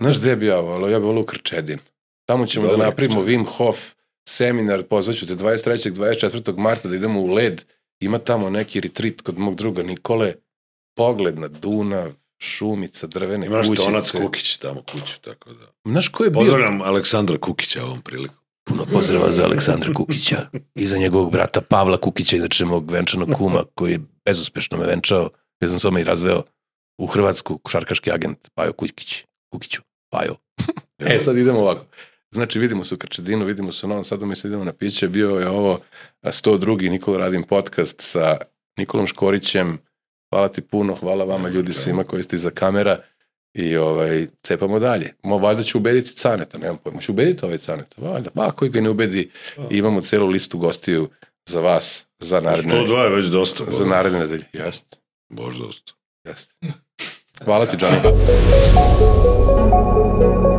Znaš 0.00 0.18
gde 0.18 0.36
bi 0.36 0.46
ja 0.46 0.60
volao? 0.60 0.90
Ja 0.90 0.98
bi 0.98 1.06
volao 1.06 1.22
u 1.22 1.26
Krčedin. 1.26 1.78
Tamo 2.26 2.46
ćemo 2.46 2.66
Dobro, 2.66 2.78
da 2.78 2.84
napravimo. 2.84 3.22
Wim 3.22 3.46
Hof 3.46 3.78
seminar, 4.28 4.82
pozvaću 4.82 5.26
te 5.26 5.34
23. 5.34 5.92
24. 5.92 6.58
marta 6.58 6.88
da 6.88 6.96
idemo 6.96 7.20
u 7.20 7.26
led. 7.26 7.62
Ima 8.00 8.18
tamo 8.18 8.50
neki 8.50 8.80
retreat 8.80 9.20
kod 9.20 9.38
mog 9.38 9.54
druga 9.54 9.82
Nikole. 9.82 10.34
Pogled 10.96 11.38
na 11.38 11.48
Dunav, 11.48 12.12
šumica, 12.38 13.06
drvene 13.06 13.46
Imaš 13.46 13.68
kućice. 13.68 13.86
tonac 13.86 14.10
Kukić 14.10 14.56
tamo 14.56 14.82
kuću, 14.82 15.20
tako 15.20 15.52
da. 15.52 15.90
Znaš 15.90 16.08
ko 16.08 16.24
je 16.24 16.30
bio? 16.30 16.40
Pozdravljam 16.40 16.82
Aleksandra 16.82 17.38
Kukića 17.38 17.84
ovom 17.84 18.00
priliku. 18.00 18.34
Puno 18.64 18.86
pozdrava 18.92 19.30
za 19.30 19.44
Aleksandra 19.44 19.92
Kukića 19.92 20.48
i 20.74 20.86
za 20.86 20.98
njegovog 20.98 21.32
brata 21.32 21.60
Pavla 21.60 21.96
Kukića, 21.96 22.36
inače 22.36 22.64
mog 22.64 22.90
venčanog 22.90 23.28
kuma 23.36 23.64
koji 23.74 23.92
je 23.92 24.00
bezuspešno 24.24 24.78
me 24.78 24.86
venčao. 24.86 25.30
Ja 25.60 25.68
sam 25.68 25.78
s 25.78 26.00
i 26.00 26.04
razveo 26.04 26.42
u 26.98 27.06
Hrvatsku 27.06 27.58
košarkaški 27.58 28.12
agent 28.12 28.38
Pajo 28.54 28.72
Kukić. 28.72 29.24
Kukiću, 29.52 29.82
Pajo. 30.10 30.34
E, 30.98 31.20
sad 31.20 31.36
idemo 31.36 31.60
ovako. 31.60 31.86
Znači, 32.32 32.58
vidimo 32.58 32.84
se 32.84 32.94
u 32.94 32.98
Krčedinu, 32.98 33.44
vidimo 33.44 33.72
se 33.72 33.86
u 33.86 33.88
Novom 33.88 34.04
Sadu, 34.04 34.26
mi 34.26 34.36
sad 34.36 34.50
idemo 34.50 34.64
na 34.64 34.72
piće. 34.72 35.08
Bio 35.08 35.30
je 35.30 35.48
ovo 35.48 35.80
a, 36.22 36.30
102. 36.30 36.90
Nikola 36.90 37.18
Radim 37.18 37.42
podcast 37.42 37.96
sa 37.98 38.36
Nikolom 38.76 39.06
Škorićem. 39.06 39.78
Hvala 40.30 40.48
ti 40.48 40.60
puno, 40.60 40.94
hvala 40.94 41.24
vama 41.24 41.48
ljudi 41.48 41.72
svima 41.72 42.04
koji 42.04 42.22
ste 42.22 42.36
iza 42.36 42.50
kamera. 42.50 42.98
I 43.54 43.76
ovaj, 43.76 44.26
cepamo 44.42 44.78
dalje. 44.78 45.14
Mo, 45.22 45.38
valjda 45.38 45.62
ću 45.62 45.78
ubediti 45.78 46.12
Caneta, 46.12 46.58
nemam 46.58 46.78
pojma. 46.84 47.00
Ću 47.00 47.12
ubediti 47.12 47.44
ovaj 47.44 47.58
Caneta? 47.58 47.94
Valjda. 47.96 48.30
Pa, 48.30 48.50
koji 48.52 48.70
ga 48.70 48.80
ne 48.80 48.90
ubedi, 48.90 49.30
imamo 49.70 50.00
celu 50.00 50.26
listu 50.28 50.58
gostiju 50.58 51.08
za 51.46 51.60
vas, 51.60 52.06
za 52.18 52.40
naredne, 52.40 52.74
102 52.74 53.02
je 53.02 53.16
već 53.16 53.26
dosta. 53.26 53.64
za 53.68 53.86
naredne 53.86 54.18
nedelje. 54.18 54.44
Jeste, 54.52 54.96
Bož 55.28 55.56
dosta. 55.56 55.92
jeste. 56.24 56.54
Hvala 57.44 57.66
ti, 57.66 57.76
Johnny. 57.76 58.12